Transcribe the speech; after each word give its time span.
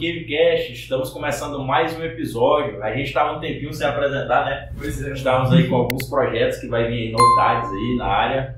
Gamecast, 0.00 0.72
estamos 0.72 1.10
começando 1.10 1.62
mais 1.62 1.94
um 1.94 2.02
episódio. 2.02 2.82
A 2.82 2.90
gente 2.94 3.08
estava 3.08 3.36
um 3.36 3.40
tempinho 3.40 3.70
sem 3.70 3.86
apresentar, 3.86 4.46
né? 4.46 4.70
Pois 4.74 5.04
é. 5.04 5.12
Estávamos 5.12 5.52
aí 5.52 5.68
com 5.68 5.76
alguns 5.76 6.08
projetos 6.08 6.58
que 6.58 6.68
vai 6.68 6.88
vir 6.90 7.12
novidades 7.12 7.70
aí 7.70 7.96
na 7.98 8.06
área. 8.06 8.56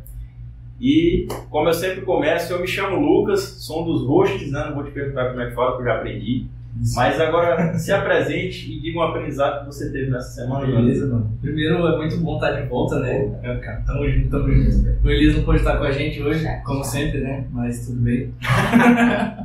E 0.80 1.26
como 1.50 1.68
eu 1.68 1.72
sempre 1.72 2.02
começo, 2.02 2.52
eu 2.52 2.60
me 2.60 2.68
chamo 2.68 3.00
Lucas, 3.00 3.40
sou 3.40 3.82
um 3.82 3.86
dos 3.86 4.06
hosts, 4.06 4.52
né? 4.52 4.66
Não 4.66 4.76
vou 4.76 4.84
te 4.84 4.92
perguntar 4.92 5.30
como 5.30 5.40
é 5.40 5.48
que 5.48 5.54
fala, 5.56 5.72
porque 5.72 5.82
eu 5.82 5.92
já 5.92 5.98
aprendi. 5.98 6.46
Mas 6.94 7.20
agora 7.20 7.74
se 7.76 7.92
apresente 7.92 8.72
e 8.72 8.80
diga 8.80 9.00
um 9.00 9.02
aprendizado 9.02 9.60
que 9.60 9.66
você 9.66 9.90
teve 9.90 10.12
nessa 10.12 10.42
semana. 10.42 10.64
Beleza, 10.64 11.06
mano. 11.06 11.28
Primeiro, 11.40 11.84
é 11.88 11.96
muito 11.96 12.18
bom 12.18 12.36
estar 12.36 12.52
de 12.52 12.68
volta, 12.68 13.00
né? 13.00 13.40
É, 13.42 13.56
cara, 13.56 13.82
tamo 13.84 14.08
junto, 14.08 14.30
tamo 14.30 14.48
junto. 14.48 15.04
O 15.04 15.10
Elias 15.10 15.36
não 15.36 15.42
pôde 15.42 15.58
estar 15.58 15.76
com 15.76 15.84
a 15.84 15.90
gente 15.90 16.22
hoje, 16.22 16.46
como 16.64 16.84
sempre, 16.84 17.20
né? 17.20 17.44
Mas 17.50 17.84
tudo 17.84 18.00
bem. 18.00 18.32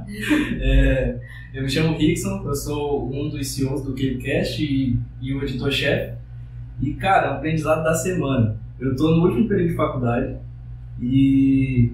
É, 0.61 1.15
eu 1.57 1.63
me 1.63 1.69
chamo 1.71 1.97
Rickson, 1.97 2.43
eu 2.45 2.53
sou 2.53 3.11
um 3.11 3.29
dos 3.29 3.47
CEOs 3.47 3.81
do 3.81 3.91
Gamecast 3.91 4.63
e, 4.63 4.95
e 5.19 5.33
o 5.33 5.41
editor-chefe. 5.41 6.15
E, 6.79 6.93
cara, 6.93 7.31
aprendizado 7.31 7.83
da 7.83 7.95
semana. 7.95 8.59
Eu 8.79 8.95
tô 8.95 9.15
no 9.15 9.23
último 9.23 9.47
período 9.47 9.69
de 9.69 9.75
faculdade 9.75 10.37
e 11.01 11.91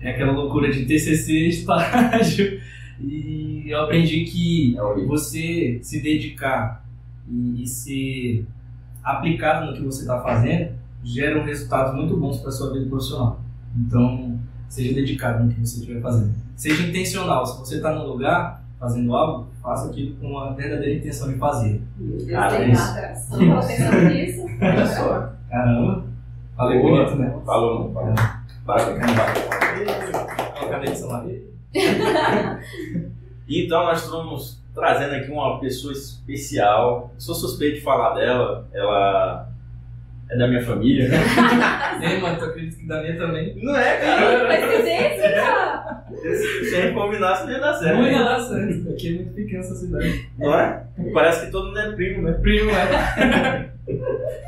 é 0.00 0.10
aquela 0.10 0.32
loucura 0.32 0.70
de 0.70 0.84
TCC, 0.84 1.32
estágio. 1.48 2.60
E 3.00 3.64
eu 3.66 3.80
aprendi 3.80 4.24
que 4.24 4.76
É 4.76 5.06
você 5.06 5.78
se 5.82 6.02
dedicar 6.02 6.86
e, 7.26 7.62
e 7.62 7.66
ser 7.66 8.46
aplicado 9.02 9.70
no 9.70 9.78
que 9.78 9.82
você 9.82 10.02
está 10.02 10.20
fazendo 10.20 10.74
geram 11.02 11.42
resultados 11.42 11.94
muito 11.94 12.14
bons 12.18 12.40
para 12.40 12.50
sua 12.50 12.70
vida 12.74 12.84
profissional. 12.84 13.40
Então, 13.74 14.38
seja 14.68 14.92
dedicado 14.92 15.42
no 15.42 15.50
que 15.50 15.58
você 15.58 15.80
estiver 15.80 16.02
fazendo. 16.02 16.34
Seja 16.54 16.86
intencional. 16.86 17.46
Se 17.46 17.58
você 17.58 17.76
está 17.76 17.94
num 17.94 18.04
lugar 18.04 18.65
fazendo 18.78 19.14
algo, 19.16 19.48
faça 19.62 19.90
aquilo 19.90 20.16
com 20.16 20.38
a 20.38 20.52
verdadeira 20.52 20.94
intenção 20.98 21.28
de 21.32 21.38
fazer. 21.38 21.82
Deus, 21.96 22.30
Cara, 22.30 22.56
tem 22.58 22.72
isso. 22.72 22.94
nisso. 24.08 24.46
Olha 24.60 24.86
só. 24.86 25.32
Caramba! 25.50 26.04
Falei 26.56 26.80
Boa. 26.80 27.04
bonito, 27.04 27.16
né? 27.18 27.38
Falou, 27.44 27.92
mano. 27.92 28.14
Falou. 28.14 28.14
Bacana. 28.64 29.06
Essa 30.84 31.06
Maria? 31.06 31.42
Então 33.48 33.84
nós 33.84 34.02
estamos 34.04 34.60
trazendo 34.74 35.14
aqui 35.14 35.30
uma 35.30 35.60
pessoa 35.60 35.92
especial. 35.92 37.12
Sou 37.18 37.34
suspeito 37.34 37.76
de 37.76 37.82
falar 37.82 38.14
dela. 38.14 38.66
Ela 38.72 39.48
é 40.28 40.36
da 40.36 40.48
minha 40.48 40.62
família, 40.62 41.08
né? 41.08 41.18
Ei, 42.02 42.20
mano, 42.20 42.38
tu 42.38 42.44
acredita 42.46 42.76
que 42.80 42.86
da 42.86 43.00
minha 43.02 43.16
também? 43.16 43.54
Não 43.62 43.76
é, 43.76 43.96
cara? 43.96 44.46
Coincidência! 44.46 45.36
Se 46.64 46.74
a 46.76 46.80
gente 46.82 46.94
combinasse, 46.94 47.44
não 47.44 47.52
ia 47.52 47.60
dar 47.60 47.74
certo. 47.74 47.96
Não 47.96 48.06
ia 48.06 48.24
dar 48.24 48.40
certo. 48.40 48.90
Aqui 48.90 49.08
é 49.08 49.12
muito 49.12 49.32
pequena 49.34 49.60
essa 49.60 49.74
cidade. 49.74 50.28
Não 50.38 50.54
é? 50.58 50.84
Parece 51.12 51.46
que 51.46 51.52
todo 51.52 51.68
mundo 51.68 51.78
é 51.78 51.92
primo, 51.92 52.22
né? 52.22 52.32
Primo, 52.32 52.70
é. 52.70 53.70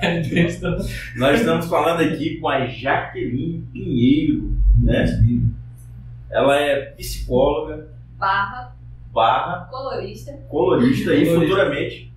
É 0.00 0.20
besta. 0.20 0.76
Nós 1.16 1.38
estamos 1.40 1.66
falando 1.66 2.00
aqui 2.02 2.38
com 2.40 2.48
a 2.48 2.66
Jaqueline 2.66 3.64
Pinheiro, 3.72 4.52
né? 4.82 5.04
Ela 6.30 6.56
é 6.60 6.86
psicóloga, 6.96 7.88
Barra, 8.16 8.74
barra, 9.12 9.68
colorista, 9.70 10.32
colorista 10.48 11.14
e 11.14 11.24
futuramente, 11.26 12.12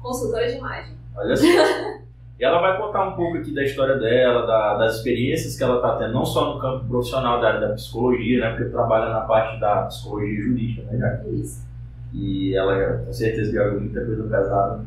consultora 0.00 0.46
de 0.50 0.56
imagem. 0.56 0.94
olha 1.14 1.36
só. 1.36 1.44
E 2.38 2.44
ela 2.44 2.60
vai 2.60 2.76
contar 2.76 3.08
um 3.08 3.12
pouco 3.12 3.38
aqui 3.38 3.54
da 3.54 3.62
história 3.62 3.96
dela, 3.96 4.44
da- 4.46 4.74
das 4.78 4.96
experiências 4.96 5.56
que 5.56 5.62
ela 5.62 5.76
está 5.76 5.96
tendo, 5.96 6.12
não 6.14 6.24
só 6.24 6.54
no 6.54 6.60
campo 6.60 6.84
profissional 6.86 7.40
da 7.40 7.48
área 7.48 7.60
da 7.68 7.74
psicologia, 7.74 8.40
né? 8.40 8.50
Porque 8.56 8.70
trabalha 8.70 9.12
na 9.12 9.20
parte 9.20 9.60
da 9.60 9.82
psicologia 9.82 10.42
jurídica, 10.42 10.82
né, 10.90 10.98
Jaqueline? 10.98 11.42
Isso. 11.42 11.64
E 12.12 12.56
ela, 12.56 12.76
já- 12.76 12.98
com 13.04 13.12
certeza, 13.12 13.52
já 13.52 13.68
viu 13.68 13.80
muita 13.80 14.04
coisa 14.04 14.22
pesada. 14.24 14.80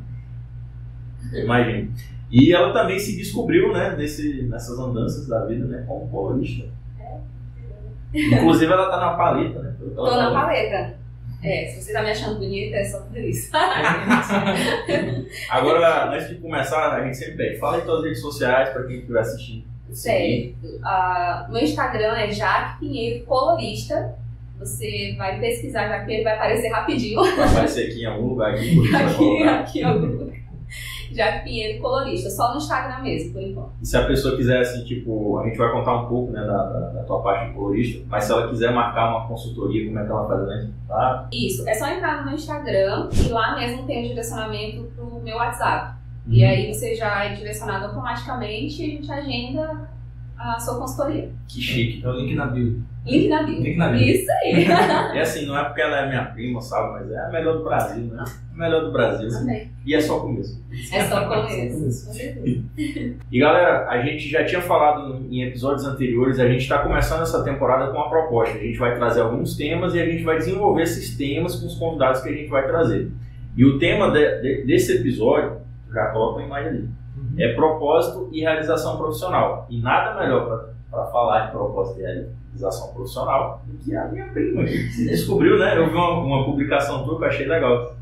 Imagino. 1.34 1.92
E 2.30 2.54
ela 2.54 2.74
também 2.74 3.00
se 3.00 3.16
descobriu, 3.16 3.72
né, 3.74 3.96
nesse, 3.98 4.44
nessas 4.44 4.78
andanças 4.78 5.26
da 5.28 5.46
vida, 5.46 5.66
né, 5.66 5.84
como 5.88 6.08
colorista. 6.10 6.68
Inclusive, 8.14 8.72
ela 8.72 8.90
tá 8.90 8.98
na 8.98 9.14
paleta, 9.14 9.60
né? 9.62 9.74
Tô 9.96 10.04
na 10.18 10.32
paleta. 10.34 10.98
É, 11.44 11.68
se 11.68 11.82
você 11.82 11.94
tá 11.94 12.02
me 12.02 12.10
achando 12.10 12.40
bonita, 12.40 12.78
é 12.78 12.84
só 12.84 13.00
por 13.02 13.18
isso. 13.18 13.52
Agora, 15.50 16.12
antes 16.12 16.30
de 16.30 16.36
começar, 16.36 16.96
a 16.96 17.04
gente 17.06 17.16
sempre 17.18 17.36
pede, 17.36 17.60
fala 17.60 17.78
aí 17.78 17.84
suas 17.84 18.04
redes 18.04 18.22
sociais 18.22 18.70
para 18.70 18.84
quem 18.88 18.98
estiver 18.98 19.20
assistindo. 19.20 19.66
Certo. 19.92 20.80
Ah, 20.84 21.48
meu 21.50 21.62
Instagram 21.62 22.16
é 22.18 22.32
Jaque 22.32 22.80
Pinheiro 22.80 23.26
Colorista. 23.26 24.16
Você 24.60 25.14
vai 25.18 25.40
pesquisar 25.40 25.88
Jaque 25.88 26.06
Pinheiro, 26.06 26.24
vai 26.24 26.34
aparecer 26.34 26.70
rapidinho. 26.70 27.22
Vai 27.22 27.48
aparecer 27.48 27.92
aqui 27.92 28.02
em 28.02 28.06
algum 28.06 28.30
lugar 28.30 28.54
aqui, 28.56 28.96
aqui, 28.96 29.44
aqui, 29.44 29.80
em 29.80 29.84
algum 29.84 30.17
Jaque 31.18 31.44
Pinheiro 31.46 31.82
Colorista. 31.82 32.30
Só 32.30 32.52
no 32.52 32.58
Instagram 32.58 33.02
mesmo, 33.04 33.34
por 33.34 33.42
enquanto. 33.42 33.72
E 33.82 33.86
se 33.86 33.98
a 33.98 34.06
pessoa 34.06 34.38
quiser, 34.38 34.60
assim, 34.62 34.84
tipo, 34.86 35.40
a 35.40 35.46
gente 35.48 35.58
vai 35.58 35.72
contar 35.72 36.04
um 36.04 36.08
pouco, 36.08 36.32
né, 36.32 36.42
da, 36.42 36.64
da, 36.64 36.80
da 36.92 37.04
tua 37.04 37.22
parte 37.22 37.48
de 37.50 37.54
colorista, 37.56 38.06
mas 38.08 38.24
se 38.24 38.32
ela 38.32 38.48
quiser 38.50 38.72
marcar 38.74 39.10
uma 39.10 39.28
consultoria, 39.28 39.86
como 39.88 40.00
é 40.00 40.06
que 40.06 40.12
ela 40.12 40.28
faz, 40.28 40.48
né? 40.48 40.70
Tá? 40.88 41.28
Isso, 41.34 41.68
é 41.68 41.74
só 41.74 41.88
entrar 41.88 42.20
no 42.20 42.26
meu 42.28 42.36
Instagram 42.36 43.10
e 43.14 43.30
lá 43.30 43.56
mesmo 43.56 43.86
tem 43.86 44.06
o 44.06 44.08
direcionamento 44.10 44.84
pro 44.96 45.20
meu 45.22 45.36
WhatsApp. 45.38 45.98
E 46.30 46.44
Uhum. 46.44 46.50
aí 46.50 46.74
você 46.74 46.94
já 46.96 47.24
é 47.26 47.34
direcionado 47.34 47.86
automaticamente 47.86 48.82
e 48.82 48.86
a 48.86 48.90
gente 48.90 49.12
agenda 49.12 49.90
a 50.38 50.60
sua 50.60 50.78
consultoria. 50.78 51.32
Que 51.48 51.62
chique. 51.62 52.06
É 52.06 52.10
o 52.10 52.12
link 52.12 52.36
na 52.36 52.46
bio. 52.48 52.84
Link 53.12 53.28
na 53.30 53.44
bio. 53.44 53.62
Link 53.62 53.78
na 53.78 53.88
bio. 53.90 54.02
Isso 54.02 54.32
aí. 54.32 54.66
E 55.16 55.20
assim, 55.20 55.46
não 55.46 55.58
é 55.58 55.64
porque 55.64 55.82
ela 55.82 56.02
é 56.02 56.08
minha 56.10 56.24
prima, 56.26 56.62
sabe? 56.62 56.92
Mas 56.94 57.12
é 57.12 57.18
a 57.26 57.30
melhor 57.30 57.58
do 57.58 57.64
Brasil, 57.64 58.04
né? 58.06 58.24
A 58.54 58.58
melhor 58.58 58.82
do 58.86 58.92
Brasil. 58.92 59.30
Também. 59.30 59.72
E 59.86 59.96
é 59.96 60.02
só 60.02 60.20
começo. 60.20 60.62
É 60.92 61.04
só 61.06 61.26
começo. 61.28 61.78
começo. 61.78 62.06
Com 62.08 62.14
certeza. 62.14 62.64
E 63.32 63.40
galera, 63.40 63.88
a 63.90 64.02
gente 64.02 64.30
já 64.30 64.44
tinha 64.46 64.62
falado 64.62 65.26
em 65.30 65.44
episódios 65.44 65.86
anteriores, 65.86 66.40
a 66.40 66.48
gente 66.48 66.62
está 66.62 66.80
começando 66.80 67.22
essa 67.24 67.44
temporada 67.44 67.92
com 67.92 67.98
uma 67.98 68.10
proposta. 68.10 68.58
A 68.58 68.62
gente 68.62 68.78
vai 68.78 68.96
trazer 68.96 69.22
alguns 69.22 69.56
temas 69.56 69.94
e 69.96 70.00
a 70.02 70.06
gente 70.06 70.24
vai 70.24 70.38
desenvolver 70.38 70.84
esses 70.84 71.16
temas 71.18 71.56
com 71.56 71.68
os 71.68 71.76
convidados 71.76 72.22
que 72.22 72.30
a 72.30 72.34
gente 72.34 72.50
vai 72.50 72.66
trazer. 72.68 73.10
E 73.56 73.66
o 73.66 73.80
tema 73.80 74.12
de- 74.12 74.42
de- 74.42 74.64
desse 74.66 74.98
episódio, 74.98 75.58
já 75.92 76.08
coloca 76.08 76.42
a 76.42 76.46
imagem 76.46 76.70
ali, 76.70 76.90
é 77.40 77.54
propósito 77.54 78.30
e 78.32 78.42
realização 78.42 78.98
profissional. 78.98 79.66
E 79.70 79.80
nada 79.82 80.20
melhor 80.20 80.46
para 80.48 80.77
falar 80.90 81.46
de 81.48 81.52
propósito 81.52 82.00
e 82.00 82.04
realização 82.04 82.94
profissional 82.94 83.62
do 83.66 83.78
que 83.78 83.96
a 83.96 84.06
minha 84.06 84.26
prima, 84.28 84.66
se 84.68 85.06
descobriu, 85.08 85.58
né? 85.60 85.78
Eu 85.78 85.88
vi 85.90 85.94
uma, 85.96 86.20
uma 86.20 86.46
publicação 86.46 87.04
tua 87.04 87.18
que 87.18 87.24
eu 87.24 87.28
achei 87.28 87.46
legal. 87.48 87.96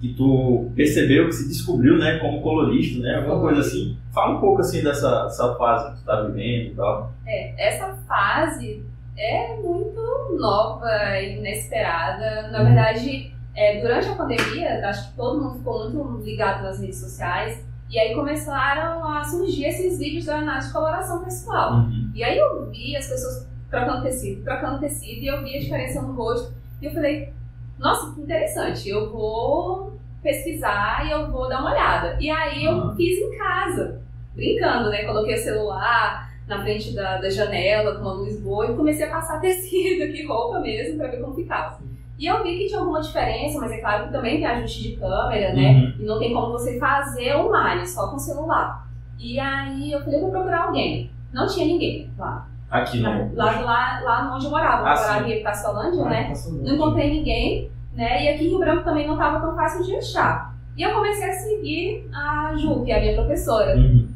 Que 0.00 0.14
tu 0.14 0.68
percebeu 0.74 1.26
que 1.26 1.32
se 1.32 1.46
descobriu, 1.48 1.96
né, 1.96 2.18
como 2.18 2.42
colorista, 2.42 3.00
né? 3.00 3.18
Alguma 3.18 3.38
coisa 3.40 3.60
assim. 3.60 3.96
Fala 4.12 4.36
um 4.36 4.40
pouco 4.40 4.60
assim 4.60 4.82
dessa, 4.82 5.24
dessa 5.24 5.54
fase 5.54 5.92
que 5.92 5.98
tu 6.00 6.04
tá 6.04 6.22
vivendo 6.22 6.72
e 6.72 6.74
tal. 6.74 7.12
É, 7.24 7.68
essa 7.68 7.94
fase 8.08 8.84
é 9.16 9.56
muito 9.56 10.36
nova 10.40 10.88
e 11.20 11.38
inesperada. 11.38 12.48
Na 12.50 12.58
Uhum. 12.58 12.64
verdade, 12.64 13.32
é, 13.54 13.80
durante 13.80 14.08
a 14.08 14.14
pandemia, 14.16 14.88
acho 14.88 15.10
que 15.10 15.16
todo 15.16 15.40
mundo 15.40 15.58
ficou 15.58 15.88
muito 15.90 16.24
ligado 16.24 16.64
nas 16.64 16.80
redes 16.80 16.98
sociais. 16.98 17.64
E 17.92 17.98
aí 17.98 18.14
começaram 18.14 19.06
a 19.06 19.22
surgir 19.22 19.66
esses 19.66 19.98
vídeos 19.98 20.24
da 20.24 20.38
análise 20.38 20.68
de 20.68 20.72
coloração 20.72 21.22
pessoal. 21.22 21.84
E 22.14 22.24
aí 22.24 22.38
eu 22.38 22.70
vi 22.70 22.96
as 22.96 23.06
pessoas 23.06 23.46
trocando 23.70 24.02
tecido, 24.02 24.42
trocando 24.42 24.80
tecido, 24.80 25.22
e 25.22 25.26
eu 25.26 25.42
vi 25.44 25.56
a 25.56 25.60
diferença 25.60 26.00
no 26.00 26.14
rosto. 26.14 26.54
E 26.80 26.86
eu 26.86 26.92
falei, 26.92 27.32
nossa, 27.78 28.14
que 28.14 28.22
interessante, 28.22 28.88
eu 28.88 29.12
vou 29.12 29.92
pesquisar 30.22 31.06
e 31.06 31.10
eu 31.10 31.30
vou 31.30 31.48
dar 31.48 31.60
uma 31.60 31.72
olhada. 31.72 32.16
E 32.18 32.30
aí 32.30 32.64
eu 32.64 32.72
Uhum. 32.72 32.96
fiz 32.96 33.18
em 33.18 33.36
casa, 33.36 34.00
brincando, 34.34 34.88
né? 34.88 35.04
Coloquei 35.04 35.34
o 35.34 35.38
celular 35.38 36.32
na 36.48 36.62
frente 36.62 36.94
da, 36.94 37.18
da 37.18 37.28
janela 37.28 37.96
com 38.00 38.08
a 38.08 38.12
luz 38.14 38.40
boa 38.40 38.70
e 38.70 38.74
comecei 38.74 39.04
a 39.06 39.10
passar 39.10 39.38
tecido 39.42 40.04
aqui, 40.04 40.24
roupa 40.26 40.60
mesmo, 40.60 40.96
pra 40.96 41.08
ver 41.08 41.20
como 41.20 41.34
ficava. 41.34 41.78
E 42.18 42.26
eu 42.26 42.42
vi 42.42 42.58
que 42.58 42.66
tinha 42.66 42.78
alguma 42.78 43.00
diferença, 43.00 43.58
mas 43.58 43.72
é 43.72 43.78
claro 43.78 44.04
que 44.06 44.12
também 44.12 44.36
tem 44.36 44.46
ajuste 44.46 44.82
de 44.82 44.96
câmera, 44.96 45.52
né? 45.54 45.72
Uhum. 45.72 45.94
E 46.00 46.04
não 46.04 46.18
tem 46.18 46.32
como 46.32 46.52
você 46.52 46.78
fazer 46.78 47.34
online 47.36 47.86
só 47.86 48.08
com 48.08 48.16
o 48.16 48.20
celular. 48.20 48.86
E 49.18 49.38
aí 49.40 49.90
eu 49.92 50.02
falei, 50.02 50.20
vou 50.20 50.30
procurar 50.30 50.64
alguém. 50.64 51.10
Não 51.32 51.46
tinha 51.46 51.66
ninguém 51.66 52.10
lá. 52.18 52.46
Aqui 52.70 53.00
no. 53.00 53.34
Lá, 53.34 53.60
lá, 53.60 54.00
lá 54.02 54.34
onde 54.34 54.46
eu 54.46 54.50
morava. 54.50 54.82
Eu 54.82 54.86
Ah, 54.86 54.94
morava 54.96 55.24
sim. 55.24 55.32
em 55.32 55.42
Passolândia, 55.42 56.04
né? 56.04 56.28
Passou 56.28 56.52
Não 56.54 56.74
encontrei 56.74 57.10
ninguém, 57.10 57.70
né? 57.92 58.24
E 58.24 58.28
aqui 58.28 58.44
em 58.44 58.48
Rio 58.48 58.58
Branco 58.58 58.84
também 58.84 59.06
não 59.06 59.14
estava 59.14 59.40
tão 59.40 59.54
fácil 59.54 59.84
de 59.84 59.96
achar. 59.96 60.54
E 60.76 60.82
eu 60.82 60.94
comecei 60.94 61.28
a 61.28 61.32
seguir 61.32 62.08
a 62.14 62.54
Ju, 62.56 62.82
que 62.84 62.90
é 62.90 62.96
a 62.96 63.00
minha 63.00 63.14
professora. 63.14 63.76
Uhum. 63.76 64.08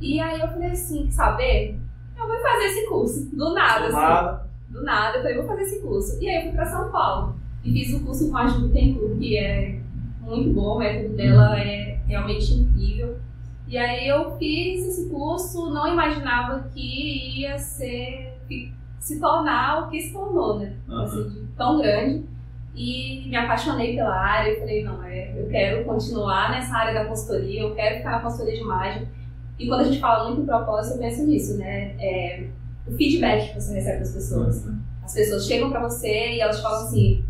E 0.00 0.20
aí 0.20 0.40
eu 0.40 0.48
falei 0.48 0.70
assim, 0.70 1.04
quer 1.04 1.10
saber? 1.12 1.80
Eu 2.16 2.26
vou 2.26 2.40
fazer 2.40 2.64
esse 2.64 2.88
curso. 2.88 3.36
Do 3.36 3.52
nada, 3.52 3.86
assim. 3.86 3.96
Nada. 3.96 4.47
Do 4.68 4.82
nada. 4.82 5.16
Eu 5.18 5.22
falei, 5.22 5.36
vou 5.38 5.46
fazer 5.46 5.62
esse 5.62 5.80
curso. 5.80 6.22
E 6.22 6.28
aí 6.28 6.36
eu 6.36 6.42
fui 6.42 6.52
pra 6.52 6.66
São 6.66 6.90
Paulo. 6.90 7.36
E 7.64 7.72
fiz 7.72 7.94
o 7.94 8.04
curso 8.04 8.30
com 8.30 8.36
a 8.36 8.46
Ju 8.46 8.68
Tencourt, 8.70 9.18
que 9.18 9.36
é 9.36 9.80
muito 10.20 10.50
bom, 10.54 10.76
o 10.76 10.78
método 10.78 11.16
dela 11.16 11.58
é 11.58 11.98
realmente 12.06 12.52
incrível. 12.54 13.16
E 13.66 13.76
aí 13.76 14.08
eu 14.08 14.36
fiz 14.38 14.86
esse 14.86 15.10
curso, 15.10 15.70
não 15.70 15.86
imaginava 15.92 16.68
que 16.72 17.40
ia 17.40 17.58
ser, 17.58 18.38
se 18.98 19.20
tornar 19.20 19.84
o 19.84 19.90
que 19.90 20.00
se 20.00 20.12
tornou, 20.12 20.58
né? 20.58 20.74
Aham. 20.88 21.02
Assim, 21.02 21.48
tão 21.56 21.78
grande. 21.80 22.24
e 22.74 23.26
me 23.28 23.36
apaixonei 23.36 23.96
pela 23.96 24.14
área. 24.14 24.50
Eu 24.52 24.60
falei, 24.60 24.84
não, 24.84 25.02
é, 25.02 25.34
eu 25.36 25.48
quero 25.48 25.84
continuar 25.84 26.50
nessa 26.52 26.74
área 26.76 26.94
da 26.94 27.06
consultoria, 27.06 27.62
eu 27.62 27.74
quero 27.74 27.96
ficar 27.98 28.12
na 28.12 28.20
consultoria 28.20 28.54
de 28.54 28.62
imagem. 28.62 29.08
E 29.58 29.66
quando 29.66 29.80
a 29.80 29.84
gente 29.84 29.98
fala 29.98 30.24
muito 30.28 30.42
em 30.42 30.46
propósito, 30.46 30.94
eu 30.94 31.00
penso 31.00 31.26
nisso, 31.26 31.58
né? 31.58 31.96
É, 31.98 32.46
o 32.88 32.96
feedback 32.96 33.48
que 33.48 33.60
você 33.60 33.74
recebe 33.74 33.98
das 33.98 34.12
pessoas. 34.12 34.64
Uhum. 34.64 34.78
As 35.04 35.14
pessoas 35.14 35.46
chegam 35.46 35.70
para 35.70 35.80
você 35.80 36.32
e 36.34 36.40
elas 36.40 36.60
falam 36.60 36.86
assim, 36.86 37.24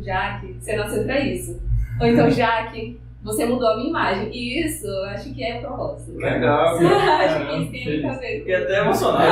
Jaque, 0.00 0.56
você 0.60 0.76
nasceu 0.76 1.04
pra 1.04 1.20
isso. 1.20 1.60
Ou 2.00 2.06
então, 2.06 2.30
Jaque, 2.30 3.00
você 3.24 3.46
mudou 3.46 3.68
a 3.68 3.76
minha 3.76 3.88
imagem. 3.88 4.30
E 4.30 4.62
isso, 4.62 4.86
eu 4.86 5.04
acho 5.04 5.32
que 5.32 5.42
é 5.42 5.58
o 5.58 5.62
propósito. 5.62 6.18
Legal. 6.18 6.76
acho 6.84 7.46
que 7.46 7.62
isso 7.62 7.70
tem 7.72 7.84
muito 8.02 8.06
a 8.06 8.18
ver. 8.18 8.38
Fiquei 8.40 8.54
até 8.54 8.80
emocionado. 8.80 9.24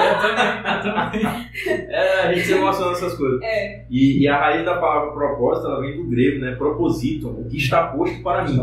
é, 1.66 2.22
a 2.22 2.32
gente 2.32 2.46
se 2.46 2.52
emociona 2.54 2.90
nessas 2.92 3.14
coisas. 3.14 3.42
É. 3.42 3.84
E, 3.90 4.22
e, 4.22 4.28
a 4.28 4.38
raiz 4.38 4.64
da 4.64 4.78
palavra 4.78 5.12
propósito, 5.12 5.66
ela 5.66 5.80
vem 5.82 5.96
do 5.96 6.08
grego, 6.08 6.40
né? 6.40 6.54
Proposito, 6.54 7.28
o 7.28 7.44
que 7.44 7.58
está 7.58 7.88
posto 7.88 8.22
para 8.22 8.44
mim. 8.48 8.58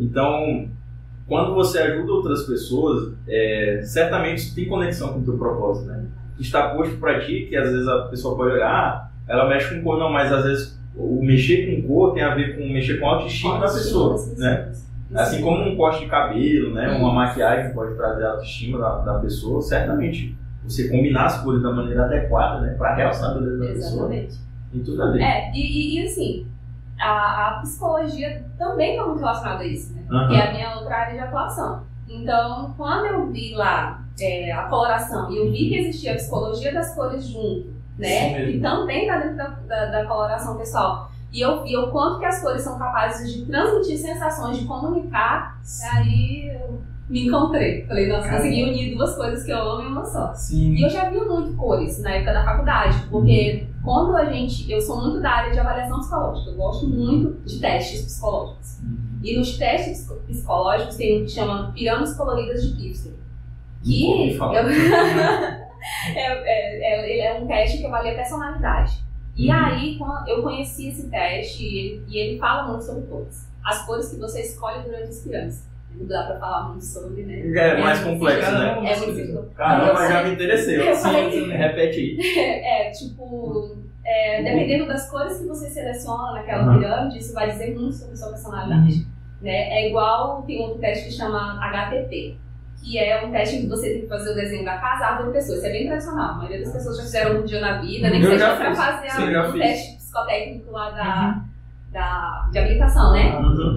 Então, 0.00 0.70
quando 1.28 1.54
você 1.54 1.78
ajuda 1.80 2.12
outras 2.12 2.44
pessoas, 2.44 3.12
é, 3.28 3.82
certamente 3.84 4.38
isso 4.38 4.54
tem 4.54 4.66
conexão 4.66 5.12
com 5.12 5.18
o 5.18 5.24
teu 5.24 5.36
propósito, 5.36 5.88
né? 5.88 6.06
Está 6.38 6.70
posto 6.70 6.96
para 6.96 7.20
ti, 7.20 7.46
que 7.48 7.56
às 7.56 7.70
vezes 7.70 7.86
a 7.86 8.02
pessoa 8.08 8.36
pode 8.36 8.52
olhar, 8.52 8.68
ah, 8.68 9.10
ela 9.28 9.48
mexe 9.48 9.74
com 9.74 9.82
cor, 9.82 9.98
não, 9.98 10.10
mas 10.10 10.32
às 10.32 10.44
vezes 10.44 10.80
o 10.96 11.22
mexer 11.22 11.82
com 11.82 11.88
cor 11.88 12.12
tem 12.12 12.22
a 12.22 12.34
ver 12.34 12.56
com 12.56 12.72
mexer 12.72 12.98
com 12.98 13.08
a 13.08 13.14
autoestima 13.14 13.58
da 13.58 13.66
pessoa, 13.66 14.16
né? 14.36 14.72
Assim 15.14 15.40
como 15.42 15.62
um 15.62 15.76
corte 15.76 16.00
de 16.00 16.06
cabelo, 16.06 16.74
né? 16.74 16.96
Uma 16.96 17.12
maquiagem 17.12 17.72
pode 17.72 17.94
trazer 17.94 18.24
a 18.24 18.30
autoestima 18.32 18.78
da, 18.78 18.98
da 18.98 19.18
pessoa, 19.20 19.62
certamente 19.62 20.36
você 20.64 20.88
combinar 20.88 21.26
as 21.26 21.42
cores 21.42 21.62
da 21.62 21.70
maneira 21.70 22.04
adequada, 22.04 22.60
né? 22.60 22.74
Para 22.74 22.94
realçar 22.94 23.30
a 23.30 23.34
beleza 23.34 23.58
da 23.58 23.70
Exatamente. 23.70 24.26
pessoa. 24.26 24.44
Tem 24.72 24.82
tudo 24.82 25.02
a 25.02 25.10
ver. 25.10 25.20
É, 25.20 25.52
e, 25.52 25.60
e, 25.60 26.00
e 26.00 26.06
assim, 26.06 26.46
a, 26.98 27.48
a, 27.48 27.60
psicologia 27.60 28.44
também 28.58 28.92
está 28.92 29.06
muito 29.06 29.20
relacionada 29.20 29.62
a 29.62 29.66
isso, 29.66 29.94
né? 29.94 30.02
Uhum. 30.10 30.28
Que 30.28 30.34
é 30.34 30.48
a 30.48 30.52
minha 30.52 30.74
outra 30.76 30.96
área 30.96 31.14
de 31.14 31.20
atuação. 31.20 31.82
Então, 32.08 32.74
quando 32.76 33.06
eu 33.06 33.30
vi 33.30 33.54
lá 33.54 34.03
é, 34.20 34.52
a 34.52 34.64
coloração 34.64 35.30
e 35.30 35.38
eu 35.38 35.50
vi 35.50 35.68
que 35.68 35.76
existia 35.78 36.12
a 36.12 36.16
psicologia 36.16 36.72
das 36.72 36.94
cores 36.94 37.26
junto, 37.26 37.72
né? 37.98 38.46
Que 38.46 38.60
também 38.60 39.02
está 39.02 39.18
dentro 39.18 39.36
da, 39.36 39.48
da, 39.48 39.86
da, 39.86 40.06
coloração 40.06 40.56
pessoal. 40.56 41.10
E 41.32 41.40
eu 41.40 41.64
vi 41.64 41.76
o 41.76 41.90
quanto 41.90 42.20
que 42.20 42.26
as 42.26 42.40
cores 42.40 42.62
são 42.62 42.78
capazes 42.78 43.32
de 43.32 43.44
transmitir 43.46 43.98
sensações, 43.98 44.58
de 44.58 44.64
comunicar. 44.66 45.60
Aí 45.92 46.48
eu 46.54 46.80
me 47.08 47.26
encontrei. 47.26 47.84
Falei, 47.86 48.06
nossa, 48.06 48.22
Caramba. 48.28 48.42
consegui 48.42 48.62
unir 48.62 48.96
duas 48.96 49.16
coisas 49.16 49.44
que 49.44 49.50
eu 49.50 49.58
amo 49.58 49.82
em 49.82 49.86
uma 49.86 50.04
só. 50.04 50.32
Sim. 50.32 50.74
E 50.74 50.82
eu 50.82 50.88
já 50.88 51.10
vi 51.10 51.18
muito 51.18 51.56
cores 51.56 52.00
na 52.00 52.10
época 52.10 52.34
da 52.34 52.44
faculdade, 52.44 53.04
porque 53.10 53.66
uhum. 53.66 53.82
quando 53.82 54.16
a 54.16 54.26
gente. 54.26 54.70
Eu 54.70 54.80
sou 54.80 55.00
muito 55.00 55.20
da 55.20 55.30
área 55.30 55.52
de 55.52 55.58
avaliação 55.58 55.98
psicológica, 55.98 56.50
eu 56.50 56.56
gosto 56.56 56.88
muito 56.88 57.44
de 57.44 57.58
testes 57.58 58.02
psicológicos. 58.02 58.78
Uhum. 58.80 59.18
E 59.24 59.36
nos 59.36 59.58
testes 59.58 60.08
psicológicos 60.28 60.96
tem 60.96 61.22
um 61.22 61.24
que 61.24 61.32
chama 61.32 61.72
pirâmides 61.72 62.14
coloridas 62.14 62.62
de 62.62 62.80
Gibson. 62.80 63.23
Que 63.84 64.36
eu... 64.36 64.42
é, 66.14 66.16
é, 66.16 66.80
é, 66.82 67.10
ele 67.10 67.20
é 67.20 67.34
um 67.40 67.46
teste 67.46 67.78
que 67.78 67.86
avalia 67.86 68.14
personalidade. 68.14 69.04
E 69.36 69.50
uhum. 69.50 69.56
aí 69.56 69.98
eu 70.28 70.42
conheci 70.42 70.88
esse 70.88 71.10
teste 71.10 71.64
e 71.64 71.78
ele, 71.78 72.04
e 72.08 72.18
ele 72.18 72.38
fala 72.38 72.68
muito 72.68 72.84
sobre 72.84 73.02
cores. 73.06 73.48
As 73.64 73.84
cores 73.84 74.08
que 74.10 74.16
você 74.16 74.40
escolhe 74.40 74.82
durante 74.82 75.08
as 75.08 75.22
crianças. 75.22 75.74
Não 75.96 76.06
dá 76.06 76.24
pra 76.24 76.38
falar 76.38 76.68
muito 76.70 76.84
sobre, 76.84 77.22
né? 77.22 77.40
É, 77.56 77.80
mais 77.80 78.02
complexo, 78.02 78.50
né? 78.50 78.92
É 78.92 78.96
muito. 78.96 79.50
Caramba, 79.54 80.08
já 80.08 80.24
me 80.24 80.32
interessei. 80.32 80.90
Eu 80.90 80.96
falei, 80.96 81.30
Sim, 81.30 81.50
repete 81.50 81.98
aí. 81.98 82.18
É, 82.64 82.90
tipo, 82.90 83.76
é, 84.04 84.42
dependendo 84.42 84.86
das 84.86 85.08
cores 85.08 85.38
que 85.38 85.46
você 85.46 85.70
seleciona 85.70 86.32
naquela 86.32 86.66
uhum. 86.66 86.78
pirâmide, 86.78 87.18
isso 87.18 87.32
vai 87.32 87.48
dizer 87.50 87.74
muito 87.74 87.94
sobre 87.94 88.16
sua 88.16 88.30
personalidade. 88.30 88.92
Uhum. 88.92 89.06
Né? 89.40 89.70
É 89.70 89.88
igual, 89.88 90.42
tem 90.42 90.60
outro 90.60 90.80
teste 90.80 91.08
que 91.08 91.12
chama 91.12 91.60
HTT, 91.60 92.36
que 92.84 92.98
é 92.98 93.24
um 93.24 93.32
teste 93.32 93.62
que 93.62 93.66
você 93.66 93.90
tem 93.90 94.02
que 94.02 94.08
fazer 94.08 94.32
o 94.32 94.34
desenho 94.34 94.64
da 94.64 94.76
casa, 94.76 95.06
árvore 95.06 95.32
pessoa. 95.32 95.56
Isso 95.56 95.66
é 95.66 95.72
bem 95.72 95.86
tradicional. 95.86 96.32
A 96.32 96.34
maioria 96.34 96.60
das 96.60 96.72
pessoas 96.72 96.98
já 96.98 97.02
fizeram 97.04 97.40
um 97.40 97.44
dia 97.44 97.60
na 97.60 97.80
vida, 97.80 98.10
nem 98.10 98.20
que 98.20 98.26
seja 98.26 98.56
para 98.56 98.74
fazer 98.74 99.10
Sim, 99.10 99.34
a, 99.34 99.48
um 99.48 99.52
teste 99.52 99.96
psicotécnico 99.96 100.70
lá 100.70 100.90
da, 100.90 101.34
uhum. 101.34 101.42
da, 101.90 102.48
de 102.52 102.58
habilitação, 102.58 103.12
né? 103.12 103.38
Uhum. 103.38 103.76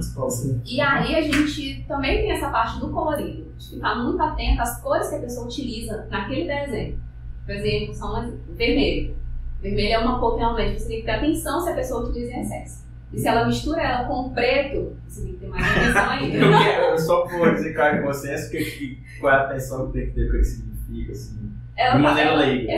E 0.65 0.81
aí 0.81 1.15
a 1.15 1.21
gente 1.21 1.85
também 1.87 2.21
tem 2.21 2.33
essa 2.33 2.49
parte 2.49 2.79
do 2.81 2.89
colorido, 2.89 3.49
de 3.57 3.69
ficar 3.69 3.95
muito 3.95 4.21
atento 4.21 4.61
às 4.61 4.81
cores 4.81 5.09
que 5.09 5.15
a 5.15 5.19
pessoa 5.19 5.45
utiliza 5.45 6.05
naquele 6.11 6.45
desenho. 6.45 6.99
Por 7.45 7.55
exemplo, 7.55 7.93
são 7.93 8.33
vermelho. 8.49 9.15
Vermelho 9.61 9.93
é 9.93 9.99
uma 9.99 10.19
cor 10.19 10.33
que 10.33 10.39
realmente 10.39 10.81
você 10.81 10.87
tem 10.89 10.99
que 10.99 11.05
ter 11.05 11.11
atenção 11.11 11.61
se 11.61 11.69
a 11.69 11.73
pessoa 11.73 12.03
utiliza 12.03 12.33
em 12.33 12.41
excesso. 12.41 12.86
E 13.11 13.19
se 13.19 13.27
ela 13.27 13.45
mistura 13.45 13.81
ela 13.81 14.05
com 14.05 14.29
preto, 14.31 14.97
você 15.07 15.23
tem 15.23 15.33
que 15.33 15.39
ter 15.39 15.47
mais 15.47 15.65
atenção 15.65 16.09
ainda. 16.09 16.37
eu 16.37 16.97
só 16.97 17.21
por 17.21 17.53
dizer 17.53 17.73
cara 17.73 18.01
com 18.01 18.07
vocês, 18.07 18.49
que, 18.49 18.63
que, 18.63 19.03
qual 19.19 19.33
é 19.33 19.37
a 19.37 19.41
atenção 19.43 19.87
que 19.87 19.93
tem 19.93 20.07
que 20.07 20.13
ter, 20.13 20.29
o 20.29 20.31
que 20.31 20.43
significa, 20.43 21.11
assim. 21.13 21.47
Ela 21.77 21.95
de 21.95 22.01
maneira 22.01 22.35
leiga. 22.35 22.73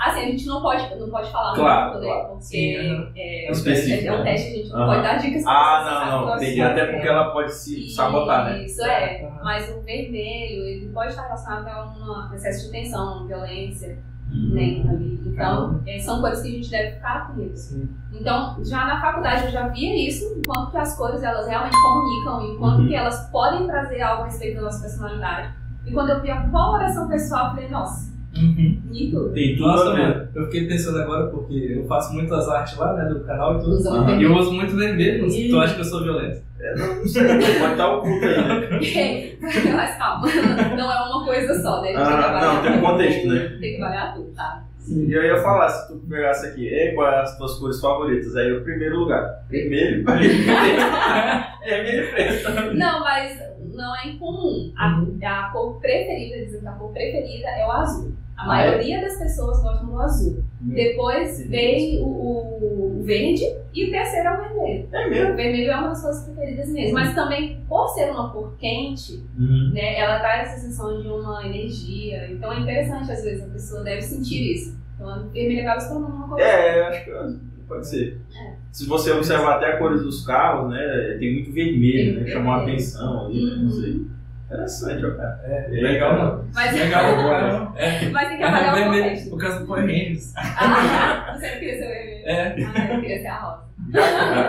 assim, 0.00 0.20
a 0.20 0.24
gente 0.24 0.46
não 0.46 0.60
pode, 0.60 0.94
não 0.96 1.08
pode 1.08 1.30
falar 1.30 1.54
claro, 1.54 1.92
muito, 1.92 2.04
claro. 2.04 2.22
né? 2.22 2.28
Porque 2.28 2.44
Sim, 2.44 3.12
é, 3.14 3.46
é, 3.46 3.52
específico, 3.52 4.08
é, 4.08 4.20
um 4.20 4.24
teste, 4.24 4.48
a 4.48 4.56
gente 4.56 4.68
não 4.70 4.86
pode 4.86 5.02
dar 5.02 5.16
dicas 5.16 5.44
Ah, 5.46 6.08
não, 6.10 6.26
não, 6.26 6.36
entendi. 6.36 6.60
Até 6.60 6.86
porque 6.86 7.06
ela 7.06 7.30
pode 7.30 7.54
se 7.54 7.88
sabotar, 7.88 8.46
né? 8.46 8.64
Isso 8.64 8.84
é. 8.84 9.30
Mas 9.44 9.70
o 9.70 9.80
vermelho, 9.82 10.66
ele 10.66 10.88
pode 10.92 11.10
estar 11.10 11.22
relacionado 11.22 11.68
a 11.68 12.30
um 12.30 12.34
excesso 12.34 12.66
de 12.66 12.72
tensão, 12.72 13.28
violência 13.28 13.96
né, 14.32 14.84
ali. 14.88 15.20
Então, 15.26 15.80
é, 15.86 15.98
são 15.98 16.20
cores 16.20 16.42
que 16.42 16.48
a 16.48 16.50
gente 16.50 16.70
deve 16.70 16.92
ficar 16.92 17.28
com 17.28 17.42
isso. 17.42 17.88
Então, 18.12 18.56
já 18.64 18.86
na 18.86 19.00
faculdade 19.00 19.46
eu 19.46 19.50
já 19.50 19.68
via 19.68 20.08
isso, 20.08 20.34
enquanto 20.38 20.70
que 20.70 20.76
as 20.76 20.96
cores 20.96 21.22
elas 21.22 21.46
realmente 21.46 21.76
comunicam, 21.80 22.54
enquanto 22.54 22.78
uhum. 22.80 22.88
que 22.88 22.94
elas 22.94 23.30
podem 23.30 23.66
trazer 23.66 24.00
algo 24.02 24.22
a 24.22 24.26
respeito 24.26 24.56
da 24.56 24.62
nossa 24.62 24.80
personalidade. 24.80 25.54
E 25.86 25.92
quando 25.92 26.10
eu 26.10 26.20
vi 26.20 26.30
a 26.30 26.48
coloração 26.48 27.08
pessoal, 27.08 27.46
eu 27.46 27.50
falei, 27.52 27.68
nossa, 27.70 28.12
Uhum. 28.34 28.80
Tem 29.34 29.56
tudo 29.56 29.66
Nossa, 29.66 29.92
mano, 29.92 30.28
eu 30.34 30.44
fiquei 30.46 30.66
pensando 30.66 30.98
agora 30.98 31.26
porque 31.26 31.76
eu 31.76 31.84
faço 31.86 32.14
muitas 32.14 32.48
artes 32.48 32.78
lá, 32.78 32.94
né, 32.94 33.04
do 33.04 33.20
canal 33.20 33.58
e 33.58 33.62
tudo. 33.62 33.88
Uhum. 33.88 34.20
E 34.20 34.22
eu 34.22 34.34
uso 34.34 34.52
muito 34.52 34.74
vermelho, 34.74 35.28
tu 35.50 35.58
acha 35.58 35.74
que 35.74 35.80
eu 35.80 35.84
sou 35.84 36.02
violento? 36.02 36.40
É, 36.62 36.76
não, 36.76 37.04
sei, 37.08 37.26
pode 37.26 37.72
estar 37.72 37.88
oculto 37.88 38.24
aí, 38.24 38.36
né? 38.36 38.78
Mas 39.74 39.98
calma, 39.98 40.28
não 40.76 40.92
é 40.92 41.10
uma 41.10 41.24
coisa 41.24 41.60
só, 41.60 41.82
né? 41.82 41.92
Ah, 41.96 42.38
não, 42.40 42.62
tem 42.62 42.78
um 42.78 42.80
contexto, 42.80 43.26
né? 43.26 43.58
Tem 43.60 43.74
que 43.74 43.80
variar 43.80 44.14
tudo, 44.14 44.30
tá? 44.32 44.62
Sim. 44.78 45.06
E 45.06 45.12
eu 45.12 45.24
ia 45.24 45.38
falar, 45.38 45.68
se 45.68 45.88
tu 45.88 45.96
pegasse 46.08 46.46
aqui, 46.46 46.68
Ei, 46.68 46.94
quais 46.94 47.30
as 47.30 47.36
tuas 47.36 47.58
cores 47.58 47.80
favoritas? 47.80 48.36
Aí 48.36 48.52
o 48.52 48.62
primeiro 48.62 48.96
lugar. 48.98 49.44
Vermelho, 49.48 50.04
vermelho 50.04 52.10
preto. 52.10 52.74
Não, 52.74 53.00
mas 53.00 53.40
não 53.74 53.96
é 53.96 54.08
incomum. 54.08 54.72
A, 54.76 55.02
a 55.24 55.50
cor 55.50 55.80
preferida, 55.80 56.44
dizem 56.44 56.60
que 56.60 56.66
a 56.66 56.72
cor 56.72 56.92
preferida 56.92 57.48
é 57.48 57.66
o 57.66 57.70
azul. 57.70 58.12
A 58.42 58.46
maioria 58.46 59.00
das 59.00 59.16
pessoas 59.16 59.62
gostam 59.62 59.86
do 59.86 60.00
azul. 60.00 60.44
Depois 60.60 61.48
vem 61.48 62.00
o, 62.00 62.06
o, 62.06 63.02
verde 63.02 63.44
e 63.74 63.84
o 63.84 63.90
terceiro 63.90 64.28
é 64.28 64.32
o 64.32 64.40
vermelho. 64.40 64.88
É 64.92 65.10
mesmo? 65.10 65.32
O 65.32 65.36
vermelho 65.36 65.70
é 65.70 65.76
uma 65.76 65.88
das 65.88 66.00
suas 66.00 66.24
preferidas 66.24 66.68
mesmo. 66.70 66.94
Mas 66.94 67.14
também, 67.14 67.60
por 67.68 67.88
ser 67.88 68.10
uma 68.10 68.30
cor 68.30 68.54
quente, 68.58 69.24
uhum. 69.38 69.70
né, 69.72 69.98
ela 69.98 70.20
traz 70.20 70.48
essa 70.48 70.60
sensação 70.60 71.00
de 71.00 71.08
uma 71.08 71.44
energia. 71.46 72.30
Então 72.30 72.52
é 72.52 72.60
interessante, 72.60 73.10
às 73.10 73.22
vezes, 73.22 73.44
a 73.44 73.52
pessoa 73.52 73.82
deve 73.82 74.02
sentir 74.02 74.54
isso. 74.54 74.78
Então 74.94 75.26
o 75.26 75.30
vermelho 75.30 75.62
acaba 75.62 75.80
se 75.80 75.88
tornando 75.88 76.14
uma 76.14 76.28
cor. 76.28 76.40
É, 76.40 76.78
eu 76.80 76.84
acho 76.86 77.04
que 77.04 77.10
pode 77.72 77.88
ser. 77.88 78.20
É. 78.36 78.54
Se 78.70 78.86
você 78.86 79.10
observar 79.12 79.56
até 79.56 79.72
a 79.72 79.78
cores 79.78 80.02
dos 80.02 80.24
carros, 80.24 80.70
né, 80.70 81.16
tem 81.18 81.34
muito 81.34 81.52
vermelho, 81.52 82.14
tem 82.14 82.24
né, 82.24 82.30
chamou 82.30 82.52
a 82.52 82.62
atenção 82.62 83.26
ali, 83.26 83.44
né, 83.44 83.56
não 83.62 83.70
sei. 83.70 84.06
Uhum. 84.52 84.58
Interessante, 84.58 85.06
ó, 85.06 85.16
cara. 85.16 85.40
É, 85.44 85.68
legal, 85.70 86.18
mano. 86.18 86.50
Mas, 86.54 86.72
legal, 86.74 87.16
cara. 87.16 87.72
É. 87.76 88.08
Mas 88.10 88.28
tem 88.28 88.36
que 88.38 88.42
avaliar 88.42 88.78
o 88.78 88.92
contexto. 88.92 89.30
Por 89.30 89.38
causa 89.40 89.60
do 89.60 89.66
Power 89.66 89.82
Rangers. 89.82 90.32
Ah, 90.36 91.34
você 91.38 91.50
não 91.50 91.58
queria 91.58 91.78
ser 91.78 91.88
vermelho? 91.88 92.26
É. 92.26 92.56
Ah, 92.74 92.94
eu 92.94 93.00
queria 93.00 93.20
ser 93.20 93.26
a 93.26 93.40
rosa. 93.40 93.62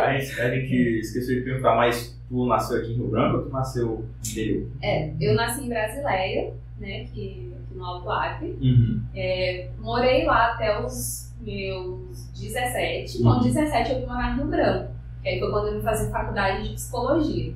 A 0.03 0.17
gente, 0.17 0.41
a 0.41 0.50
gente 0.50 1.00
esqueceu 1.00 1.36
de 1.38 1.41
perguntar, 1.41 1.75
mas 1.75 2.19
tu 2.29 2.45
nasceu 2.45 2.77
aqui 2.79 2.91
em 2.91 2.95
Rio 2.95 3.10
Branco 3.10 3.38
ou 3.38 3.43
tu 3.43 3.50
nasceu 3.50 3.88
no 3.88 4.29
interior? 4.29 4.67
É, 4.81 5.12
eu 5.19 5.33
nasci 5.36 5.63
em 5.63 5.69
Brasileia, 5.69 6.53
né, 6.79 7.05
que, 7.05 7.53
aqui 7.69 7.75
no 7.75 7.86
Alto 7.86 8.10
Acre. 8.12 8.57
Uhum. 8.62 9.01
É, 9.15 9.69
morei 9.79 10.25
lá 10.25 10.53
até 10.53 10.79
os 10.79 11.33
meus 11.41 12.29
17. 12.39 13.24
Com 13.24 13.39
17 13.39 13.91
eu 13.91 14.00
vim 14.01 14.05
morar 14.05 14.33
em 14.33 14.36
Rio 14.36 14.45
Branco. 14.48 14.93
Que 15.22 15.29
aí 15.29 15.39
foi 15.39 15.50
quando 15.51 15.67
eu 15.69 15.77
vim 15.77 15.81
fazer 15.81 16.12
faculdade 16.12 16.67
de 16.67 16.75
psicologia. 16.75 17.53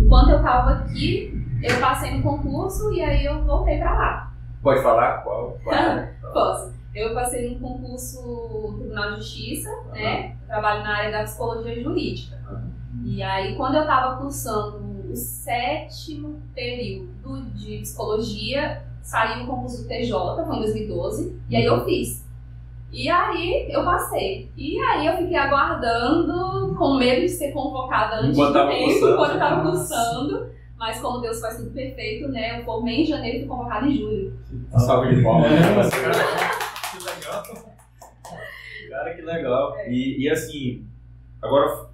Enquanto 0.00 0.30
eu 0.30 0.36
estava 0.38 0.70
aqui, 0.70 1.46
eu 1.62 1.80
passei 1.80 2.16
no 2.16 2.22
concurso 2.22 2.92
e 2.92 3.02
aí 3.02 3.24
eu 3.24 3.44
voltei 3.44 3.78
para 3.78 3.94
lá. 3.94 4.32
Pode 4.62 4.82
falar 4.82 5.18
qual? 5.18 5.58
qual 5.62 5.74
é? 5.74 6.14
Posso. 6.32 6.72
Eu 6.94 7.14
passei 7.14 7.48
no 7.50 7.60
concurso 7.60 8.20
no 8.22 8.78
Tribunal 8.78 9.10
de 9.12 9.16
Justiça, 9.18 9.70
uhum. 9.70 9.92
né? 9.92 10.36
Eu 10.42 10.46
trabalho 10.48 10.82
na 10.82 10.96
área 10.96 11.12
da 11.12 11.24
psicologia 11.24 11.80
jurídica. 11.82 12.36
Uhum. 12.50 12.70
E 13.04 13.22
aí, 13.22 13.54
quando 13.56 13.76
eu 13.76 13.82
estava 13.82 14.16
cursando 14.16 14.90
o 15.10 15.16
sétimo 15.16 16.40
período 16.54 17.42
de 17.54 17.78
psicologia, 17.78 18.82
saiu 19.02 19.44
o 19.44 19.46
concurso 19.46 19.82
do 19.82 19.88
TJ, 19.88 20.44
foi 20.46 20.56
em 20.56 20.60
2012, 20.60 21.40
e 21.48 21.56
aí 21.56 21.64
eu 21.64 21.84
fiz. 21.84 22.24
E 22.92 23.08
aí 23.08 23.68
eu 23.70 23.84
passei. 23.84 24.50
E 24.56 24.78
aí 24.80 25.06
eu 25.06 25.16
fiquei 25.18 25.36
aguardando, 25.36 26.74
com 26.76 26.94
medo 26.94 27.20
de 27.22 27.28
ser 27.28 27.52
convocada 27.52 28.16
antes 28.16 28.36
Enquanto 28.36 28.52
do 28.52 28.68
tempo, 28.68 28.84
cursando. 28.84 29.16
quando 29.16 29.32
eu 29.32 29.38
tava 29.38 29.62
Nossa. 29.64 29.78
cursando. 29.94 30.50
Mas 30.78 30.98
como 31.00 31.20
Deus 31.20 31.40
faz 31.40 31.56
tudo 31.58 31.70
perfeito, 31.72 32.28
né? 32.28 32.58
Eu 32.58 32.64
formei 32.64 33.02
em 33.02 33.04
janeiro 33.06 33.36
e 33.36 33.40
fui 33.40 33.48
convocada 33.48 33.86
em 33.86 33.96
julho. 33.98 34.32
Salve 34.78 35.14
de 35.14 35.22
palmas. 35.22 35.52
É, 35.52 35.60
que 36.98 37.04
legal. 37.04 37.42
Cara, 38.88 39.14
que 39.14 39.22
legal. 39.22 39.76
E, 39.88 40.22
e 40.24 40.30
assim, 40.30 40.84
agora 41.40 41.86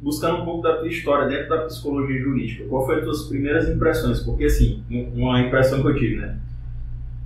buscando 0.00 0.42
um 0.42 0.44
pouco 0.44 0.62
da 0.62 0.76
tua 0.76 0.86
história 0.88 1.26
dentro 1.26 1.48
da 1.48 1.64
psicologia 1.64 2.20
jurídica, 2.20 2.68
qual 2.68 2.86
foi 2.86 2.98
as 2.98 3.04
tuas 3.04 3.22
primeiras 3.24 3.68
impressões? 3.68 4.20
Porque 4.20 4.44
assim, 4.44 4.84
um- 4.90 5.22
uma 5.24 5.40
impressão 5.40 5.80
que 5.82 5.88
eu 5.88 5.96
tive, 5.98 6.16
né? 6.16 6.38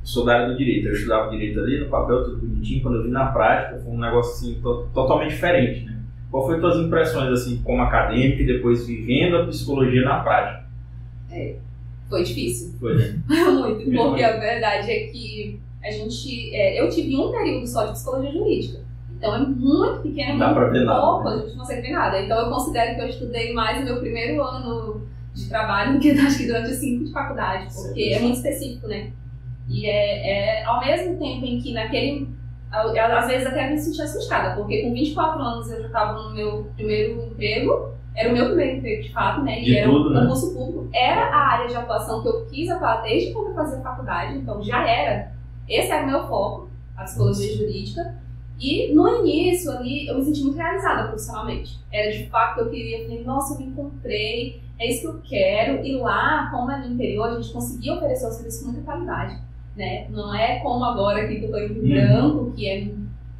Sou 0.04 0.24
da 0.24 0.34
área 0.34 0.48
do 0.48 0.56
direito, 0.58 0.88
eu 0.88 0.92
estudava 0.94 1.30
direito 1.30 1.60
ali 1.60 1.78
no 1.80 1.86
papel, 1.88 2.24
tudo 2.24 2.38
bonitinho, 2.38 2.82
quando 2.82 2.96
eu 2.96 3.02
vi 3.04 3.10
na 3.10 3.26
prática, 3.26 3.80
foi 3.80 3.92
um 3.92 3.98
negócio 4.00 4.32
assim, 4.32 4.60
to- 4.60 4.88
totalmente 4.92 5.30
diferente, 5.30 5.84
né? 5.84 5.96
Qual 6.30 6.44
foi 6.46 6.56
as 6.56 6.60
tuas 6.60 6.76
impressões, 6.78 7.28
assim, 7.30 7.60
como 7.62 7.82
acadêmico 7.82 8.40
e 8.42 8.46
depois 8.46 8.86
vivendo 8.86 9.36
a 9.36 9.46
psicologia 9.46 10.02
na 10.02 10.20
prática? 10.20 10.64
Foi 12.08 12.22
difícil. 12.24 12.74
Foi, 12.80 12.94
né? 12.96 13.18
Muito, 13.28 13.90
É. 13.90 13.96
porque 13.96 14.22
a 14.22 14.36
verdade 14.38 14.90
é 14.90 15.06
que 15.06 15.60
a 15.82 15.90
gente. 15.90 16.54
é, 16.54 16.80
eu 16.80 16.88
tive 16.90 17.16
um 17.16 17.30
período 17.30 17.66
só 17.66 17.86
de 17.86 17.92
psicologia 17.92 18.32
jurídica. 18.32 18.80
Então 19.16 19.34
é 19.36 19.38
muito 19.46 20.00
pequeno, 20.02 20.34
é 20.34 20.38
Dá 20.38 20.52
muito 20.54 20.72
ver 20.72 20.84
nada, 20.84 21.00
pouco, 21.00 21.24
né? 21.30 21.34
a 21.34 21.38
gente 21.38 21.50
não 21.52 21.58
consegue 21.58 21.82
ver 21.82 21.92
nada. 21.92 22.20
Então 22.20 22.38
eu 22.38 22.50
considero 22.50 22.96
que 22.96 23.00
eu 23.02 23.06
estudei 23.08 23.52
mais 23.52 23.78
no 23.78 23.84
meu 23.86 24.00
primeiro 24.00 24.42
ano 24.42 25.06
de 25.34 25.48
trabalho 25.48 25.94
do 25.94 26.00
que 26.00 26.10
acho 26.18 26.38
que 26.38 26.46
durante 26.46 26.70
os 26.70 26.76
cinco 26.76 27.04
de 27.04 27.12
faculdade, 27.12 27.64
porque 27.72 28.04
Certo. 28.10 28.16
é 28.16 28.20
muito 28.20 28.36
específico, 28.36 28.88
né? 28.88 29.10
E 29.68 29.86
é, 29.86 30.60
é 30.60 30.64
ao 30.64 30.80
mesmo 30.80 31.18
tempo 31.18 31.44
em 31.44 31.60
que 31.60 31.72
naquele. 31.72 32.28
eu- 32.72 33.02
Às 33.16 33.26
vezes 33.26 33.46
até 33.46 33.70
me 33.70 33.78
senti 33.78 34.00
assustada, 34.02 34.54
porque 34.56 34.82
com 34.82 34.92
24 34.92 35.40
anos 35.40 35.70
eu 35.70 35.80
já 35.80 35.86
estava 35.86 36.22
no 36.22 36.34
meu 36.34 36.64
primeiro 36.74 37.22
emprego, 37.26 37.90
era 38.14 38.28
o 38.30 38.32
meu 38.32 38.46
primeiro 38.46 38.78
emprego 38.78 39.02
de 39.02 39.12
fato, 39.12 39.42
né? 39.42 39.60
De 39.60 39.70
e 39.70 39.76
era 39.76 39.90
tudo, 39.90 40.08
um 40.08 40.12
né? 40.12 40.20
concurso 40.22 40.54
público. 40.54 40.88
Era 40.92 41.26
a 41.26 41.38
área 41.52 41.68
de 41.68 41.76
atuação 41.76 42.22
que 42.22 42.28
eu 42.28 42.46
quis 42.46 42.70
atuar 42.70 43.02
desde 43.02 43.32
quando 43.32 43.48
eu 43.48 43.54
fazia 43.54 43.80
faculdade, 43.80 44.36
então 44.38 44.62
já 44.62 44.86
era. 44.88 45.32
Esse 45.68 45.90
era 45.92 46.04
o 46.04 46.06
meu 46.06 46.26
foco, 46.26 46.68
a 46.96 47.04
psicologia 47.04 47.56
jurídica. 47.56 48.14
E 48.58 48.92
no 48.94 49.08
início 49.26 49.70
ali 49.72 50.06
eu 50.06 50.16
me 50.16 50.24
senti 50.24 50.42
muito 50.42 50.56
realizada 50.56 51.08
profissionalmente. 51.08 51.78
Era 51.90 52.12
de 52.12 52.26
fato 52.28 52.54
que 52.54 52.60
eu 52.60 52.70
queria, 52.70 52.98
eu 53.00 53.04
falei, 53.08 53.24
nossa, 53.24 53.54
eu 53.54 53.58
me 53.58 53.66
encontrei, 53.72 54.62
é 54.78 54.88
isso 54.88 55.00
que 55.00 55.06
eu 55.08 55.20
quero. 55.24 55.84
E 55.84 55.96
lá, 55.96 56.48
como 56.50 56.70
é 56.70 56.78
no 56.78 56.94
interior, 56.94 57.28
a 57.28 57.40
gente 57.40 57.52
conseguia 57.52 57.94
oferecer 57.94 58.26
o 58.26 58.30
serviço 58.30 58.64
com 58.64 58.70
muita 58.72 58.84
qualidade. 58.84 59.36
Né? 59.76 60.06
Não 60.10 60.34
é 60.34 60.58
como 60.60 60.84
agora 60.84 61.22
aqui 61.22 61.36
que 61.40 61.44
eu 61.46 61.50
tô 61.50 61.58
em 61.58 61.68
Rio 61.68 61.82
Uhum. 61.82 61.90
Branco, 61.90 62.52
que 62.54 62.68
é 62.68 62.88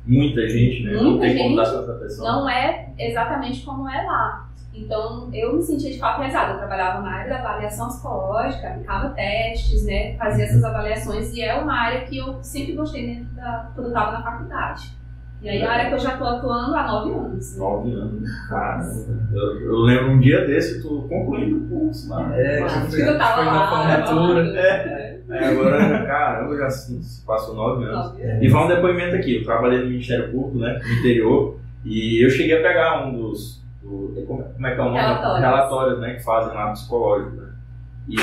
Muita 0.07 0.49
gente, 0.49 0.83
né? 0.83 0.93
não 0.95 1.11
Muita 1.12 1.27
tem 1.27 1.39
como 1.39 1.57
dar 1.57 1.65
gente. 1.67 1.91
atenção. 1.91 2.25
não 2.27 2.49
é 2.49 2.89
exatamente 2.99 3.65
como 3.65 3.89
é 3.89 4.03
lá. 4.03 4.49
Então, 4.75 5.29
eu 5.35 5.55
me 5.55 5.62
sentia 5.62 5.91
de 5.93 5.99
fato 5.99 6.17
realizada. 6.19 6.55
Eu 6.55 6.59
trabalhava 6.59 7.03
na 7.03 7.11
área 7.11 7.29
da 7.29 7.39
avaliação 7.41 7.89
psicológica, 7.89 8.69
aplicava 8.69 9.11
testes, 9.11 9.85
né? 9.85 10.15
Fazia 10.17 10.45
essas 10.47 10.65
avaliações 10.65 11.33
e 11.35 11.43
é 11.43 11.55
uma 11.61 11.75
área 11.75 12.01
que 12.07 12.17
eu 12.17 12.43
sempre 12.43 12.73
gostei 12.73 13.07
dentro 13.07 13.35
da, 13.35 13.71
quando 13.75 13.89
eu 13.89 13.93
estava 13.93 14.12
na 14.12 14.23
faculdade. 14.23 14.91
E 15.43 15.49
aí, 15.49 15.59
é 15.59 15.67
a 15.67 15.73
área 15.73 15.89
que 15.89 15.95
eu 15.95 15.99
já 15.99 16.12
estou 16.15 16.27
atuando 16.29 16.75
há 16.75 16.87
nove 16.87 17.11
anos. 17.12 17.53
né? 17.55 17.59
Nove 17.61 17.93
anos, 17.93 18.31
cara. 18.49 18.85
Eu, 19.33 19.61
eu 19.61 19.77
lembro 19.81 20.12
um 20.12 20.21
dia 20.21 20.47
desse, 20.47 20.81
tu 20.81 21.05
concluindo 21.09 21.57
o 21.59 21.69
curso 21.69 22.09
lá. 22.09 22.31
É, 22.35 22.62
que 22.62 23.01
eu 23.01 23.19
tava 23.19 23.35
foi 23.37 23.45
na 23.45 23.53
lá, 23.53 23.69
formatura. 23.69 24.45
tava 24.53 24.91
lá. 24.92 24.92
É, 25.33 25.47
agora, 25.49 26.05
caramba, 26.07 26.57
já 26.57 26.71
se 26.71 27.25
passou 27.27 27.55
nove 27.55 27.85
anos. 27.85 28.15
E 28.45 28.49
vai 28.49 28.65
um 28.65 28.69
depoimento 28.69 29.17
aqui, 29.17 29.37
eu 29.37 29.45
trabalhei 29.45 29.81
no 29.81 29.87
Ministério 29.91 30.31
Público, 30.31 30.59
né, 30.59 30.79
no 30.85 30.93
interior, 30.99 31.59
e 31.85 32.25
eu 32.25 32.31
cheguei 32.31 32.59
a 32.59 32.62
pegar 32.62 33.07
um 33.07 33.12
dos, 33.17 33.62
do- 33.83 34.12
como 34.27 34.43
como 34.45 34.67
é 34.67 34.75
que 34.75 34.81
é 34.81 34.83
o 34.83 34.87
nome? 34.87 34.99
Relatórios. 34.99 35.41
Relatórios, 35.41 36.01
né, 36.01 36.15
que 36.15 36.23
fazem 36.23 36.55
lá 36.55 36.71
psicológico, 36.73 37.37
né. 37.37 37.49
E 38.09 38.17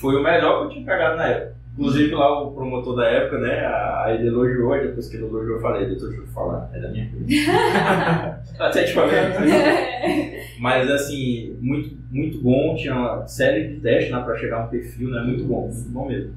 foi 0.00 0.14
o 0.16 0.22
melhor 0.22 0.58
que 0.60 0.64
eu 0.64 0.68
tinha 0.70 0.84
pegado 0.86 1.16
na 1.16 1.26
época. 1.26 1.56
Inclusive 1.78 2.14
lá 2.14 2.42
o 2.42 2.52
promotor 2.52 2.96
da 2.96 3.06
época, 3.06 3.38
né, 3.38 3.66
a- 3.66 4.06
ele 4.14 4.28
elogiou, 4.28 4.74
e 4.76 4.86
depois 4.86 5.08
que 5.08 5.16
ele 5.16 5.26
elogiou 5.26 5.56
eu 5.56 5.60
falei, 5.62 5.86
doutor, 5.86 6.08
deixa 6.08 6.22
eu 6.22 6.26
falar, 6.28 6.70
é 6.72 6.80
da 6.80 6.88
minha 6.88 7.06
coisa. 7.10 7.26
Até 8.58 8.84
te 8.84 8.94
falei. 8.94 9.16
Mas 10.58 10.90
assim, 10.90 11.54
muito, 11.60 11.94
muito 12.10 12.40
bom, 12.42 12.74
tinha 12.74 12.94
uma 12.94 13.26
série 13.26 13.68
de 13.74 13.80
testes 13.80 14.10
né, 14.10 14.22
para 14.22 14.36
chegar 14.38 14.62
a 14.62 14.64
um 14.64 14.68
perfil, 14.68 15.10
né? 15.10 15.20
Muito 15.20 15.44
bom, 15.44 15.68
muito 15.68 15.88
bom 15.90 16.06
mesmo. 16.06 16.32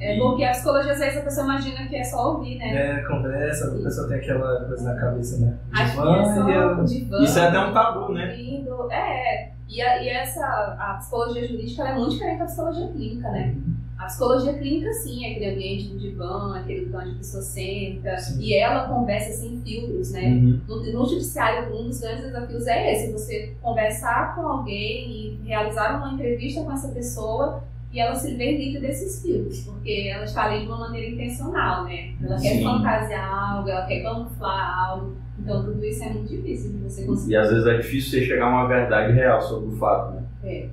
É 0.00 0.16
porque 0.16 0.42
a 0.44 0.52
psicologia, 0.52 0.92
às 0.92 0.98
vezes, 0.98 1.18
a 1.18 1.22
pessoa 1.22 1.44
imagina 1.44 1.86
que 1.86 1.96
é 1.96 2.04
só 2.04 2.32
ouvir, 2.34 2.56
né? 2.56 2.98
É, 2.98 3.02
conversa, 3.02 3.66
a 3.78 3.82
pessoa 3.82 4.08
tem 4.08 4.16
aquela 4.18 4.64
coisa 4.64 4.84
na 4.94 4.98
cabeça, 4.98 5.44
né? 5.44 5.54
Que 5.74 5.82
é 5.82 5.84
Divã 5.84 6.24
só 6.34 6.82
e 6.82 6.86
divã. 6.86 7.22
Isso 7.24 7.38
é 7.38 7.42
até 7.48 7.58
um 7.58 7.72
tabu, 7.74 8.12
né? 8.12 8.30
ouvindo. 8.30 8.90
É, 8.90 9.50
e, 9.68 9.82
a, 9.82 10.02
e 10.02 10.08
essa, 10.08 10.46
a 10.46 10.94
psicologia 10.98 11.46
jurídica 11.46 11.82
ela 11.82 11.90
é 11.90 11.94
muito 11.98 12.12
diferente 12.12 12.38
da 12.38 12.44
psicologia 12.46 12.88
clínica, 12.88 13.30
né? 13.30 13.54
A 13.98 14.04
psicologia 14.04 14.54
clínica, 14.54 14.92
sim, 14.92 15.24
é 15.24 15.32
aquele 15.32 15.54
ambiente 15.54 15.88
do 15.88 15.98
divã, 15.98 16.56
aquele 16.56 16.84
lugar 16.84 17.02
onde 17.02 17.16
a 17.16 17.18
pessoa 17.18 17.42
senta, 17.42 18.16
Sim. 18.16 18.40
e 18.40 18.54
ela 18.54 18.86
conversa 18.86 19.32
sem 19.32 19.60
filtros, 19.60 20.12
né? 20.12 20.28
Uhum. 20.28 20.60
No, 20.68 20.92
no 20.92 21.08
judiciário, 21.08 21.74
um 21.76 21.88
dos 21.88 22.00
grandes 22.00 22.24
desafios 22.26 22.66
é 22.68 22.92
esse: 22.92 23.12
você 23.12 23.56
conversar 23.60 24.36
com 24.36 24.42
alguém 24.42 25.10
e 25.10 25.40
realizar 25.44 25.98
uma 25.98 26.14
entrevista 26.14 26.62
com 26.62 26.70
essa 26.70 26.88
pessoa 26.88 27.64
e 27.92 27.98
ela 27.98 28.14
se 28.14 28.36
ver 28.36 28.56
livre 28.56 28.80
desses 28.80 29.20
filtros, 29.20 29.62
porque 29.64 30.08
ela 30.12 30.24
está 30.24 30.44
ali 30.44 30.60
de 30.60 30.66
uma 30.66 30.78
maneira 30.78 31.10
intencional, 31.10 31.84
né? 31.84 32.14
Ela 32.22 32.36
quer 32.40 32.56
Sim. 32.56 32.62
fantasiar 32.62 33.28
algo, 33.28 33.68
ela 33.68 33.84
quer 33.86 34.02
camuflar 34.02 34.90
algo. 34.90 35.16
Então, 35.40 35.64
tudo 35.64 35.84
isso 35.84 36.04
é 36.04 36.10
muito 36.10 36.28
difícil 36.28 36.70
de 36.70 36.78
você 36.78 37.04
conseguir. 37.04 37.32
E 37.32 37.36
às 37.36 37.50
vezes 37.50 37.66
é 37.66 37.76
difícil 37.78 38.10
você 38.10 38.26
chegar 38.26 38.46
a 38.46 38.50
uma 38.50 38.68
verdade 38.68 39.12
real 39.12 39.40
sobre 39.40 39.74
o 39.74 39.76
fato, 39.76 40.14
né? 40.14 40.22
É. 40.44 40.68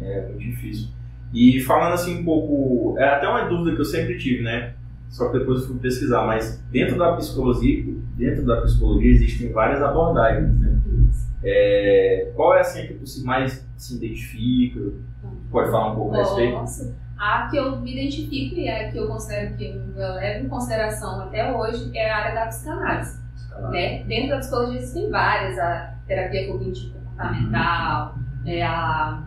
É 0.00 0.22
muito 0.26 0.38
difícil. 0.38 0.88
E 1.34 1.60
falando 1.60 1.94
assim 1.94 2.20
um 2.20 2.24
pouco, 2.24 2.96
é 2.98 3.04
até 3.04 3.28
uma 3.28 3.44
dúvida 3.48 3.74
que 3.74 3.80
eu 3.80 3.84
sempre 3.84 4.16
tive, 4.16 4.42
né? 4.42 4.74
Só 5.08 5.30
que 5.30 5.38
depois 5.38 5.62
eu 5.62 5.68
fui 5.68 5.78
pesquisar, 5.78 6.24
mas 6.26 6.62
dentro 6.70 6.96
da 6.96 7.12
psicologia, 7.16 7.84
dentro 8.16 8.46
da 8.46 8.60
psicologia 8.62 9.10
existem 9.10 9.52
várias 9.52 9.82
abordagens, 9.82 10.58
né? 10.60 10.80
É, 11.42 12.32
qual 12.34 12.54
é 12.56 12.60
assim 12.60 12.82
a 12.82 12.86
que 12.86 12.94
você 12.94 13.22
mais 13.22 13.66
se 13.76 13.96
identifica? 13.96 14.80
Pode 15.50 15.70
falar 15.70 15.92
um 15.92 15.96
pouco 15.96 16.14
a 16.14 16.18
respeito? 16.18 16.58
Posso. 16.58 16.94
A 17.18 17.48
que 17.48 17.56
eu 17.56 17.80
me 17.80 17.92
identifico 17.92 18.56
e 18.56 18.68
a 18.68 18.90
que 18.90 18.98
eu 18.98 19.06
considero 19.06 19.56
que 19.56 19.66
eu 19.66 20.14
levo 20.14 20.46
em 20.46 20.48
consideração 20.48 21.20
até 21.22 21.52
hoje 21.52 21.90
é 21.96 22.10
a 22.10 22.16
área 22.16 22.34
da 22.34 22.46
psicanálise. 22.46 23.20
Né? 23.70 24.02
Dentro 24.04 24.30
da 24.30 24.38
psicologia 24.38 24.78
existem 24.78 25.10
várias, 25.10 25.58
a 25.58 25.94
terapia 26.06 26.48
cognitivo-comportamental, 26.48 28.18
é, 28.46 28.62
a, 28.62 29.22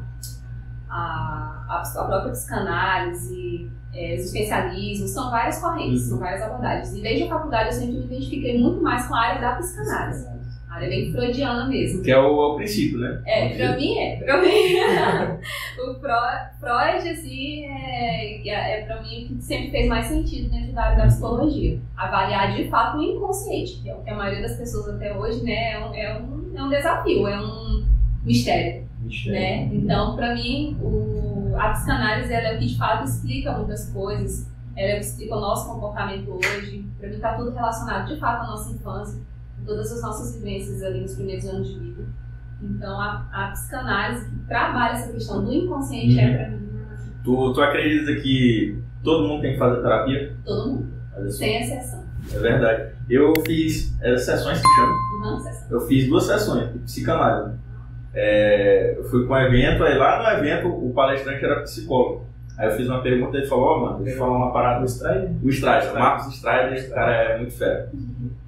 a, 0.89 1.56
a, 1.67 1.81
a 1.81 2.03
própria 2.05 2.31
psicanálise, 2.31 3.69
é, 3.93 4.13
existencialismo, 4.15 5.07
são 5.07 5.29
várias 5.31 5.59
correntes, 5.59 6.03
Uhum. 6.03 6.09
são 6.09 6.19
várias 6.19 6.41
abordagens. 6.43 6.95
E 6.95 7.01
desde 7.01 7.23
a 7.23 7.29
faculdade 7.29 7.67
eu 7.69 7.73
sempre 7.73 7.95
me 7.97 8.05
identifiquei 8.05 8.59
muito 8.59 8.81
mais 8.81 9.05
com 9.07 9.15
a 9.15 9.19
área 9.21 9.41
da 9.41 9.55
psicanálise, 9.55 10.27
a 10.69 10.75
área 10.75 10.89
bem 10.89 11.11
freudiana 11.11 11.65
mesmo. 11.67 12.03
Que 12.03 12.11
é 12.11 12.17
o, 12.19 12.25
é 12.25 12.47
o 12.53 12.55
princípio, 12.55 12.99
né? 12.99 13.21
É, 13.25 13.49
pra 13.57 13.75
mim 13.77 13.97
é. 13.97 14.15
Pra 14.17 14.41
mim, 14.41 14.49
o 15.79 15.93
Freud, 16.59 17.09
assim, 17.09 17.65
é, 17.65 18.47
é, 18.47 18.79
é 18.81 18.85
pra 18.85 19.01
mim 19.01 19.25
o 19.31 19.35
que 19.37 19.41
sempre 19.41 19.71
fez 19.71 19.87
mais 19.87 20.05
sentido 20.07 20.49
dentro 20.49 20.73
da 20.73 20.83
área 20.83 20.97
da 20.97 21.07
psicologia. 21.07 21.79
Avaliar 21.95 22.55
de 22.55 22.69
fato 22.69 22.97
o 22.97 23.01
inconsciente, 23.03 23.81
que 23.81 23.89
é 23.89 23.95
o 23.95 24.01
que 24.03 24.09
a 24.09 24.15
maioria 24.15 24.41
das 24.41 24.57
pessoas 24.57 24.89
até 24.95 25.15
hoje, 25.17 25.43
né, 25.43 25.71
é 25.73 25.79
um, 25.79 25.93
é 25.95 26.19
um, 26.21 26.51
é 26.55 26.63
um 26.63 26.69
desafio, 26.69 27.27
é 27.27 27.39
um 27.41 27.85
mistério, 28.23 28.83
Mistério. 29.01 29.39
né? 29.39 29.69
Então, 29.73 30.15
pra 30.15 30.35
mim, 30.35 30.77
o, 30.81 31.16
a 31.59 31.69
psicanálise, 31.73 32.33
ela 32.33 32.47
é 32.49 32.55
o 32.55 32.59
que 32.59 32.65
de 32.67 32.77
fato 32.77 33.03
explica 33.05 33.51
muitas 33.53 33.89
coisas, 33.89 34.49
ela 34.75 34.91
é 34.91 34.95
o 34.95 34.99
que 34.99 35.05
explica 35.05 35.35
o 35.35 35.39
nosso 35.41 35.67
comportamento 35.73 36.29
hoje. 36.31 36.85
Pra 36.99 37.09
mim 37.09 37.19
tá 37.19 37.33
tudo 37.33 37.51
relacionado 37.51 38.07
de 38.13 38.19
fato 38.19 38.43
à 38.43 38.47
nossa 38.47 38.71
infância, 38.71 39.21
todas 39.65 39.91
as 39.91 40.01
nossas 40.01 40.35
vivências 40.35 40.81
ali 40.83 41.01
nos 41.01 41.15
primeiros 41.15 41.45
anos 41.45 41.67
de 41.67 41.79
vida. 41.79 42.03
Então, 42.61 42.99
a, 42.99 43.27
a 43.31 43.51
psicanálise 43.51 44.29
que 44.29 44.35
trabalha 44.47 44.93
essa 44.93 45.11
questão 45.11 45.43
do 45.45 45.53
inconsciente 45.53 46.15
Uhum. 46.15 46.19
é 46.21 46.37
pra 46.37 46.49
mim 46.49 46.67
Tu, 47.23 47.53
tu 47.53 47.61
acredita 47.61 48.15
que 48.21 48.81
todo 49.03 49.27
mundo 49.27 49.41
tem 49.41 49.53
que 49.53 49.59
fazer 49.59 49.81
terapia? 49.81 50.35
todo 50.45 50.69
mundo, 50.71 50.87
sem 51.29 51.61
exceção. 51.61 52.03
É 52.33 52.39
verdade. 52.39 52.93
Eu 53.09 53.33
fiz 53.45 53.93
é, 54.01 54.17
sessões 54.17 54.59
que 54.61 54.67
chama. 54.75 54.93
Não 55.21 55.37
exceção. 55.37 55.67
Eu 55.69 55.81
fiz 55.87 56.07
duas 56.07 56.23
sessões 56.25 56.71
de 56.73 56.79
psicanálise. 56.79 57.57
É, 58.19 58.95
eu 58.97 59.03
fui 59.03 59.27
para 59.27 59.43
um 59.43 59.45
evento, 59.45 59.83
aí 59.83 59.95
lá 59.95 60.23
no 60.23 60.39
evento 60.39 60.69
o 60.69 60.91
palestrante 60.91 61.45
era 61.45 61.61
psicólogo. 61.61 62.25
Aí 62.57 62.67
eu 62.67 62.75
fiz 62.75 62.89
uma 62.89 62.99
pergunta 63.03 63.37
e 63.37 63.41
ele 63.41 63.47
falou, 63.47 63.65
ó, 63.65 63.79
mano, 63.79 64.03
deixa 64.03 64.15
eu 64.15 64.25
falar 64.25 64.37
uma 64.37 64.51
parada. 64.51 64.81
O 64.81 64.85
Stray? 64.85 65.29
O 65.43 65.49
Strider, 65.49 65.91
o 65.91 65.99
Marcos 65.99 66.33
Strider, 66.33 66.73
esse 66.73 66.89
cara 66.89 67.13
é 67.13 67.37
muito 67.37 67.53
fera. 67.53 67.91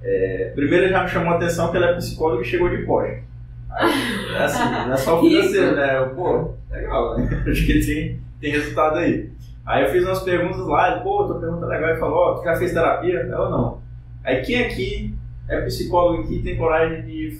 É, 0.02 0.50
primeiro 0.56 0.86
ele 0.86 0.92
já 0.92 1.04
me 1.04 1.08
chamou 1.08 1.32
a 1.32 1.36
atenção 1.36 1.70
que 1.70 1.76
ele 1.76 1.84
é 1.84 1.94
psicólogo 1.94 2.42
e 2.42 2.44
chegou 2.44 2.68
de 2.68 2.78
Porsche. 2.78 3.22
Aí, 3.70 3.92
é 4.34 4.42
assim, 4.42 4.58
não 4.58 4.92
é 4.92 4.96
só 4.96 5.16
o 5.16 5.22
financeiro, 5.22 5.76
né? 5.76 5.98
Eu, 5.98 6.10
pô, 6.16 6.54
legal, 6.68 7.16
né? 7.16 7.28
Acho 7.46 7.64
que 7.64 7.86
tem, 7.86 8.20
tem 8.40 8.50
resultado 8.50 8.98
aí. 8.98 9.30
Aí 9.64 9.84
eu 9.84 9.90
fiz 9.90 10.02
umas 10.04 10.24
perguntas 10.24 10.66
lá, 10.66 10.90
ele, 10.90 11.02
pô, 11.02 11.26
tua 11.26 11.38
pergunta 11.38 11.66
é 11.66 11.68
legal, 11.68 11.90
ele 11.90 12.00
falou, 12.00 12.16
ó, 12.16 12.34
tu 12.34 12.42
já 12.42 12.56
fez 12.56 12.72
terapia? 12.72 13.20
Eu 13.20 13.48
não. 13.48 13.80
Aí 14.24 14.42
quem 14.42 14.64
aqui 14.64 15.14
é 15.48 15.60
psicólogo 15.60 16.24
aqui 16.24 16.42
tem 16.42 16.56
coragem 16.56 17.02
de 17.02 17.38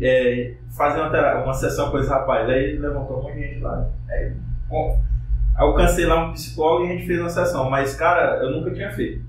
é, 0.00 0.54
fazer 0.76 1.00
uma, 1.00 1.44
uma 1.44 1.54
sessão 1.54 1.90
com 1.90 1.98
esse 1.98 2.08
rapaz? 2.08 2.48
Aí 2.48 2.64
ele 2.64 2.78
levantou 2.78 3.18
um 3.18 3.22
monte 3.22 3.34
de 3.34 3.42
gente 3.42 3.60
lá. 3.60 3.88
Aí, 4.08 4.32
bom, 4.68 5.00
alcancei 5.56 6.06
lá 6.06 6.24
um 6.24 6.32
psicólogo 6.32 6.86
e 6.86 6.88
a 6.88 6.92
gente 6.92 7.06
fez 7.06 7.20
uma 7.20 7.28
sessão, 7.28 7.68
mas 7.70 7.94
cara, 7.94 8.42
eu 8.42 8.50
nunca 8.50 8.70
tinha 8.70 8.90
feito. 8.90 9.24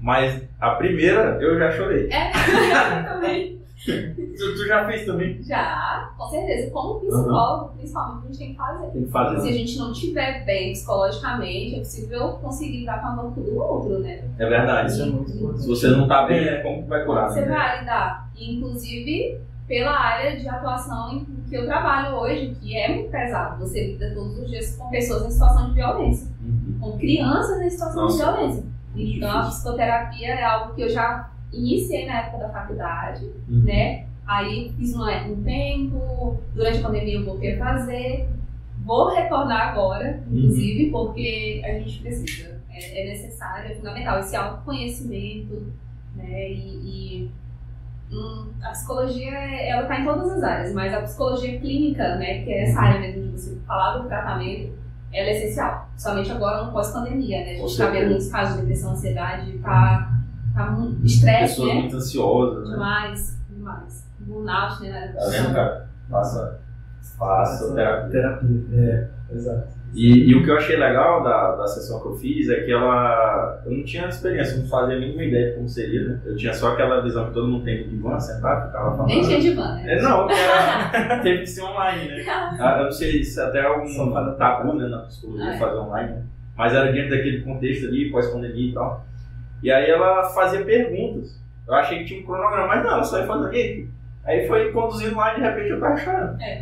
Mas 0.00 0.42
a 0.58 0.70
primeira 0.70 1.38
eu 1.40 1.58
já 1.58 1.70
chorei. 1.72 2.08
É, 2.10 2.30
eu 3.00 3.14
também. 3.14 3.60
Tu, 3.84 4.56
tu 4.56 4.66
já 4.66 4.86
fez 4.86 5.06
também? 5.06 5.42
Já, 5.42 6.12
com 6.16 6.28
certeza. 6.28 6.70
Como 6.70 7.00
psicólogo, 7.00 7.74
principalmente, 7.78 8.24
a 8.24 8.28
gente 8.28 8.38
tem 8.38 8.50
que 8.50 8.56
fazer. 8.56 8.86
Tem 8.90 9.04
que 9.04 9.10
fazer. 9.10 9.40
Se 9.40 9.48
a 9.48 9.52
gente 9.52 9.78
não 9.78 9.92
estiver 9.92 10.44
bem 10.44 10.72
psicologicamente, 10.72 11.74
é 11.76 11.78
possível 11.78 12.28
conseguir 12.42 12.80
lidar 12.80 13.00
com 13.00 13.06
a 13.06 13.14
dor 13.16 13.30
do 13.30 13.56
outro, 13.56 13.98
né? 14.00 14.22
É 14.38 14.46
verdade. 14.46 14.92
Isso 14.92 15.02
é 15.02 15.06
muito 15.06 15.32
importante. 15.32 15.62
Se 15.62 15.68
você 15.68 15.88
não 15.88 16.06
tá 16.06 16.26
bem, 16.26 16.46
é 16.46 16.60
como 16.60 16.82
que 16.82 16.88
vai 16.88 17.04
curar? 17.04 17.30
Você 17.30 17.40
né? 17.40 17.48
vai 17.48 17.80
lidar. 17.80 18.30
Inclusive, 18.38 19.40
pela 19.70 19.92
área 19.96 20.36
de 20.36 20.48
atuação 20.48 21.12
em 21.12 21.24
que 21.48 21.54
eu 21.54 21.64
trabalho 21.64 22.16
hoje, 22.16 22.56
que 22.60 22.76
é 22.76 22.92
muito 22.92 23.08
pesado. 23.08 23.60
Você 23.60 23.92
lida 23.92 24.12
todos 24.12 24.36
os 24.40 24.50
dias 24.50 24.74
com 24.76 24.90
pessoas 24.90 25.26
em 25.26 25.30
situação 25.30 25.68
de 25.68 25.74
violência, 25.74 26.26
Uhum. 26.42 26.76
com 26.80 26.98
crianças 26.98 27.60
em 27.62 27.70
situação 27.70 28.02
Nossa. 28.02 28.16
de 28.16 28.32
violência. 28.36 28.64
Então, 28.96 29.30
a 29.30 29.42
psicoterapia 29.46 30.28
é 30.34 30.42
algo 30.44 30.74
que 30.74 30.82
eu 30.82 30.88
já 30.88 31.30
iniciei 31.52 32.04
na 32.04 32.22
época 32.22 32.38
da 32.38 32.48
faculdade, 32.48 33.24
Uhum. 33.48 33.62
né? 33.62 34.06
Aí 34.26 34.72
fiz 34.76 34.92
um, 34.96 35.04
um 35.04 35.42
tempo, 35.44 36.36
durante 36.52 36.78
a 36.78 36.82
pandemia 36.82 37.14
eu 37.14 37.24
voltei 37.24 37.54
a 37.54 37.58
fazer. 37.64 38.28
Vou 38.84 39.14
retornar 39.14 39.68
agora, 39.68 40.20
inclusive, 40.28 40.90
porque 40.90 41.62
a 41.64 41.74
gente 41.78 42.00
precisa. 42.00 42.60
É, 42.72 43.02
é 43.04 43.08
necessário, 43.12 43.70
é 43.70 43.74
fundamental 43.76 44.18
esse 44.18 44.34
autoconhecimento, 44.34 45.72
né? 46.16 46.50
E, 46.50 46.74
e, 46.84 47.30
a 48.60 48.70
psicologia, 48.70 49.30
ela 49.30 49.82
está 49.82 50.00
em 50.00 50.04
todas 50.04 50.32
as 50.32 50.42
áreas, 50.42 50.74
mas 50.74 50.92
a 50.92 51.02
psicologia 51.02 51.60
clínica, 51.60 52.16
né? 52.16 52.42
Que 52.42 52.52
é 52.52 52.64
essa 52.64 52.80
área 52.80 53.00
mesmo 53.00 53.22
de 53.22 53.40
você 53.40 53.56
falar 53.66 53.98
do 53.98 54.08
tratamento, 54.08 54.72
ela 55.12 55.28
é 55.28 55.36
essencial. 55.36 55.88
Somente 55.96 56.30
agora 56.32 56.64
no 56.64 56.72
pós-pandemia, 56.72 57.38
né? 57.38 57.52
A 57.52 57.56
gente 57.56 57.70
está 57.70 57.86
vendo 57.90 58.08
muitos 58.10 58.28
casos 58.28 58.54
de 58.54 58.60
depressão, 58.60 58.92
ansiedade, 58.92 59.58
tá, 59.58 60.12
tá 60.54 60.70
muito 60.70 61.06
estresse, 61.06 61.54
Pessoas 61.54 61.68
né? 61.68 61.80
muito 61.80 61.96
ansiosas, 61.96 62.64
né? 62.64 62.74
Demais, 62.74 63.38
demais. 63.48 64.06
Burnout, 64.20 64.82
né? 64.82 65.14
Tá 65.16 65.28
vendo, 65.28 65.54
cara? 65.54 65.88
Faça, 66.10 66.60
faça 67.16 67.74
terapia. 67.74 68.10
Terapia, 68.10 68.64
é, 68.72 69.08
exato. 69.32 69.79
E, 69.92 70.30
e 70.30 70.34
o 70.36 70.44
que 70.44 70.50
eu 70.50 70.56
achei 70.56 70.76
legal 70.76 71.22
da, 71.22 71.56
da 71.56 71.66
sessão 71.66 72.00
que 72.00 72.06
eu 72.06 72.14
fiz 72.16 72.48
é 72.48 72.60
que 72.60 72.70
ela. 72.72 73.60
Eu 73.66 73.72
não 73.72 73.84
tinha 73.84 74.06
experiência, 74.06 74.56
não 74.56 74.68
fazia 74.68 74.96
a 74.96 75.00
mínima 75.00 75.24
ideia 75.24 75.50
de 75.50 75.56
como 75.56 75.68
seria, 75.68 76.04
né? 76.04 76.20
Eu 76.24 76.36
tinha 76.36 76.54
só 76.54 76.72
aquela 76.72 77.00
visão 77.00 77.26
que 77.26 77.34
todo 77.34 77.48
mundo 77.48 77.64
tem 77.64 77.78
de 77.78 77.90
divã, 77.90 78.18
sentado, 78.20 78.66
ficava 78.66 78.90
falando. 78.96 79.08
Nem 79.08 79.22
tinha 79.22 79.40
divã, 79.40 79.74
né? 79.74 79.94
É, 79.94 80.02
não, 80.02 80.30
era, 80.30 81.18
teve 81.20 81.40
que 81.40 81.46
ser 81.48 81.62
online, 81.62 82.08
né? 82.08 82.24
Ah, 82.28 82.76
Eu 82.78 82.84
não 82.84 82.92
sei 82.92 83.24
se 83.24 83.40
até 83.40 83.60
é 83.60 83.70
um 83.70 84.12
para 84.12 84.32
tabu 84.34 84.74
né, 84.74 84.86
na 84.86 84.98
psicologia 84.98 85.46
Ah, 85.46 85.54
é. 85.54 85.58
fazer 85.58 85.78
online, 85.78 86.12
né? 86.12 86.22
Mas 86.56 86.72
era 86.72 86.92
dentro 86.92 87.10
daquele 87.10 87.40
contexto 87.40 87.86
ali, 87.86 88.10
pós-pandemia 88.10 88.70
e 88.70 88.72
tal. 88.72 89.04
E 89.62 89.72
aí 89.72 89.90
ela 89.90 90.22
fazia 90.30 90.64
perguntas. 90.64 91.40
Eu 91.66 91.74
achei 91.74 91.98
que 91.98 92.04
tinha 92.04 92.20
um 92.20 92.26
cronograma, 92.26 92.68
mas 92.68 92.84
não, 92.84 92.92
ela 92.92 93.04
só 93.04 93.18
ia 93.18 93.26
fazendo 93.26 93.48
aí. 93.48 93.88
Aí 94.24 94.46
foi 94.46 94.70
conduzindo 94.70 95.16
lá 95.16 95.32
e 95.32 95.36
de 95.36 95.40
repente 95.42 95.70
eu 95.70 95.80
tava 95.80 95.96
chorando. 95.96 96.40
É. 96.40 96.60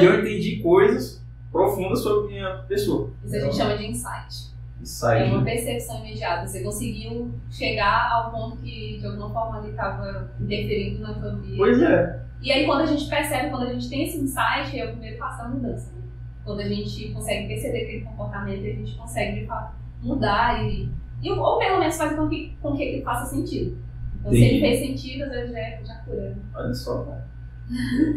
E 0.00 0.04
eu 0.04 0.20
entendi 0.20 0.56
coisas 0.62 1.17
profundas 1.50 2.00
sobre 2.02 2.32
minha 2.34 2.64
pessoa. 2.68 3.10
Isso 3.24 3.36
a 3.36 3.40
gente 3.40 3.56
chama 3.56 3.76
de 3.76 3.86
insight. 3.86 4.48
Isso 4.80 5.06
É 5.08 5.24
uma 5.24 5.42
percepção 5.44 5.98
imediata. 6.00 6.46
Você 6.46 6.62
conseguiu 6.62 7.34
chegar 7.50 8.10
ao 8.12 8.30
ponto 8.30 8.58
que, 8.58 8.98
de 8.98 9.06
alguma 9.06 9.30
forma, 9.30 9.58
ele 9.58 9.70
estava 9.70 10.30
interferindo 10.40 11.00
na 11.02 11.14
sua 11.14 11.34
vida. 11.36 11.56
Pois 11.56 11.82
é. 11.82 12.22
E 12.40 12.52
aí, 12.52 12.64
quando 12.66 12.82
a 12.82 12.86
gente 12.86 13.08
percebe, 13.08 13.50
quando 13.50 13.64
a 13.64 13.72
gente 13.72 13.88
tem 13.90 14.04
esse 14.04 14.18
insight, 14.18 14.78
é 14.78 14.84
o 14.86 14.90
primeiro 14.92 15.18
passo 15.18 15.42
da 15.42 15.48
mudança. 15.48 15.90
Né? 15.92 16.02
Quando 16.44 16.60
a 16.60 16.68
gente 16.68 17.12
consegue 17.12 17.48
perceber 17.48 17.82
aquele 17.82 18.00
comportamento, 18.02 18.60
a 18.60 18.68
gente 18.70 18.96
consegue, 18.96 19.40
de 19.40 19.46
fato, 19.46 19.74
mudar 20.00 20.64
e, 20.64 20.88
e 21.22 21.30
ou 21.32 21.58
pelo 21.58 21.80
menos 21.80 21.96
fazer 21.96 22.14
com 22.16 22.28
que, 22.28 22.56
com 22.62 22.76
que 22.76 22.82
ele 22.82 23.02
faça 23.02 23.26
sentido. 23.34 23.76
Então, 24.20 24.30
se 24.30 24.38
Entendi. 24.38 24.54
ele 24.54 24.60
fez 24.60 24.86
sentido, 24.86 25.24
às 25.24 25.30
vezes 25.30 25.50
já, 25.52 25.58
é- 25.58 25.80
já 25.84 25.94
cura. 25.96 26.38
Olha 26.54 26.74
só, 26.74 27.02
cara. 27.02 27.27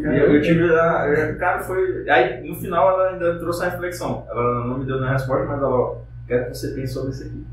Eu, 0.02 0.34
eu 0.34 0.42
tive. 0.42 0.60
eu- 0.64 1.38
Cara, 1.38 1.60
foi. 1.60 2.08
Aí 2.08 2.48
no 2.48 2.54
final 2.56 2.88
ela 2.90 3.10
ainda 3.10 3.38
trouxe 3.38 3.64
a 3.64 3.68
reflexão. 3.68 4.24
Ela 4.30 4.66
não 4.66 4.78
me 4.78 4.84
deu 4.86 4.96
nenhuma 4.96 5.12
resposta, 5.12 5.44
mas 5.46 5.58
ela, 5.58 5.68
ó, 5.70 5.96
quero 6.26 6.46
que 6.50 6.56
você 6.56 6.68
pense 6.74 6.94
sobre 6.94 7.10
isso 7.10 7.24
aqui. 7.24 7.44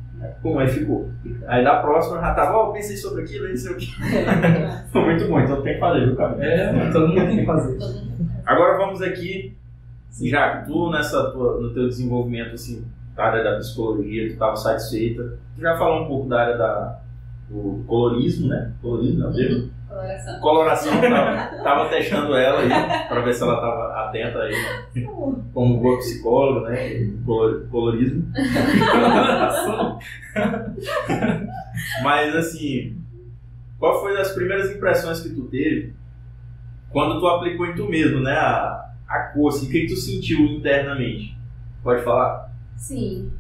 Como 0.42 0.60
aí 0.60 0.68
ficou. 0.68 1.10
Aí 1.48 1.64
da 1.64 1.78
próxima 1.82 2.18
eu 2.18 2.22
já 2.22 2.34
tava, 2.34 2.58
ó, 2.58 2.72
pensei 2.72 2.96
sobre 2.98 3.24
aquilo, 3.24 3.46
aí 3.46 3.52
não 3.52 3.58
sei 3.58 3.72
o 3.72 3.76
que. 3.78 3.88
Foi 4.92 5.06
muito 5.06 5.28
bom, 5.28 5.40
então 5.40 5.62
tem 5.62 5.74
que 5.76 5.80
fazer, 5.80 6.06
viu, 6.06 6.16
cara? 6.16 6.36
É, 6.46 6.92
todo 6.92 7.08
mundo 7.08 7.26
tem 7.28 7.38
que 7.40 7.46
fazer. 7.46 7.78
Agora 8.46 8.78
vamos 8.78 9.02
aqui, 9.02 9.56
já 10.26 10.58
que 10.58 10.68
tu 10.68 10.90
nessa 10.92 11.32
tua, 11.32 11.60
no 11.62 11.74
teu 11.74 11.88
desenvolvimento 11.88 12.54
assim, 12.56 12.86
da 13.16 13.26
área 13.26 13.44
da 13.44 13.58
psicologia, 13.58 14.28
tu 14.28 14.34
estava 14.34 14.56
satisfeita, 14.56 15.38
tu 15.56 15.62
já 15.62 15.78
falou 15.78 16.04
um 16.04 16.08
pouco 16.08 16.28
da 16.30 16.42
área 16.42 16.58
da, 16.58 17.00
do 17.50 17.84
colorismo, 17.88 18.48
né? 18.50 18.72
Colorismo, 18.82 19.20
não 19.20 19.30
é? 19.30 19.34
Coloração. 19.90 20.40
Coloração, 20.40 21.02
tava, 21.02 21.58
tava 21.64 21.90
testando 21.90 22.36
ela 22.36 22.60
aí, 22.60 22.70
pra 23.08 23.22
ver 23.22 23.34
se 23.34 23.42
ela 23.42 23.60
tava 23.60 24.06
atenta 24.06 24.40
aí, 24.40 24.52
né? 24.54 24.88
como 25.52 25.80
boa 25.80 25.98
psicóloga, 25.98 26.70
né? 26.70 27.12
Color, 27.26 27.68
colorismo. 27.72 28.32
Mas 32.04 32.36
assim, 32.36 33.02
qual 33.80 34.00
foi 34.00 34.16
as 34.22 34.32
primeiras 34.32 34.70
impressões 34.72 35.22
que 35.22 35.30
tu 35.30 35.46
teve 35.46 35.94
quando 36.92 37.20
tu 37.20 37.28
aplicou 37.28 37.66
em 37.66 37.76
tu 37.76 37.90
mesmo, 37.90 38.20
né? 38.20 38.34
A, 38.34 38.92
a 39.08 39.20
cor, 39.34 39.50
assim, 39.50 39.68
o 39.68 39.72
que 39.72 39.88
tu 39.88 39.96
sentiu 39.96 40.40
internamente? 40.40 41.36
Pode 41.84 42.04
falar? 42.04 42.52
Sim. 42.76 43.32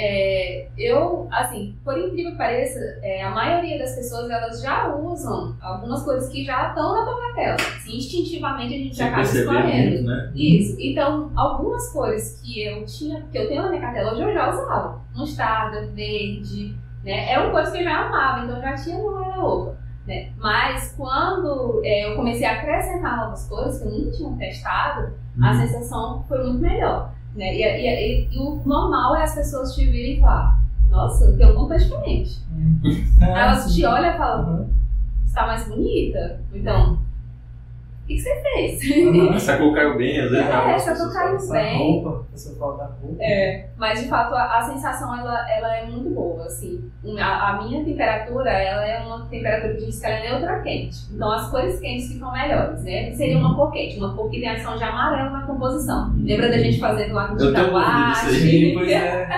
É, 0.00 0.68
eu, 0.78 1.26
assim, 1.32 1.76
por 1.84 1.98
incrível 1.98 2.30
que 2.32 2.38
pareça, 2.38 2.78
é, 3.02 3.20
a 3.24 3.30
maioria 3.30 3.78
das 3.80 3.96
pessoas 3.96 4.30
elas 4.30 4.62
já 4.62 4.94
usam 4.94 5.56
algumas 5.60 6.04
coisas 6.04 6.28
que 6.30 6.44
já 6.44 6.68
estão 6.68 6.94
na 6.94 7.04
tua 7.04 7.20
cartela. 7.20 7.54
Assim, 7.56 7.96
instintivamente 7.96 8.74
a 8.74 8.78
gente 8.78 8.96
já 8.96 9.04
Sem 9.04 9.06
acaba 9.08 9.22
escolhendo. 9.22 10.02
né? 10.06 10.32
Isso. 10.36 10.76
Então, 10.78 11.32
algumas 11.34 11.92
cores 11.92 12.40
que 12.40 12.62
eu 12.64 12.84
tinha, 12.86 13.22
que 13.32 13.36
eu 13.38 13.48
tenho 13.48 13.62
na 13.62 13.70
minha 13.70 13.80
cartela, 13.80 14.12
hoje 14.12 14.22
eu 14.22 14.32
já 14.34 14.50
usava. 14.50 15.00
Mostarda, 15.16 15.86
verde, 15.88 16.76
né? 17.02 17.32
Eram 17.32 17.50
cores 17.50 17.70
que 17.70 17.78
eu 17.78 17.84
já 17.84 18.06
amava, 18.06 18.44
então 18.44 18.56
eu 18.56 18.62
já 18.62 18.74
tinha 18.76 18.98
no 18.98 19.12
guarda-roupa. 19.14 19.76
Né? 20.06 20.30
Mas 20.38 20.94
quando 20.96 21.82
é, 21.84 22.10
eu 22.10 22.16
comecei 22.16 22.46
a 22.46 22.52
acrescentar 22.52 23.16
novas 23.18 23.46
cores 23.48 23.78
que 23.78 23.86
eu 23.86 23.90
nunca 23.90 24.10
tinha 24.16 24.36
testado, 24.38 25.12
a 25.42 25.52
Uhum. 25.52 25.60
sensação 25.60 26.24
foi 26.26 26.38
muito 26.44 26.60
melhor. 26.60 27.12
Né? 27.34 27.54
E, 27.54 27.62
e- 27.62 28.26
e- 28.26 28.28
e 28.34 28.38
o 28.38 28.60
normal 28.64 29.16
é 29.16 29.22
as 29.22 29.34
pessoas 29.34 29.74
te 29.74 29.84
virem 29.84 30.18
e 30.18 30.20
falar, 30.20 30.58
nossa, 30.90 31.32
tem 31.36 31.46
alguma 31.46 31.68
coisa 31.68 31.84
diferente. 31.84 32.38
Aí 33.20 33.28
elas 33.30 33.74
te 33.74 33.84
olham 33.84 34.14
e 34.14 34.16
falam, 34.16 34.68
você 35.24 35.34
tá 35.34 35.46
mais 35.46 35.68
bonita? 35.68 36.40
Então, 36.52 36.98
o 38.08 38.10
que, 38.10 38.18
você 38.18 38.40
fez? 38.40 38.80
Essa 39.34 39.58
cor 39.58 39.74
caiu 39.74 39.98
bem, 39.98 40.18
às 40.18 40.30
vezes. 40.30 40.48
É, 40.48 40.72
essa 40.72 40.96
cor 40.96 41.12
caiu 41.12 41.36
Essa 41.36 41.52
bem. 41.52 41.78
roupa, 41.78 42.26
fala 42.58 42.76
da 42.78 42.86
roupa. 42.86 43.22
É, 43.22 43.68
mas 43.76 44.00
de 44.00 44.08
fato 44.08 44.34
a, 44.34 44.58
a 44.58 44.62
sensação 44.62 45.14
ela, 45.14 45.50
ela 45.50 45.76
é 45.76 45.84
muito 45.84 46.08
boa, 46.08 46.46
assim. 46.46 46.90
A, 47.18 47.50
a 47.50 47.62
minha 47.62 47.84
temperatura, 47.84 48.50
ela 48.50 48.86
é 48.86 48.98
uma 49.00 49.26
temperatura 49.26 49.74
que 49.74 49.84
diz 49.84 50.00
que 50.00 50.06
ela 50.06 50.14
é 50.14 50.30
neutra 50.30 50.62
quente. 50.62 50.96
Então 51.12 51.30
as 51.30 51.50
cores 51.50 51.78
quentes 51.80 52.10
ficam 52.10 52.32
melhores, 52.32 52.82
né? 52.82 53.12
Seria 53.12 53.36
uma 53.36 53.54
cor 53.54 53.70
quente, 53.70 53.98
uma 53.98 54.14
cor 54.14 54.30
que 54.30 54.40
tem 54.40 54.48
ação 54.48 54.78
de 54.78 54.84
amarelo 54.84 55.30
na 55.30 55.42
composição. 55.42 56.14
Lembra 56.16 56.48
da 56.48 56.56
gente 56.56 56.80
fazendo 56.80 57.12
lá 57.12 57.28
no. 57.28 57.38
Sim, 58.30 58.72
pois 58.74 58.88
é. 58.90 59.28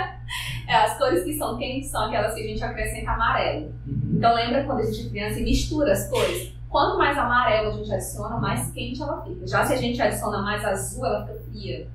É, 0.69 0.77
as 0.77 0.97
cores 0.97 1.25
que 1.25 1.33
são 1.33 1.59
quentes 1.59 1.91
são 1.91 2.07
aquelas 2.07 2.33
que 2.35 2.41
a 2.41 2.47
gente 2.47 2.63
acrescenta 2.63 3.11
amarelo. 3.11 3.73
Uhum. 3.85 4.13
Então 4.15 4.33
lembra 4.33 4.63
quando 4.63 4.79
a 4.79 4.85
gente 4.85 5.09
é 5.09 5.11
criança 5.11 5.41
e 5.41 5.43
mistura 5.43 5.91
as 5.91 6.09
cores? 6.09 6.60
Quanto 6.71 6.97
mais 6.97 7.19
amarelo 7.19 7.69
a 7.69 7.73
gente 7.73 7.93
adiciona, 7.93 8.39
mais 8.39 8.71
quente 8.71 9.03
ela 9.03 9.21
fica. 9.23 9.45
Já 9.47 9.67
se 9.67 9.73
a 9.73 9.77
gente 9.77 10.01
adiciona 10.01 10.41
mais 10.41 10.65
azul, 10.65 11.05
ela 11.05 11.27
fica 11.27 11.41
fria. 11.51 11.89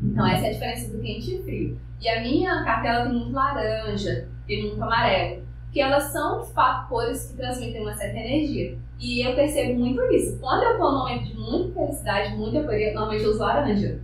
Então 0.00 0.24
essa 0.24 0.46
é 0.46 0.50
a 0.50 0.52
diferença 0.52 0.92
do 0.92 1.02
quente 1.02 1.34
e 1.34 1.42
frio. 1.42 1.80
E 2.00 2.08
a 2.08 2.20
minha 2.20 2.62
cartela 2.62 3.04
tem 3.04 3.12
muito 3.12 3.32
laranja, 3.32 4.28
tem 4.46 4.68
muito 4.68 4.80
amarelo. 4.80 5.42
Que 5.72 5.80
elas 5.80 6.04
são, 6.04 6.40
de 6.40 6.52
fato, 6.52 6.88
cores 6.88 7.26
que 7.26 7.36
transmitem 7.36 7.82
uma 7.82 7.94
certa 7.94 8.16
energia. 8.16 8.78
E 8.98 9.26
eu 9.26 9.34
percebo 9.34 9.78
muito 9.78 10.00
isso. 10.12 10.38
Quando 10.38 10.62
eu 10.62 10.78
tô 10.78 10.90
num 10.90 10.98
momento 10.98 11.24
de 11.24 11.36
muita 11.36 11.80
felicidade, 11.80 12.36
muita 12.36 12.58
euforia, 12.58 12.94
normalmente 12.94 13.24
eu 13.24 13.30
uso 13.30 13.40
laranja. 13.40 14.00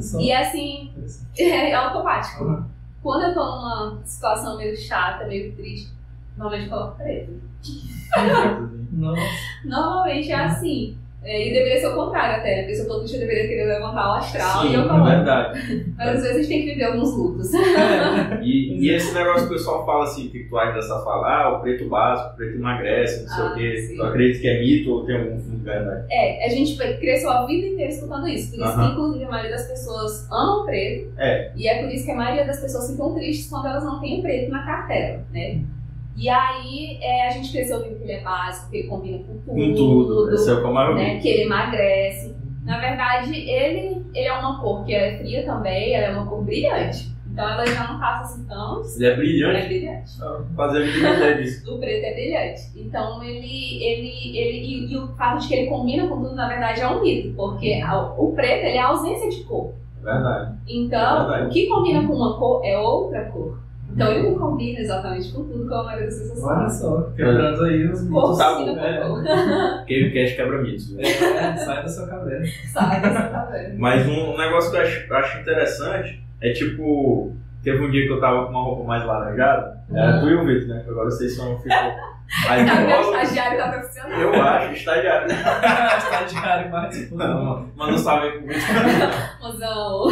Só. 0.00 0.20
E 0.20 0.32
assim, 0.32 0.92
é 1.38 1.72
automático. 1.72 2.44
Uhum. 2.44 2.64
Quando 3.02 3.22
eu 3.22 3.34
tô 3.34 3.44
numa 3.44 4.00
situação 4.04 4.58
meio 4.58 4.76
chata, 4.76 5.26
meio 5.26 5.54
triste, 5.54 5.92
normalmente 6.36 6.70
eu 6.70 6.76
coloco 6.78 6.96
preto. 6.96 7.32
Nossa. 8.92 9.22
Normalmente 9.64 10.30
é 10.30 10.34
assim. 10.34 10.96
É, 11.22 11.48
e 11.48 11.52
deveria 11.52 11.78
ser 11.78 11.88
o 11.88 11.94
contrário 11.96 12.40
até, 12.40 12.56
né? 12.56 12.62
A 12.62 12.66
pessoa 12.66 12.88
todo 12.88 13.06
dia 13.06 13.18
deveria 13.18 13.46
querer 13.46 13.66
levantar 13.66 14.08
o 14.08 14.12
astral 14.14 14.62
Sim, 14.62 14.70
e 14.70 14.74
eu 14.74 14.80
é 14.80 14.88
coloco. 14.88 15.04
verdade. 15.04 15.84
Mas 15.98 16.08
às 16.08 16.22
vezes 16.22 16.30
a 16.30 16.38
gente 16.38 16.48
tem 16.48 16.60
que 16.60 16.66
viver 16.70 16.84
alguns 16.84 17.14
lutos. 17.14 17.50
E, 18.42 18.78
e 18.86 18.90
esse 18.94 19.12
negócio 19.12 19.40
que 19.46 19.52
o 19.54 19.56
pessoal 19.58 19.84
fala 19.84 20.04
assim, 20.04 20.30
que 20.30 20.48
acha 20.56 20.72
dessa 20.72 20.98
fala? 21.04 21.28
Ah, 21.28 21.58
o 21.58 21.60
preto 21.60 21.86
básico, 21.90 22.30
o 22.32 22.36
preto 22.36 22.56
emagrece, 22.56 23.22
não 23.24 23.28
sei 23.34 23.44
Ah, 23.44 23.50
o 23.50 23.54
quê. 23.54 23.76
sim. 23.76 23.96
Tu 23.96 24.02
acredita 24.02 24.40
que 24.40 24.48
é 24.48 24.60
mito 24.60 24.90
ou 24.92 25.04
tem 25.04 25.16
algum 25.18 25.38
fundo 25.38 25.56
de 25.58 25.62
verdade? 25.64 26.06
É, 26.10 26.46
a 26.46 26.48
gente 26.48 26.74
cresceu 26.78 27.30
a 27.30 27.44
vida 27.44 27.66
inteira 27.66 27.92
escutando 27.92 28.26
isso. 28.26 28.50
Por 28.50 28.56
isso 28.64 28.74
que, 28.74 28.80
Aham. 28.80 28.92
inclusive, 28.92 29.24
a 29.24 29.28
maioria 29.30 29.50
das 29.50 29.68
pessoas 29.68 30.26
ama 30.32 30.62
o 30.62 30.64
preto. 30.64 31.12
É. 31.18 31.52
E 31.54 31.68
é 31.68 31.82
por 31.82 31.92
isso 31.92 32.06
que 32.06 32.12
a 32.12 32.16
maioria 32.16 32.46
das 32.46 32.60
pessoas 32.60 32.90
ficam 32.90 33.14
tristes 33.14 33.50
quando 33.50 33.66
elas 33.66 33.84
não 33.84 34.00
têm 34.00 34.20
o 34.20 34.22
preto 34.22 34.50
na 34.50 34.62
cartela, 34.64 35.22
né? 35.34 35.60
E 36.20 36.28
aí, 36.28 36.98
é, 37.00 37.28
a 37.28 37.30
gente 37.30 37.50
cresceu 37.50 37.78
ouvindo 37.78 37.96
que 37.96 38.02
ele 38.04 38.12
é 38.12 38.20
básico, 38.20 38.70
que 38.70 38.76
ele 38.76 38.88
combina 38.88 39.18
com 39.18 39.38
tudo. 39.38 39.54
Com 39.54 39.74
tudo. 39.74 40.34
Esse 40.34 40.50
é 40.50 40.52
o 40.52 40.62
ouvi. 40.66 40.94
né, 40.94 41.18
que 41.18 41.28
ele 41.28 41.42
emagrece. 41.44 42.36
Na 42.62 42.78
verdade, 42.78 43.34
ele, 43.34 44.04
ele 44.14 44.26
é 44.28 44.32
uma 44.38 44.60
cor 44.60 44.84
que 44.84 44.94
é 44.94 45.16
fria 45.16 45.46
também, 45.46 45.94
ela 45.94 46.06
é 46.06 46.18
uma 46.18 46.26
cor 46.26 46.44
brilhante. 46.44 47.10
Então 47.32 47.48
ela 47.48 47.64
já 47.64 47.90
não 47.90 47.98
passa 47.98 48.34
assim 48.34 48.44
tão. 48.46 48.82
Ele 48.82 49.04
é 49.06 49.06
Ela 49.06 49.12
é 49.14 49.16
brilhante. 49.16 49.68
brilhante. 49.68 50.10
Fazer 50.54 50.88
inteira 50.88 51.42
disso. 51.42 51.72
O 51.74 51.78
preto 51.78 52.04
é 52.04 52.12
brilhante. 52.14 52.60
Então 52.76 53.22
ele. 53.22 53.82
ele, 53.82 54.36
ele 54.38 54.58
e, 54.58 54.92
e 54.92 54.98
o 54.98 55.08
fato 55.16 55.40
de 55.40 55.48
que 55.48 55.54
ele 55.54 55.70
combina 55.70 56.06
com 56.06 56.20
tudo, 56.20 56.34
na 56.34 56.48
verdade, 56.48 56.80
é 56.82 56.88
um 56.88 57.00
mito. 57.00 57.32
Porque 57.34 57.80
o 58.18 58.32
preto 58.32 58.66
ele 58.66 58.76
é 58.76 58.80
a 58.80 58.88
ausência 58.88 59.30
de 59.30 59.44
cor. 59.44 59.72
É 60.00 60.04
verdade. 60.04 60.58
Então, 60.68 61.28
Verdade. 61.28 61.46
o 61.46 61.50
que 61.50 61.66
combina 61.66 62.06
com 62.06 62.14
uma 62.14 62.36
cor 62.38 62.64
é 62.64 62.76
outra 62.78 63.24
cor. 63.30 63.58
Então 63.94 64.12
ele 64.12 64.28
não 64.30 64.38
combina 64.38 64.80
exatamente 64.80 65.32
com 65.32 65.44
tudo, 65.44 65.66
como 65.68 65.74
a 65.80 65.84
maioria 65.84 66.06
das 66.06 66.18
pessoas 66.18 66.44
Olha 66.44 66.68
só, 66.68 67.02
quebrando 67.16 67.64
aí 67.64 67.86
os 67.86 68.02
mitos. 68.02 68.38
Tá 68.38 68.54
combina 68.54 68.82
bom, 69.08 69.14
com. 69.14 69.76
Porque 69.78 70.10
quer 70.10 70.36
quebra 70.36 70.62
mitos. 70.62 70.92
né? 70.94 71.02
É, 71.02 71.56
sai 71.56 71.82
da 71.82 71.88
sua 71.88 72.06
cabeça. 72.06 72.52
Sabe, 72.68 73.00
você 73.08 73.14
tá 73.28 73.48
vendo? 73.52 73.78
Mas 73.78 74.06
um, 74.06 74.32
um 74.32 74.38
negócio 74.38 74.70
que 74.70 74.76
eu 74.76 74.80
acho, 74.82 75.06
eu 75.10 75.16
acho 75.16 75.40
interessante 75.40 76.22
é 76.40 76.52
tipo. 76.52 77.34
Teve 77.62 77.84
um 77.84 77.90
dia 77.90 78.06
que 78.06 78.12
eu 78.12 78.20
tava 78.20 78.44
com 78.44 78.50
uma 78.52 78.62
roupa 78.62 78.84
mais 78.84 79.04
laranjada. 79.04 79.80
Era 79.92 80.14
Uhum. 80.16 80.20
tu 80.20 80.28
e 80.30 80.34
o 80.36 80.46
Vitor, 80.46 80.68
né? 80.68 80.84
Agora 80.88 81.10
vocês 81.10 81.36
são 81.36 81.58
ficou 81.58 81.76
mais 82.46 82.66
Tá, 82.66 82.80
meu 82.80 83.00
estagiário 83.00 83.58
tá 83.58 83.68
profissional. 83.68 84.20
Eu 84.20 84.42
acho, 84.42 84.72
estagiário. 84.72 85.26
Estagiário 85.98 86.70
participou. 86.70 87.18
Não, 87.18 87.68
mas 87.76 87.90
não 87.90 87.98
sabe 87.98 88.38
com 88.38 88.46
Vitor. 88.46 88.60
Mozão. 89.42 90.06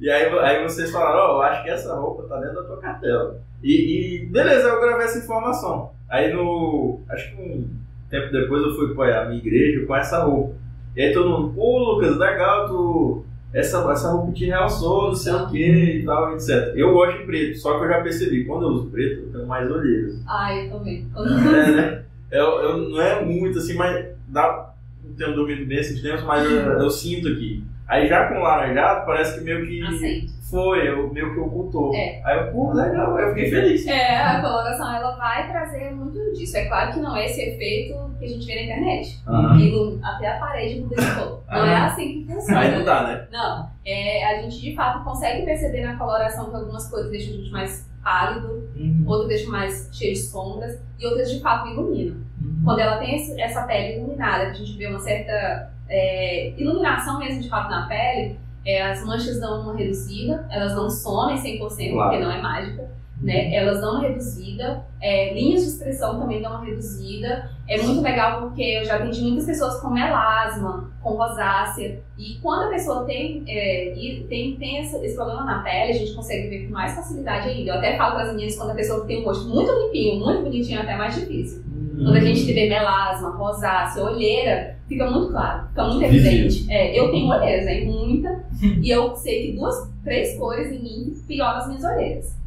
E 0.00 0.10
aí, 0.10 0.38
aí 0.38 0.62
vocês 0.62 0.90
falaram, 0.90 1.18
ó, 1.18 1.28
eu 1.36 1.42
acho 1.42 1.62
que 1.62 1.70
essa 1.70 1.94
roupa 1.94 2.22
tá 2.24 2.40
dentro 2.40 2.56
da 2.56 2.62
tua 2.62 2.80
cartela. 2.80 3.40
E, 3.62 4.22
e 4.22 4.26
beleza, 4.26 4.68
eu 4.68 4.80
gravei 4.80 5.06
essa 5.06 5.18
informação. 5.18 5.92
Aí 6.08 6.32
no. 6.32 7.00
Acho 7.08 7.30
que 7.30 7.42
um 7.42 7.68
tempo 8.10 8.32
depois 8.32 8.62
eu 8.62 8.74
fui 8.76 8.94
para 8.94 9.22
a 9.22 9.24
minha 9.26 9.38
igreja 9.38 9.86
com 9.86 9.94
essa 9.96 10.24
roupa. 10.24 10.54
E 10.96 11.02
aí 11.02 11.12
todo 11.12 11.28
mundo, 11.28 11.54
pô 11.54 11.78
Lucas, 11.78 12.16
legal, 12.16 12.68
tu. 12.68 13.26
Essa, 13.54 13.88
essa 13.92 14.10
roupa 14.10 14.32
te 14.32 14.46
realçou, 14.46 15.08
não 15.08 15.14
sei 15.14 15.32
o 15.32 15.46
que 15.48 15.64
e 16.00 16.04
tal, 16.04 16.34
etc. 16.34 16.72
Eu 16.74 16.92
gosto 16.92 17.18
de 17.18 17.24
preto, 17.24 17.58
só 17.58 17.78
que 17.78 17.84
eu 17.84 17.88
já 17.88 18.00
percebi, 18.00 18.44
quando 18.44 18.64
eu 18.64 18.68
uso 18.70 18.90
preto, 18.90 19.22
eu 19.22 19.32
tenho 19.32 19.46
mais 19.46 19.70
olheiras. 19.70 20.20
Ai, 20.26 20.66
eu 20.66 20.70
também. 20.72 21.06
É, 21.14 21.70
né? 21.70 22.02
Eu, 22.32 22.46
eu, 22.62 22.76
não 22.78 23.00
é 23.00 23.24
muito 23.24 23.58
assim, 23.58 23.74
mas 23.74 24.06
dá. 24.26 24.72
Não 25.04 25.14
tenho 25.14 25.36
dormido 25.36 25.66
bem 25.66 25.78
esses 25.78 26.02
tempos, 26.02 26.24
mas 26.24 26.44
eu, 26.50 26.56
eu 26.80 26.90
sinto 26.90 27.28
aqui. 27.28 27.62
Aí 27.86 28.08
já 28.08 28.26
com 28.26 28.38
o 28.38 28.42
laranjado, 28.42 29.06
parece 29.06 29.38
que 29.38 29.44
meio 29.44 29.64
que 29.66 29.82
Acende. 29.82 30.32
foi, 30.50 30.88
eu, 30.88 31.12
meio 31.12 31.32
que 31.32 31.38
ocultou. 31.38 31.94
É. 31.94 32.20
Aí 32.24 32.38
eu, 32.38 32.52
pô, 32.52 32.72
legal, 32.72 33.16
eu 33.20 33.28
fiquei 33.28 33.50
feliz. 33.50 33.86
É, 33.86 34.16
a 34.16 34.40
coloração 34.40 34.92
ela 34.92 35.14
vai 35.16 35.48
trazer 35.48 35.92
muito 35.92 36.18
disso. 36.32 36.56
É 36.56 36.64
claro 36.64 36.92
que 36.92 37.00
não 37.00 37.14
é 37.14 37.26
esse 37.26 37.40
efeito 37.40 38.03
que 38.18 38.24
a 38.24 38.28
gente 38.28 38.46
vê 38.46 38.54
na 38.56 38.62
internet. 38.62 39.20
Ilum- 39.58 40.00
até 40.02 40.28
a 40.28 40.38
parede 40.38 40.78
iluminou. 40.78 41.44
Não 41.50 41.64
é 41.64 41.76
assim 41.76 42.24
que 42.26 42.32
funciona. 42.32 42.60
Aí 42.60 42.76
não 42.78 42.84
dá, 42.84 43.02
né? 43.04 43.28
Não, 43.32 43.68
é, 43.84 44.24
a 44.26 44.42
gente 44.42 44.60
de 44.60 44.74
fato 44.74 45.04
consegue 45.04 45.44
perceber 45.44 45.82
na 45.84 45.96
coloração 45.96 46.50
que 46.50 46.56
algumas 46.56 46.88
cores 46.90 47.10
deixam 47.10 47.34
a 47.34 47.36
gente 47.36 47.50
mais 47.50 47.90
pálido, 48.02 48.68
Uhum. 48.76 49.04
outras 49.06 49.28
deixam 49.28 49.50
mais 49.52 49.88
cheio 49.92 50.12
de 50.12 50.20
sombras 50.20 50.78
e 50.98 51.06
outras 51.06 51.30
de 51.30 51.40
fato 51.40 51.68
iluminam. 51.68 52.16
Uhum. 52.42 52.60
Quando 52.64 52.78
ela 52.80 52.98
tem 52.98 53.16
esse- 53.16 53.40
essa 53.40 53.62
pele 53.62 53.98
iluminada, 53.98 54.46
que 54.46 54.50
a 54.50 54.54
gente 54.54 54.76
vê 54.76 54.86
uma 54.86 54.98
certa 55.00 55.72
é, 55.88 56.54
iluminação 56.58 57.18
mesmo 57.18 57.42
de 57.42 57.48
fato 57.50 57.68
na 57.70 57.86
pele, 57.86 58.38
é, 58.64 58.82
as 58.82 59.04
manchas 59.04 59.38
dão 59.38 59.60
uma 59.60 59.76
reduzida, 59.76 60.46
elas 60.50 60.74
não 60.74 60.88
somem 60.88 61.36
100% 61.36 61.92
Claro. 61.92 62.10
porque 62.10 62.24
não 62.24 62.32
é 62.32 62.40
mágica, 62.40 62.90
né? 63.24 63.54
Elas 63.54 63.80
dão 63.80 63.92
uma 63.92 64.02
reduzida, 64.02 64.84
é, 65.00 65.32
linhas 65.32 65.62
de 65.62 65.68
expressão 65.68 66.20
também 66.20 66.42
dão 66.42 66.50
uma 66.50 66.64
reduzida. 66.64 67.50
É 67.66 67.80
muito 67.82 68.02
legal 68.02 68.42
porque 68.42 68.62
eu 68.62 68.84
já 68.84 68.96
atendi 68.96 69.22
muitas 69.22 69.46
pessoas 69.46 69.80
com 69.80 69.88
melasma, 69.88 70.92
com 71.02 71.14
rosácea, 71.14 72.02
e 72.18 72.34
quando 72.42 72.66
a 72.66 72.68
pessoa 72.68 73.04
tem, 73.06 73.42
é, 73.48 73.94
tem, 74.28 74.56
tem 74.56 74.82
esse, 74.82 74.94
esse 74.98 75.16
problema 75.16 75.42
na 75.42 75.62
pele, 75.62 75.92
a 75.92 75.96
gente 75.96 76.12
consegue 76.12 76.48
ver 76.48 76.66
com 76.66 76.74
mais 76.74 76.94
facilidade 76.94 77.48
ainda. 77.48 77.70
Eu 77.70 77.74
até 77.76 77.96
falo 77.96 78.16
para 78.16 78.24
as 78.24 78.32
meninas 78.32 78.56
quando 78.56 78.70
a 78.70 78.74
pessoa 78.74 79.06
tem 79.06 79.22
um 79.22 79.24
rosto 79.24 79.48
muito 79.48 79.72
limpinho, 79.72 80.20
muito 80.20 80.42
bonitinho, 80.42 80.80
é 80.80 80.82
até 80.82 80.94
mais 80.94 81.14
difícil. 81.14 81.64
Uhum. 81.66 82.04
Quando 82.04 82.16
a 82.16 82.20
gente 82.20 82.52
vê 82.52 82.68
melasma, 82.68 83.30
rosácea, 83.30 84.04
olheira, 84.04 84.76
fica 84.86 85.10
muito 85.10 85.30
claro, 85.30 85.66
fica 85.68 85.84
muito 85.86 86.04
evidente. 86.04 86.70
É, 86.70 86.98
eu 86.98 87.10
tenho 87.10 87.26
olheiras, 87.26 87.64
né? 87.64 87.80
Muita. 87.86 88.44
e 88.82 88.90
eu 88.90 89.16
sei 89.16 89.46
que 89.46 89.56
duas, 89.56 89.90
três 90.02 90.36
cores 90.36 90.70
em 90.70 90.82
mim 90.82 91.14
pioram 91.26 91.56
as 91.56 91.68
minhas 91.68 91.84
olheiras. 91.84 92.43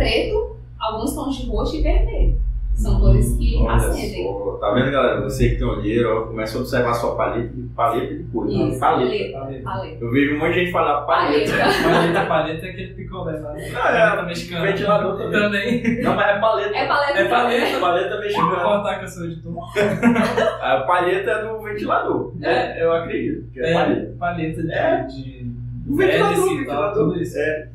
Preto, 0.00 0.56
alguns 0.78 1.14
tons 1.14 1.36
de 1.36 1.46
roxo 1.50 1.76
e 1.76 1.82
vermelho. 1.82 2.40
São 2.74 2.98
cores 2.98 3.36
que 3.36 3.56
Olha 3.58 3.72
acendem. 3.74 4.24
só. 4.24 4.56
Tá 4.58 4.70
vendo, 4.72 4.90
galera? 4.90 5.20
Você 5.20 5.50
que 5.50 5.56
tem 5.56 5.66
olheira, 5.66 6.08
ó, 6.14 6.20
começa 6.22 6.56
a 6.56 6.60
observar 6.62 6.90
a 6.92 6.94
sua 6.94 7.14
paleta, 7.14 7.48
de- 7.48 7.62
paleta 7.74 8.14
de 8.14 8.22
cores. 8.24 8.54
Isso, 8.54 8.80
paleta. 8.80 9.38
paleta. 9.38 9.62
Paleta. 9.64 9.96
Eu 10.04 10.10
vejo 10.10 10.34
um 10.34 10.38
monte 10.38 10.54
de 10.54 10.60
gente 10.60 10.72
falar 10.72 11.02
paleta. 11.02 11.50
Paleta. 11.52 11.82
Paleta, 11.90 12.26
paleta 12.26 12.66
é 12.66 12.70
aquele 12.70 12.94
picolé 12.94 13.38
lá. 13.38 13.52
né? 13.52 13.68
Não, 13.68 13.80
é, 13.80 13.82
Paleta 13.92 14.22
mexicana. 14.22 14.64
ventilador 14.66 15.18
também. 15.18 15.40
Também. 15.82 16.02
Não, 16.02 16.16
mas 16.16 16.26
é 16.36 16.40
paleta. 16.40 16.76
É 16.78 16.86
paleta. 16.88 17.18
É 17.18 17.24
paleta. 17.28 17.80
Paleta 17.80 18.10
Vou 18.14 18.20
mexicana. 18.20 18.56
cortar 18.62 18.98
que 18.98 19.04
eu 19.04 19.08
sou 19.08 19.24
editor. 19.26 19.54
A 20.62 20.80
paleta 20.86 21.30
é 21.30 21.44
do 21.44 21.60
ventilador. 21.62 22.32
É, 22.40 22.82
eu 22.82 22.92
acredito 22.94 23.50
que 23.52 23.60
é, 23.60 23.74
paleta. 23.74 24.00
É, 24.00 24.18
paleta 24.18 24.62
de. 24.62 24.72
É. 24.72 25.02
de 25.04 25.46
O 25.86 25.96
ventilador, 25.96 26.32
o 26.38 26.46
tal, 26.46 26.56
ventilador. 26.56 26.94
tudo 26.94 27.20
isso. 27.20 27.38
É. 27.38 27.68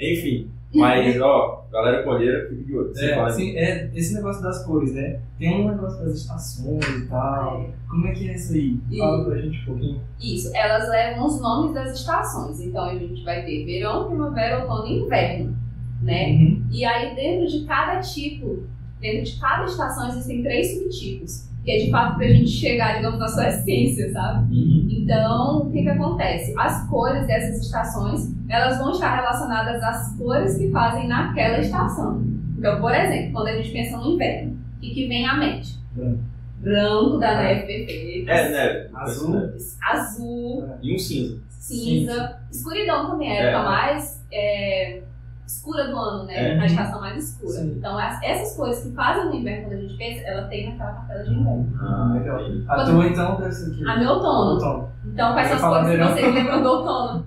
Enfim. 0.00 0.50
Mas, 0.74 1.20
ó, 1.20 1.57
galera 1.70 2.02
com 2.02 2.10
olheira, 2.10 2.48
fica 2.48 2.62
de 2.64 2.76
olho. 2.76 2.92
É, 2.96 3.14
assim, 3.20 3.56
é, 3.56 3.90
esse 3.94 4.14
negócio 4.14 4.42
das 4.42 4.64
cores, 4.64 4.92
né? 4.94 5.20
Tem 5.38 5.60
um 5.62 5.70
negócio 5.70 5.98
das 6.04 6.14
estações 6.14 6.84
e 6.86 7.06
tal. 7.08 7.62
É. 7.62 7.70
Como 7.88 8.06
é 8.06 8.12
que 8.12 8.28
é 8.30 8.34
isso 8.34 8.52
aí? 8.54 8.78
E- 8.90 8.98
Fala 8.98 9.24
pra 9.24 9.38
gente 9.38 9.58
um 9.62 9.64
pouquinho. 9.66 10.00
Isso, 10.20 10.50
elas 10.56 10.88
levam 10.88 11.26
os 11.26 11.40
nomes 11.40 11.74
das 11.74 11.98
estações. 11.98 12.60
Então 12.60 12.84
a 12.84 12.94
gente 12.98 13.22
vai 13.24 13.44
ter 13.44 13.64
verão, 13.64 14.08
primavera, 14.08 14.60
outono 14.62 14.86
e 14.86 15.00
inverno, 15.00 15.56
né? 16.02 16.28
Uhum. 16.30 16.66
E 16.70 16.84
aí 16.84 17.14
dentro 17.14 17.46
de 17.46 17.64
cada 17.66 18.00
tipo, 18.00 18.64
dentro 19.00 19.24
de 19.24 19.38
cada 19.40 19.64
estação 19.64 20.08
existem 20.08 20.42
três 20.42 20.74
subtipos, 20.78 21.47
que 21.68 21.72
é 21.72 21.84
de 21.84 21.90
fato 21.90 22.16
pra 22.16 22.26
gente 22.28 22.48
chegar, 22.48 22.96
digamos, 22.96 23.18
na 23.18 23.28
sua 23.28 23.46
essência, 23.48 24.10
sabe? 24.10 24.54
Uhum. 24.54 24.88
Então, 24.90 25.58
o 25.66 25.70
que 25.70 25.82
que 25.82 25.88
acontece? 25.90 26.54
As 26.56 26.88
cores 26.88 27.26
dessas 27.26 27.60
estações, 27.62 28.34
elas 28.48 28.78
vão 28.78 28.92
estar 28.92 29.14
relacionadas 29.16 29.82
às 29.82 30.16
cores 30.16 30.56
que 30.56 30.70
fazem 30.70 31.06
naquela 31.06 31.58
estação. 31.58 32.22
Então, 32.56 32.80
por 32.80 32.94
exemplo, 32.94 33.32
quando 33.32 33.48
a 33.48 33.56
gente 33.56 33.70
pensa 33.70 33.98
no 33.98 34.12
inverno, 34.14 34.56
o 34.76 34.80
que, 34.80 34.94
que 34.94 35.08
vem 35.08 35.26
à 35.26 35.36
mente? 35.36 35.78
Branco. 35.92 36.18
Branco 36.60 37.18
da 37.18 37.36
neve 37.36 37.66
perfeita. 37.66 38.32
É, 38.32 38.48
né? 38.48 38.88
Azul. 38.94 39.36
Azul, 39.82 40.68
E 40.82 40.94
um 40.94 40.98
cinza. 40.98 41.38
cinza, 41.50 42.36
escuridão 42.50 43.10
também, 43.10 43.30
a 43.30 43.34
É. 43.34 43.42
época 43.44 43.62
mais 43.64 44.24
é, 44.32 45.02
escura 45.48 45.88
do 45.88 45.96
ano, 45.96 46.24
né? 46.24 46.54
É. 46.56 46.60
A 46.60 46.66
estação 46.66 47.00
mais 47.00 47.16
escura. 47.16 47.52
Sim. 47.52 47.74
Então, 47.78 47.96
as- 47.98 48.22
essas 48.22 48.54
cores 48.56 48.82
que 48.82 48.90
fazem 48.92 49.24
no 49.26 49.34
inverno, 49.34 49.68
quando 49.68 49.78
a 49.78 49.80
gente 49.82 49.96
pensa, 49.96 50.26
ela 50.26 50.42
tem 50.48 50.70
naquela 50.70 50.92
cartela 50.92 51.24
de 51.24 51.30
inverno. 51.34 51.78
Ah, 51.80 52.12
Legal. 52.14 52.40
entendi. 52.42 52.64
A 52.68 52.84
tua 52.84 53.06
então 53.06 53.36
deve 53.36 53.52
ser 53.52 53.72
aqui. 53.72 53.88
A 53.88 53.96
meu 53.96 54.10
outono. 54.10 54.50
Outono. 54.52 54.88
Então, 55.06 55.32
quais 55.32 55.46
são 55.48 55.56
as 55.56 55.60
falar 55.62 55.80
cores 55.80 55.90
que 55.90 55.96
verão. 55.96 56.12
vocês 56.14 56.34
lembram 56.34 56.62
do 56.62 56.68
outono? 56.68 57.26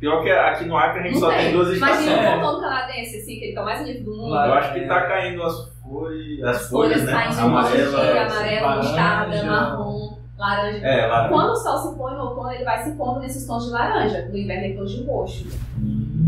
Pior 0.00 0.22
que 0.22 0.30
aqui 0.30 0.64
no 0.66 0.76
Acre 0.76 1.00
a 1.00 1.02
gente 1.04 1.12
Não 1.14 1.20
só 1.20 1.30
tem 1.30 1.52
duas 1.52 1.76
Imagina 1.76 2.00
estações. 2.00 2.18
o 2.18 2.20
É. 2.20 2.36
outono 2.36 2.60
canadense, 2.60 3.16
assim, 3.16 3.38
que 3.38 3.44
ele 3.46 3.54
tá 3.54 3.64
mais 3.64 3.78
bonito 3.80 4.04
do 4.04 4.10
mundo. 4.16 4.28
Claro. 4.28 4.50
Eu 4.50 4.54
acho 4.58 4.72
que 4.74 4.80
tá 4.86 5.00
caindo 5.06 5.42
as 5.42 5.68
folhas, 5.82 6.42
as, 6.44 6.56
As 6.56 6.70
folhas, 6.70 6.92
folhas 6.92 7.04
né? 7.04 7.12
caindo 7.12 7.40
Amarela. 7.40 8.00
amarela, 8.00 8.66
laranja. 8.66 8.88
mostarda, 8.88 9.44
marrom, 9.44 10.18
laranja. 10.38 10.86
É, 10.86 11.06
lá. 11.06 11.28
Quando 11.28 11.50
o 11.50 11.56
sol 11.56 11.78
se 11.78 11.96
põe 11.96 12.14
no 12.14 12.20
outono, 12.24 12.50
ele 12.52 12.64
vai 12.64 12.82
se 12.82 12.92
pondo 12.92 13.20
nesses 13.20 13.46
tons 13.46 13.64
de 13.66 13.70
laranja. 13.70 14.26
No 14.28 14.36
inverno, 14.36 14.64
em 14.66 14.76
tons 14.76 14.90
de 14.90 15.04
roxo. 15.06 15.46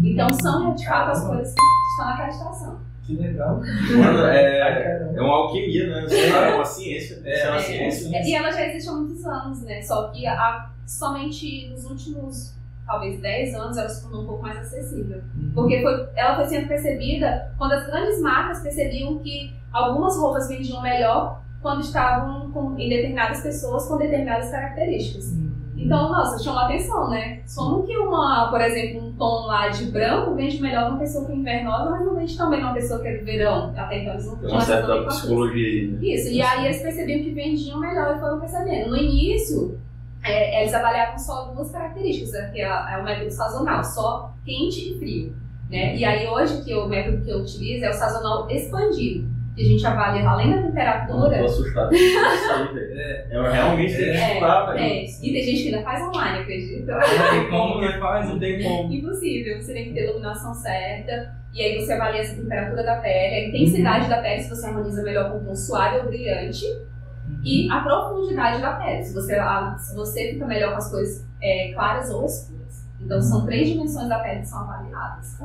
Então, 0.05 0.29
são, 0.35 0.75
de 0.75 0.87
fato, 0.87 1.11
as 1.11 1.25
cores 1.25 1.55
que 1.55 1.61
estão 1.91 2.07
naquela 2.07 2.29
estação. 2.29 2.89
Que 3.09 3.17
legal. 3.17 3.57
Mano, 3.57 4.27
é, 4.27 5.15
é 5.17 5.21
uma 5.23 5.35
alquimia, 5.35 5.87
né? 5.87 6.07
É 6.15 6.55
uma 6.55 6.65
ciência. 6.65 7.23
É, 7.25 7.41
é 7.41 7.49
uma 7.49 7.57
é. 7.57 7.61
ciência. 7.61 8.17
É, 8.17 8.23
E 8.23 8.35
ela 8.35 8.51
já 8.51 8.67
existe 8.67 8.89
há 8.91 8.93
muitos 8.93 9.25
anos, 9.25 9.63
né? 9.63 9.81
Só 9.81 10.09
que 10.09 10.27
há, 10.27 10.71
somente 10.87 11.71
nos 11.71 11.85
últimos, 11.87 12.55
talvez 12.87 13.19
10 13.19 13.55
anos, 13.55 13.79
ela 13.79 13.89
se 13.89 14.03
tornou 14.03 14.25
um 14.25 14.27
pouco 14.27 14.43
mais 14.43 14.59
acessível. 14.59 15.23
Porque 15.55 15.81
foi, 15.81 16.07
ela 16.17 16.37
foi 16.37 16.47
sendo 16.49 16.69
percebida 16.69 17.51
quando 17.57 17.73
as 17.73 17.87
grandes 17.87 18.21
marcas 18.21 18.61
percebiam 18.61 19.19
que 19.21 19.55
algumas 19.73 20.15
roupas 20.19 20.47
vendiam 20.47 20.83
melhor 20.83 21.43
quando 21.63 21.81
estavam 21.81 22.51
com, 22.53 22.79
em 22.79 22.91
determinadas 22.91 23.41
pessoas 23.41 23.87
com 23.87 23.97
determinadas 23.97 24.51
características. 24.51 25.33
Então, 25.79 26.09
nossa, 26.09 26.43
chama 26.43 26.65
atenção, 26.65 27.09
né? 27.09 27.41
Como 27.55 27.87
que 27.87 27.97
uma, 27.97 28.51
por 28.51 28.61
exemplo, 28.61 29.07
um 29.07 29.13
tom 29.13 29.47
lá 29.47 29.69
de 29.69 29.85
branco 29.85 30.35
vende 30.35 30.61
melhor 30.61 30.91
numa 30.91 30.99
pessoa 30.99 31.25
que 31.25 31.33
é 31.33 31.37
invernosa, 31.37 31.91
mas 31.91 32.05
não 32.05 32.17
vende 32.17 32.37
também 32.37 32.61
numa 32.61 32.75
pessoa 32.75 33.01
que 33.01 33.07
é 33.07 33.17
do 33.17 33.25
verão. 33.25 33.73
Até 33.77 34.03
então 34.03 34.15
eles 34.15 34.27
não 34.27 34.37
Tem 34.37 34.51
uma 34.51 34.61
certa 34.61 35.03
psicologia 35.05 35.93
né? 35.93 35.99
Isso, 36.03 36.33
e 36.33 36.43
aí 36.43 36.67
eles 36.67 36.83
percebiam 36.83 37.23
que 37.23 37.31
vendiam 37.31 37.79
melhor 37.79 38.17
e 38.17 38.21
foram 38.21 38.41
percebendo. 38.41 38.91
No 38.91 38.97
início, 38.97 39.79
é, 40.25 40.63
eles 40.63 40.75
avaliavam 40.75 41.17
só 41.17 41.53
duas 41.55 41.71
características, 41.71 42.33
né? 42.33 42.51
que 42.53 42.61
é, 42.61 42.65
é 42.67 42.99
o 42.99 43.05
método 43.05 43.31
sazonal, 43.31 43.85
só 43.85 44.35
quente 44.45 44.91
e 44.91 44.99
frio. 44.99 45.33
Né? 45.71 45.97
E 45.97 46.05
aí 46.05 46.27
hoje 46.27 46.65
que 46.65 46.75
o 46.75 46.89
método 46.89 47.25
que 47.25 47.31
eu 47.31 47.39
utilizo 47.39 47.85
é 47.85 47.91
o 47.91 47.95
sazonal 47.95 48.51
expandido 48.51 49.38
que 49.59 49.65
a 49.65 49.69
gente 49.69 49.87
avalia 49.87 50.29
além 50.29 50.51
da 50.51 50.63
temperatura. 50.63 51.37
Eu 51.37 51.41
tô 51.41 51.45
assustado. 51.47 51.91
é, 51.95 53.27
eu 53.31 53.43
realmente 53.43 53.93
tenho 53.97 54.13
que 54.13 54.19
é, 54.19 54.33
estudar, 54.35 54.79
é, 54.79 55.05
E 55.05 55.33
tem 55.33 55.43
gente 55.43 55.63
que 55.63 55.75
ainda 55.75 55.83
faz 55.83 56.03
online, 56.03 56.39
acredita? 56.39 56.99
Não 56.99 57.31
tem 57.31 57.51
como 57.51 57.81
que 57.81 57.99
faz, 57.99 58.29
não 58.29 58.39
tem 58.39 58.63
como. 58.63 58.93
Impossível, 58.95 59.61
você 59.61 59.73
tem 59.73 59.85
que 59.87 59.95
ter 59.95 60.01
a 60.01 60.05
iluminação 60.05 60.55
certa. 60.55 61.37
E 61.53 61.63
aí 61.63 61.81
você 61.81 61.93
avalia 61.93 62.21
essa 62.21 62.37
temperatura 62.37 62.85
da 62.85 62.97
pele, 62.97 63.35
a 63.35 63.49
intensidade 63.49 64.05
uhum. 64.05 64.11
da 64.11 64.23
pele, 64.23 64.43
se 64.43 64.51
você 64.51 64.67
harmoniza 64.67 65.03
melhor 65.03 65.33
com 65.33 65.39
um 65.39 65.45
tom 65.45 65.55
suave 65.57 65.99
ou 65.99 66.05
brilhante. 66.05 66.65
Uhum. 66.65 67.41
E 67.43 67.69
a 67.71 67.81
profundidade 67.81 68.63
da 68.63 68.73
pele, 68.75 69.03
se 69.03 69.13
você, 69.13 69.37
se 69.79 69.97
você 69.97 70.33
fica 70.33 70.47
melhor 70.47 70.71
com 70.71 70.79
as 70.79 70.91
cores 70.91 71.27
é, 71.43 71.73
claras 71.73 72.11
ou 72.11 72.25
escuras. 72.25 72.58
Então 73.01 73.21
são 73.23 73.47
três 73.47 73.69
dimensões 73.69 74.09
da 74.09 74.19
pele 74.19 74.41
que 74.41 74.49
são 74.49 74.61
avaliadas. 74.61 75.39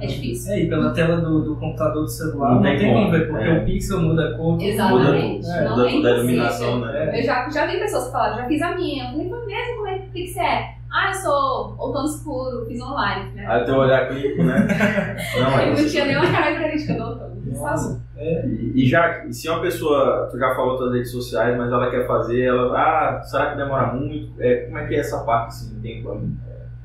é 0.00 0.06
difícil. 0.06 0.52
É, 0.52 0.60
e 0.60 0.68
pela 0.68 0.92
tela 0.92 1.20
do, 1.20 1.42
do 1.42 1.56
computador 1.56 2.02
do 2.02 2.08
celular 2.08 2.54
não, 2.54 2.62
não 2.62 2.62
tem, 2.62 2.94
como 2.94 3.10
ver, 3.10 3.28
porque 3.28 3.44
é. 3.44 3.52
o 3.52 3.64
pixel 3.64 4.00
muda 4.00 4.28
a 4.28 4.36
cor. 4.36 4.60
Exatamente. 4.60 5.46
Muda, 5.46 5.58
é, 5.58 5.64
toda 5.64 6.08
a 6.08 6.16
iluminação, 6.16 6.80
né? 6.80 7.20
Eu 7.20 7.24
já, 7.24 7.50
já 7.50 7.66
vi 7.66 7.78
pessoas 7.78 8.06
que 8.06 8.12
falaram, 8.12 8.36
já 8.36 8.44
fiz 8.46 8.62
a 8.62 8.74
minha. 8.74 9.04
Eu 9.04 9.10
falei, 9.10 9.28
foi 9.28 9.46
mesmo? 9.46 9.76
Como 9.76 9.88
é 9.88 9.98
que 9.98 10.28
você 10.28 10.40
é? 10.40 10.80
Ah, 10.92 11.10
eu 11.10 11.14
sou 11.14 11.76
outono 11.78 12.06
escuro, 12.06 12.66
fiz 12.66 12.80
online. 12.80 13.32
Né? 13.32 13.46
Aí 13.46 13.64
teu 13.64 13.76
olhar 13.76 14.08
clínico, 14.08 14.42
né? 14.42 14.66
não, 15.38 15.58
é 15.58 15.70
não 15.70 15.88
tinha 15.88 16.04
nenhuma 16.04 16.30
característica 16.30 16.94
do 16.94 17.02
outono. 17.04 17.30
Nossa. 17.46 18.02
É. 18.16 18.46
E, 18.46 18.72
e 18.74 18.88
já, 18.88 19.24
se 19.30 19.48
uma 19.48 19.60
pessoa, 19.60 20.28
tu 20.30 20.38
já 20.38 20.54
falou 20.54 20.78
das 20.78 20.92
redes 20.92 21.12
sociais, 21.12 21.56
mas 21.56 21.70
ela 21.72 21.90
quer 21.90 22.06
fazer, 22.06 22.42
ela, 22.42 22.76
ah, 22.76 23.22
será 23.22 23.50
que 23.50 23.56
demora 23.56 23.92
muito? 23.92 24.32
É, 24.40 24.66
como 24.66 24.78
é 24.78 24.86
que 24.86 24.94
é 24.94 24.98
essa 24.98 25.24
parte 25.24 25.48
assim, 25.48 25.80
tem 25.80 26.02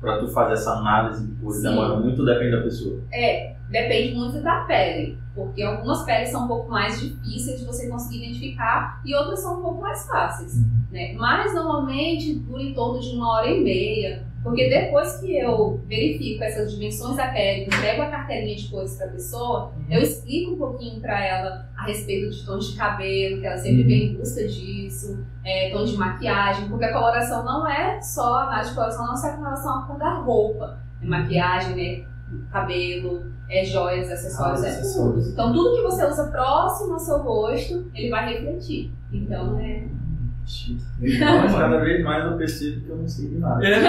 para 0.06 0.18
tu 0.18 0.28
fazer 0.28 0.52
essa 0.52 0.70
análise? 0.70 1.26
Demora 1.60 1.96
muito 1.96 2.24
depende 2.24 2.52
da 2.52 2.62
pessoa? 2.62 3.00
É, 3.12 3.55
depende 3.68 4.14
muito 4.14 4.40
da 4.40 4.60
pele, 4.60 5.18
porque 5.34 5.62
algumas 5.62 6.04
peles 6.04 6.30
são 6.30 6.44
um 6.44 6.48
pouco 6.48 6.70
mais 6.70 7.00
difíceis 7.00 7.60
de 7.60 7.66
você 7.66 7.88
conseguir 7.88 8.24
identificar 8.24 9.00
e 9.04 9.14
outras 9.14 9.40
são 9.40 9.58
um 9.58 9.62
pouco 9.62 9.82
mais 9.82 10.06
fáceis, 10.06 10.54
uhum. 10.54 10.84
né? 10.90 11.14
Mas 11.14 11.54
normalmente 11.54 12.34
dura 12.34 12.62
em 12.62 12.74
torno 12.74 13.00
de 13.00 13.08
uma 13.10 13.34
hora 13.34 13.50
e 13.50 13.62
meia, 13.62 14.24
porque 14.42 14.68
depois 14.68 15.16
que 15.20 15.36
eu 15.36 15.80
verifico 15.86 16.44
essas 16.44 16.72
dimensões 16.72 17.16
da 17.16 17.26
pele, 17.28 17.64
entrego 17.64 18.02
a 18.02 18.06
carteirinha 18.06 18.54
de 18.54 18.68
cores 18.68 18.96
para 18.96 19.06
a 19.06 19.10
pessoa, 19.10 19.72
uhum. 19.76 19.84
eu 19.90 20.00
explico 20.00 20.52
um 20.52 20.58
pouquinho 20.58 21.00
para 21.00 21.24
ela 21.24 21.68
a 21.76 21.86
respeito 21.86 22.30
de 22.30 22.46
tons 22.46 22.70
de 22.70 22.76
cabelo, 22.76 23.40
que 23.40 23.46
ela 23.46 23.58
sempre 23.58 23.82
uhum. 23.82 23.88
vem 23.88 24.04
em 24.04 24.16
busca 24.16 24.46
disso, 24.46 25.26
é, 25.44 25.70
tons 25.70 25.90
de 25.90 25.96
maquiagem, 25.96 26.68
porque 26.68 26.84
a 26.84 26.92
coloração 26.92 27.44
não 27.44 27.66
é 27.66 28.00
só, 28.00 28.38
a 28.38 28.42
análise 28.44 28.70
de 28.70 28.76
coloração 28.76 29.06
não 29.06 29.14
é 29.14 29.16
só 29.16 29.32
com 29.32 29.42
relação 29.42 29.78
à 29.78 29.82
cor 29.82 29.98
da 29.98 30.14
roupa, 30.14 30.78
é 31.02 31.06
maquiagem, 31.06 31.74
né? 31.74 32.16
cabelo, 32.50 33.32
é, 33.48 33.64
joias, 33.64 34.10
acessórios, 34.10 34.64
ah, 34.64 34.68
é 34.68 34.80
tudo. 34.80 35.20
Então 35.20 35.52
tudo 35.52 35.76
que 35.76 35.82
você 35.82 36.04
usa 36.04 36.24
próximo 36.30 36.94
ao 36.94 36.98
seu 36.98 37.18
rosto, 37.18 37.90
ele 37.94 38.10
vai 38.10 38.32
refletir. 38.32 38.90
Então 39.12 39.58
é 39.58 39.84
mas 41.00 41.54
cada 41.54 41.78
vez 41.78 42.04
mais 42.04 42.24
eu 42.24 42.36
percebo 42.36 42.80
que 42.80 42.88
eu 42.88 42.96
não 42.96 43.08
sei 43.08 43.28
de 43.28 43.38
nada. 43.38 43.66
É, 43.66 43.80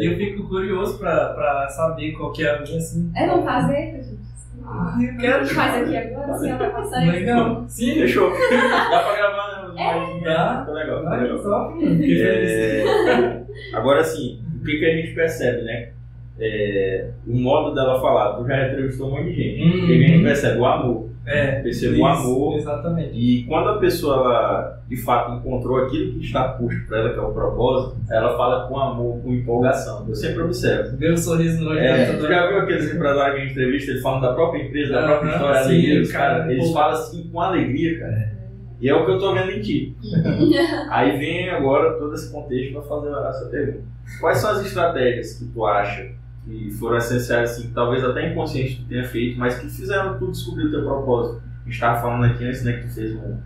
e 0.00 0.06
eu 0.06 0.16
fico 0.16 0.48
curioso 0.48 0.96
pra, 0.98 1.30
pra 1.30 1.68
saber 1.68 2.12
qual 2.12 2.32
que 2.32 2.44
é 2.44 2.50
a 2.50 2.62
minha 2.62 2.78
assim. 2.78 3.10
É, 3.16 3.26
vamos 3.26 3.44
fazer, 3.44 4.00
gente. 4.04 4.20
Ah, 4.64 4.96
eu 5.02 5.16
quero. 5.18 5.46
Faz 5.48 5.82
aqui 5.82 5.96
agora, 5.96 6.32
assim, 6.32 6.48
ela 6.50 6.58
vai 6.58 6.70
passar 6.70 7.04
Legal. 7.04 7.64
Sim, 7.66 7.94
fechou. 7.94 8.30
Dá 8.30 9.02
pra 9.02 9.16
gravar, 9.16 9.74
né? 9.74 9.82
É. 9.82 10.24
Dá. 10.24 10.64
Tá 10.64 10.72
legal, 10.72 11.02
tá 11.02 11.16
legal. 11.16 11.38
Só, 11.38 11.74
é... 11.82 13.42
Agora 13.74 14.04
sim, 14.04 14.40
o 14.60 14.64
que, 14.64 14.78
que 14.78 14.84
a 14.84 14.96
gente 14.96 15.14
percebe, 15.14 15.62
né? 15.62 15.92
É... 16.40 17.10
o 17.26 17.36
modo 17.36 17.74
dela 17.74 18.00
falar, 18.00 18.36
tu 18.36 18.46
já 18.46 18.68
entrevistou 18.68 19.08
um 19.08 19.10
monte 19.10 19.24
de 19.24 19.34
gente. 19.34 19.62
Uhum. 19.62 19.84
O 19.84 19.86
que 19.86 19.92
a 19.92 20.08
gente 20.08 20.22
percebe? 20.22 20.58
O 20.58 20.66
amor. 20.66 21.10
É, 21.26 21.60
percebeu 21.60 22.00
o 22.00 22.06
amor. 22.06 22.56
Exatamente. 22.56 23.10
E 23.14 23.44
quando 23.44 23.68
a 23.68 23.78
pessoa 23.78 24.16
ela, 24.16 24.82
de 24.88 24.96
fato 24.96 25.34
encontrou 25.34 25.76
aquilo 25.84 26.14
que 26.14 26.24
está 26.24 26.48
posto 26.48 26.86
para 26.86 26.98
ela, 26.98 27.12
que 27.12 27.18
é 27.18 27.22
o 27.22 27.32
propósito, 27.32 27.96
ela 28.10 28.36
fala 28.36 28.66
com 28.66 28.78
amor, 28.78 29.20
com 29.22 29.32
empolgação. 29.32 30.06
Eu 30.08 30.14
sempre 30.14 30.42
observo. 30.42 30.96
Vê 30.96 31.12
um 31.12 31.16
sorriso 31.16 31.62
no 31.62 31.70
olho. 31.70 31.78
É, 31.78 32.16
tu 32.16 32.26
já 32.26 32.48
viu 32.48 32.58
aqueles 32.58 32.92
empresários 32.92 33.34
que 33.34 33.40
a 33.40 33.44
gente 33.44 33.52
entrevista, 33.52 33.90
eles 33.92 34.02
falam 34.02 34.20
da 34.20 34.32
própria 34.32 34.62
empresa, 34.62 34.92
da 34.92 35.06
própria 35.06 35.30
história, 35.30 35.62
sim, 35.62 35.68
alegria, 35.68 36.02
os 36.02 36.12
cara, 36.12 36.52
eles 36.52 36.72
falam 36.72 36.92
assim 36.92 37.30
com 37.30 37.40
alegria, 37.40 38.00
cara. 38.00 38.40
E 38.80 38.88
é 38.88 38.94
o 38.94 39.04
que 39.04 39.10
eu 39.10 39.16
estou 39.16 39.34
vendo 39.34 39.50
em 39.50 39.60
ti. 39.60 39.94
Aí 40.90 41.18
vem 41.18 41.50
agora 41.50 41.98
todo 41.98 42.14
esse 42.14 42.32
contexto 42.32 42.72
para 42.72 42.82
fazer 42.82 43.28
essa 43.28 43.50
pergunta. 43.50 43.84
Quais 44.18 44.38
são 44.38 44.50
as 44.50 44.64
estratégias 44.64 45.34
que 45.34 45.44
tu 45.44 45.66
acha 45.66 46.10
que 46.44 46.70
foram 46.72 46.96
essenciais, 46.96 47.50
assim, 47.50 47.68
que 47.68 47.74
talvez 47.74 48.02
até 48.04 48.30
inconsciente 48.30 48.82
tu 48.82 48.88
tenha 48.88 49.04
feito, 49.04 49.38
mas 49.38 49.58
que 49.58 49.68
fizeram 49.68 50.18
tu 50.18 50.30
descobrir 50.30 50.66
o 50.66 50.70
teu 50.70 50.82
propósito. 50.82 51.42
A 51.60 51.64
gente 51.64 51.74
estava 51.74 52.00
falando 52.00 52.24
aqui 52.24 52.44
antes, 52.44 52.64
né, 52.64 52.72
que 52.74 52.88
tu 52.88 52.94
fez 52.94 53.14
um, 53.14 53.38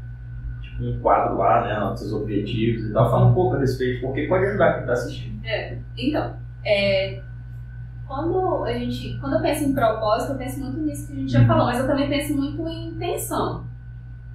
tipo, 0.63 0.85
um 0.85 1.01
quadro 1.01 1.37
lá, 1.37 1.65
né, 1.65 1.79
nos 1.79 2.01
seus 2.01 2.13
objetivos 2.13 2.89
e 2.89 2.93
tal. 2.93 3.11
Fala 3.11 3.27
um 3.27 3.35
pouco 3.35 3.57
a 3.57 3.59
respeito, 3.59 4.01
porque 4.01 4.27
pode 4.27 4.47
ajudar 4.47 4.73
quem 4.75 4.81
está 4.83 4.93
assistindo. 4.93 5.45
É, 5.45 5.79
então, 5.99 6.37
é, 6.65 7.21
quando 8.07 8.65
a 8.65 8.73
gente, 8.73 9.19
quando 9.21 9.35
eu 9.35 9.43
penso 9.43 9.65
em 9.65 9.75
propósito, 9.75 10.33
eu 10.33 10.39
penso 10.39 10.61
muito 10.61 10.79
nisso 10.81 11.07
que 11.07 11.13
a 11.13 11.17
gente 11.17 11.33
já 11.33 11.41
uhum. 11.41 11.47
falou, 11.47 11.65
mas 11.67 11.79
eu 11.79 11.87
também 11.87 12.09
penso 12.09 12.37
muito 12.37 12.67
em 12.69 12.89
intenção. 12.89 13.65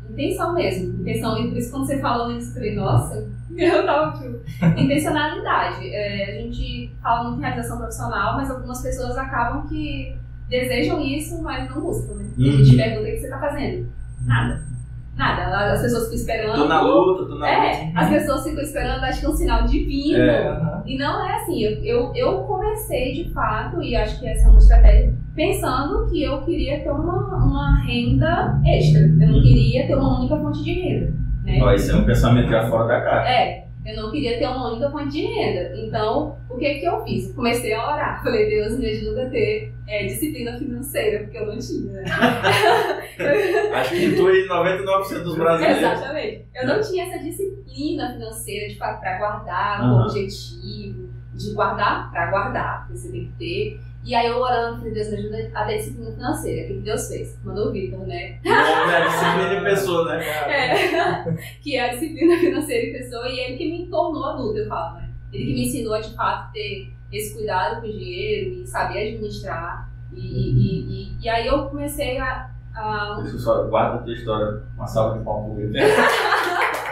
Intenção 0.10 0.54
mesmo, 0.54 1.02
intenção. 1.02 1.38
E 1.38 1.50
por 1.50 1.58
isso 1.58 1.72
quando 1.72 1.86
você 1.86 2.00
falou 2.00 2.34
nisso, 2.34 2.50
eu 2.50 2.54
falei, 2.56 2.76
nossa, 2.76 3.28
eu 3.56 3.86
tava 3.86 4.18
tipo, 4.18 4.80
intencionalidade. 4.80 5.88
É, 5.88 6.38
a 6.38 6.42
gente 6.42 6.89
fala 7.02 7.24
muito 7.24 7.40
em 7.40 7.42
realização 7.42 7.78
profissional, 7.78 8.36
mas 8.36 8.50
algumas 8.50 8.82
pessoas 8.82 9.18
acabam 9.18 9.68
que 9.68 10.16
desejam 10.50 11.00
isso, 11.02 11.42
mas 11.42 11.70
não 11.70 11.82
buscam, 11.82 12.16
né? 12.16 12.26
Uhum. 12.38 12.46
A 12.46 12.64
gente 12.64 12.76
pergunta 12.76 13.02
o 13.02 13.06
que 13.06 13.18
você 13.18 13.26
está 13.26 13.40
fazendo. 13.40 13.88
Nada. 14.26 14.70
Nada. 15.16 15.74
As 15.74 15.82
pessoas 15.82 16.04
ficam 16.04 16.16
esperando. 16.16 16.56
Tô 16.56 16.68
na 16.68 16.82
luta, 16.82 17.26
tô 17.26 17.36
na 17.36 17.50
é, 17.50 17.88
luta. 17.88 18.00
As 18.00 18.10
pessoas 18.10 18.44
ficam 18.44 18.64
esperando, 18.64 19.04
acho 19.04 19.20
que 19.20 19.26
é 19.26 19.30
um 19.30 19.36
sinal 19.36 19.66
divino. 19.66 20.20
É. 20.20 20.82
E 20.86 20.98
não 20.98 21.28
é 21.28 21.36
assim. 21.36 21.62
Eu, 21.62 21.84
eu, 21.84 22.12
eu 22.16 22.40
comecei 22.44 23.14
de 23.14 23.34
fato, 23.34 23.82
e 23.82 23.96
acho 23.96 24.18
que 24.20 24.28
essa 24.28 24.48
é 24.48 24.50
uma 24.50 24.60
estratégia, 24.60 25.14
pensando 25.36 26.08
que 26.08 26.24
eu 26.24 26.42
queria 26.44 26.82
ter 26.82 26.90
uma, 26.90 27.36
uma 27.36 27.84
renda 27.84 28.60
extra. 28.66 29.02
Eu 29.02 29.28
não 29.28 29.36
uhum. 29.36 29.42
queria 29.42 29.88
ter 29.88 29.96
uma 29.96 30.20
única 30.20 30.38
fonte 30.38 30.64
de 30.64 30.74
renda. 30.74 31.14
Né? 31.44 31.60
Ó, 31.62 31.74
isso 31.74 31.92
é 31.92 31.96
um 31.96 32.06
pensamento 32.06 32.50
já 32.50 32.66
fora 32.68 32.88
da 32.88 33.02
caixa. 33.02 33.30
É. 33.30 33.69
Eu 33.86 33.96
não 33.96 34.12
queria 34.12 34.38
ter 34.38 34.46
uma 34.46 34.72
única 34.72 34.92
fonte 34.92 35.10
de 35.10 35.26
renda. 35.26 35.74
Então, 35.76 36.38
o 36.50 36.58
que 36.58 36.76
que 36.76 36.86
eu 36.86 37.02
fiz? 37.04 37.34
Comecei 37.34 37.74
a 37.74 37.94
orar. 37.94 38.24
Falei, 38.24 38.50
Deus, 38.50 38.78
me 38.78 38.90
ajuda 38.90 39.24
a 39.24 39.30
ter 39.30 39.74
é, 39.88 40.06
disciplina 40.06 40.58
financeira, 40.58 41.24
porque 41.24 41.38
eu 41.38 41.48
não 41.48 41.58
tinha. 41.58 41.94
Né? 41.94 42.04
Acho 43.74 43.92
que 43.92 44.16
tu 44.16 44.30
e 44.30 44.48
99% 44.48 45.24
dos 45.24 45.36
brasileiros. 45.36 45.78
Exatamente. 45.78 46.46
Eu 46.54 46.68
não 46.68 46.82
tinha 46.82 47.06
essa 47.06 47.24
disciplina 47.24 48.14
financeira 48.14 48.68
de 48.68 48.76
para 48.76 49.18
guardar 49.18 49.82
uhum. 49.82 49.98
com 49.98 50.04
objetivo, 50.04 51.10
de 51.34 51.54
guardar 51.54 52.12
para 52.12 52.30
guardar, 52.30 52.80
porque 52.82 52.98
você 52.98 53.12
tem 53.12 53.26
que 53.28 53.34
ter. 53.38 53.80
E 54.04 54.16
aí 54.16 54.28
eu 54.28 54.38
orando, 54.38 54.78
falei, 54.78 54.94
Deus 54.94 55.10
me 55.10 55.18
ajuda 55.18 55.52
a 55.54 55.66
ter 55.66 55.78
disciplina 55.78 56.12
financeira. 56.12 56.74
O 56.74 56.78
que 56.78 56.82
Deus 56.82 57.08
fez? 57.08 57.38
Mandou 57.44 57.68
o 57.68 57.72
Vitor, 57.72 58.08
né? 58.08 58.40
É, 58.44 58.52
a 58.52 59.08
disciplina 59.08 59.54
em 59.54 59.64
pessoa, 59.64 60.06
né? 60.06 60.26
É, 60.26 61.38
que 61.62 61.76
é 61.76 61.90
a 61.90 61.94
disciplina 61.94 62.38
financeira 62.38 62.88
em 62.88 62.94
pessoa 62.94 63.28
e 63.28 63.40
ele 63.40 63.58
que 63.58 63.72
me 63.72 63.88
tornou 63.88 64.26
adulto, 64.26 64.58
eu 64.58 64.68
falo, 64.68 64.96
né? 64.96 65.10
Ele 65.34 65.46
que 65.46 65.54
me 65.54 65.68
ensinou 65.68 65.94
a 65.94 66.00
de 66.00 66.16
fato 66.16 66.52
ter 66.54 66.92
esse 67.12 67.36
cuidado 67.36 67.82
com 67.82 67.88
o 67.88 67.92
dinheiro 67.92 68.62
e 68.62 68.68
saber 68.68 69.10
administrar. 69.10 69.90
E, 70.14 70.20
e, 70.20 70.80
e, 70.82 71.18
e 71.22 71.30
aí 71.30 71.46
eu 71.46 71.68
comecei 71.70 72.18
a. 72.18 72.50
a... 72.74 73.20
Deixa 73.22 73.36
eu 73.36 73.40
só 73.40 73.64
guarda 73.68 74.00
a 74.00 74.04
tua 74.04 74.14
história, 74.14 74.64
uma 74.76 74.88
salva 74.88 75.18
de 75.20 75.26
palmas 75.26 75.56
pro 75.56 75.70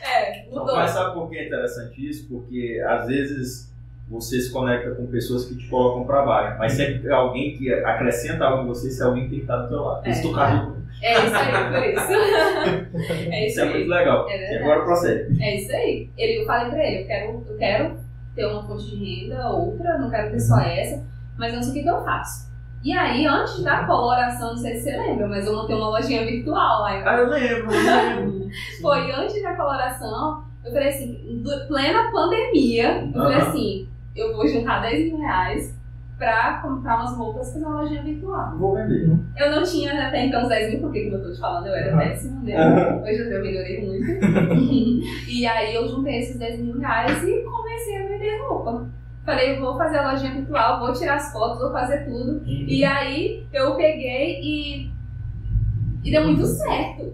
É, 0.00 0.46
mudou. 0.48 0.76
Mas 0.76 0.90
sabe 0.92 1.14
por 1.14 1.28
que 1.28 1.36
é 1.36 1.46
interessante 1.46 2.08
isso? 2.08 2.28
Porque 2.28 2.82
às 2.86 3.06
vezes 3.06 3.67
você 4.08 4.40
se 4.40 4.50
conecta 4.50 4.90
com 4.92 5.06
pessoas 5.06 5.44
que 5.44 5.56
te 5.56 5.68
colocam 5.68 6.04
para 6.04 6.22
baixo. 6.22 6.58
Mas 6.58 6.72
sempre 6.72 7.10
alguém 7.12 7.56
que 7.56 7.72
acrescenta 7.72 8.44
algo 8.44 8.64
em 8.64 8.66
você, 8.66 8.90
se 8.90 9.02
alguém 9.02 9.24
que 9.24 9.30
tem 9.30 9.38
que 9.38 9.44
estar 9.44 9.56
do 9.58 9.68
teu 9.68 9.82
lado. 9.82 10.06
É, 10.06 10.10
isso 10.10 10.28
é, 10.36 10.78
é 11.02 11.26
isso 11.26 11.36
aí, 11.36 11.72
por 11.72 11.84
isso. 11.84 12.12
é 13.30 13.46
isso, 13.46 13.52
isso 13.52 13.60
é 13.60 13.64
muito 13.70 13.88
legal. 13.88 14.28
É 14.28 14.54
e 14.54 14.58
agora 14.58 14.84
procede. 14.84 15.42
É 15.42 15.56
isso 15.56 15.72
aí. 15.72 16.10
Ele, 16.16 16.42
eu 16.42 16.46
falei 16.46 16.70
para 16.70 16.84
ele, 16.84 17.02
eu 17.02 17.06
quero, 17.06 17.44
eu 17.48 17.56
quero 17.58 17.96
ter 18.34 18.46
uma 18.46 18.66
fonte 18.66 18.96
de 18.96 18.96
renda, 18.96 19.48
outra, 19.50 19.98
não 19.98 20.10
quero 20.10 20.30
ter 20.30 20.40
só 20.40 20.58
essa, 20.60 21.04
mas 21.38 21.52
não 21.52 21.62
sei 21.62 21.70
o 21.70 21.74
que, 21.74 21.82
que 21.82 21.90
eu 21.90 22.02
faço. 22.02 22.48
E 22.82 22.92
aí, 22.92 23.26
antes 23.26 23.62
da 23.62 23.84
coloração, 23.84 24.50
não 24.50 24.56
sei 24.56 24.76
se 24.76 24.84
você 24.84 24.96
lembra, 24.96 25.26
mas 25.26 25.46
eu 25.46 25.54
montei 25.54 25.74
uma 25.74 25.88
lojinha 25.88 26.24
virtual 26.24 26.82
lá. 26.82 27.02
Ah, 27.04 27.18
eu 27.18 27.28
lembro, 27.28 27.74
eu 27.74 28.16
lembro. 28.16 28.48
Foi 28.80 29.10
antes 29.12 29.42
da 29.42 29.56
coloração, 29.56 30.44
eu 30.64 30.72
falei 30.72 30.88
assim, 30.88 31.42
plena 31.66 32.10
pandemia, 32.12 33.02
eu 33.04 33.12
falei 33.12 33.36
assim, 33.36 33.88
eu 34.18 34.34
vou 34.34 34.46
juntar 34.46 34.82
10 34.82 35.04
mil 35.06 35.18
reais 35.18 35.78
pra 36.18 36.60
comprar 36.60 36.96
umas 36.96 37.16
roupas 37.16 37.52
pra 37.52 37.60
uma 37.60 37.80
lojinha 37.80 38.02
virtual. 38.02 38.58
Vou 38.58 38.74
vender. 38.74 39.08
Eu 39.36 39.50
não 39.52 39.62
tinha 39.62 40.08
até 40.08 40.26
então 40.26 40.42
os 40.42 40.48
10 40.48 40.72
mil, 40.72 40.80
porque 40.80 41.04
como 41.04 41.16
eu 41.16 41.22
tô 41.22 41.32
te 41.32 41.40
falando, 41.40 41.66
eu 41.68 41.74
era 41.74 41.92
Aham. 41.92 41.98
péssima, 41.98 42.42
né? 42.42 42.56
Aham. 42.56 43.02
Hoje 43.02 43.18
eu 43.20 43.42
melhorei 43.42 43.86
muito. 43.86 44.06
e 45.30 45.46
aí 45.46 45.74
eu 45.74 45.88
juntei 45.88 46.18
esses 46.18 46.36
10 46.36 46.60
mil 46.60 46.78
reais 46.80 47.22
e 47.22 47.42
comecei 47.44 47.98
a 47.98 48.08
vender 48.08 48.40
roupa. 48.48 48.88
Falei, 49.24 49.56
eu 49.56 49.60
vou 49.60 49.76
fazer 49.76 49.98
a 49.98 50.10
lojinha 50.10 50.32
virtual, 50.32 50.80
vou 50.80 50.92
tirar 50.92 51.16
as 51.16 51.32
fotos, 51.32 51.60
vou 51.60 51.70
fazer 51.70 52.04
tudo. 52.06 52.42
E 52.46 52.84
aí 52.84 53.46
eu 53.52 53.76
peguei 53.76 54.40
e. 54.40 54.90
E 56.02 56.10
deu 56.10 56.24
muito 56.24 56.46
certo. 56.46 57.12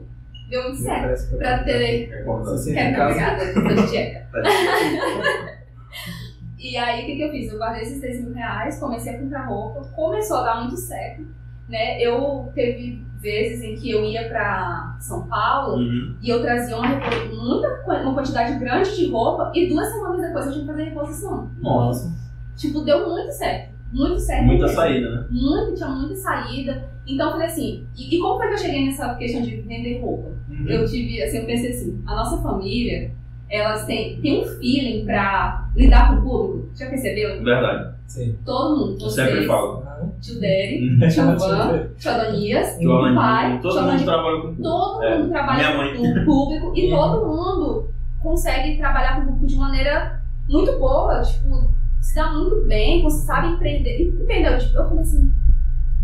Deu 0.48 0.62
muito 0.62 0.76
certo. 0.76 1.36
Pra 1.36 1.58
ter. 1.64 2.10
É 2.10 2.22
em 2.22 2.94
casa. 2.94 3.04
obrigada, 3.04 3.52
tô 3.52 3.74
de 3.82 3.90
dieta. 3.90 4.24
Tá 4.34 4.40
difícil. 4.40 5.54
E 6.64 6.76
aí, 6.78 7.02
o 7.02 7.06
que, 7.06 7.16
que 7.16 7.22
eu 7.22 7.30
fiz? 7.30 7.52
Eu 7.52 7.58
guardei 7.58 7.82
esses 7.82 8.00
10 8.00 8.24
mil 8.24 8.32
reais, 8.34 8.80
comecei 8.80 9.14
a 9.14 9.18
comprar 9.20 9.46
roupa, 9.46 9.82
começou 9.94 10.38
a 10.38 10.44
dar 10.44 10.60
muito 10.62 10.76
certo, 10.78 11.22
né? 11.68 12.00
Eu 12.00 12.50
teve 12.54 13.04
vezes 13.20 13.62
em 13.62 13.74
que 13.76 13.90
eu 13.90 14.02
ia 14.04 14.26
pra 14.28 14.96
São 14.98 15.26
Paulo 15.28 15.76
Uhum. 15.76 16.16
e 16.22 16.28
eu 16.28 16.40
trazia 16.42 16.76
uma, 16.76 16.88
muita, 16.88 17.82
uma 18.02 18.14
quantidade 18.14 18.58
grande 18.58 18.96
de 18.96 19.10
roupa 19.10 19.52
e 19.54 19.68
duas 19.68 19.86
semanas 19.92 20.22
depois 20.22 20.46
eu 20.46 20.52
tinha 20.52 20.64
que 20.64 20.70
fazer 20.70 20.84
reposição. 20.84 21.50
Nossa, 21.60 22.12
Tipo, 22.56 22.80
deu 22.82 23.08
muito 23.10 23.30
certo. 23.32 23.74
Muito 23.92 24.18
certo. 24.20 24.44
muita 24.44 24.62
mesmo. 24.66 24.76
saída, 24.80 25.10
né? 25.10 25.26
Muito, 25.30 25.74
tinha 25.74 25.88
muita 25.90 26.16
saída. 26.16 26.88
Então 27.06 27.26
eu 27.26 27.32
falei 27.32 27.46
assim, 27.46 27.86
e, 27.96 28.16
e 28.16 28.18
como 28.18 28.38
foi 28.38 28.48
que 28.48 28.54
eu 28.54 28.58
cheguei 28.58 28.86
nessa 28.86 29.14
questão 29.16 29.42
de 29.42 29.56
vender 29.62 30.00
roupa? 30.00 30.30
Eu 30.66 30.84
tive, 30.86 31.22
assim, 31.22 31.38
eu 31.38 31.46
pensei 31.46 31.70
assim, 31.70 32.02
a 32.06 32.14
nossa 32.16 32.42
família, 32.42 33.12
elas 33.50 33.84
têm, 33.86 34.20
tem 34.20 34.40
um 34.42 34.44
feeling 34.58 35.04
pra 35.04 35.68
lidar 35.76 36.08
com 36.10 36.20
o 36.20 36.22
público. 36.22 36.68
Já 36.74 36.88
percebeu? 36.88 37.42
Verdade. 37.42 37.94
Sim. 38.06 38.36
Todo 38.44 38.76
mundo. 38.76 38.98
Eu 39.04 39.10
sempre 39.10 39.32
vocês, 39.34 39.46
falo. 39.46 39.84
Tio 40.20 40.40
Derry, 40.40 40.88
Uhum. 40.88 41.08
tio 41.08 41.24
Van, 41.38 41.86
tio 41.98 42.10
Adonias, 42.10 42.78
Tio 42.78 42.90
o 42.92 43.14
pai, 43.14 43.58
Todo 43.62 43.74
mundo 43.74 43.78
Adonias. 43.80 44.02
trabalha 44.04 44.40
com 44.42 44.54
Todo 44.62 45.02
É. 45.02 45.18
mundo 45.18 45.28
trabalha 45.30 45.96
com 45.96 46.02
o 46.02 46.24
público 46.24 46.72
e 46.76 46.92
Uhum. 46.92 46.98
todo 46.98 47.26
mundo 47.26 47.88
consegue 48.22 48.76
trabalhar 48.78 49.16
com 49.16 49.22
o 49.22 49.24
público 49.26 49.46
de 49.46 49.56
maneira 49.56 50.22
muito 50.48 50.78
boa, 50.78 51.20
tipo, 51.22 51.68
se 52.00 52.14
dá 52.14 52.32
muito 52.32 52.66
bem, 52.66 53.02
você 53.02 53.24
sabe 53.24 53.48
empreender. 53.48 54.08
Entendeu? 54.08 54.58
Tipo, 54.58 54.76
eu 54.78 54.88
falei 54.88 55.02
assim, 55.02 55.32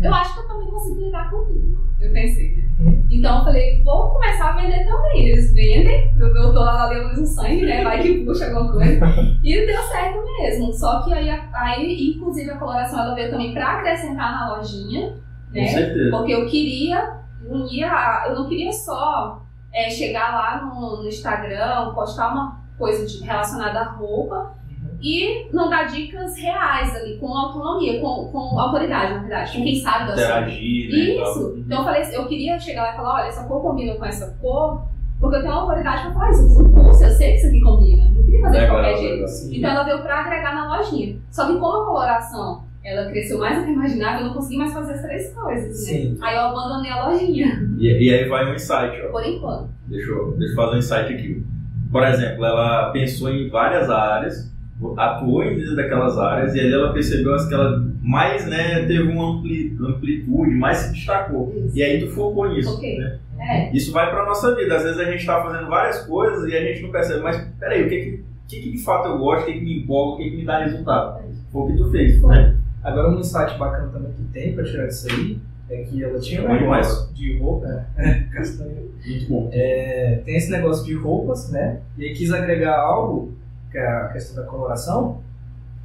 eu 0.01 0.13
acho 0.13 0.33
que 0.33 0.39
eu 0.39 0.47
também 0.47 0.67
consigo 0.67 0.99
lidar 1.01 1.29
com 1.29 1.37
o 1.37 1.45
público. 1.45 1.81
Eu 1.99 2.11
pensei, 2.11 2.55
né? 2.57 2.63
Então 3.09 3.39
eu 3.39 3.43
falei, 3.43 3.81
vou 3.83 4.09
começar 4.09 4.49
a 4.49 4.55
vender 4.55 4.85
também. 4.85 5.27
Eles 5.27 5.53
vendem, 5.53 6.13
eu, 6.17 6.27
eu 6.27 6.53
tô 6.53 6.59
lá 6.59 6.87
levando 6.87 7.19
no 7.19 7.25
sangue, 7.25 7.65
né? 7.65 7.83
Vai 7.83 8.01
que 8.01 8.25
puxa 8.25 8.45
alguma 8.45 8.71
coisa. 8.71 8.99
E 9.43 9.65
deu 9.65 9.81
certo 9.83 10.23
mesmo. 10.23 10.71
Só 10.71 11.01
que 11.01 11.13
aí, 11.13 11.29
aí 11.53 12.13
inclusive, 12.15 12.51
a 12.51 12.57
coloração 12.57 12.99
ela 12.99 13.15
veio 13.15 13.31
também 13.31 13.53
pra 13.53 13.79
acrescentar 13.79 14.31
na 14.31 14.55
lojinha, 14.55 15.09
Com 15.09 15.59
né? 15.59 15.67
certeza. 15.67 16.11
Porque 16.11 16.31
eu 16.31 16.45
queria 16.45 17.17
unir 17.49 17.83
a, 17.83 18.25
Eu 18.29 18.35
não 18.35 18.47
queria 18.47 18.71
só 18.71 19.41
é, 19.73 19.89
chegar 19.89 20.31
lá 20.33 20.65
no, 20.65 21.01
no 21.01 21.07
Instagram, 21.07 21.91
postar 21.93 22.31
uma 22.31 22.61
coisa 22.77 23.05
de, 23.05 23.23
relacionada 23.23 23.79
à 23.79 23.91
roupa 23.91 24.53
e 25.01 25.47
não 25.51 25.69
dar 25.69 25.85
dicas 25.85 26.37
reais 26.37 26.95
ali, 26.95 27.17
com 27.17 27.27
autonomia, 27.35 27.99
com, 27.99 28.29
com 28.31 28.59
autoridade, 28.59 29.13
na 29.13 29.19
verdade, 29.21 29.57
com 29.57 29.63
quem 29.63 29.75
sabe 29.77 30.03
assunto. 30.05 30.19
Interagir, 30.19 30.89
né? 30.91 30.97
e 30.97 31.15
tal. 31.17 31.31
Isso. 31.31 31.55
Então 31.57 31.77
eu 31.79 31.83
falei 31.85 32.01
assim, 32.01 32.15
eu 32.15 32.27
queria 32.27 32.59
chegar 32.59 32.83
lá 32.83 32.93
e 32.93 32.95
falar, 32.95 33.15
olha, 33.15 33.27
essa 33.27 33.43
cor 33.45 33.61
combina 33.61 33.95
com 33.95 34.05
essa 34.05 34.37
cor, 34.41 34.83
porque 35.19 35.35
eu 35.37 35.41
tenho 35.41 35.53
uma 35.53 35.61
autoridade 35.61 36.03
pra 36.03 36.13
falar 36.13 36.31
isso, 36.31 36.41
eu 36.43 36.47
fiz 36.49 36.57
um 36.59 36.71
curso, 36.73 37.03
eu 37.03 37.09
sei 37.11 37.31
que 37.31 37.37
isso 37.37 37.47
aqui 37.47 37.61
combina. 37.61 38.03
Não 38.09 38.23
queria 38.23 38.41
fazer 38.41 38.53
de 38.57 38.61
Legal, 38.61 38.75
qualquer 38.75 38.97
jeito. 38.97 39.55
Então 39.57 39.69
ela 39.71 39.83
veio 39.83 40.01
pra 40.01 40.19
agregar 40.19 40.55
na 40.55 40.77
lojinha. 40.77 41.15
Só 41.29 41.45
que 41.47 41.53
como 41.59 41.81
a 41.81 41.85
coloração 41.85 42.63
ela 42.83 43.09
cresceu 43.11 43.37
mais 43.37 43.59
do 43.59 43.63
que 43.65 43.69
eu 43.69 43.75
imaginava, 43.75 44.21
eu 44.21 44.27
não 44.27 44.33
consegui 44.33 44.57
mais 44.57 44.73
fazer 44.73 44.93
as 44.93 45.01
três 45.03 45.33
coisas, 45.33 45.67
né? 45.67 45.73
Sim. 45.93 46.17
Aí 46.21 46.35
eu 46.35 46.41
abandonei 46.41 46.89
a 46.91 47.07
lojinha, 47.07 47.69
E, 47.77 48.07
e 48.07 48.13
aí 48.13 48.27
vai 48.27 48.49
um 48.51 48.55
insight, 48.55 48.99
ó. 49.07 49.11
por 49.11 49.23
enquanto. 49.23 49.69
Deixa 49.87 50.09
eu, 50.09 50.31
deixa 50.37 50.53
eu 50.53 50.55
fazer 50.55 50.75
um 50.75 50.79
insight 50.79 51.13
aqui. 51.13 51.45
Por 51.91 52.03
exemplo, 52.03 52.43
ela 52.45 52.89
pensou 52.91 53.29
em 53.29 53.49
várias 53.49 53.89
áreas, 53.89 54.51
atuou 54.97 55.43
em 55.43 55.55
dentro 55.55 55.75
daquelas 55.75 56.17
áreas 56.17 56.55
e 56.55 56.59
ali 56.59 56.73
ela 56.73 56.91
percebeu 56.93 57.33
as 57.33 57.47
que 57.47 57.53
ela 57.53 57.83
mais, 58.01 58.47
né, 58.47 58.85
teve 58.87 59.03
uma 59.03 59.37
ampli- 59.37 59.77
amplitude, 59.79 60.51
mais 60.55 60.77
se 60.79 60.93
destacou. 60.93 61.53
Isso. 61.55 61.77
E 61.77 61.83
aí 61.83 61.99
tu 61.99 62.07
focou 62.11 62.49
nisso, 62.49 62.73
Ok. 62.75 62.97
né? 62.99 63.19
É, 63.39 63.75
Isso 63.75 63.91
vai 63.91 64.09
pra 64.11 64.25
nossa 64.25 64.55
vida. 64.55 64.75
Às 64.75 64.83
vezes 64.83 64.99
a 64.99 65.05
gente 65.11 65.25
tá 65.25 65.41
fazendo 65.43 65.67
várias 65.67 66.05
coisas 66.05 66.47
e 66.51 66.55
a 66.55 66.61
gente 66.61 66.83
não 66.83 66.91
percebe, 66.91 67.21
mas 67.21 67.37
peraí, 67.59 67.85
o 67.85 67.89
que 67.89 67.99
que, 67.99 68.23
que, 68.47 68.61
que 68.61 68.71
de 68.71 68.77
fato 68.83 69.07
eu 69.07 69.17
gosto, 69.17 69.43
o 69.43 69.45
que, 69.47 69.53
que 69.59 69.65
me 69.65 69.79
empolga, 69.83 70.13
o 70.13 70.17
que, 70.17 70.29
que 70.31 70.37
me 70.37 70.45
dá 70.45 70.63
resultado? 70.63 71.21
Foi 71.51 71.61
o 71.63 71.67
que 71.67 71.77
tu 71.77 71.89
fez, 71.91 72.21
né? 72.23 72.55
Agora 72.83 73.09
um 73.09 73.19
insight 73.19 73.57
bacana 73.57 73.87
também 73.89 74.11
que 74.13 74.23
tem 74.33 74.53
pra 74.53 74.63
tirar 74.63 74.87
disso 74.87 75.07
aí 75.11 75.37
é 75.69 75.83
que 75.83 76.03
ela 76.03 76.19
tinha 76.19 76.43
um 76.43 76.53
negócio 76.53 77.13
de 77.13 77.37
roupa. 77.37 77.85
É, 77.97 78.13
castanha. 78.33 78.75
Muito 79.07 79.29
bom. 79.29 79.49
É, 79.53 80.21
tem 80.25 80.35
esse 80.35 80.51
negócio 80.51 80.85
de 80.85 80.93
roupas, 80.95 81.49
né? 81.51 81.79
E 81.97 82.05
aí 82.05 82.13
quis 82.13 82.31
agregar 82.31 82.77
algo, 82.79 83.33
que 83.71 83.77
é 83.77 83.87
a 83.87 84.07
questão 84.09 84.43
da 84.43 84.49
coloração. 84.49 85.23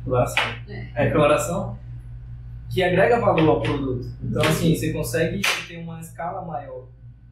Coloração. 0.05 0.43
É, 0.95 1.11
coloração. 1.11 1.79
Que 2.73 2.83
agrega 2.83 3.21
valor 3.21 3.49
ao 3.49 3.61
produto. 3.63 4.07
Então, 4.23 4.43
assim, 4.43 4.75
você 4.75 4.93
consegue 4.93 5.41
ter 5.69 5.79
uma 5.79 6.01
escala 6.01 6.43
maior 6.45 6.87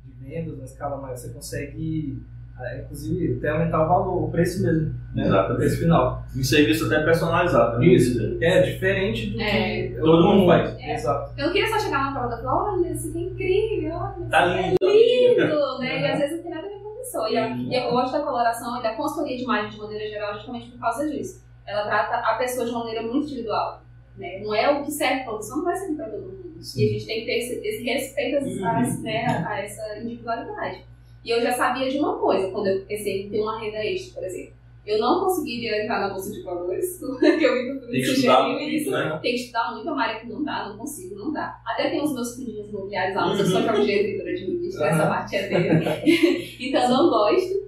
de 0.04 0.12
vendas, 0.28 0.54
uma 0.54 0.64
escala 0.64 0.96
maior. 1.00 1.16
Você 1.16 1.28
consegue, 1.30 2.22
ah, 2.56 2.76
inclusive, 2.78 3.36
até 3.38 3.48
aumentar 3.50 3.84
o 3.84 3.88
valor, 3.88 4.24
o 4.24 4.30
preço 4.30 4.62
mesmo. 4.62 4.94
Né? 5.14 5.24
Exatamente. 5.24 5.52
O 5.54 5.56
preço 5.56 5.78
final. 5.80 6.24
Um 6.36 6.42
serviço 6.42 6.86
até 6.86 7.02
personalizado. 7.04 7.78
né? 7.80 7.86
Isso. 7.86 8.38
É 8.40 8.62
diferente 8.62 9.30
do 9.30 9.40
É. 9.40 9.88
que 9.88 9.94
Todo 10.00 10.22
mundo 10.26 10.46
faz. 10.46 10.76
É. 10.78 10.94
Exato. 10.94 11.32
eu 11.36 11.46
não 11.46 11.52
queria 11.52 11.68
só 11.68 11.78
chegar 11.80 12.12
na 12.12 12.20
prova 12.20 12.34
e 12.34 12.42
falar, 12.44 12.72
olha, 12.72 12.88
isso 12.92 13.08
aqui 13.08 13.18
é 13.18 13.22
incrível, 13.22 13.94
olha, 13.96 14.26
Tá 14.30 14.46
isso 14.46 14.56
lindo. 14.56 14.76
é 14.82 15.44
lindo, 15.46 15.78
né? 15.80 16.00
E 16.00 16.04
Uhum. 16.06 16.12
às 16.12 16.18
vezes 16.20 16.36
não 16.36 16.42
tem 16.44 16.50
nada 16.52 16.63
a 17.08 17.10
com 17.12 17.18
a 17.18 17.24
pessoa. 17.24 17.30
E, 17.30 17.36
a- 17.36 17.56
e 17.56 17.74
eu 17.74 17.90
gosto 17.90 18.12
da 18.12 18.22
coloração 18.22 18.78
e 18.78 18.82
da 18.82 18.94
consultoria 18.94 19.36
de 19.36 19.42
imagem 19.44 19.70
de 19.70 19.78
maneira 19.78 20.08
geral 20.08 20.34
justamente 20.34 20.70
por 20.70 20.80
causa 20.80 21.08
disso. 21.08 21.42
Ela 21.66 21.84
trata 21.84 22.16
a 22.16 22.34
pessoa 22.36 22.66
de 22.66 22.72
maneira 22.72 23.02
muito 23.02 23.26
individual. 23.26 23.82
Né? 24.16 24.40
Não 24.44 24.54
é 24.54 24.70
o 24.70 24.84
que 24.84 24.92
serve 24.92 25.24
para 25.24 25.32
você, 25.32 25.50
não 25.54 25.64
vai 25.64 25.76
servir 25.76 25.96
para 25.96 26.06
todo 26.10 26.20
mundo. 26.22 26.62
Sim. 26.62 26.80
E 26.82 26.88
a 26.88 26.92
gente 26.92 27.06
tem 27.06 27.20
que 27.20 27.26
ter 27.26 27.38
esse, 27.38 27.66
esse 27.66 27.82
respeito 27.84 28.38
às- 28.38 28.44
Uhum. 28.44 28.66
às- 28.68 29.02
né, 29.02 29.26
a 29.46 29.60
essa 29.60 29.98
individualidade. 29.98 30.84
E 31.24 31.30
eu 31.30 31.40
já 31.42 31.52
sabia 31.52 31.88
de 31.90 31.98
uma 31.98 32.18
coisa, 32.18 32.50
quando 32.50 32.66
eu 32.68 32.84
pensei 32.86 33.26
em 33.26 33.30
ter 33.30 33.40
uma 33.40 33.58
renda 33.60 33.78
extra, 33.84 34.20
por 34.20 34.24
exemplo. 34.28 34.52
Eu 34.86 34.98
não 34.98 35.20
conseguiria 35.24 35.82
entrar 35.82 36.00
na 36.00 36.08
bolsa 36.10 36.30
de 36.30 36.42
valores, 36.42 36.98
que 37.00 37.04
eu 37.44 37.54
vi 37.54 37.80
que 37.80 37.86
Tem 37.86 37.90
que 37.90 38.10
estudar 38.10 38.48
muito, 38.48 38.90
né? 38.90 39.18
Tem 39.22 39.32
que 39.34 39.40
estudar 39.40 39.72
muito, 39.72 39.90
uma 39.90 40.02
área 40.02 40.20
que 40.20 40.26
não 40.26 40.44
dá, 40.44 40.68
não 40.68 40.76
consigo, 40.76 41.16
não 41.16 41.32
dá. 41.32 41.58
Até 41.64 41.88
tem 41.90 42.02
os 42.02 42.12
meus 42.12 42.36
fundinhos 42.36 42.68
imobiliários 42.68 43.16
lá, 43.16 43.26
mas 43.28 43.40
eu 43.40 43.46
só 43.46 43.58
Uhum. 43.60 43.82
e 43.82 43.86
de 43.86 44.20
administra, 44.20 44.86
essa 44.88 45.06
parte 45.06 45.36
é 45.36 45.48
dele. 45.48 46.56
então 46.60 46.88
não 46.88 47.08
gosto. 47.08 47.64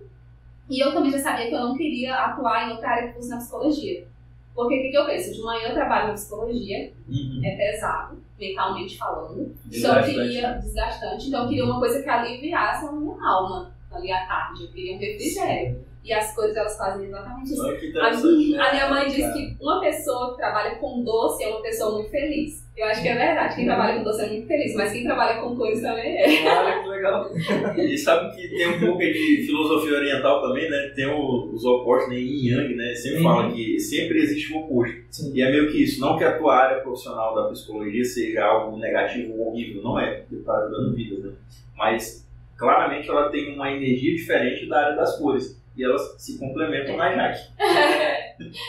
E 0.69 0.81
eu 0.85 0.93
também 0.93 1.11
já 1.13 1.19
sabia 1.19 1.49
que 1.49 1.55
eu 1.55 1.61
não 1.61 1.77
queria 1.77 2.15
atuar 2.15 2.69
em 2.69 2.73
outra 2.73 2.89
área 2.91 3.09
que 3.09 3.15
fosse 3.15 3.31
na 3.31 3.39
psicologia. 3.39 4.07
Porque 4.55 4.79
o 4.79 4.83
que, 4.83 4.91
que 4.91 4.97
eu 4.99 5.07
penso? 5.07 5.33
De 5.33 5.43
manhã 5.43 5.69
eu 5.69 5.75
trabalho 5.75 6.09
na 6.09 6.15
psicologia, 6.15 6.93
Uhum. 7.09 7.41
é 7.45 7.57
pesado, 7.57 8.19
mentalmente 8.39 8.99
falando. 8.99 9.55
Então 9.73 9.97
eu 9.97 10.05
queria, 10.05 10.51
né? 10.53 10.59
desgastante, 10.59 11.29
então 11.29 11.43
eu 11.45 11.49
queria 11.49 11.65
uma 11.65 11.79
coisa 11.79 12.03
que 12.03 12.09
aliviasse 12.09 12.87
a 12.87 12.93
minha 12.93 13.15
alma 13.27 13.73
ali 13.93 14.11
à 14.13 14.27
tarde. 14.27 14.65
Eu 14.65 14.69
queria 14.71 14.97
um 14.97 14.99
refrigério. 14.99 15.86
E 16.07 16.13
as 16.13 16.35
cores 16.37 16.55
elas 16.57 16.79
fazem 16.79 17.07
exatamente 17.07 17.53
isso. 17.53 17.63
A 17.67 18.11
minha, 18.13 18.63
a 18.65 18.73
minha 18.73 18.89
mãe 18.91 19.09
diz 19.09 19.23
cara. 19.23 19.33
que 19.33 19.57
uma 19.61 19.81
pessoa 19.81 20.31
que 20.31 20.37
trabalha 20.37 20.77
com 20.77 21.03
doce 21.03 21.43
é 21.43 21.49
uma 21.49 21.63
pessoa 21.63 21.95
muito 21.97 22.11
feliz. 22.11 22.65
Eu 22.77 22.87
acho 22.87 23.03
que 23.03 23.09
é 23.09 23.15
verdade. 23.17 23.57
Quem 23.57 23.65
trabalha 23.65 23.97
com 23.99 24.05
doce 24.05 24.23
é 24.25 24.29
muito 24.29 24.47
feliz, 24.47 24.75
mas 24.77 24.93
quem 24.93 25.03
trabalha 25.03 25.41
com 25.41 25.57
cores 25.57 25.81
também 25.83 26.17
é. 26.17 26.49
Olha 26.59 26.83
que 26.83 26.89
legal. 26.89 27.31
E 27.77 27.99
sabe 27.99 28.37
que 28.37 28.49
tem 28.49 28.69
um 28.69 28.79
pouco 28.81 28.99
de 29.01 29.43
filosofia 29.47 29.97
oriental 29.97 30.43
também, 30.43 30.71
né? 30.71 30.93
Tem 30.95 31.07
o- 31.07 31.51
os 31.53 31.65
opostos, 31.65 32.11
né? 32.11 32.17
Yin 32.21 32.51
Yang, 32.51 32.75
né? 32.77 32.95
Sempre 32.95 33.19
Uhum. 33.19 33.25
fala 33.25 33.51
que 33.53 33.81
sempre 33.81 34.19
existe 34.19 34.53
um 34.55 34.59
oposto. 34.59 34.95
Sim. 35.11 35.33
E 35.35 35.41
é 35.43 35.51
meio 35.51 35.73
que 35.73 35.83
isso. 35.83 36.01
Não 36.01 36.17
que 36.17 36.23
a 36.25 36.39
tua 36.39 36.55
área 36.55 36.83
profissional 36.83 37.35
da 37.35 37.49
psicologia 37.49 38.05
seja 38.05 38.45
algo 38.45 38.77
negativo 38.79 39.33
ou 39.41 39.49
horrível, 39.49 39.83
não 39.83 39.99
é, 39.99 40.21
porque 40.21 40.37
tá 40.45 40.53
dando 40.67 40.95
vidas, 40.95 41.19
né? 41.25 41.33
Mas 41.77 42.25
claramente 42.57 43.09
ela 43.09 43.29
tem 43.31 43.55
uma 43.55 43.73
energia 43.73 44.15
diferente 44.15 44.67
da 44.69 44.79
área 44.85 44.97
das 44.97 45.19
cores. 45.19 45.57
E 45.77 45.85
elas 45.85 46.15
se 46.19 46.39
complementam 46.39 46.97
na 46.97 47.15
Jaque. 47.15 47.53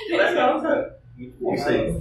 Que 0.07 0.17
legal, 0.17 0.59
cara. 0.61 0.99
Muito 1.17 1.37
bom 1.39 1.53
isso 1.53 1.69
aí. 1.69 1.99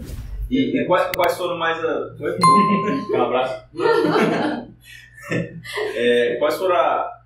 E, 0.51 0.81
e 0.81 0.87
quais, 0.87 1.11
quais 1.15 1.37
foram 1.37 1.57
mais 1.57 1.83
a. 1.85 2.15
Foi? 2.17 2.37
Um 3.15 3.23
abraço. 3.23 3.67
É, 5.97 6.37
quais 6.39 6.57
foram 6.57 6.77
a. 6.77 7.21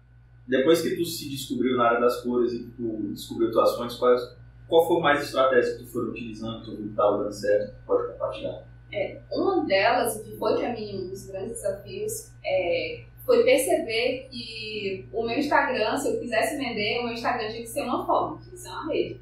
Depois 0.49 0.81
que 0.81 0.97
tu 0.97 1.05
se 1.05 1.29
descobriu 1.29 1.77
na 1.77 1.85
área 1.85 2.01
das 2.01 2.23
cores 2.23 2.53
e 2.55 2.61
que 2.61 2.71
tu 2.71 3.13
descobriu 3.13 3.53
tuas 3.53 3.77
fontes, 3.77 3.97
quais, 3.99 4.23
qual 4.67 4.89
foi 4.89 5.01
mais 5.03 5.23
estratégia 5.23 5.75
que 5.77 5.85
tu 5.85 5.87
foram 5.93 6.09
utilizando, 6.09 6.65
tu 6.65 6.77
que 6.77 6.89
estava 6.89 7.19
dando 7.19 7.33
certo? 7.33 7.75
Pode 7.87 8.13
compartilhar. 8.13 8.65
É, 8.91 9.21
uma 9.31 9.67
delas, 9.67 10.23
que 10.23 10.35
foi 10.37 10.57
para 10.57 10.73
mim 10.73 10.97
um 10.97 11.09
dos 11.11 11.27
grandes 11.27 11.61
desafios, 11.61 12.33
é, 12.45 13.05
foi 13.31 13.45
perceber 13.45 14.27
que 14.29 15.09
o 15.13 15.23
meu 15.23 15.39
Instagram, 15.39 15.97
se 15.97 16.09
eu 16.09 16.19
quisesse 16.19 16.57
vender, 16.57 16.99
o 16.99 17.05
meu 17.05 17.13
Instagram 17.13 17.47
tinha 17.47 17.63
que 17.63 17.69
ser 17.69 17.83
uma 17.83 18.05
forma, 18.05 18.39
tinha 18.39 18.51
que 18.51 18.59
ser 18.59 18.69
uma 18.71 18.93
rede. 18.93 19.21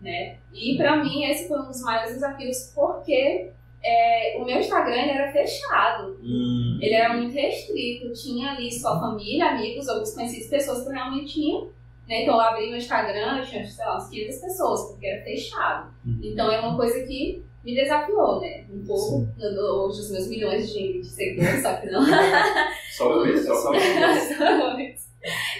Né? 0.00 0.38
E 0.50 0.78
para 0.78 1.04
mim 1.04 1.24
esse 1.24 1.46
foi 1.46 1.60
um 1.60 1.66
dos 1.66 1.82
maiores 1.82 2.14
desafios, 2.14 2.72
porque 2.74 3.50
é, 3.84 4.38
o 4.38 4.46
meu 4.46 4.58
Instagram 4.58 5.02
era 5.02 5.30
fechado. 5.30 6.18
Hum. 6.22 6.78
Ele 6.80 6.94
era 6.94 7.14
muito 7.14 7.34
restrito. 7.34 8.10
Tinha 8.14 8.52
ali 8.52 8.72
só 8.72 8.98
família, 8.98 9.50
amigos, 9.50 9.86
alguns 9.90 10.14
conhecidos, 10.14 10.48
pessoas 10.48 10.82
que 10.82 10.88
eu 10.88 10.94
realmente 10.94 11.34
tinha. 11.34 11.60
Né? 12.08 12.22
Então 12.22 12.36
eu 12.36 12.40
abri 12.40 12.66
meu 12.66 12.78
Instagram, 12.78 13.40
eu 13.40 13.44
tinha, 13.44 13.62
sei 13.62 13.84
lá, 13.84 13.92
umas 13.92 14.08
500 14.08 14.38
pessoas, 14.38 14.90
porque 14.90 15.06
era 15.06 15.22
fechado. 15.22 15.94
Hum. 16.06 16.18
Então 16.22 16.50
é 16.50 16.60
uma 16.60 16.76
coisa 16.76 17.06
que 17.06 17.44
me 17.64 17.74
desafiou, 17.74 18.40
né? 18.40 18.64
Um 18.70 18.84
pouco. 18.84 19.28
Hoje 19.38 20.00
os 20.00 20.10
meus 20.10 20.28
milhões 20.28 20.72
de, 20.72 21.00
de 21.00 21.06
seguidores, 21.06 21.62
só 21.62 21.74
que 21.76 21.90
não. 21.90 22.02
só 22.96 23.12
uma 23.12 23.24
vez, 23.24 23.44
só 23.46 23.70
uma 23.70 24.76
vez. 24.76 25.10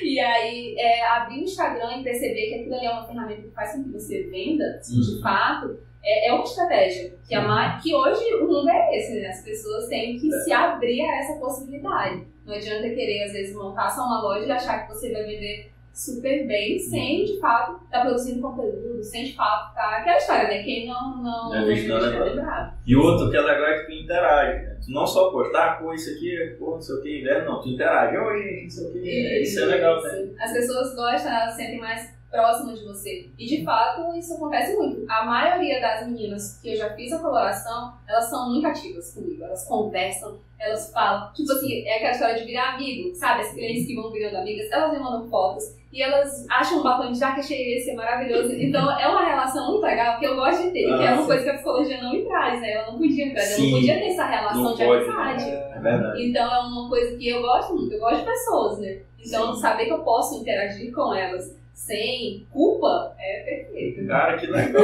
E 0.02 0.18
aí, 0.18 0.74
é, 0.78 1.06
abrir 1.06 1.40
o 1.40 1.44
Instagram 1.44 1.98
e 1.98 2.04
perceber 2.04 2.48
que 2.48 2.54
aquilo 2.54 2.74
ali 2.74 2.86
é 2.86 2.90
uma 2.90 3.06
ferramenta 3.06 3.42
que 3.42 3.50
faz 3.50 3.72
com 3.72 3.84
que 3.84 3.90
você 3.90 4.22
venda, 4.24 4.80
uhum. 4.90 5.00
de 5.00 5.20
fato, 5.20 5.78
é, 6.02 6.28
é, 6.28 6.32
uma 6.32 6.44
estratégia. 6.44 7.14
Que, 7.28 7.34
a, 7.34 7.78
que 7.82 7.94
hoje 7.94 8.34
o 8.34 8.46
mundo 8.46 8.68
é 8.70 8.96
esse, 8.96 9.20
né? 9.20 9.28
As 9.28 9.42
pessoas 9.42 9.86
têm 9.88 10.18
que 10.18 10.34
é. 10.34 10.38
se 10.40 10.52
abrir 10.52 11.02
a 11.02 11.18
essa 11.18 11.38
possibilidade. 11.38 12.26
Não 12.46 12.54
adianta 12.54 12.88
querer, 12.88 13.24
às 13.24 13.32
vezes, 13.32 13.54
montar 13.54 13.90
só 13.90 14.02
uma 14.02 14.22
loja 14.22 14.46
e 14.46 14.50
achar 14.50 14.86
que 14.86 14.94
você 14.94 15.12
vai 15.12 15.24
vender 15.24 15.69
super 15.92 16.46
bem, 16.46 16.78
sem 16.78 17.24
de 17.24 17.38
fato 17.38 17.84
estar 17.84 17.98
tá 17.98 18.04
produzindo 18.04 18.40
conteúdo, 18.40 19.02
sem 19.02 19.24
de 19.24 19.34
fato 19.34 19.70
estar. 19.70 19.90
Tá... 19.90 19.96
Aquela 19.98 20.16
história, 20.16 20.48
né? 20.48 20.62
Quem 20.62 20.86
não. 20.86 21.22
não, 21.22 21.54
é, 21.54 21.60
não, 21.60 21.98
não 21.98 22.06
é 22.06 22.24
lembrado. 22.30 22.78
E 22.86 22.96
outro 22.96 23.30
que 23.30 23.36
é 23.36 23.40
legal 23.40 23.66
é 23.66 23.78
que 23.80 23.86
tu 23.86 23.92
interage, 23.92 24.64
né? 24.64 24.78
Tu 24.84 24.92
não 24.92 25.06
só 25.06 25.30
postar, 25.30 25.78
pô, 25.80 25.92
isso 25.92 26.10
aqui, 26.10 26.56
pô, 26.58 26.72
não 26.72 26.80
sei 26.80 26.94
o 26.96 27.02
que, 27.02 27.20
inverno, 27.20 27.50
não. 27.50 27.60
Tu 27.60 27.68
interage, 27.68 28.16
oi, 28.16 28.42
gente, 28.42 28.62
não 28.62 28.70
sei 28.70 28.86
o 28.86 28.92
que. 28.92 28.98
Isso, 28.98 29.42
isso 29.42 29.60
é 29.60 29.64
legal, 29.66 30.02
né? 30.02 30.30
As 30.40 30.52
pessoas 30.52 30.94
gostam, 30.94 31.32
elas 31.32 31.54
sentem 31.54 31.78
mais 31.78 32.20
próximo 32.30 32.72
de 32.72 32.84
você. 32.84 33.28
E 33.36 33.46
de 33.46 33.64
fato, 33.64 34.16
isso 34.16 34.34
acontece 34.34 34.76
muito. 34.76 35.04
A 35.10 35.24
maioria 35.24 35.80
das 35.80 36.06
meninas 36.06 36.58
que 36.62 36.72
eu 36.72 36.76
já 36.76 36.94
fiz 36.94 37.12
a 37.12 37.18
coloração, 37.18 37.94
elas 38.08 38.30
são 38.30 38.50
muito 38.50 38.66
ativas 38.66 39.12
comigo. 39.12 39.42
Elas 39.42 39.66
conversam, 39.66 40.38
elas 40.58 40.92
falam. 40.92 41.32
Tipo 41.32 41.52
assim, 41.52 41.84
é 41.86 41.96
aquela 41.96 42.12
história 42.12 42.38
de 42.38 42.44
virar 42.44 42.74
amigo, 42.74 43.14
sabe? 43.16 43.42
As 43.42 43.52
clientes 43.52 43.86
que 43.86 43.96
vão 43.96 44.12
virando 44.12 44.36
amigas, 44.36 44.70
elas 44.70 44.92
me 44.92 45.00
mandam 45.00 45.28
fotos 45.28 45.79
e 45.92 46.02
elas 46.02 46.46
acham 46.48 46.78
um 46.78 46.82
batom 46.82 47.10
de 47.10 47.18
jaca 47.18 47.42
cheia 47.42 47.76
esse 47.76 47.90
é 47.90 47.94
maravilhoso. 47.94 48.54
Então 48.54 48.98
é 48.98 49.08
uma 49.08 49.24
relação 49.24 49.72
muito 49.72 49.82
legal 49.82 50.18
que 50.18 50.26
eu 50.26 50.36
gosto 50.36 50.62
de 50.64 50.70
ter, 50.70 50.90
ah, 50.92 50.98
que 50.98 51.04
é 51.04 51.12
uma 51.12 51.22
sim. 51.22 51.26
coisa 51.26 51.42
que 51.42 51.50
a 51.50 51.54
psicologia 51.54 52.02
não 52.02 52.12
me 52.12 52.24
traz, 52.24 52.60
né? 52.60 52.72
Ela 52.72 52.92
não 52.92 52.98
podia 52.98 53.32
trazer, 53.32 53.60
eu 53.60 53.64
não 53.64 53.78
podia 53.78 53.98
ter 53.98 54.06
essa 54.06 54.24
relação 54.26 54.62
não 54.62 54.74
de 54.74 54.84
pode, 54.84 55.04
amizade. 55.04 55.44
Né? 55.46 55.72
É 55.74 55.80
verdade. 55.80 56.28
Então 56.28 56.54
é 56.54 56.58
uma 56.60 56.88
coisa 56.88 57.16
que 57.16 57.28
eu 57.28 57.42
gosto 57.42 57.74
muito, 57.74 57.94
eu 57.94 58.00
gosto 58.00 58.18
de 58.18 58.24
pessoas, 58.24 58.78
né? 58.78 58.98
Então 59.18 59.54
sim. 59.54 59.60
saber 59.60 59.86
que 59.86 59.92
eu 59.92 60.02
posso 60.02 60.40
interagir 60.40 60.92
com 60.92 61.12
elas 61.12 61.58
sem 61.72 62.46
culpa 62.52 63.14
é 63.18 63.40
perfeito. 63.40 64.06
Cara, 64.06 64.36
que 64.36 64.46
legal. 64.46 64.82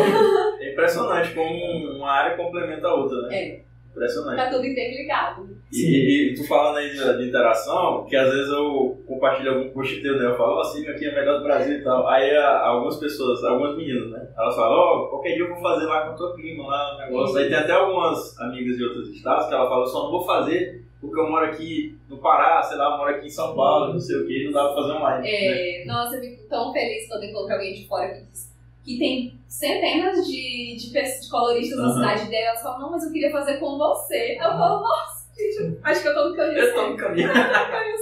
é 0.58 0.72
impressionante 0.72 1.34
como 1.34 1.96
uma 1.98 2.10
área 2.10 2.36
complementa 2.36 2.88
a 2.88 2.94
outra, 2.94 3.22
né? 3.28 3.36
É. 3.36 3.65
Impressionante. 3.96 4.36
Tá 4.36 4.50
tudo 4.50 4.66
interligado. 4.66 5.48
E, 5.72 6.30
e, 6.30 6.34
tu 6.34 6.46
falando 6.46 6.76
aí 6.76 6.90
de, 6.90 7.16
de, 7.16 7.28
interação, 7.28 8.04
que 8.04 8.14
às 8.14 8.30
vezes 8.30 8.52
eu 8.52 9.02
compartilho 9.08 9.54
algum 9.54 9.70
post 9.70 10.02
teu, 10.02 10.18
né? 10.18 10.26
Eu 10.26 10.36
falo, 10.36 10.56
ó, 10.56 10.62
oh, 10.62 10.90
aqui 10.90 11.06
é 11.06 11.14
melhor 11.14 11.38
do 11.38 11.44
Brasil 11.44 11.78
e 11.78 11.82
tal. 11.82 12.06
Aí 12.06 12.30
a, 12.36 12.66
algumas 12.66 12.96
pessoas, 12.98 13.42
algumas 13.42 13.74
meninas, 13.74 14.10
né? 14.10 14.28
Elas 14.36 14.54
falam, 14.54 14.78
ó, 14.78 14.98
oh, 14.98 15.08
qualquer 15.08 15.34
dia 15.34 15.44
eu 15.44 15.48
vou 15.48 15.62
fazer 15.62 15.86
lá 15.86 16.02
com 16.02 16.10
a 16.10 16.14
tua 16.14 16.34
prima, 16.34 16.66
lá 16.66 16.94
o 16.94 16.98
negócio. 16.98 17.36
Sim. 17.36 17.42
Aí 17.42 17.48
tem 17.48 17.58
até 17.58 17.72
algumas 17.72 18.38
amigas 18.38 18.76
de 18.76 18.84
outros 18.84 19.08
estados 19.08 19.48
que 19.48 19.54
ela 19.54 19.68
fala, 19.68 19.86
só 19.86 20.04
não 20.04 20.10
vou 20.10 20.26
fazer 20.26 20.84
porque 21.00 21.20
eu 21.20 21.30
moro 21.30 21.46
aqui 21.46 21.96
no 22.08 22.18
Pará, 22.18 22.62
sei 22.62 22.76
lá, 22.76 22.92
eu 22.92 22.98
moro 22.98 23.14
aqui 23.14 23.26
em 23.26 23.30
São 23.30 23.54
Paulo, 23.54 23.92
não 23.92 24.00
sei 24.00 24.16
o 24.16 24.26
que, 24.26 24.44
não 24.44 24.52
dá 24.52 24.64
pra 24.64 24.74
fazer 24.74 24.92
online. 24.92 25.28
É, 25.28 25.78
né? 25.78 25.84
nossa, 25.84 26.16
eu 26.16 26.22
fico 26.22 26.48
tão 26.48 26.72
feliz 26.72 27.06
quando 27.06 27.24
encontro 27.24 27.52
alguém 27.52 27.74
de 27.74 27.86
fora 27.86 28.08
que 28.08 28.24
diz 28.24 28.56
que 28.82 28.98
tem 28.98 29.35
centenas 29.48 30.26
de, 30.26 30.76
de, 30.76 30.92
de 30.92 31.30
coloristas 31.30 31.78
uhum. 31.78 31.86
na 31.86 31.94
cidade 31.94 32.30
dela, 32.30 32.48
elas 32.48 32.62
falam, 32.62 32.80
não, 32.80 32.90
mas 32.90 33.04
eu 33.04 33.12
queria 33.12 33.30
fazer 33.30 33.58
com 33.58 33.78
você. 33.78 34.36
Eu 34.38 34.50
falo, 34.50 34.82
nossa, 34.82 35.26
gente, 35.36 35.78
acho 35.82 36.02
que 36.02 36.08
eu 36.08 36.14
tô 36.14 36.28
no 36.28 36.36
caminho 36.36 36.58
Eu 36.58 36.74
tô 36.74 36.88
no 36.90 36.96
caminho. 36.96 37.30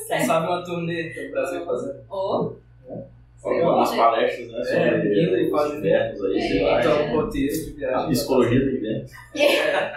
Quem 0.08 0.20
sabe 0.20 0.46
uma 0.46 0.64
turnê 0.64 1.10
do 1.10 1.30
Brasil 1.30 1.64
fazer. 1.64 2.00
Oh. 2.10 2.52
Algumas 3.44 3.94
palestras, 3.94 4.50
né? 4.50 4.64
Sobre 4.64 4.78
é, 4.78 5.42
e 5.42 5.50
fazendo 5.50 5.78
invernos 5.80 6.24
aí, 6.24 6.38
é, 6.38 6.40
sei 6.40 6.62
lá. 6.62 6.80
Então, 6.80 7.04
um 7.04 7.16
roteiro 7.16 7.52
de 7.52 7.72
viagem. 7.72 8.06
A 8.06 8.08
psicologia 8.08 8.60
do 8.60 8.70
inverno. 8.70 9.04
É. 9.36 9.94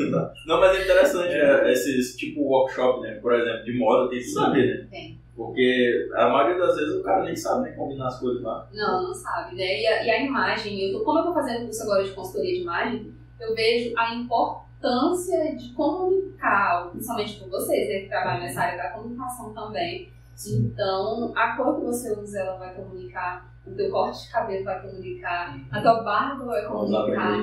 Não, 0.46 0.60
mas 0.60 0.78
é 0.78 0.82
interessante 0.82 1.34
é. 1.34 1.72
esses 1.72 2.16
tipo 2.16 2.40
workshop, 2.40 3.02
né? 3.02 3.18
Por 3.20 3.34
exemplo, 3.34 3.64
de 3.64 3.78
moda, 3.78 4.08
tem 4.08 4.18
que 4.18 4.24
saber, 4.24 4.78
né? 4.78 4.86
Tem. 4.90 5.23
Porque 5.36 6.08
a 6.14 6.28
maioria 6.28 6.58
das 6.58 6.76
vezes 6.76 6.94
o 6.94 7.02
cara 7.02 7.24
nem 7.24 7.34
sabe 7.34 7.70
né, 7.70 7.76
combinar 7.76 8.06
as 8.06 8.20
coisas 8.20 8.42
lá. 8.42 8.68
Não, 8.72 9.02
não 9.02 9.14
sabe, 9.14 9.56
né? 9.56 9.80
E 9.80 9.86
a, 9.86 10.04
e 10.04 10.10
a 10.10 10.22
imagem, 10.22 10.80
eu 10.80 10.98
tô, 10.98 11.04
como 11.04 11.18
eu 11.18 11.24
tô 11.24 11.34
fazendo 11.34 11.64
curso 11.64 11.82
agora 11.82 12.04
de 12.04 12.12
consultoria 12.12 12.54
de 12.54 12.60
imagem, 12.62 13.12
eu 13.40 13.54
vejo 13.54 13.92
a 13.98 14.14
importância 14.14 15.56
de 15.56 15.72
comunicar, 15.72 16.88
principalmente 16.90 17.40
com 17.40 17.50
vocês, 17.50 17.88
né, 17.88 18.00
que 18.00 18.08
trabalham 18.08 18.42
nessa 18.42 18.60
área 18.60 18.82
da 18.82 18.90
comunicação 18.90 19.52
também 19.52 20.14
então, 20.46 21.32
a 21.36 21.56
cor 21.56 21.76
que 21.76 21.86
você 21.86 22.12
usa, 22.12 22.40
ela 22.40 22.58
vai 22.58 22.74
comunicar, 22.74 23.48
o 23.66 23.70
teu 23.70 23.90
corte 23.90 24.26
de 24.26 24.32
cabelo 24.32 24.64
vai 24.64 24.82
comunicar, 24.82 25.56
a 25.70 25.80
tua 25.80 26.02
barba 26.02 26.44
vai 26.44 26.66
comunicar. 26.66 27.38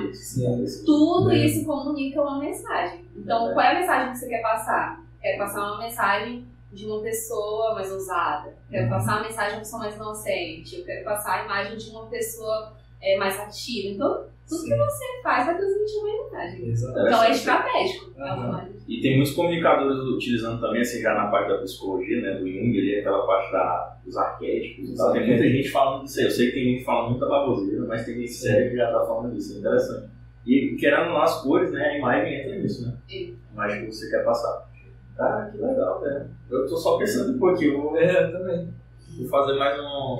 Tudo 0.84 1.30
é. 1.32 1.38
isso 1.38 1.66
comunica 1.66 2.20
uma 2.20 2.38
mensagem. 2.38 3.08
Então, 3.16 3.50
é. 3.50 3.54
qual 3.54 3.66
é 3.66 3.70
a 3.70 3.80
mensagem 3.80 4.12
que 4.12 4.18
você 4.18 4.28
quer 4.28 4.42
passar? 4.42 5.02
Quer 5.20 5.38
passar 5.38 5.60
uma 5.60 5.78
mensagem 5.78 6.46
de 6.72 6.86
uma 6.86 7.02
pessoa 7.02 7.74
mais 7.74 7.92
ousada. 7.92 8.54
Quero 8.70 8.84
uhum. 8.84 8.90
passar 8.90 9.18
a 9.18 9.22
mensagem 9.22 9.50
de 9.50 9.56
uma 9.56 9.60
pessoa 9.60 9.82
mais 9.82 9.94
inocente. 9.94 10.78
Eu 10.78 10.84
quero 10.84 11.04
passar 11.04 11.40
a 11.40 11.44
imagem 11.44 11.76
de 11.76 11.90
uma 11.90 12.06
pessoa 12.06 12.72
é, 13.00 13.16
mais 13.18 13.38
ativa. 13.38 13.88
Então, 13.88 14.24
tudo 14.48 14.60
Sim. 14.60 14.70
que 14.70 14.76
você 14.76 15.04
faz 15.22 15.46
vai 15.46 15.56
transmitir 15.56 15.98
uma 16.00 16.24
mensagem. 16.24 16.68
Exato. 16.68 17.00
Então 17.00 17.22
é 17.22 17.30
estratégico. 17.30 18.10
Uhum. 18.18 18.72
E 18.88 19.00
tem 19.00 19.16
muitos 19.16 19.34
comunicadores 19.34 19.98
utilizando 19.98 20.60
também, 20.60 20.80
assim, 20.80 21.00
já 21.00 21.14
na 21.14 21.26
parte 21.26 21.48
da 21.48 21.58
psicologia, 21.58 22.20
né, 22.20 22.34
do 22.38 22.48
Jung, 22.48 22.78
ali, 22.78 22.98
aquela 22.98 23.26
parte 23.26 23.52
da, 23.52 23.96
dos 24.04 24.16
arquétipos 24.16 24.96
tal. 24.96 25.12
Tem 25.12 25.26
muita 25.26 25.48
gente 25.48 25.68
falando 25.70 26.04
disso 26.04 26.18
aí. 26.18 26.24
Eu 26.24 26.30
sei 26.30 26.46
que 26.46 26.52
tem 26.52 26.64
gente 26.64 26.84
falando 26.84 27.10
muita 27.10 27.26
baboseira, 27.26 27.86
mas 27.86 28.04
tem 28.04 28.16
gente 28.16 28.32
séria 28.32 28.70
que 28.70 28.76
já 28.76 28.86
está 28.86 29.06
falando 29.06 29.34
disso. 29.34 29.56
É 29.56 29.58
interessante. 29.60 30.10
E 30.46 30.76
querendo 30.78 31.12
lá 31.12 31.24
as 31.24 31.42
cores, 31.42 31.70
né, 31.70 31.84
a 31.84 31.98
imagem 31.98 32.40
entra 32.40 32.58
nisso, 32.58 32.86
né? 32.86 32.96
Sim. 33.08 33.36
A 33.50 33.52
imagem 33.52 33.84
que 33.84 33.92
você 33.92 34.10
quer 34.10 34.24
passar. 34.24 34.71
Cara, 35.22 35.50
que 35.50 35.58
legal, 35.58 36.00
velho. 36.00 36.30
Eu 36.50 36.66
tô 36.66 36.76
só 36.76 36.98
pensando 36.98 37.36
um 37.36 37.38
pouquinho. 37.38 37.80
Vou... 37.80 37.96
É, 37.96 38.24
eu 38.24 38.32
também. 38.32 38.74
Vou 39.18 39.28
fazer 39.28 39.56
mais 39.56 39.78
um. 39.78 40.18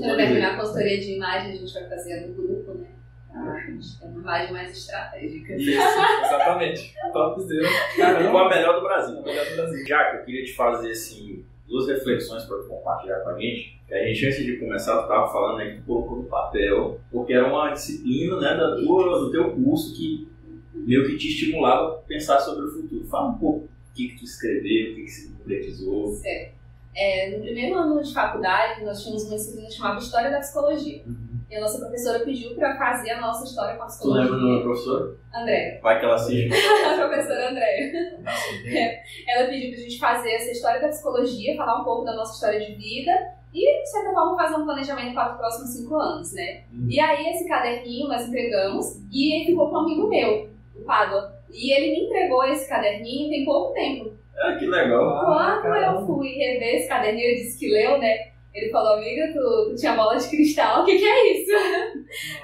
Quando 0.00 0.16
terminar 0.16 0.54
a 0.54 0.56
consultoria 0.56 0.98
de 0.98 1.14
imagem, 1.14 1.52
a 1.52 1.54
gente 1.54 1.72
vai 1.72 1.88
fazer 1.88 2.26
no 2.26 2.34
grupo, 2.34 2.74
né? 2.74 2.88
Ah, 3.32 3.52
a 3.52 3.70
gente 3.70 4.00
tem 4.00 4.08
uma 4.08 4.20
imagem 4.20 4.52
mais 4.52 4.76
estratégica. 4.76 5.54
Isso, 5.54 5.70
exatamente. 5.70 6.94
Top 7.12 7.40
zero. 7.42 7.68
Caramba. 7.96 8.40
a 8.40 8.48
melhor 8.48 8.80
do 8.80 8.82
Brasil. 8.82 9.22
melhor 9.22 9.46
do 9.46 9.54
Brasil. 9.54 9.86
Já 9.86 10.04
que 10.10 10.16
eu 10.16 10.24
queria 10.24 10.44
te 10.44 10.54
fazer 10.54 10.90
assim, 10.90 11.44
duas 11.68 11.86
reflexões 11.86 12.44
para 12.44 12.58
compartilhar 12.64 13.20
com 13.20 13.30
a 13.30 13.38
gente. 13.38 13.80
A 13.88 13.98
gente, 14.06 14.26
antes 14.26 14.44
de 14.44 14.56
começar, 14.56 14.96
tu 14.96 15.02
estava 15.02 15.30
falando 15.30 15.60
aí 15.60 15.74
que 15.74 15.78
tu 15.78 15.84
colocou 15.86 16.16
no 16.18 16.24
papel, 16.24 16.98
porque 17.12 17.32
era 17.32 17.46
uma 17.46 17.70
disciplina 17.70 18.40
né, 18.40 18.56
da 18.56 18.74
tua, 18.76 19.20
do 19.20 19.30
teu 19.30 19.52
curso 19.52 19.94
que 19.94 20.28
meio 20.74 21.06
que 21.06 21.16
te 21.16 21.28
estimulava 21.28 21.88
a 21.88 21.98
pensar 21.98 22.40
sobre 22.40 22.66
o 22.66 22.72
futuro. 22.72 23.06
Fala 23.06 23.28
um 23.28 23.38
pouco 23.38 23.73
o 23.94 23.96
que, 23.96 24.08
que 24.08 24.18
tu 24.18 24.24
escreveu, 24.24 24.92
o 24.92 24.94
que, 24.96 25.02
que 25.02 25.08
se 25.08 25.32
concretizou. 25.32 26.12
Certo. 26.16 26.54
É, 26.96 27.30
no 27.30 27.42
primeiro 27.42 27.76
ano 27.76 28.02
de 28.02 28.12
faculdade, 28.12 28.84
nós 28.84 29.02
tínhamos 29.02 29.24
uma 29.24 29.36
disciplina 29.36 29.70
chamada 29.70 30.00
História 30.00 30.30
da 30.30 30.40
Psicologia. 30.40 31.02
Uhum. 31.06 31.40
E 31.50 31.56
a 31.56 31.60
nossa 31.60 31.78
professora 31.78 32.24
pediu 32.24 32.54
para 32.54 32.76
fazer 32.76 33.10
a 33.10 33.20
nossa 33.20 33.44
história 33.44 33.76
com 33.76 33.82
a 33.84 33.86
psicologia. 33.86 34.26
Tu 34.26 34.32
lembra 34.32 34.40
do 34.40 34.52
meu 34.52 34.62
professor? 34.62 35.18
André. 35.32 35.80
Vai 35.80 35.98
que 35.98 36.04
ela 36.04 36.14
assiste. 36.14 36.50
a 36.86 37.08
professora 37.08 37.50
André. 37.50 37.92
É, 38.66 39.02
ela 39.28 39.48
pediu 39.48 39.70
para 39.70 39.78
a 39.78 39.82
gente 39.82 39.98
fazer 39.98 40.30
essa 40.32 40.50
história 40.50 40.80
da 40.80 40.88
psicologia, 40.88 41.56
falar 41.56 41.80
um 41.80 41.84
pouco 41.84 42.04
da 42.04 42.14
nossa 42.14 42.34
história 42.34 42.58
de 42.58 42.74
vida 42.74 43.12
e, 43.52 43.82
de 43.82 43.90
certa 43.90 44.12
forma, 44.12 44.36
fazer 44.36 44.56
um 44.56 44.64
planejamento 44.64 45.14
para 45.14 45.32
os 45.32 45.36
próximos 45.36 45.70
cinco 45.70 45.96
anos, 45.96 46.32
né? 46.32 46.62
Uhum. 46.72 46.86
E 46.88 46.98
aí, 46.98 47.26
esse 47.28 47.46
caderninho 47.46 48.08
nós 48.08 48.26
entregamos 48.26 49.00
e 49.12 49.34
ele 49.34 49.46
ficou 49.46 49.68
com 49.68 49.76
um 49.76 49.80
amigo 49.80 50.08
meu, 50.08 50.48
o 50.74 50.84
Pádua. 50.84 51.33
E 51.54 51.72
ele 51.72 51.92
me 51.92 52.06
entregou 52.06 52.44
esse 52.44 52.68
caderninho 52.68 53.30
tem 53.30 53.44
pouco 53.44 53.72
tempo. 53.72 54.12
Ah, 54.36 54.56
que 54.56 54.66
legal. 54.66 55.24
Quando 55.24 55.72
ah, 55.72 55.94
eu 55.94 56.06
fui 56.06 56.30
rever 56.30 56.76
esse 56.76 56.88
caderninho, 56.88 57.28
ele 57.28 57.42
disse 57.42 57.58
que 57.58 57.68
leu, 57.68 57.98
né? 57.98 58.32
Ele 58.52 58.70
falou, 58.70 58.94
amiga, 58.94 59.32
tu, 59.32 59.70
tu 59.70 59.76
tinha 59.76 59.94
bola 59.94 60.16
de 60.16 60.28
cristal, 60.28 60.82
o 60.82 60.84
que, 60.84 60.98
que 60.98 61.04
é 61.04 61.32
isso? 61.32 61.52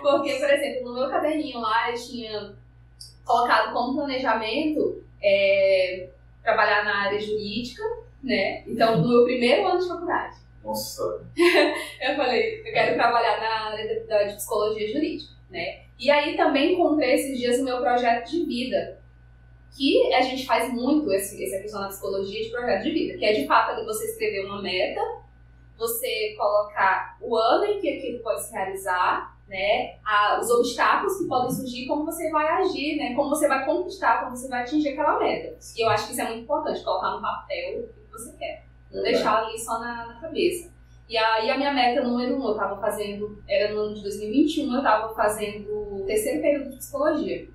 Nossa. 0.02 0.18
Porque, 0.18 0.34
por 0.34 0.50
exemplo, 0.50 0.84
no 0.84 0.94
meu 0.94 1.10
caderninho 1.10 1.60
lá 1.60 1.90
eu 1.90 1.94
tinha 1.96 2.54
colocado 3.24 3.72
como 3.72 3.94
planejamento 3.94 5.02
é, 5.22 6.08
trabalhar 6.42 6.84
na 6.84 7.06
área 7.06 7.20
jurídica, 7.20 7.82
né? 8.22 8.62
Então, 8.66 9.00
no 9.00 9.08
meu 9.08 9.24
primeiro 9.24 9.66
ano 9.66 9.80
de 9.80 9.88
faculdade. 9.88 10.36
Nossa! 10.64 11.02
eu 12.00 12.16
falei, 12.16 12.60
eu 12.60 12.72
quero 12.72 12.94
trabalhar 12.94 13.40
na 13.40 13.70
área 13.70 14.06
da, 14.06 14.24
de 14.24 14.34
psicologia 14.34 14.92
jurídica, 14.92 15.32
né? 15.50 15.80
E 15.98 16.10
aí 16.10 16.36
também 16.36 16.74
encontrei 16.74 17.14
esses 17.14 17.38
dias 17.38 17.60
o 17.60 17.64
meu 17.64 17.78
projeto 17.80 18.30
de 18.30 18.44
vida, 18.44 18.99
que 19.76 20.12
a 20.12 20.20
gente 20.20 20.46
faz 20.46 20.72
muito 20.72 21.12
esse, 21.12 21.42
essa 21.44 21.62
questão 21.62 21.80
na 21.80 21.88
psicologia 21.88 22.42
de 22.42 22.50
projeto 22.50 22.82
de 22.82 22.90
vida, 22.90 23.18
que 23.18 23.24
é 23.24 23.32
de 23.32 23.46
fato 23.46 23.72
ali 23.72 23.84
você 23.84 24.04
escrever 24.04 24.46
uma 24.46 24.60
meta, 24.60 25.00
você 25.78 26.34
colocar 26.36 27.16
o 27.20 27.36
ano 27.36 27.64
em 27.64 27.80
que 27.80 27.88
aquilo 27.88 28.22
pode 28.22 28.42
se 28.42 28.52
realizar, 28.52 29.36
né, 29.48 29.96
a, 30.04 30.38
os 30.40 30.48
obstáculos 30.50 31.18
que 31.18 31.26
podem 31.26 31.50
surgir, 31.50 31.86
como 31.86 32.04
você 32.04 32.30
vai 32.30 32.46
agir, 32.62 32.96
né, 32.96 33.14
como 33.14 33.30
você 33.30 33.48
vai 33.48 33.64
conquistar, 33.64 34.20
como 34.20 34.36
você 34.36 34.48
vai 34.48 34.62
atingir 34.62 34.90
aquela 34.90 35.18
meta. 35.18 35.56
E 35.76 35.84
eu 35.84 35.88
acho 35.88 36.06
que 36.06 36.12
isso 36.12 36.20
é 36.20 36.28
muito 36.28 36.42
importante, 36.42 36.84
colocar 36.84 37.10
no 37.10 37.22
papel 37.22 37.80
o 37.80 37.88
que 37.88 38.12
você 38.12 38.32
quer, 38.36 38.64
não 38.92 39.02
deixar 39.02 39.42
ali 39.42 39.58
só 39.58 39.80
na, 39.80 40.06
na 40.06 40.20
cabeça. 40.20 40.70
E 41.08 41.16
aí 41.16 41.50
a 41.50 41.56
minha 41.56 41.72
meta 41.72 42.02
número 42.02 42.36
um, 42.36 42.44
eu 42.44 42.52
estava 42.52 42.80
fazendo, 42.80 43.42
era 43.48 43.74
no 43.74 43.80
ano 43.80 43.94
de 43.94 44.02
2021, 44.02 44.72
eu 44.72 44.78
estava 44.78 45.12
fazendo 45.12 45.68
o 45.72 46.04
terceiro 46.06 46.40
período 46.40 46.70
de 46.70 46.76
psicologia. 46.76 47.48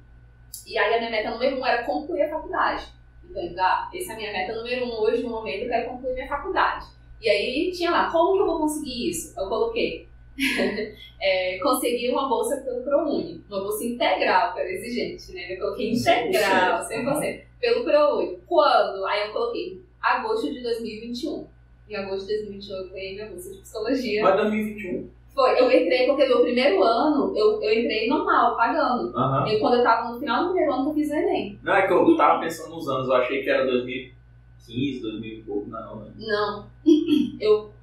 E 0.66 0.78
aí 0.78 0.93
a 0.93 0.97
minha 0.99 1.12
meta 1.12 1.32
número 1.32 1.60
um 1.60 1.66
era 1.66 1.84
concluir 1.84 2.24
a 2.24 2.30
faculdade. 2.30 2.86
Então, 3.30 3.66
ah, 3.66 3.89
essa 3.93 4.12
é 4.12 4.16
a 4.16 4.18
minha 4.18 4.32
meta 4.32 4.56
número 4.56 4.86
um 4.86 4.99
hoje, 5.01 5.24
no 5.24 5.30
momento, 5.30 5.64
eu 5.64 5.70
quero 5.70 5.89
concluir 5.89 6.14
minha 6.14 6.28
faculdade. 6.28 6.86
E 7.22 7.30
aí 7.30 7.72
tinha 7.72 7.91
lá, 7.91 8.12
como 8.12 8.34
que 8.34 8.39
eu 8.41 8.45
vou 8.45 8.60
conseguir 8.60 9.10
isso? 9.10 9.34
Eu 9.39 9.47
coloquei, 9.47 10.08
é, 11.20 11.60
conseguir 11.60 12.12
uma 12.12 12.30
bolsa 12.30 12.58
pelo 12.58 12.84
ProUni, 12.84 13.43
uma 13.49 13.62
bolsa 13.62 13.84
integral 13.84 14.53
para 14.53 14.70
exigente, 14.72 15.34
né? 15.34 15.53
Eu 15.53 15.60
coloquei 15.60 15.91
integral, 15.91 16.88
100%, 16.88 17.41
pelo 17.60 17.84
ProUni. 17.84 18.38
Quando? 18.45 19.06
Aí 19.06 19.28
eu 19.28 19.34
coloquei 19.34 19.82
agosto 20.01 20.53
de 20.53 20.62
2021. 20.62 21.47
Em 21.89 21.95
agosto 21.95 22.28
de 22.28 22.34
2021 22.36 22.76
eu 22.76 22.89
ganhei 22.89 23.14
minha 23.16 23.28
bolsa 23.28 23.51
de 23.51 23.60
psicologia. 23.60 24.24
Mas 24.24 24.36
2021? 24.36 25.10
Foi, 25.36 25.59
eu 25.59 25.65
entrei 25.69 26.07
porque 26.07 26.25
no 26.27 26.39
primeiro 26.41 26.81
ano 26.81 27.33
eu, 27.36 27.61
eu 27.61 27.79
entrei 27.79 28.07
normal, 28.07 28.55
pagando. 28.55 29.11
Aham. 29.17 29.45
Eu, 29.49 29.59
quando 29.59 29.75
eu 29.77 29.83
tava 29.83 30.09
no 30.13 30.19
final 30.19 30.43
do 30.43 30.49
primeiro 30.51 30.73
ano 30.73 30.89
eu 30.89 30.93
fiz 30.93 31.09
o 31.11 31.13
Enem. 31.13 31.59
Não, 31.61 31.75
é 31.75 31.86
que 31.86 31.91
eu 31.93 32.15
tava 32.17 32.39
pensando 32.39 32.73
nos 32.73 32.88
anos, 32.88 33.07
eu 33.09 33.13
achei 33.15 33.43
que 33.43 33.49
era 33.49 33.65
2015, 33.65 35.01
2000 35.01 35.33
e 35.33 35.41
pouco, 35.43 35.69
não, 35.69 35.97
né? 35.97 36.11
Não, 36.17 36.65
eu. 37.41 37.75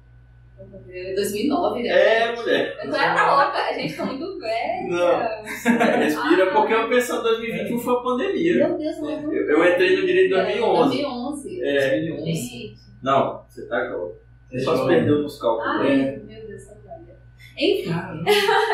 2009, 1.15 1.83
né? 1.83 1.89
É, 1.89 2.35
mulher. 2.35 2.77
Eu 2.83 2.89
tô 2.89 2.95
era 2.95 3.35
louca, 3.43 3.57
a 3.57 3.73
gente 3.73 3.95
tá 3.97 4.05
muito 4.05 4.39
velha. 4.39 4.87
Não. 4.87 5.43
Respira, 5.99 6.43
Ah. 6.49 6.53
porque 6.53 6.73
eu 6.73 6.87
pensando 6.89 7.19
em 7.19 7.23
2021 7.23 7.79
foi 7.79 7.93
a 7.93 7.97
pandemia. 7.97 8.67
Meu 8.67 8.77
Deus, 8.77 8.97
eu 8.97 9.05
lembro. 9.05 9.33
Eu, 9.33 9.49
eu 9.57 9.73
entrei 9.73 9.95
no 9.99 10.05
direito 10.05 10.27
em 10.27 10.37
2011. 10.37 11.01
2011. 11.01 11.61
É, 11.63 11.89
2011. 11.99 12.31
Gente. 12.33 12.75
não, 13.01 13.41
você 13.47 13.67
tá 13.67 13.85
jovem. 13.89 14.15
Você 14.49 14.57
É 14.57 14.59
só 14.59 14.77
se 14.77 14.87
perdeu 14.87 15.19
nos 15.23 15.39
cálculos. 15.41 15.67
Ai, 15.67 15.91
É. 15.91 16.17
meu. 16.19 16.42
Enfim, 17.57 17.89
Caramba. 17.91 18.23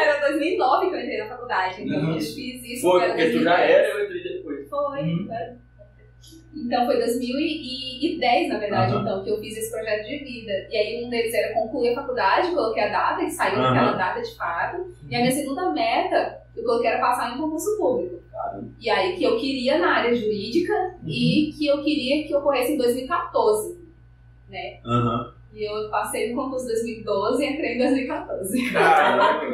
era 0.01 0.27
2009 0.30 0.89
que 0.89 0.95
eu 0.95 0.99
entrei 1.01 1.17
na 1.17 1.27
faculdade. 1.27 1.82
Então 1.84 1.99
Uhum. 1.99 2.13
eu 2.15 2.19
fiz 2.21 2.63
isso. 2.63 2.82
Foi, 2.82 3.05
porque 3.07 3.25
tu 3.32 3.39
já 3.43 3.55
2010. 3.57 3.69
era, 3.71 3.88
eu 3.89 4.05
entrei 4.05 4.23
depois. 4.23 4.69
Foi. 4.69 5.01
Uhum. 5.01 5.30
Então 6.55 6.86
foi 6.88 6.97
2010, 6.97 8.49
na 8.49 8.57
verdade, 8.57 8.91
Aham. 8.93 9.01
então, 9.01 9.23
que 9.23 9.30
eu 9.30 9.39
fiz 9.39 9.55
esse 9.57 9.71
projeto 9.71 10.05
de 10.07 10.17
vida. 10.17 10.51
E 10.71 10.77
aí 10.77 11.05
um 11.05 11.09
deles 11.09 11.34
era 11.34 11.53
concluir 11.53 11.89
a 11.89 11.95
faculdade, 11.95 12.49
coloquei 12.51 12.84
a 12.84 12.88
data, 12.89 13.23
que 13.23 13.30
saiu 13.32 13.59
Aham. 13.59 13.73
naquela 13.73 13.91
data 13.97 14.21
de 14.21 14.36
fato. 14.36 14.93
E 15.09 15.15
a 15.15 15.19
minha 15.19 15.32
segunda 15.32 15.71
meta, 15.71 16.41
eu 16.55 16.63
coloquei 16.63 16.89
era 16.89 16.99
passar 16.99 17.36
em 17.36 17.38
concurso 17.39 17.77
público. 17.77 18.19
E 18.80 18.89
aí 18.89 19.15
que 19.15 19.23
eu 19.23 19.38
queria 19.38 19.77
na 19.77 19.97
área 19.97 20.13
jurídica 20.15 20.73
e 21.05 21.53
que 21.55 21.67
eu 21.67 21.84
queria 21.84 22.27
que 22.27 22.36
ocorresse 22.36 22.73
em 22.73 22.77
2014. 22.77 23.77
Né? 24.49 24.80
Aham. 24.86 25.34
E 25.54 25.64
eu 25.64 25.89
passei 25.89 26.32
no 26.34 26.43
concurso 26.43 26.66
2012 26.68 27.43
e 27.43 27.47
entrei 27.54 27.76
em 27.76 27.78
2014. 27.80 28.72
Caraca. 28.72 29.45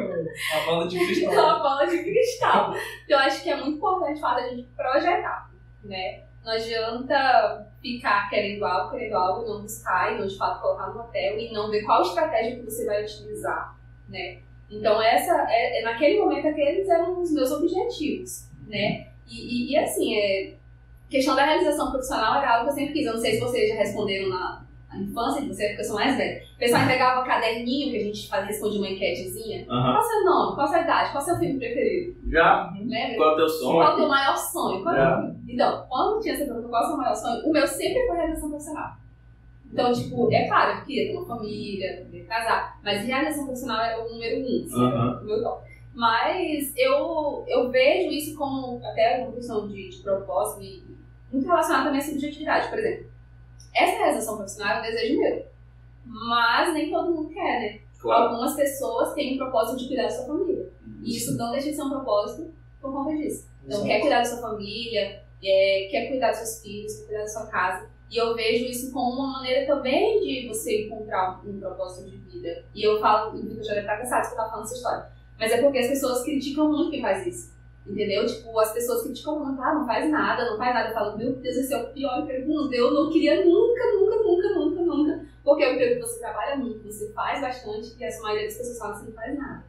A 0.54 0.66
bola 0.66 0.86
de 0.86 0.96
Então, 0.96 1.06
cristal. 1.06 1.48
a 1.50 1.58
bola 1.60 1.86
de 1.86 1.98
cristal. 2.02 2.74
Então, 3.04 3.18
eu 3.20 3.26
acho 3.26 3.42
que 3.42 3.50
é 3.50 3.56
muito 3.56 3.76
importante 3.78 4.20
falar 4.20 4.40
da 4.42 4.48
gente 4.50 4.68
projetar, 4.76 5.50
né? 5.84 6.22
Não 6.44 6.52
adianta 6.52 7.66
ficar 7.82 8.28
querendo 8.28 8.64
algo, 8.64 8.90
querendo 8.92 9.14
algo, 9.16 9.44
e 9.44 9.48
não 9.48 9.62
buscar 9.62 10.12
e 10.14 10.18
não 10.18 10.26
de 10.26 10.36
fato 10.36 10.60
colocar 10.60 10.88
no 10.88 10.94
papel 10.98 11.38
e 11.38 11.52
não 11.52 11.70
ver 11.70 11.82
qual 11.82 12.02
estratégia 12.02 12.56
que 12.56 12.62
você 12.62 12.84
vai 12.84 13.02
utilizar, 13.02 13.76
né? 14.08 14.38
Então, 14.70 15.00
essa, 15.00 15.46
é, 15.48 15.80
é- 15.80 15.82
naquele 15.84 16.18
momento, 16.20 16.46
aqueles 16.48 16.88
eram 16.88 17.20
os 17.20 17.32
meus 17.32 17.50
objetivos, 17.50 18.48
né? 18.68 19.06
E, 19.26 19.70
e, 19.70 19.72
e, 19.72 19.78
assim, 19.78 20.16
é, 20.18 20.54
questão 21.08 21.34
da 21.34 21.44
realização 21.44 21.90
profissional 21.90 22.36
era 22.40 22.58
algo 22.58 22.64
que 22.66 22.70
eu 22.70 22.74
sempre 22.74 22.92
quis. 22.92 23.06
Eu 23.06 23.14
não 23.14 23.20
sei 23.20 23.32
se 23.34 23.40
vocês 23.40 23.68
já 23.70 23.74
responderam 23.76 24.28
na, 24.28 24.64
infância 25.02 25.42
de 25.42 25.48
vocês, 25.48 25.68
porque 25.70 25.82
eu 25.82 25.86
sou 25.86 25.96
mais 25.96 26.16
velha. 26.16 26.42
O 26.54 26.58
pessoal 26.58 26.82
entregava 26.82 27.24
caderninho 27.26 27.90
que 27.90 27.96
a 27.98 28.04
gente 28.04 28.28
fazia, 28.28 28.46
respondia 28.46 28.78
uma 28.80 28.88
enquetezinha. 28.90 29.66
Aham. 29.68 29.82
Qual 29.92 29.96
é 29.96 30.00
o 30.00 30.02
seu 30.02 30.24
nome? 30.24 30.54
Qual 30.54 30.60
é 30.60 30.64
a 30.64 30.72
sua 30.72 30.80
idade? 30.80 31.12
Qual 31.12 31.20
é 31.20 31.22
o 31.22 31.28
seu 31.28 31.36
filme 31.38 31.58
preferido? 31.58 32.16
Já? 32.30 32.74
Lembra? 32.78 33.16
Qual 33.16 33.28
é 33.30 33.32
o 33.32 33.36
teu 33.36 33.46
Qual 33.46 33.82
é 33.82 33.84
o 33.84 33.88
teu 33.88 33.96
sonho? 33.96 34.08
maior 34.08 34.36
sonho? 34.36 34.82
Qual 34.82 34.94
é 34.94 35.18
o- 35.20 35.36
Então, 35.48 35.86
quando 35.88 36.20
tinha 36.20 36.34
essa 36.34 36.44
pergunta, 36.44 36.68
qual 36.68 36.82
é 36.82 36.84
o 36.84 36.88
seu 36.88 36.96
maior 36.96 37.14
sonho? 37.14 37.46
O 37.46 37.52
meu 37.52 37.66
sempre 37.66 38.06
foi 38.06 38.16
realização 38.16 38.48
profissional. 38.50 38.90
Então, 39.72 39.92
tipo, 39.92 40.32
é 40.32 40.46
claro, 40.48 40.78
eu 40.78 40.84
queria 40.84 41.10
ter 41.12 41.16
uma 41.18 41.26
família, 41.26 42.06
queria 42.10 42.24
casar, 42.26 42.78
mas 42.84 43.04
realização 43.04 43.44
profissional 43.44 43.80
era 43.80 44.02
o 44.04 44.08
número 44.08 44.40
um, 44.40 44.64
assim, 44.64 45.22
o 45.22 45.24
meu 45.24 45.42
top. 45.42 45.66
Mas 45.94 46.72
eu, 46.76 47.44
eu 47.48 47.70
vejo 47.70 48.10
isso 48.12 48.36
como 48.36 48.80
até 48.84 49.22
uma 49.24 49.32
questão 49.32 49.66
de, 49.66 49.88
de 49.88 49.96
propósito 50.02 50.62
e 50.62 50.82
muito 51.32 51.46
relacionado 51.46 51.84
também 51.84 52.00
à 52.00 52.04
subjetividade. 52.04 52.68
Por 52.68 52.78
exemplo, 52.78 53.06
essa 53.76 53.98
realização 53.98 54.36
profissional 54.36 54.76
é 54.76 54.78
um 54.78 54.82
desejo 54.82 55.18
meu, 55.18 55.46
mas 56.04 56.72
nem 56.72 56.90
todo 56.90 57.12
mundo 57.12 57.28
quer, 57.28 57.60
né? 57.60 57.80
Claro. 57.98 58.30
Algumas 58.30 58.54
pessoas 58.54 59.14
têm 59.14 59.34
o 59.34 59.38
propósito 59.38 59.78
de 59.78 59.88
cuidar 59.88 60.04
da 60.04 60.10
sua 60.10 60.26
família. 60.26 60.70
E 61.02 61.16
isso 61.16 61.36
não 61.36 61.50
deixa 61.52 61.70
de 61.70 61.76
ser 61.76 61.82
um 61.82 61.90
propósito 61.90 62.52
por 62.80 62.92
conta 62.92 63.16
disso. 63.16 63.48
Então, 63.64 63.78
Exato. 63.78 63.86
quer 63.86 64.00
cuidar 64.00 64.18
da 64.18 64.24
sua 64.24 64.38
família, 64.38 65.22
é, 65.44 65.88
quer 65.90 66.08
cuidar 66.08 66.30
dos 66.30 66.38
seus 66.38 66.62
filhos, 66.62 66.96
quer 66.98 67.06
cuidar 67.06 67.22
da 67.22 67.28
sua 67.28 67.46
casa. 67.46 67.90
E 68.10 68.16
eu 68.16 68.34
vejo 68.34 68.66
isso 68.66 68.92
como 68.92 69.20
uma 69.20 69.32
maneira 69.32 69.66
também 69.66 70.20
de 70.20 70.48
você 70.48 70.86
encontrar 70.86 71.40
um 71.44 71.58
propósito 71.58 72.08
de 72.08 72.16
vida. 72.18 72.64
E 72.74 72.82
eu 72.82 73.00
falo, 73.00 73.32
Vitor 73.32 73.64
já 73.64 73.74
deve 73.74 73.80
estar 73.80 73.98
cansado 73.98 74.22
de 74.22 74.28
estar 74.28 74.48
falando 74.48 74.64
essa 74.64 74.74
história. 74.74 75.06
Mas 75.38 75.52
é 75.52 75.60
porque 75.60 75.78
as 75.78 75.88
pessoas 75.88 76.22
criticam 76.22 76.68
muito 76.68 76.90
quem 76.90 77.02
faz 77.02 77.26
isso. 77.26 77.55
Entendeu? 77.88 78.26
Tipo, 78.26 78.58
as 78.58 78.72
pessoas 78.72 79.02
criticam 79.04 79.38
muito, 79.44 79.62
ah, 79.62 79.74
não 79.74 79.86
faz 79.86 80.10
nada, 80.10 80.50
não 80.50 80.56
faz 80.58 80.74
nada. 80.74 80.88
Eu 80.90 80.94
falo, 80.94 81.16
meu 81.16 81.32
Deus, 81.36 81.56
esse 81.56 81.72
é 81.72 81.80
o 81.82 81.86
pior 81.90 82.20
emprego 82.20 82.46
do 82.46 82.52
mundo. 82.52 82.74
Eu 82.74 82.90
não 82.92 83.10
queria 83.10 83.44
nunca, 83.44 83.82
nunca, 83.94 84.16
nunca, 84.24 84.48
nunca, 84.54 84.82
nunca. 84.82 85.26
Porque 85.44 85.62
é 85.62 85.70
um 85.70 85.74
emprego 85.74 85.94
que 85.94 86.00
você 86.06 86.18
trabalha 86.18 86.56
muito, 86.56 86.82
você 86.84 87.12
faz 87.12 87.40
bastante, 87.40 87.94
e 87.98 88.04
a 88.04 88.20
maioria 88.22 88.46
das 88.48 88.56
pessoas 88.58 88.78
falam 88.78 88.94
que 88.94 89.00
você 89.02 89.06
não 89.06 89.14
faz 89.14 89.38
nada. 89.38 89.64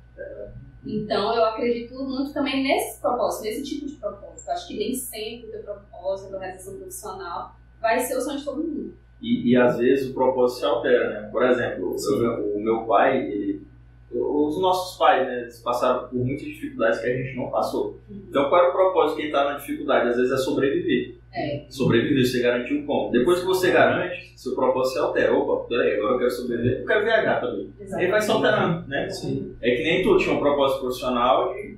Então, 0.85 1.35
eu 1.35 1.43
acredito 1.45 1.93
muito 2.03 2.33
também 2.33 2.63
nesse 2.63 2.99
propósito, 3.01 3.43
nesse 3.43 3.63
tipo 3.63 3.85
de 3.85 3.95
propósito. 3.97 4.47
Eu 4.47 4.53
acho 4.53 4.67
que 4.67 4.77
nem 4.77 4.95
sempre 4.95 5.49
o 5.49 5.51
teu 5.51 5.61
propósito, 5.63 6.27
a 6.27 6.29
tua 6.31 6.39
realização 6.39 6.77
profissional, 6.77 7.55
vai 7.81 7.99
ser 7.99 8.15
o 8.15 8.21
sonho 8.21 8.39
de 8.39 8.45
todo 8.45 8.63
mundo. 8.63 8.93
E, 9.21 9.51
e 9.51 9.57
às 9.57 9.77
vezes 9.77 10.09
o 10.09 10.13
propósito 10.13 10.59
se 10.59 10.65
altera, 10.65 11.21
né? 11.21 11.29
Por 11.29 11.43
exemplo, 11.43 11.95
eu- 12.09 12.55
o 12.55 12.59
meu 12.61 12.85
pai, 12.85 13.17
ele, 13.17 13.66
os 14.11 14.61
nossos 14.61 14.97
pais, 14.97 15.27
né? 15.27 15.47
Passaram 15.63 16.07
por 16.07 16.15
muitas 16.17 16.45
dificuldades 16.45 16.99
que 17.01 17.07
a 17.07 17.13
gente 17.15 17.35
não 17.35 17.49
passou. 17.49 17.99
Então, 18.09 18.47
qual 18.49 18.61
era 18.61 18.69
o 18.69 18.73
propósito 18.73 19.15
de 19.17 19.21
quem 19.23 19.25
está 19.31 19.43
na 19.51 19.57
dificuldade? 19.57 20.09
Às 20.09 20.15
vezes 20.17 20.31
é 20.31 20.37
sobreviver. 20.37 21.15
É. 21.33 21.65
Sobreviver, 21.69 22.25
você 22.25 22.39
garantiu 22.41 22.83
como? 22.85 23.11
Depois 23.11 23.39
que 23.41 23.45
você 23.45 23.69
garante, 23.71 24.33
seu 24.37 24.55
propósito 24.55 24.93
se 24.93 24.99
altera. 24.99 25.33
Opa, 25.35 25.67
peraí, 25.67 25.95
agora 25.97 26.13
eu 26.13 26.17
quero 26.19 26.31
sobreviver, 26.31 26.79
eu 26.81 26.85
quero 26.87 27.03
viajar 27.03 27.41
também. 27.41 27.73
Aí 27.93 28.07
vai 28.07 28.21
se 28.21 28.31
alterando, 28.31 28.87
né? 28.87 29.09
Sim. 29.09 29.55
É 29.61 29.75
que 29.75 29.83
nem 29.83 30.03
tu 30.03 30.17
tinha 30.17 30.33
um 30.35 30.39
propósito 30.39 30.79
profissional 30.81 31.53
de 31.53 31.77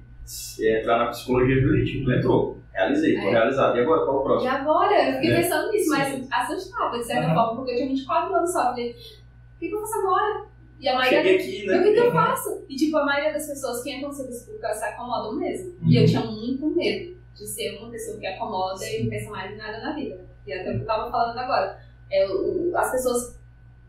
é, 0.62 0.80
entrar 0.80 1.00
na 1.00 1.08
psicologia 1.08 1.60
jurídica. 1.60 2.06
Tu 2.06 2.12
entrou, 2.12 2.58
realizei, 2.72 3.16
foi 3.18 3.28
É. 3.28 3.32
realizado. 3.32 3.76
E 3.78 3.82
agora 3.82 4.06
qual 4.06 4.18
é 4.18 4.20
o 4.20 4.22
E 4.22 4.24
próximo? 4.26 4.52
agora, 4.52 5.10
eu 5.10 5.14
fiquei 5.16 5.32
É. 5.32 5.36
pensando 5.42 5.72
nisso, 5.72 5.90
mas 5.90 6.28
assustada, 6.32 6.98
de 7.00 7.04
certa 7.06 7.26
Aham. 7.26 7.36
forma, 7.36 7.56
porque 7.56 7.72
eu 7.72 7.76
tinha 7.78 7.88
24 7.90 8.36
anos 8.36 8.54
só. 8.54 8.64
Falei, 8.66 8.92
o 8.92 9.60
que, 9.60 9.68
que 9.68 9.76
eu 9.76 9.80
faço 9.82 10.00
agora? 10.00 10.46
E 10.80 10.88
a 10.88 10.96
maioria 10.96 11.22
Cheguei 11.24 11.36
aqui, 11.38 11.66
E 11.66 11.70
o 11.70 11.72
né? 11.78 11.84
que, 11.84 11.94
que 11.94 12.00
eu 12.00 12.12
faço? 12.12 12.64
E 12.70 12.76
tipo, 12.76 12.98
a 12.98 13.06
maioria 13.06 13.34
das 13.34 13.48
pessoas 13.48 13.84
que 13.84 13.92
entram 13.92 14.10
no 14.10 14.14
serviço 14.16 14.46
público 14.46 14.66
se 14.74 14.84
acomodam 14.86 15.36
mesmo. 15.36 15.76
E 15.88 15.96
eu 16.02 16.06
tinha 16.06 16.22
muito 16.22 16.68
medo 16.68 17.18
de 17.36 17.48
ser 17.48 17.78
uma 17.80 17.90
pessoa 17.90 18.18
que 18.18 18.26
acomoda 18.28 18.86
e 18.86 19.04
não 19.04 19.10
pensa 19.10 19.30
mais 19.30 19.52
em 19.54 19.58
nada 19.58 19.80
na 19.80 19.94
vida. 19.94 20.26
E 20.48 20.54
até 20.54 20.70
o 20.72 20.76
que 20.76 20.82
eu 20.82 20.86
tava 20.86 21.12
falando 21.12 21.38
agora. 21.38 21.80
É, 22.12 22.28
o- 22.30 22.72
as 22.76 22.92
pessoas 22.92 23.36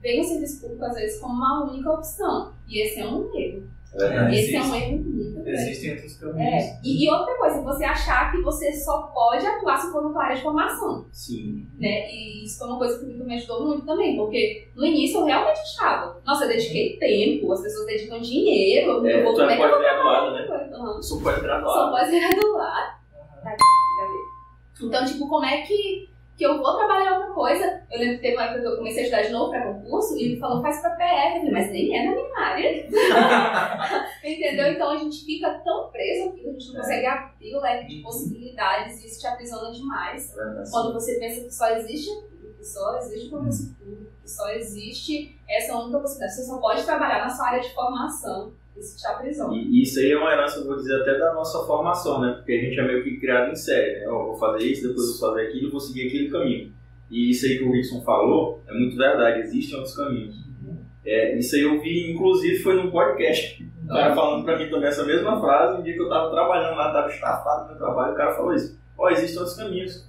veem 0.02 0.20
o 0.20 0.24
serviço 0.24 0.60
público 0.60 0.84
às 0.84 0.94
vezes 0.94 1.20
como 1.20 1.34
uma 1.34 1.64
única 1.70 1.90
opção. 1.92 2.52
E 2.68 2.80
esse 2.82 3.00
é 3.00 3.06
um 3.06 3.30
erro. 3.38 3.62
É. 3.94 4.34
Esse 4.34 4.54
é 4.54 4.60
um 4.60 4.62
existe. 4.62 4.76
erro 4.76 4.92
muito 4.92 5.42
grande. 5.42 5.50
Existem 5.50 5.90
outros 5.92 6.16
caminhos. 6.16 6.64
É. 6.64 6.80
E, 6.84 7.04
e 7.04 7.10
outra 7.10 7.34
coisa, 7.36 7.62
você 7.62 7.84
achar 7.84 8.30
que 8.30 8.40
você 8.42 8.72
só 8.72 9.02
pode 9.02 9.44
atuar 9.44 9.78
se 9.78 9.90
for 9.90 10.02
na 10.04 10.10
tua 10.10 10.24
área 10.24 10.36
de 10.36 10.42
formação 10.42 11.06
Sim. 11.10 11.66
né? 11.78 12.08
E 12.12 12.44
isso 12.44 12.58
foi 12.58 12.68
uma 12.68 12.78
coisa 12.78 12.98
que 12.98 13.06
me 13.06 13.34
ajudou 13.34 13.66
muito 13.66 13.84
também, 13.86 14.16
porque 14.16 14.68
no 14.76 14.84
início 14.84 15.20
eu 15.20 15.24
realmente 15.24 15.60
achava, 15.60 16.20
nossa, 16.24 16.44
eu 16.44 16.48
dediquei 16.48 16.98
tempo, 16.98 17.52
as 17.52 17.62
pessoas 17.62 17.86
dedicam 17.86 18.20
dinheiro, 18.20 19.06
É, 19.06 19.20
eu 19.20 19.24
vou 19.24 19.40
é 19.40 19.54
é 19.54 19.56
que 19.56 19.62
eu 19.62 19.68
vou 19.68 19.78
pós-graduada, 19.78 20.30
né? 20.32 20.70
Aham. 20.72 20.96
Eu 20.96 21.02
sou 21.02 21.20
pós-graduado. 21.20 21.72
Sou 21.72 21.90
pós-graduada. 21.90 23.00
Aham. 23.44 23.56
Então, 24.82 25.04
tipo, 25.04 25.28
como 25.28 25.44
é 25.44 25.62
que, 25.62 26.08
que 26.40 26.46
eu 26.46 26.56
vou 26.56 26.74
trabalhar 26.74 27.18
outra 27.18 27.34
coisa. 27.34 27.82
Eu 27.92 27.98
lembro 28.00 28.16
que 28.16 28.22
teve 28.22 28.34
uma 28.34 28.44
época 28.44 28.60
que 28.62 28.66
eu 28.66 28.76
comecei 28.78 29.02
a 29.02 29.04
estudar 29.04 29.22
de 29.24 29.28
novo 29.28 29.50
para 29.50 29.74
concurso 29.74 30.16
e 30.16 30.24
ele 30.24 30.40
falou, 30.40 30.62
faz 30.62 30.80
para 30.80 30.96
PF. 30.96 31.34
Eu 31.34 31.40
falei, 31.40 31.52
mas 31.52 31.70
nem 31.70 31.98
é 31.98 32.04
na 32.06 32.12
minha 32.12 32.38
área. 32.38 32.86
Entendeu? 34.24 34.72
Então 34.72 34.90
a 34.90 34.96
gente 34.96 35.22
fica 35.22 35.60
tão 35.62 35.90
preso 35.90 36.32
que 36.32 36.48
a 36.48 36.52
gente 36.52 36.68
não 36.68 36.80
consegue 36.80 37.06
abrir 37.06 37.54
o 37.54 37.60
leque 37.60 37.88
de 37.88 38.02
possibilidades 38.02 39.04
e 39.04 39.06
isso 39.06 39.20
te 39.20 39.26
aprisiona 39.26 39.70
demais. 39.70 40.34
É 40.34 40.64
Quando 40.70 40.94
você 40.94 41.18
pensa 41.18 41.44
que 41.44 41.54
só 41.54 41.68
existe 41.76 42.08
que 42.56 42.64
só 42.64 42.96
existe 42.98 43.28
concurso 43.28 43.74
público, 43.74 44.12
que 44.22 44.30
só 44.30 44.48
existe 44.50 45.38
essa 45.46 45.76
única 45.76 46.00
possibilidade. 46.00 46.36
Você 46.36 46.44
só 46.44 46.58
pode 46.58 46.84
trabalhar 46.84 47.18
na 47.18 47.28
sua 47.28 47.48
área 47.48 47.60
de 47.60 47.74
formação. 47.74 48.54
Isso 48.80 48.96
te 48.96 49.06
aprisiona. 49.06 49.54
E 49.54 49.82
isso 49.82 50.00
aí 50.00 50.10
é 50.10 50.16
uma 50.16 50.32
herança, 50.32 50.58
eu 50.58 50.66
vou 50.66 50.76
dizer, 50.76 51.02
até 51.02 51.18
da 51.18 51.34
nossa 51.34 51.64
formação, 51.66 52.20
né? 52.20 52.32
Porque 52.32 52.52
a 52.52 52.60
gente 52.60 52.80
é 52.80 52.86
meio 52.86 53.04
que 53.04 53.20
criado 53.20 53.52
em 53.52 53.54
série, 53.54 54.00
né? 54.00 54.06
Eu 54.06 54.26
vou 54.26 54.38
fazer 54.38 54.64
isso, 54.64 54.88
depois 54.88 55.06
eu 55.06 55.18
vou 55.18 55.28
fazer 55.28 55.48
aquilo, 55.48 55.70
vou 55.70 55.80
seguir 55.80 56.08
aquele 56.08 56.30
caminho. 56.30 56.72
E 57.10 57.30
isso 57.30 57.44
aí 57.44 57.58
que 57.58 57.64
o 57.64 57.72
Rickson 57.72 58.00
falou 58.00 58.62
é 58.66 58.72
muito 58.72 58.96
verdade, 58.96 59.40
existem 59.40 59.76
outros 59.76 59.94
caminhos. 59.94 60.34
É, 61.04 61.36
isso 61.38 61.56
aí 61.56 61.62
eu 61.62 61.80
vi, 61.80 62.12
inclusive, 62.12 62.62
foi 62.62 62.74
num 62.74 62.90
podcast. 62.90 63.62
O 63.84 63.88
cara 63.88 64.14
falando 64.14 64.44
pra 64.44 64.58
mim 64.58 64.70
também 64.70 64.88
essa 64.88 65.04
mesma 65.04 65.40
frase, 65.40 65.78
um 65.78 65.82
dia 65.82 65.94
que 65.94 66.00
eu 66.00 66.08
tava 66.08 66.30
trabalhando 66.30 66.76
lá, 66.76 66.92
tava 66.92 67.08
estafado 67.08 67.62
no 67.62 67.68
meu 67.70 67.78
trabalho, 67.78 68.12
o 68.12 68.16
cara 68.16 68.34
falou 68.34 68.54
isso. 68.54 68.78
Ó, 68.96 69.06
oh, 69.06 69.10
existem 69.10 69.38
outros 69.38 69.56
caminhos. 69.56 70.08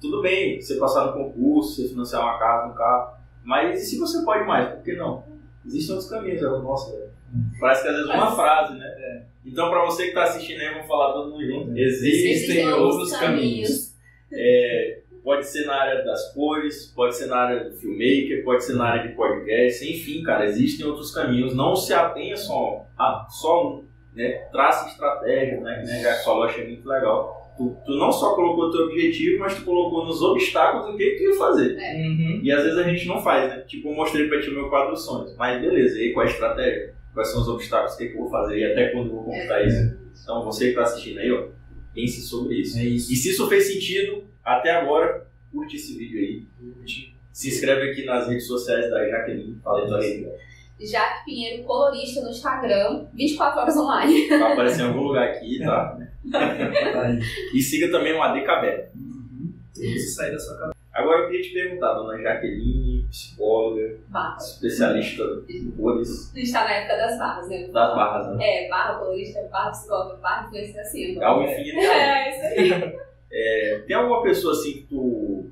Tudo 0.00 0.20
bem 0.20 0.60
você 0.60 0.76
passar 0.76 1.06
no 1.06 1.12
concurso, 1.12 1.76
você 1.76 1.88
financiar 1.88 2.22
uma 2.22 2.38
casa, 2.38 2.72
um 2.72 2.74
carro, 2.74 3.14
mas 3.42 3.82
e 3.82 3.86
se 3.86 3.98
você 3.98 4.22
pode 4.24 4.46
mais? 4.46 4.68
Por 4.74 4.82
que 4.82 4.94
não? 4.94 5.24
Existem 5.64 5.94
outros 5.94 6.10
caminhos. 6.10 6.42
Eu, 6.42 6.60
nossa, 6.60 7.11
parece 7.60 7.82
que 7.82 7.88
às 7.88 7.94
vezes 7.94 8.10
uma 8.10 8.30
frase, 8.34 8.78
né? 8.78 8.86
É. 8.86 9.22
Então, 9.44 9.70
para 9.70 9.84
você 9.84 10.04
que 10.04 10.08
está 10.10 10.24
assistindo 10.24 10.60
aí, 10.60 10.70
vamos 10.70 10.86
falar 10.86 11.12
todo 11.12 11.30
mundo 11.30 11.44
junto. 11.44 11.76
Existem, 11.76 12.32
Existem 12.32 12.72
outros 12.72 13.12
caminhos. 13.12 13.40
caminhos. 13.40 13.92
É, 14.32 14.98
pode 15.24 15.46
ser 15.46 15.66
na 15.66 15.74
área 15.74 16.04
das 16.04 16.32
cores, 16.32 16.92
pode 16.94 17.16
ser 17.16 17.26
na 17.26 17.36
área 17.36 17.64
do 17.64 17.76
filmmaker, 17.76 18.44
pode 18.44 18.64
ser 18.64 18.74
na 18.74 18.84
área 18.84 19.08
de 19.08 19.14
podcast, 19.14 19.90
enfim, 19.90 20.22
cara, 20.22 20.46
existem 20.46 20.86
outros 20.86 21.12
caminhos. 21.12 21.54
Não 21.54 21.74
se 21.74 21.92
atenha 21.92 22.36
só 22.36 22.86
a 22.98 23.26
só 23.28 23.66
um, 23.66 23.84
né? 24.14 24.30
Trace 24.52 24.90
estratégia, 24.90 25.60
né? 25.60 25.82
Que 25.82 26.02
já 26.02 26.14
falou, 26.22 26.44
achei 26.44 26.66
muito 26.66 26.88
legal 26.88 27.42
Tu, 27.56 27.76
tu, 27.84 27.92
não 27.96 28.10
só 28.10 28.34
colocou 28.34 28.64
o 28.64 28.70
teu 28.70 28.86
objetivo, 28.86 29.40
mas 29.40 29.54
tu 29.54 29.64
colocou 29.64 30.06
nos 30.06 30.22
obstáculos 30.22 30.94
o 30.94 30.96
que 30.96 31.16
tu 31.16 31.22
ia 31.22 31.34
fazer. 31.34 31.76
É. 31.78 31.94
Uhum. 31.96 32.40
E 32.42 32.50
às 32.50 32.62
vezes 32.62 32.78
a 32.78 32.82
gente 32.82 33.06
não 33.06 33.20
faz, 33.20 33.50
né? 33.50 33.60
Tipo, 33.66 33.88
eu 33.88 33.94
mostrei 33.94 34.26
pra 34.26 34.40
ti 34.40 34.48
o 34.48 34.54
meu 34.54 34.70
quadro 34.70 34.96
sonhos. 34.96 35.36
Mas 35.36 35.60
beleza, 35.60 35.98
e 35.98 36.04
aí 36.04 36.12
qual 36.12 36.24
é 36.24 36.28
a 36.28 36.32
estratégia? 36.32 36.94
Quais 37.12 37.28
são 37.28 37.42
os 37.42 37.48
obstáculos? 37.48 37.94
O 37.94 37.98
que, 37.98 38.08
que 38.08 38.14
eu 38.14 38.20
vou 38.20 38.30
fazer? 38.30 38.58
E 38.58 38.64
até 38.64 38.88
quando 38.88 39.08
eu 39.08 39.12
vou 39.12 39.24
conquistar 39.24 39.60
é. 39.60 39.66
isso? 39.66 39.98
Então 40.22 40.42
você 40.44 40.68
que 40.70 40.74
tá 40.74 40.82
assistindo 40.82 41.18
aí, 41.18 41.30
ó, 41.30 41.48
pense 41.94 42.22
sobre 42.22 42.60
isso. 42.60 42.78
É 42.78 42.84
isso. 42.84 43.12
E 43.12 43.16
se 43.16 43.30
isso 43.30 43.48
fez 43.48 43.66
sentido 43.66 44.24
até 44.44 44.70
agora, 44.70 45.26
curte 45.50 45.76
esse 45.76 45.96
vídeo 45.96 46.18
aí. 46.18 46.46
Curte. 46.58 47.14
Se 47.32 47.48
inscreve 47.48 47.90
aqui 47.90 48.04
nas 48.04 48.28
redes 48.28 48.46
sociais 48.46 48.90
da 48.90 49.08
Jaqueline. 49.08 49.58
Fala 49.62 49.98
aí, 49.98 50.04
aí. 50.04 50.86
Jaque 50.86 51.24
Pinheiro, 51.24 51.62
colorista 51.64 52.22
no 52.22 52.30
Instagram, 52.30 53.06
24 53.14 53.60
horas 53.60 53.76
online. 53.76 54.28
Vai 54.28 54.52
aparecer 54.52 54.82
em 54.82 54.86
algum 54.86 55.02
lugar 55.02 55.28
aqui, 55.28 55.60
tá? 55.60 55.98
e 57.54 57.60
siga 57.60 57.90
também 57.90 58.12
o 58.14 58.22
AD 58.22 58.42
Cabela. 58.42 58.88
Uhum. 58.94 59.52
Isso 59.76 60.16
sair 60.16 60.32
da 60.32 60.38
sua 60.38 60.58
cabeça. 60.58 60.71
Agora 60.92 61.22
eu 61.22 61.26
queria 61.30 61.42
te 61.42 61.54
perguntar, 61.54 61.94
dona 61.94 62.20
Jaqueline, 62.20 63.06
psicóloga, 63.08 63.98
barra. 64.08 64.36
especialista 64.36 65.22
em 65.48 65.70
cores. 65.70 66.30
A 66.32 66.36
gente 66.36 66.46
está 66.46 66.64
na 66.64 66.72
época 66.72 66.96
das 66.98 67.18
barras, 67.18 67.48
né? 67.48 67.66
Das 67.68 67.94
barras, 67.94 68.36
né? 68.36 68.44
É, 68.44 68.68
barra 68.68 68.98
colorista, 68.98 69.48
barra 69.50 69.70
psicóloga, 69.70 70.16
barra 70.16 70.46
influência 70.46 70.80
assim. 70.82 71.18
É 71.18 71.30
o 71.30 71.42
infinito. 71.42 71.78
É, 71.78 72.30
isso 72.30 72.60
aí. 72.60 73.02
É, 73.34 73.82
tem 73.86 73.96
alguma 73.96 74.22
pessoa 74.22 74.52
assim 74.52 74.72
que 74.74 74.82
tu, 74.82 75.46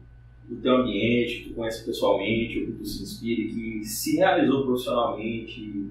do 0.45 0.57
teu 0.61 0.77
ambiente, 0.77 1.45
que 1.45 1.49
tu 1.49 1.55
conhece 1.55 1.83
pessoalmente, 1.83 2.61
ou 2.61 2.67
que 2.67 2.73
tu 2.73 2.85
se 2.85 3.03
inspire, 3.03 3.49
que 3.49 3.85
se 3.87 4.17
realizou 4.19 4.67
profissionalmente, 4.67 5.91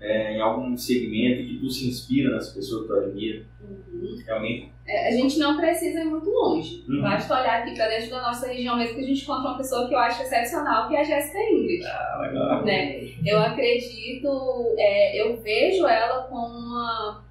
é, 0.00 0.36
em 0.36 0.40
algum 0.40 0.76
segmento 0.76 1.42
que 1.42 1.58
tu 1.58 1.68
se 1.68 1.88
inspira 1.88 2.30
nas 2.30 2.52
pessoas 2.52 2.82
que 2.82 2.86
tu 2.86 2.94
admira? 2.94 3.44
Uhum. 3.60 4.16
É, 4.28 4.68
a 4.86 5.10
gente 5.10 5.38
não 5.38 5.56
precisa 5.56 6.00
ir 6.00 6.04
muito 6.04 6.28
longe. 6.28 6.84
Uhum. 6.86 7.00
Basta 7.00 7.40
olhar 7.40 7.60
aqui 7.62 7.74
para 7.74 7.88
dentro 7.88 8.10
da 8.10 8.22
nossa 8.22 8.46
região 8.46 8.76
mesmo 8.76 8.96
que 8.96 9.00
a 9.00 9.06
gente 9.06 9.22
encontra 9.22 9.48
uma 9.48 9.56
pessoa 9.56 9.88
que 9.88 9.94
eu 9.94 9.98
acho 9.98 10.22
excepcional, 10.22 10.88
que 10.88 10.96
é 10.96 11.00
a 11.00 11.04
Jéssica 11.04 11.38
Ingrid. 11.38 11.86
Ah, 11.86 12.18
legal. 12.20 12.64
Né? 12.64 13.08
Eu 13.24 13.38
acredito, 13.40 14.74
é, 14.76 15.20
eu 15.22 15.36
vejo 15.38 15.86
ela 15.86 16.24
como 16.24 16.58
uma 16.58 17.24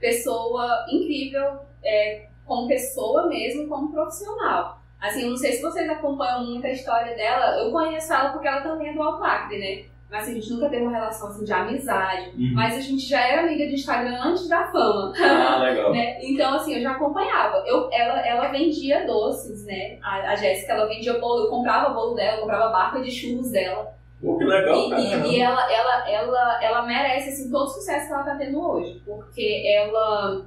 pessoa 0.00 0.86
incrível, 0.90 1.60
é, 1.84 2.26
como 2.46 2.68
pessoa 2.68 3.28
mesmo, 3.28 3.68
como 3.68 3.92
profissional. 3.92 4.80
Assim, 4.98 5.22
eu 5.22 5.30
não 5.30 5.36
sei 5.36 5.52
se 5.52 5.62
vocês 5.62 5.88
acompanham 5.88 6.44
muito 6.44 6.66
a 6.66 6.70
história 6.70 7.14
dela, 7.14 7.62
eu 7.62 7.70
conheço 7.70 8.12
ela 8.12 8.30
porque 8.30 8.48
ela 8.48 8.62
também 8.62 8.88
é 8.88 8.94
do 8.94 9.02
Alto 9.02 9.22
Acre, 9.22 9.58
né? 9.58 9.84
Mas 10.10 10.22
assim, 10.22 10.32
a 10.32 10.34
gente 10.36 10.52
nunca 10.54 10.70
teve 10.70 10.82
uma 10.82 10.92
relação 10.92 11.28
assim, 11.28 11.44
de 11.44 11.52
amizade. 11.52 12.30
Uhum. 12.30 12.52
Mas 12.54 12.78
a 12.78 12.80
gente 12.80 13.06
já 13.06 13.20
era 13.20 13.42
amiga 13.42 13.66
de 13.66 13.74
Instagram 13.74 14.18
antes 14.22 14.48
da 14.48 14.66
fama. 14.68 15.12
Ah, 15.18 15.58
legal. 15.58 15.92
né? 15.92 16.18
Então, 16.22 16.54
assim, 16.54 16.76
eu 16.76 16.80
já 16.80 16.92
acompanhava. 16.92 17.62
Eu, 17.66 17.90
ela, 17.92 18.26
ela 18.26 18.48
vendia 18.48 19.06
doces, 19.06 19.66
né? 19.66 19.98
A, 20.02 20.32
a 20.32 20.34
Jéssica, 20.34 20.72
ela 20.72 20.88
vendia 20.88 21.18
bolo. 21.18 21.44
Eu 21.44 21.50
comprava 21.50 21.92
bolo 21.92 22.14
dela, 22.14 22.36
eu 22.36 22.40
comprava 22.40 22.72
barca 22.72 23.02
de 23.02 23.10
churros 23.10 23.50
dela. 23.50 23.94
Pô, 24.18 24.38
que 24.38 24.44
legal, 24.44 24.86
e, 24.86 24.90
cara. 24.90 25.26
E, 25.26 25.36
e, 25.36 25.40
ela, 25.40 25.72
ela, 25.72 26.10
ela, 26.10 26.64
ela 26.64 26.82
merece, 26.86 27.28
assim, 27.28 27.50
todo 27.50 27.64
o 27.64 27.68
sucesso 27.68 28.06
que 28.06 28.12
ela 28.12 28.22
tá 28.22 28.34
tendo 28.34 28.60
hoje. 28.60 29.02
Porque 29.04 29.62
ela... 29.76 30.46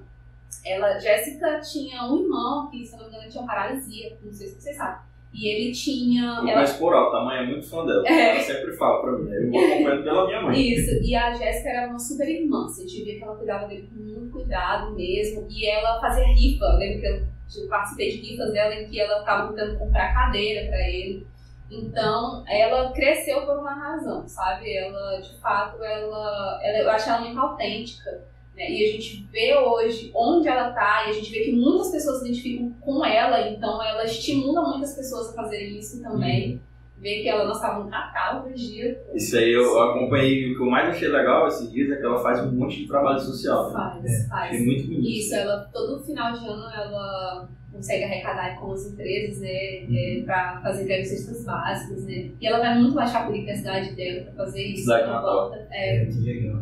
Ela, 0.66 1.00
Jéssica 1.00 1.60
tinha 1.60 2.04
um 2.04 2.20
irmão 2.24 2.70
que, 2.70 2.86
se 2.86 2.96
não 2.98 3.06
me 3.06 3.10
engano, 3.10 3.30
tinha 3.30 3.46
paralisia. 3.46 4.18
Não 4.24 4.34
sei 4.34 4.48
se 4.48 4.60
vocês 4.60 4.76
sabem. 4.76 5.11
E 5.34 5.48
ele 5.48 5.72
tinha. 5.72 6.40
Eu 6.42 6.50
ela... 6.50 6.68
por 6.74 6.94
alto, 6.94 7.16
a 7.16 7.26
mãe 7.26 7.38
é 7.38 7.46
muito 7.46 7.66
fã 7.70 7.86
dela. 7.86 8.04
É. 8.06 8.32
Ela 8.32 8.40
sempre 8.42 8.74
fala 8.74 9.02
pra 9.02 9.12
mim, 9.14 9.32
eu 9.32 9.50
vou 9.50 9.60
acompanhando 9.60 10.04
pela 10.04 10.28
minha 10.28 10.42
mãe. 10.42 10.62
Isso, 10.62 11.04
e 11.04 11.16
a 11.16 11.34
Jéssica 11.34 11.70
era 11.70 11.88
uma 11.88 12.00
super 12.00 12.28
irmã, 12.28 12.64
você 12.68 12.86
via 12.86 13.18
que 13.18 13.24
ela 13.24 13.36
cuidava 13.36 13.68
dele 13.68 13.90
com 13.94 14.04
muito 14.04 14.32
cuidado 14.32 14.92
mesmo. 14.94 15.48
E 15.50 15.68
ela 15.68 16.02
fazia 16.02 16.28
rifa, 16.28 16.66
eu 16.66 16.78
lembro 16.78 17.00
que 17.00 17.08
eu, 17.08 17.64
eu 17.64 17.70
participei 17.70 18.12
de 18.12 18.18
rifas 18.30 18.52
dela 18.52 18.76
em 18.76 18.90
que 18.90 19.00
ela 19.00 19.20
estava 19.20 19.48
tentando 19.48 19.80
comprar 19.80 20.14
cadeira 20.14 20.68
pra 20.68 20.90
ele. 20.90 21.26
Então, 21.72 22.44
ela 22.50 22.92
cresceu 22.92 23.46
por 23.46 23.58
uma 23.58 23.74
razão, 23.74 24.28
sabe? 24.28 24.76
Ela, 24.76 25.22
de 25.22 25.40
fato, 25.40 25.82
ela, 25.82 26.60
ela 26.62 26.80
eu 26.80 26.92
acho 26.92 27.10
ela 27.10 27.22
muito 27.22 27.40
autêntica. 27.40 28.31
Né? 28.62 28.72
E 28.72 28.86
a 28.86 28.92
gente 28.92 29.28
vê 29.32 29.58
hoje 29.58 30.12
onde 30.14 30.48
ela 30.48 30.70
está, 30.70 31.06
e 31.08 31.10
a 31.10 31.14
gente 31.14 31.32
vê 31.32 31.46
que 31.46 31.52
muitas 31.54 31.90
pessoas 31.90 32.20
se 32.20 32.26
identificam 32.26 32.72
com 32.82 33.04
ela, 33.04 33.50
então 33.50 33.84
ela 33.84 34.06
estimula 34.06 34.70
muitas 34.70 34.96
pessoas 34.96 35.30
a 35.30 35.34
fazerem 35.34 35.80
isso 35.80 36.02
também. 36.02 36.54
Uhum. 36.54 36.60
Ver 37.00 37.24
que 37.24 37.30
ela 37.30 37.52
estava 37.52 37.84
no 37.84 37.90
Natal 37.90 38.46
hoje 38.46 38.74
dia. 38.74 39.04
Isso 39.16 39.36
aí 39.36 39.52
eu 39.52 39.82
acompanhei, 39.82 40.52
o 40.52 40.56
que 40.56 40.62
eu 40.62 40.70
mais 40.70 40.90
achei 40.90 41.08
legal 41.08 41.48
esses 41.48 41.72
dias 41.72 41.90
é 41.90 41.96
que 41.96 42.06
ela 42.06 42.22
faz 42.22 42.40
um 42.42 42.52
monte 42.52 42.82
de 42.82 42.88
trabalho 42.88 43.20
social. 43.20 43.70
Né? 43.70 43.74
Faz, 43.74 44.06
é. 44.06 44.28
faz. 44.28 44.52
Achei 44.52 44.66
muito 44.68 44.84
bonito. 44.84 45.10
Isso, 45.10 45.34
ela, 45.34 45.68
todo 45.74 46.04
final 46.04 46.34
de 46.34 46.48
ano 46.48 46.70
ela 46.70 47.50
consegue 47.82 48.04
arrecadar 48.04 48.60
com 48.60 48.72
as 48.72 48.86
empresas, 48.86 49.42
né, 49.42 49.86
uhum. 49.90 49.96
é, 49.96 50.22
para 50.24 50.62
fazer 50.62 50.84
entregas 50.84 51.10
cestas 51.10 51.44
básicas, 51.44 52.06
né, 52.06 52.32
e 52.40 52.48
ela 52.48 52.60
vai 52.60 52.80
muito 52.80 52.94
baixar 52.94 53.26
por 53.26 53.36
a 53.36 53.56
cidade 53.56 53.96
dela 53.96 54.26
para 54.26 54.46
fazer 54.46 54.64
isso. 54.68 54.84
Cidade 54.84 55.10
volta. 55.10 55.68
É. 55.72 56.04
é 56.04 56.10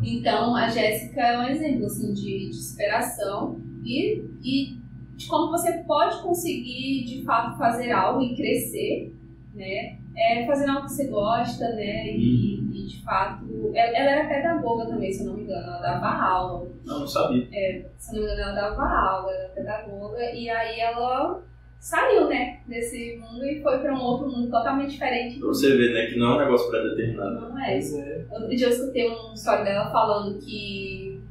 então 0.01 0.55
a 0.55 0.69
Jéssica 0.69 1.21
é 1.21 1.37
um 1.39 1.49
exemplo 1.49 1.85
assim 1.85 2.13
de, 2.13 2.49
de 2.49 2.55
superação 2.55 3.59
e, 3.83 4.23
e 4.41 4.79
de 5.17 5.27
como 5.27 5.51
você 5.51 5.83
pode 5.83 6.21
conseguir 6.23 7.03
de 7.03 7.23
fato 7.25 7.57
fazer 7.57 7.91
algo 7.91 8.21
e 8.23 8.35
crescer, 8.35 9.13
né, 9.53 9.98
é, 10.19 10.45
fazendo 10.45 10.71
algo 10.71 10.85
que 10.85 10.91
você 10.91 11.07
gosta, 11.07 11.69
né? 11.75 12.07
E, 12.11 12.59
uhum. 12.59 12.71
e, 12.73 12.87
de 12.87 13.03
fato. 13.03 13.71
Ela, 13.73 13.97
ela, 13.97 14.11
era 14.11 14.27
pedagoga 14.27 14.85
também, 14.87 15.11
se 15.11 15.23
eu 15.23 15.27
não 15.27 15.35
me 15.35 15.43
engano, 15.43 15.65
ela 15.65 15.79
dava 15.79 16.07
aula. 16.07 16.67
Não, 16.85 16.99
não 16.99 17.07
sabia. 17.07 17.47
É, 17.53 17.85
se 17.97 18.15
eu 18.15 18.21
não 18.21 18.27
me 18.27 18.33
engano, 18.33 18.49
ela 18.49 18.61
dava 18.61 18.83
aula, 18.83 19.31
ela 19.31 19.43
era 19.43 19.53
pedagoga, 19.53 20.21
e 20.33 20.49
aí 20.49 20.79
ela 20.79 21.41
saiu, 21.79 22.27
né, 22.27 22.59
desse 22.67 23.17
mundo 23.17 23.45
e 23.45 23.61
foi 23.61 23.79
para 23.79 23.93
um 23.93 24.01
outro 24.01 24.29
mundo 24.29 24.51
totalmente 24.51 24.91
diferente. 24.91 25.39
Pra 25.39 25.47
você 25.47 25.77
ver, 25.77 25.93
né, 25.93 26.07
que 26.07 26.19
não 26.19 26.31
é 26.31 26.35
um 26.35 26.39
negócio 26.39 26.69
pré-determinado. 26.69 27.39
Não 27.39 27.57
é. 27.57 27.77
isso. 27.77 27.97
É. 28.01 28.25
Outro 28.29 28.49
dia 28.49 28.67
eu 28.67 28.71
escutei 28.71 29.07
uma 29.07 29.33
história 29.33 29.63
dela 29.63 29.89
falando 29.89 30.37
que 30.39 31.21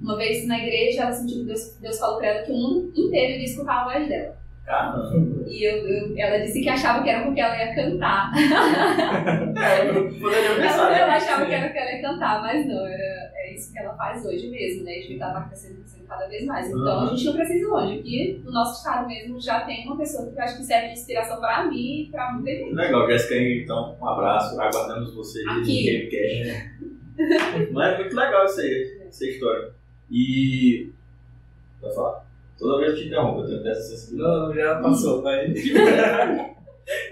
uma 0.00 0.16
vez 0.16 0.46
na 0.48 0.58
igreja 0.58 1.02
ela 1.02 1.12
sentiu 1.12 1.38
que 1.38 1.44
Deus, 1.44 1.78
Deus 1.80 1.98
falou 2.00 2.18
para 2.18 2.26
ela 2.26 2.42
que 2.42 2.50
o 2.50 2.56
mundo 2.56 2.92
inteiro 2.96 3.34
iria 3.34 3.44
escutar 3.44 3.82
a 3.82 3.84
voz 3.84 4.08
dela. 4.08 4.41
Caramba. 4.64 5.44
E 5.46 5.64
eu, 5.64 5.86
eu, 5.86 6.14
ela 6.16 6.38
disse 6.38 6.62
que 6.62 6.68
achava 6.68 7.02
que 7.02 7.10
era 7.10 7.24
porque 7.24 7.40
ela 7.40 7.56
ia 7.56 7.74
cantar. 7.74 8.32
é, 9.60 9.88
eu 9.88 10.12
poderia 10.20 10.54
pensar. 10.56 10.86
Ela, 10.86 10.98
ela 10.98 11.14
achava 11.14 11.46
que 11.46 11.52
era 11.52 11.66
porque 11.66 11.78
ela 11.78 11.92
ia 11.92 12.02
cantar, 12.02 12.42
mas 12.42 12.66
não, 12.66 12.86
era, 12.86 13.32
é 13.34 13.54
isso 13.54 13.72
que 13.72 13.78
ela 13.78 13.94
faz 13.94 14.24
hoje 14.24 14.48
mesmo, 14.48 14.84
né? 14.84 14.92
A 14.92 15.00
gente 15.00 15.18
tá 15.18 15.46
crescendo, 15.48 15.82
cada 16.12 16.26
vez 16.28 16.44
mais. 16.44 16.68
Então 16.68 16.78
uhum. 16.78 17.04
a 17.04 17.06
gente 17.06 17.24
não 17.24 17.32
precisa 17.34 17.58
ir 17.58 17.64
longe. 17.64 17.98
Aqui 17.98 18.42
no 18.44 18.52
nosso 18.52 18.78
estado 18.78 19.08
mesmo 19.08 19.40
já 19.40 19.60
tem 19.62 19.86
uma 19.86 19.96
pessoa 19.96 20.30
que 20.30 20.38
eu 20.38 20.42
acho 20.42 20.58
que 20.58 20.64
serve 20.64 20.88
de 20.88 20.92
inspiração 20.94 21.40
para 21.40 21.66
mim 21.66 22.02
e 22.02 22.10
para 22.10 22.32
muita 22.32 22.50
gente. 22.50 22.74
Legal, 22.74 23.10
Jéssica, 23.10 23.36
então 23.36 23.96
um 24.00 24.08
abraço, 24.08 24.60
aguardamos 24.60 25.14
vocês 25.14 25.46
Aqui. 25.48 26.08
no. 27.16 27.72
Mas 27.72 27.94
é 27.94 27.98
muito 27.98 28.16
legal 28.16 28.44
isso 28.44 28.60
aí, 28.60 29.00
essa 29.08 29.24
história. 29.26 29.70
E. 30.10 30.90
Vai 31.80 31.92
falar. 31.92 32.21
Toda 32.62 32.78
vez 32.78 32.92
eu 32.92 32.96
te 32.96 33.06
interrompo, 33.08 33.40
eu 33.40 33.46
tenho 33.46 33.62
dessa 33.64 33.82
sensibilidade. 33.82 34.38
Não, 34.38 34.54
já 34.54 34.80
passou, 34.80 35.20
vai. 35.20 35.48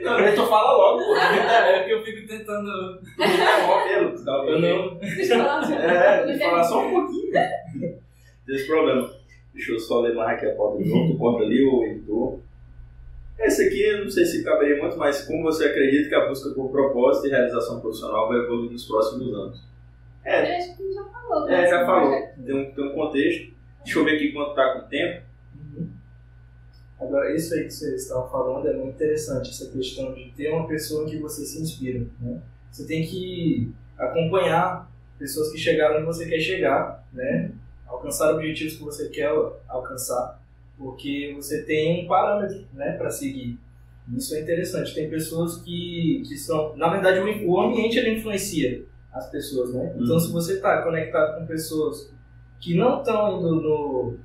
Não, 0.01 0.21
então 0.21 0.47
fala 0.47 0.73
logo, 0.77 0.99
pô. 1.05 1.17
É 1.17 1.85
que 1.85 1.93
eu 1.93 2.05
fico 2.05 2.27
tentando. 2.29 3.01
É, 3.21 4.01
Lucas, 4.01 4.25
tá 4.25 4.33
Eu 4.47 4.61
não. 4.61 4.99
Deixa 4.99 5.35
eu 5.35 5.45
falar. 5.45 5.73
É, 5.73 6.35
eu 6.35 6.39
falar 6.39 6.65
só 6.65 6.87
um 6.87 6.91
pouquinho. 6.91 7.33
Tem 7.33 8.57
esse 8.57 8.67
problema. 8.67 9.11
Deixa 9.53 9.73
eu 9.73 9.79
só 9.81 10.01
ler 10.01 10.15
mais 10.15 10.37
aqui 10.37 10.47
a 10.47 10.55
pauta 10.55 10.83
junto, 10.85 11.15
bota 11.15 11.45
ali 11.45 11.65
o 11.65 11.85
editor. 11.85 12.39
Esse 13.39 13.67
aqui, 13.67 13.83
eu 13.83 14.05
não 14.05 14.11
sei 14.11 14.25
se 14.27 14.45
caberia 14.45 14.77
muito, 14.81 14.97
mas 14.99 15.25
como 15.25 15.43
você 15.45 15.65
acredita 15.67 16.09
que 16.09 16.15
a 16.15 16.29
busca 16.29 16.51
por 16.51 16.71
propósito 16.71 17.27
e 17.27 17.31
realização 17.31 17.81
profissional 17.81 18.29
vai 18.29 18.39
evoluir 18.39 18.71
nos 18.73 18.87
próximos 18.87 19.33
anos? 19.35 19.61
É, 20.25 20.53
Eu 20.53 20.57
acho 20.59 20.77
que 20.77 20.93
já 20.93 21.05
falou. 21.05 21.49
é 21.49 21.51
né, 21.53 21.67
já 21.69 21.77
esse 21.77 21.87
falou. 21.87 22.23
Tem 22.45 22.55
um, 22.55 22.71
tem 22.73 22.85
um 22.85 22.93
contexto. 22.93 23.53
Deixa 23.85 23.99
eu 23.99 24.05
ver 24.05 24.17
aqui 24.17 24.33
quanto 24.33 24.55
tá 24.55 24.73
com 24.75 24.87
o 24.87 24.89
tempo. 24.89 25.30
Agora, 27.01 27.35
isso 27.35 27.55
aí 27.55 27.65
que 27.65 27.71
você 27.71 27.95
estava 27.95 28.29
falando 28.29 28.69
é 28.69 28.75
muito 28.75 28.95
interessante, 28.95 29.51
essa 29.51 29.71
questão 29.71 30.13
de 30.13 30.31
ter 30.37 30.53
uma 30.53 30.69
pessoa 30.69 31.05
em 31.05 31.11
que 31.11 31.19
você 31.19 31.45
se 31.47 31.61
inspira. 31.63 32.07
Né? 32.21 32.43
Você 32.71 32.87
tem 32.87 33.07
que 33.07 33.73
acompanhar 33.99 34.91
pessoas 35.19 35.51
que 35.51 35.59
chegaram 35.59 35.97
onde 35.97 36.07
você 36.07 36.27
quer 36.29 36.41
chegar, 36.41 37.07
né? 37.13 37.53
alcançar 37.87 38.35
objetivos 38.35 38.77
que 38.77 38.85
você 38.85 39.09
quer 39.09 39.31
alcançar, 39.69 40.41
porque 40.79 41.33
você 41.37 41.63
tem 41.63 42.05
um 42.05 42.09
parâmetro 42.09 42.65
né, 42.73 42.93
para 42.93 43.11
seguir. 43.11 43.59
Isso 44.17 44.35
é 44.35 44.41
interessante. 44.41 44.95
Tem 44.95 45.09
pessoas 45.09 45.59
que, 45.63 46.23
que 46.27 46.37
são. 46.37 46.77
Na 46.77 46.89
verdade, 46.89 47.21
o, 47.21 47.51
o 47.51 47.61
ambiente 47.61 47.99
ele 47.99 48.19
influencia 48.19 48.85
as 49.13 49.31
pessoas. 49.31 49.73
Né? 49.73 49.93
Então, 49.97 50.15
Uhum. 50.15 50.21
se 50.21 50.33
você 50.33 50.55
está 50.55 50.83
conectado 50.83 51.39
com 51.39 51.47
pessoas 51.47 52.13
que 52.61 52.75
não 52.75 52.99
estão 53.01 53.39
indo 53.39 53.55
no, 53.57 54.19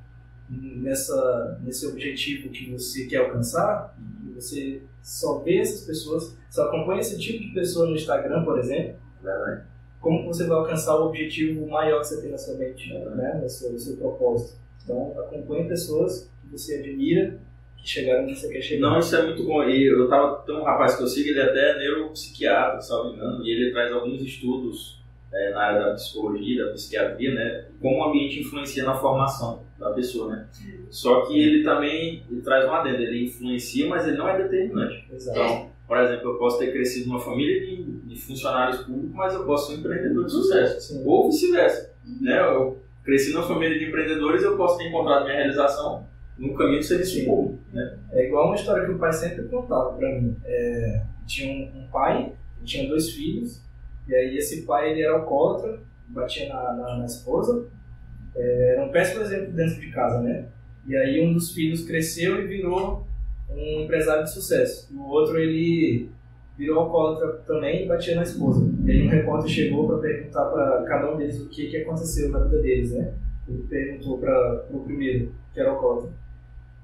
nessa, 0.49 1.59
nesse 1.63 1.87
objetivo 1.87 2.49
que 2.49 2.71
você 2.71 3.05
quer 3.05 3.17
alcançar, 3.17 3.95
e 4.27 4.33
você 4.33 4.81
só 5.01 5.39
vê 5.39 5.57
essas 5.57 5.85
pessoas, 5.85 6.37
só 6.49 6.65
acompanha 6.65 6.99
esse 6.99 7.19
tipo 7.19 7.39
de 7.39 7.53
pessoa 7.53 7.87
no 7.87 7.95
Instagram, 7.95 8.43
por 8.43 8.59
exemplo, 8.59 8.95
como 9.99 10.23
você 10.25 10.45
vai 10.45 10.57
alcançar 10.57 10.95
o 10.99 11.07
objetivo 11.07 11.67
maior 11.67 11.99
que 12.01 12.07
você 12.07 12.21
tem 12.21 12.31
na 12.31 12.37
sua 12.37 12.55
mente, 12.55 12.93
né? 12.93 13.39
no, 13.41 13.49
seu, 13.49 13.71
no 13.71 13.79
seu 13.79 13.97
propósito. 13.97 14.59
Então, 14.83 15.19
acompanhe 15.19 15.67
pessoas 15.67 16.29
que 16.41 16.47
você 16.47 16.75
admira, 16.75 17.39
que 17.75 17.89
chegaram 17.89 18.23
onde 18.23 18.39
você 18.39 18.47
quer 18.49 18.61
chegar. 18.61 18.87
Não, 18.87 18.99
isso 18.99 19.15
é 19.15 19.25
muito 19.25 19.43
bom. 19.43 19.63
E 19.63 19.83
eu 19.83 20.07
tava. 20.07 20.43
Tem 20.43 20.55
um 20.55 20.63
rapaz 20.63 20.95
que 20.95 21.01
eu 21.01 21.07
sigo, 21.07 21.29
ele 21.29 21.39
é 21.39 21.43
até 21.43 21.79
neuropsiquiatra, 21.79 22.79
se 22.79 22.91
não 22.91 23.09
me 23.09 23.15
engano, 23.15 23.43
e 23.43 23.49
ele 23.49 23.71
traz 23.71 23.91
alguns 23.91 24.21
estudos 24.21 25.03
é, 25.35 25.51
na 25.51 25.61
área 25.61 25.85
da 25.85 25.93
psicologia, 25.93 26.65
da 26.65 26.71
psiquiatria, 26.71 27.33
né? 27.33 27.65
Como 27.81 27.99
o 27.99 28.03
ambiente 28.05 28.39
influencia 28.39 28.83
na 28.83 28.95
formação 28.95 29.63
da 29.77 29.91
pessoa, 29.91 30.33
né? 30.33 30.47
Só 30.89 31.25
que 31.25 31.37
ele 31.37 31.63
também 31.63 32.23
ele 32.31 32.41
traz 32.41 32.65
uma 32.65 32.79
adenda, 32.79 33.01
ele 33.01 33.25
influencia, 33.25 33.87
mas 33.87 34.07
ele 34.07 34.17
não 34.17 34.29
é 34.29 34.41
determinante. 34.41 35.05
Exato. 35.11 35.37
Então, 35.37 35.69
por 35.85 35.97
exemplo, 35.97 36.31
eu 36.31 36.37
posso 36.37 36.57
ter 36.57 36.71
crescido 36.71 37.09
numa 37.09 37.19
família 37.19 37.59
de, 37.65 37.83
de 37.83 38.15
funcionários 38.21 38.79
públicos, 38.83 39.11
mas 39.13 39.33
eu 39.33 39.45
posso 39.45 39.67
ser 39.67 39.77
um 39.77 39.79
empreendedor 39.79 40.25
de 40.25 40.31
sucesso. 40.31 40.81
Sim. 40.81 41.03
Ou 41.05 41.29
vice-versa. 41.29 41.93
Né? 42.21 42.39
Eu 42.39 42.81
cresci 43.03 43.33
numa 43.33 43.47
família 43.47 43.77
de 43.77 43.85
empreendedores, 43.85 44.41
eu 44.41 44.57
posso 44.57 44.77
ter 44.77 44.87
encontrado 44.87 45.25
minha 45.25 45.35
realização 45.35 46.07
no 46.37 46.53
caminho 46.55 46.79
do 46.79 46.85
serviço 46.85 47.23
público. 47.25 47.59
Né? 47.71 47.99
É 48.13 48.27
igual 48.27 48.47
uma 48.47 48.55
história 48.55 48.85
que 48.85 48.91
o 48.91 48.97
pai 48.97 49.13
sempre 49.13 49.43
contava 49.43 49.93
pra 49.93 50.09
mim. 50.09 50.35
É, 50.43 51.03
tinha 51.27 51.51
um, 51.53 51.81
um 51.81 51.87
pai, 51.87 52.33
tinha 52.63 52.87
dois 52.87 53.11
filhos, 53.11 53.61
e 54.07 54.15
aí 54.15 54.37
esse 54.37 54.63
pai 54.63 54.91
ele 54.91 55.01
era 55.01 55.13
alcoólatra, 55.13 55.79
batia 56.07 56.47
na, 56.49 56.73
na, 56.73 56.97
na 56.97 57.05
esposa, 57.05 57.67
é, 58.35 58.73
era 58.73 58.85
um 58.85 58.91
péssimo 58.91 59.23
exemplo 59.23 59.53
dentro 59.53 59.79
de 59.79 59.91
casa, 59.91 60.21
né? 60.21 60.47
E 60.85 60.95
aí 60.95 61.25
um 61.25 61.33
dos 61.33 61.51
filhos 61.51 61.85
cresceu 61.85 62.41
e 62.41 62.47
virou 62.47 63.07
um 63.49 63.83
empresário 63.83 64.23
de 64.23 64.31
sucesso. 64.31 64.93
O 64.95 65.09
outro 65.09 65.39
ele 65.39 66.09
virou 66.57 66.79
alcoólatra 66.79 67.39
também 67.45 67.83
e 67.83 67.87
batia 67.87 68.15
na 68.15 68.23
esposa. 68.23 68.69
E 68.85 68.91
aí 68.91 69.07
um 69.07 69.09
repórter 69.09 69.49
chegou 69.49 69.87
para 69.87 69.97
perguntar 69.97 70.45
para 70.45 70.83
cada 70.83 71.13
um 71.13 71.17
deles 71.17 71.39
o 71.41 71.49
que, 71.49 71.67
que 71.67 71.77
aconteceu 71.77 72.29
na 72.29 72.39
vida 72.39 72.61
deles, 72.61 72.91
né? 72.91 73.13
Ele 73.47 73.63
perguntou 73.63 74.17
para 74.17 74.65
o 74.71 74.79
primeiro, 74.81 75.31
que 75.53 75.59
era 75.59 75.71
alcoólatra. 75.71 76.11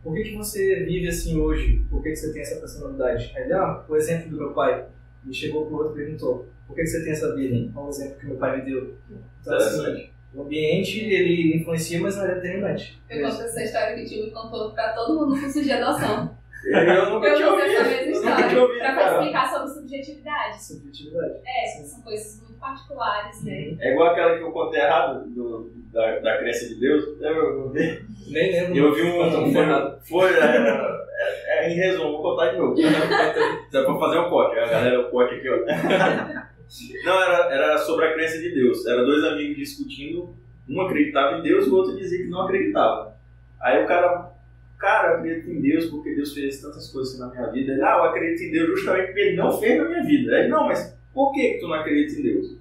Por 0.04 0.16
que, 0.16 0.24
que 0.24 0.36
você 0.36 0.84
vive 0.84 1.08
assim 1.08 1.40
hoje? 1.40 1.86
Por 1.90 2.02
que, 2.02 2.10
que 2.10 2.16
você 2.16 2.34
tem 2.34 2.42
essa 2.42 2.60
personalidade? 2.60 3.32
Aí 3.36 3.44
ele, 3.44 3.54
ah, 3.54 3.84
o 3.88 3.96
exemplo 3.96 4.30
do 4.30 4.38
meu 4.38 4.52
pai. 4.52 4.86
E 5.28 5.34
chegou 5.34 5.68
pro 5.68 5.78
outro 5.78 5.94
e 5.94 6.04
perguntou, 6.04 6.48
por 6.72 6.76
que, 6.76 6.82
que 6.84 6.88
você 6.88 7.04
tem 7.04 7.12
essa 7.12 7.36
vida? 7.36 7.70
Qual 7.74 7.86
o 7.86 7.90
exemplo 7.90 8.18
que 8.20 8.26
meu 8.28 8.38
pai 8.38 8.58
me 8.58 8.66
deu? 8.66 8.96
Então, 9.42 9.56
assim, 9.58 10.10
o 10.34 10.42
ambiente, 10.44 11.00
ele 11.04 11.58
influencia, 11.58 12.00
mas 12.00 12.16
não 12.16 12.24
é 12.26 12.36
determinante. 12.36 13.02
Eu 13.10 13.22
conto 13.30 13.42
essa 13.42 13.64
história 13.64 13.96
que 13.96 14.04
o 14.04 14.06
tio 14.08 14.26
me 14.26 14.32
contou 14.32 14.72
pra 14.72 14.94
todo 14.94 15.14
mundo 15.20 15.36
no 15.36 15.42
curso 15.42 15.62
de 15.62 15.72
adoção. 15.72 16.36
Eu 16.64 17.10
nunca 17.10 17.34
tinha 17.36 17.52
ouvido. 17.52 17.68
essa 17.68 17.84
mesma 17.84 18.12
história. 18.12 18.62
ouvido, 18.62 18.80
Pra 18.80 18.96
cara. 18.96 19.12
explicar 19.18 19.50
sobre 19.52 19.68
subjetividade. 19.74 20.64
Subjetividade. 20.64 21.34
É, 21.46 21.84
são 21.84 22.02
coisas 22.02 22.40
muito 22.42 22.60
particulares, 22.60 23.44
né? 23.44 23.76
É 23.80 23.92
igual 23.92 24.10
aquela 24.12 24.38
que 24.38 24.44
eu 24.44 24.52
contei 24.52 24.80
errado 24.80 25.28
do, 25.32 25.72
da, 25.92 26.20
da 26.20 26.38
crença 26.38 26.68
de 26.70 26.80
Deus. 26.80 27.04
Eu, 27.20 27.34
eu 27.34 27.70
vi, 27.72 28.06
Nem 28.30 28.52
lembro. 28.52 28.78
eu 28.78 28.94
vi 28.96 29.02
um. 29.02 29.18
Quanto 29.18 30.08
foi 30.08 30.32
é, 30.34 30.56
é, 31.58 31.66
é, 31.66 31.70
em 31.72 31.76
resumo, 31.76 32.12
vou 32.12 32.22
contar 32.22 32.52
de 32.52 32.58
novo. 32.58 32.76
Dá 33.72 33.84
pra 33.84 34.00
fazer 34.00 34.20
um 34.20 34.30
corte, 34.30 34.60
a 34.60 34.68
galera, 34.68 35.02
o 35.02 35.10
corte 35.10 35.36
aqui, 35.36 35.50
ó. 35.50 35.58
Não, 37.04 37.22
era, 37.22 37.54
era 37.54 37.78
sobre 37.80 38.06
a 38.06 38.14
crença 38.14 38.38
de 38.40 38.54
Deus. 38.54 38.86
Era 38.86 39.04
dois 39.04 39.24
amigos 39.24 39.58
discutindo, 39.58 40.36
um 40.70 40.82
acreditava 40.82 41.38
em 41.38 41.42
Deus 41.42 41.68
e 41.68 41.70
o 41.70 41.76
outro 41.76 41.98
dizia 41.98 42.20
que 42.20 42.30
não 42.30 42.44
acreditava. 42.44 43.16
Aí 43.60 43.84
o 43.84 43.88
cara, 43.88 44.32
cara, 44.80 45.14
eu 45.14 45.18
acredito 45.18 45.50
em 45.50 45.62
Deus 45.62 45.86
porque 45.86 46.16
Deus 46.16 46.34
fez 46.34 46.62
tantas 46.62 46.90
coisas 46.92 47.20
na 47.20 47.28
minha 47.28 47.48
vida. 47.48 47.74
Ele, 47.74 47.84
ah, 47.84 47.98
eu 47.98 48.04
acredito 48.06 48.44
em 48.44 48.52
Deus 48.52 48.80
justamente 48.80 49.08
porque 49.08 49.20
Ele 49.20 49.36
não 49.36 49.60
fez 49.60 49.78
na 49.78 49.90
minha 49.90 50.04
vida. 50.04 50.36
Aí, 50.36 50.48
não, 50.48 50.66
mas 50.66 50.98
por 51.14 51.34
que, 51.34 51.58
tu 51.60 51.68
não 51.68 51.76
acredita 51.76 52.20
em 52.20 52.24
Deus? 52.24 52.58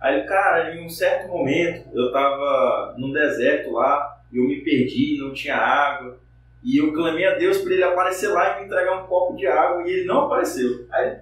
Aí, 0.00 0.22
cara, 0.24 0.74
em 0.74 0.84
um 0.84 0.88
certo 0.88 1.28
momento, 1.28 1.88
eu 1.92 2.12
tava 2.12 2.94
num 2.96 3.12
deserto 3.12 3.72
lá, 3.72 4.22
eu 4.32 4.44
me 4.44 4.60
perdi, 4.60 5.18
não 5.18 5.32
tinha 5.32 5.56
água, 5.56 6.18
e 6.62 6.78
eu 6.78 6.92
clamei 6.92 7.24
a 7.26 7.34
Deus 7.34 7.58
para 7.58 7.72
ele 7.72 7.82
aparecer 7.82 8.28
lá 8.28 8.56
e 8.56 8.60
me 8.60 8.66
entregar 8.66 9.02
um 9.02 9.06
copo 9.06 9.36
de 9.36 9.46
água, 9.46 9.82
e 9.82 9.92
ele 9.92 10.04
não 10.04 10.26
apareceu. 10.26 10.86
Aí, 10.92 11.16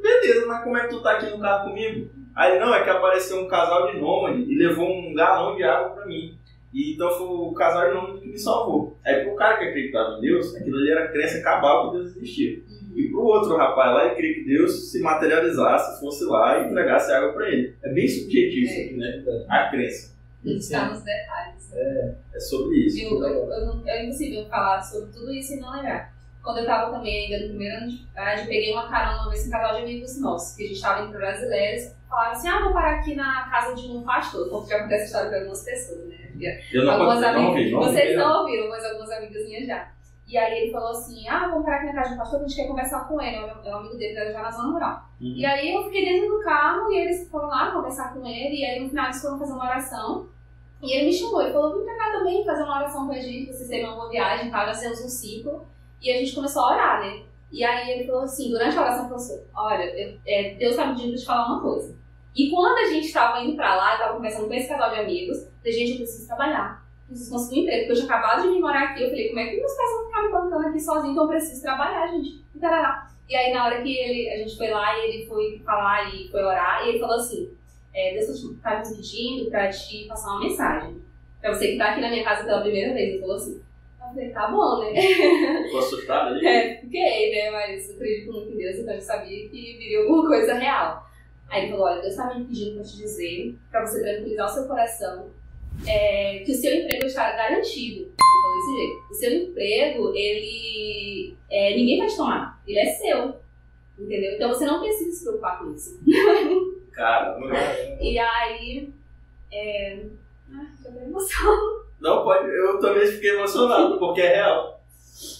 beleza, 0.00 0.46
mas 0.46 0.64
como 0.64 0.76
é 0.76 0.82
que 0.82 0.88
tu 0.88 1.02
tá 1.02 1.12
aqui 1.12 1.30
no 1.30 1.40
carro 1.40 1.68
comigo? 1.68 2.10
Aí, 2.34 2.58
não, 2.58 2.74
é 2.74 2.82
que 2.82 2.90
apareceu 2.90 3.40
um 3.40 3.48
casal 3.48 3.92
de 3.92 4.00
nômade 4.00 4.42
e 4.42 4.54
levou 4.56 4.88
um 4.88 5.14
galão 5.14 5.56
de 5.56 5.62
água 5.62 5.90
para 5.90 6.06
mim. 6.06 6.38
E 6.72 6.94
então 6.94 7.10
foi 7.10 7.26
o 7.26 7.52
casal 7.52 7.88
de 7.88 7.94
nômade 7.94 8.20
que 8.20 8.28
me 8.28 8.38
salvou. 8.38 8.96
Aí, 9.04 9.24
pro 9.24 9.34
cara 9.34 9.58
que 9.58 9.64
acreditava 9.64 10.18
em 10.18 10.20
Deus, 10.20 10.54
aquilo 10.54 10.76
ali 10.76 10.90
era 10.90 11.08
crença 11.08 11.42
cabal 11.42 11.90
que 11.90 11.98
Deus 11.98 12.16
existia. 12.16 12.62
E 12.94 13.08
pro 13.08 13.22
outro 13.22 13.56
rapaz 13.56 13.92
lá, 13.92 14.06
ele 14.06 14.14
queria 14.14 14.34
que 14.34 14.44
Deus 14.44 14.90
se 14.90 15.00
materializasse, 15.00 16.00
fosse 16.00 16.24
lá 16.24 16.58
e 16.58 16.66
entregasse 16.70 17.12
água 17.12 17.32
para 17.32 17.48
ele. 17.48 17.74
É 17.82 17.92
bem 17.92 18.06
subjetivo 18.08 18.66
isso 18.66 18.80
aqui, 18.80 18.96
né? 18.96 19.44
A 19.48 19.70
crença. 19.70 20.14
Está 20.44 20.88
nos 20.88 21.02
detalhes. 21.02 21.72
É 21.72 22.40
sobre 22.40 22.78
isso. 22.78 23.00
Eu, 23.00 23.22
eu, 23.22 23.50
eu 23.50 23.66
não, 23.66 23.88
é 23.88 24.04
impossível 24.04 24.46
falar 24.46 24.80
sobre 24.82 25.12
tudo 25.12 25.32
isso 25.32 25.54
e 25.54 25.60
não 25.60 25.72
lembrar. 25.72 26.12
Quando 26.42 26.58
eu 26.58 26.66
tava 26.66 26.90
também 26.90 27.24
ainda 27.24 27.44
no 27.44 27.48
primeiro 27.50 27.76
ano 27.76 27.88
de 27.88 27.98
faculdade, 27.98 28.46
peguei 28.46 28.72
uma 28.72 28.88
carona 28.88 29.22
uma 29.22 29.30
vez 29.30 29.42
com 29.42 29.48
um 29.48 29.52
casal 29.52 29.76
de 29.76 29.82
amigos 29.82 30.20
nossos, 30.20 30.56
que 30.56 30.64
a 30.64 30.68
gente 30.68 30.80
tava 30.80 31.02
indo 31.02 31.10
pra 31.10 31.18
brasileiros, 31.18 31.94
falaram 32.08 32.32
assim, 32.32 32.48
ah, 32.48 32.60
vou 32.60 32.72
parar 32.72 32.96
aqui 32.96 33.14
na 33.14 33.48
casa 33.50 33.74
de 33.74 33.86
um 33.88 34.02
pastor, 34.02 34.48
porque 34.48 34.70
já 34.70 34.76
acontece 34.78 35.04
história 35.04 35.28
pra 35.28 35.38
algumas 35.38 35.64
pessoas, 35.64 36.06
né? 36.06 36.20
Eu 36.72 36.84
não, 36.84 36.92
algumas 36.92 37.20
não 37.20 37.48
ouvi, 37.48 37.60
amigas, 37.60 37.72
não 37.72 37.82
vocês 37.82 38.16
não 38.16 38.40
ouviram, 38.40 38.68
mas 38.70 38.84
algumas 38.84 39.10
amigas 39.10 39.44
minhas 39.44 39.66
já. 39.66 39.92
E 40.26 40.38
aí 40.38 40.62
ele 40.62 40.72
falou 40.72 40.90
assim, 40.90 41.28
ah, 41.28 41.48
vamos 41.48 41.64
parar 41.64 41.78
aqui 41.78 41.86
na 41.86 41.94
casa 41.94 42.08
de 42.08 42.14
um 42.14 42.18
pastor, 42.18 42.38
a 42.38 42.42
gente 42.42 42.56
quer 42.56 42.68
conversar 42.68 43.08
com 43.08 43.20
ele, 43.20 43.36
é 43.36 43.40
um 43.40 43.64
é 43.64 43.72
amigo 43.72 43.96
dele, 43.96 44.14
que 44.14 44.32
já 44.32 44.42
na 44.42 44.50
zona 44.50 44.72
rural. 44.72 45.04
Uhum. 45.20 45.34
E 45.36 45.44
aí 45.44 45.74
eu 45.74 45.84
fiquei 45.84 46.04
dentro 46.04 46.38
do 46.38 46.44
carro 46.44 46.90
e 46.90 46.98
eles 46.98 47.28
foram 47.28 47.48
lá 47.48 47.70
conversar 47.72 48.14
com 48.14 48.26
ele, 48.26 48.60
e 48.60 48.64
aí 48.64 48.80
no 48.80 48.88
final 48.88 49.06
eles 49.06 49.20
foram 49.20 49.38
fazer 49.38 49.52
uma 49.52 49.64
oração. 49.64 50.28
E 50.80 50.96
ele 50.96 51.06
me 51.06 51.12
chamou, 51.12 51.42
ele 51.42 51.52
falou, 51.52 51.76
vem 51.76 51.84
pra 51.84 51.96
cá 51.96 52.12
também 52.12 52.44
fazer 52.44 52.62
uma 52.62 52.78
oração 52.78 53.06
com 53.06 53.12
a 53.12 53.18
gente, 53.18 53.52
vocês 53.52 53.68
terem 53.68 53.86
uma 53.86 53.96
boa 53.96 54.08
viagem 54.08 54.50
tal, 54.50 54.66
nós 54.66 54.78
fizemos 54.78 55.04
um 55.04 55.08
ciclo. 55.08 55.66
E 56.00 56.10
a 56.10 56.18
gente 56.18 56.34
começou 56.34 56.62
a 56.62 56.72
orar, 56.74 57.00
né? 57.00 57.22
E 57.52 57.64
aí 57.64 57.90
ele 57.90 58.06
falou 58.06 58.22
assim, 58.22 58.50
durante 58.50 58.76
a 58.76 58.82
oração, 58.82 59.04
falou 59.04 59.16
assim, 59.16 59.42
olha, 59.54 60.18
é, 60.26 60.54
Deus 60.54 60.76
tá 60.76 60.86
me 60.86 60.94
pedindo 60.94 61.12
pra 61.12 61.20
te 61.20 61.26
falar 61.26 61.46
uma 61.46 61.60
coisa. 61.60 61.98
E 62.34 62.48
quando 62.48 62.78
a 62.78 62.86
gente 62.86 63.12
tava 63.12 63.40
indo 63.40 63.56
pra 63.56 63.74
lá, 63.74 63.94
eu 63.94 63.98
tava 63.98 64.14
conversando 64.14 64.46
com 64.46 64.54
esse 64.54 64.68
casal 64.68 64.90
de 64.90 65.00
amigos, 65.00 65.48
falei, 65.58 65.72
gente, 65.72 65.90
eu 65.92 65.96
preciso 65.96 66.28
trabalhar. 66.28 66.88
Preciso 67.08 67.32
conseguir 67.32 67.60
um 67.60 67.62
emprego, 67.64 67.86
porque 67.86 67.92
eu 67.92 68.06
tinha 68.06 68.16
acabado 68.16 68.42
de 68.42 68.54
vir 68.54 68.60
morar 68.60 68.84
aqui. 68.84 69.02
Eu 69.02 69.08
falei, 69.08 69.28
como 69.28 69.40
é 69.40 69.46
que 69.46 69.56
meus 69.56 69.76
pais 69.76 69.90
vão 69.90 70.06
ficar 70.06 70.22
me 70.22 70.32
bancando 70.32 70.68
aqui 70.68 70.80
sozinho? 70.80 71.12
Então 71.12 71.24
eu 71.24 71.28
preciso 71.28 71.62
trabalhar, 71.62 72.06
gente. 72.06 72.44
E 72.54 72.58
tarará. 72.60 73.10
E 73.28 73.34
aí, 73.34 73.52
na 73.52 73.64
hora 73.64 73.82
que 73.82 73.96
ele, 73.96 74.30
a 74.30 74.36
gente 74.38 74.56
foi 74.56 74.70
lá 74.70 74.96
e 74.96 75.08
ele 75.08 75.26
foi 75.26 75.60
falar 75.64 76.14
e 76.14 76.28
foi 76.28 76.42
orar, 76.42 76.84
e 76.84 76.90
ele 76.90 76.98
falou 77.00 77.16
assim: 77.16 77.50
é, 77.92 78.14
Deus 78.14 78.40
tá 78.62 78.78
me 78.78 78.88
pedindo 78.96 79.50
pra 79.50 79.68
te 79.68 80.06
passar 80.06 80.30
uma 80.30 80.40
mensagem. 80.40 81.02
Pra 81.40 81.52
você 81.52 81.72
que 81.72 81.78
tá 81.78 81.90
aqui 81.90 82.00
na 82.00 82.10
minha 82.10 82.22
casa 82.22 82.44
pela 82.44 82.60
primeira 82.60 82.94
vez. 82.94 83.10
Ele 83.10 83.20
falou 83.20 83.36
assim. 83.36 83.60
Falei, 84.10 84.30
tá 84.30 84.48
bom, 84.48 84.80
né? 84.80 85.00
Ficou 85.64 85.78
assustado 85.78 86.34
ali? 86.34 86.46
É, 86.46 86.76
fiquei, 86.80 87.30
né? 87.30 87.50
Mas 87.50 87.88
eu 87.88 87.94
acredito 87.96 88.32
muito 88.32 88.52
em 88.52 88.56
Deus, 88.56 88.76
então 88.76 88.94
eu 88.94 89.00
sabia 89.00 89.48
que 89.48 89.76
viria 89.78 90.00
alguma 90.00 90.26
coisa 90.26 90.54
real. 90.54 91.08
Aí 91.48 91.62
ele 91.62 91.72
falou: 91.72 91.86
olha, 91.86 92.02
Deus 92.02 92.14
tá 92.16 92.34
me 92.34 92.44
pedindo 92.44 92.74
pra 92.74 92.84
te 92.84 92.96
dizer, 92.96 93.54
pra 93.70 93.86
você 93.86 94.02
tranquilizar 94.02 94.46
o 94.46 94.54
seu 94.54 94.66
coração, 94.66 95.30
é, 95.86 96.38
que 96.44 96.52
o 96.52 96.54
seu 96.54 96.74
emprego 96.74 97.06
está 97.06 97.32
garantido. 97.32 98.12
Falou 98.18 98.56
desse 98.56 98.76
jeito. 98.76 99.10
O 99.10 99.14
seu 99.14 99.32
emprego, 99.48 100.12
ele. 100.14 101.36
é, 101.50 101.76
ninguém 101.76 101.98
vai 101.98 102.08
te 102.08 102.16
tomar. 102.16 102.60
Ele 102.66 102.78
é 102.78 102.86
seu. 102.86 103.34
Entendeu? 103.98 104.34
Então 104.34 104.48
você 104.48 104.64
não 104.64 104.80
precisa 104.80 105.12
se 105.12 105.22
preocupar 105.24 105.58
com 105.58 105.72
isso. 105.72 106.00
Cara, 106.92 107.38
E 108.00 108.18
aí. 108.18 108.88
É... 109.52 110.04
Ai, 110.52 110.66
já 110.82 110.90
deu 110.90 111.02
emoção. 111.02 111.79
Não 112.00 112.22
pode. 112.24 112.48
Eu 112.48 112.78
também 112.80 113.06
fiquei 113.06 113.30
emocionado, 113.36 113.98
porque 113.98 114.20
é 114.20 114.34
real. 114.36 114.80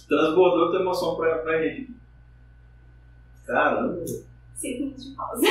Transbordou 0.08 0.70
tua 0.70 0.80
emoção 0.80 1.16
pra, 1.16 1.38
pra 1.38 1.62
gente. 1.62 1.90
Caramba. 3.46 4.04
Cinco 4.54 4.82
minutos 4.84 5.04
de 5.10 5.16
pausa. 5.16 5.46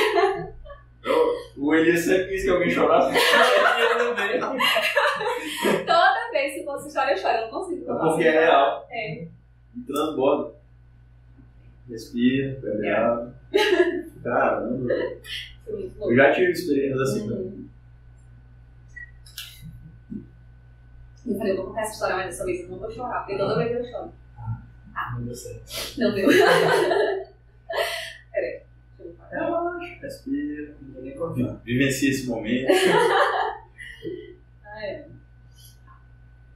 Eu- 1.04 1.30
o 1.56 1.74
Elias 1.74 2.00
sempre 2.00 2.28
quis 2.28 2.44
que 2.44 2.50
alguém 2.50 2.70
chorasse. 2.70 3.12
Toda 5.86 6.30
vez 6.32 6.54
que 6.54 6.64
fosse 6.64 6.88
história, 6.88 7.12
eu 7.12 7.16
choro. 7.18 7.34
Eu 7.36 7.40
não 7.42 7.50
consigo. 7.50 7.86
falar 7.86 8.08
porque 8.10 8.24
é 8.24 8.28
assim. 8.30 8.38
real. 8.38 8.86
É. 8.90 9.26
Transborda. 9.86 10.52
Respira, 11.88 12.60
bebe 12.60 12.86
É. 12.86 12.92
água. 12.94 13.34
Caramba. 14.22 14.92
Eu 16.00 16.16
já 16.16 16.32
tive 16.32 16.52
experiências 16.52 17.00
assim. 17.00 17.28
também. 17.28 17.59
Eu 21.30 21.38
falei, 21.38 21.52
eu 21.52 21.56
vou 21.58 21.66
contar 21.66 21.82
essa 21.82 21.92
história, 21.92 22.16
mas 22.16 22.26
dessa 22.26 22.44
vez 22.44 22.60
eu 22.60 22.68
não 22.68 22.78
vou 22.80 22.90
chorar, 22.90 23.20
porque 23.20 23.38
toda 23.38 23.56
vez 23.56 23.70
eu 23.72 23.84
choro. 23.84 24.12
Não 25.14 25.24
deu 25.24 25.34
certo. 25.34 26.00
Não 26.00 26.12
deu. 26.14 26.28
Peraí. 28.32 28.62
Deixa 28.98 29.02
eu 29.02 29.14
falar. 29.14 29.28
Relaxa, 29.30 29.98
respira. 30.02 30.74
Não 30.82 30.92
vou 30.94 31.02
nem 31.02 31.16
contar. 31.16 31.60
Vivencia 31.64 32.10
esse 32.10 32.26
momento. 32.26 32.66
Ah, 34.72 34.86
é. 34.86 35.04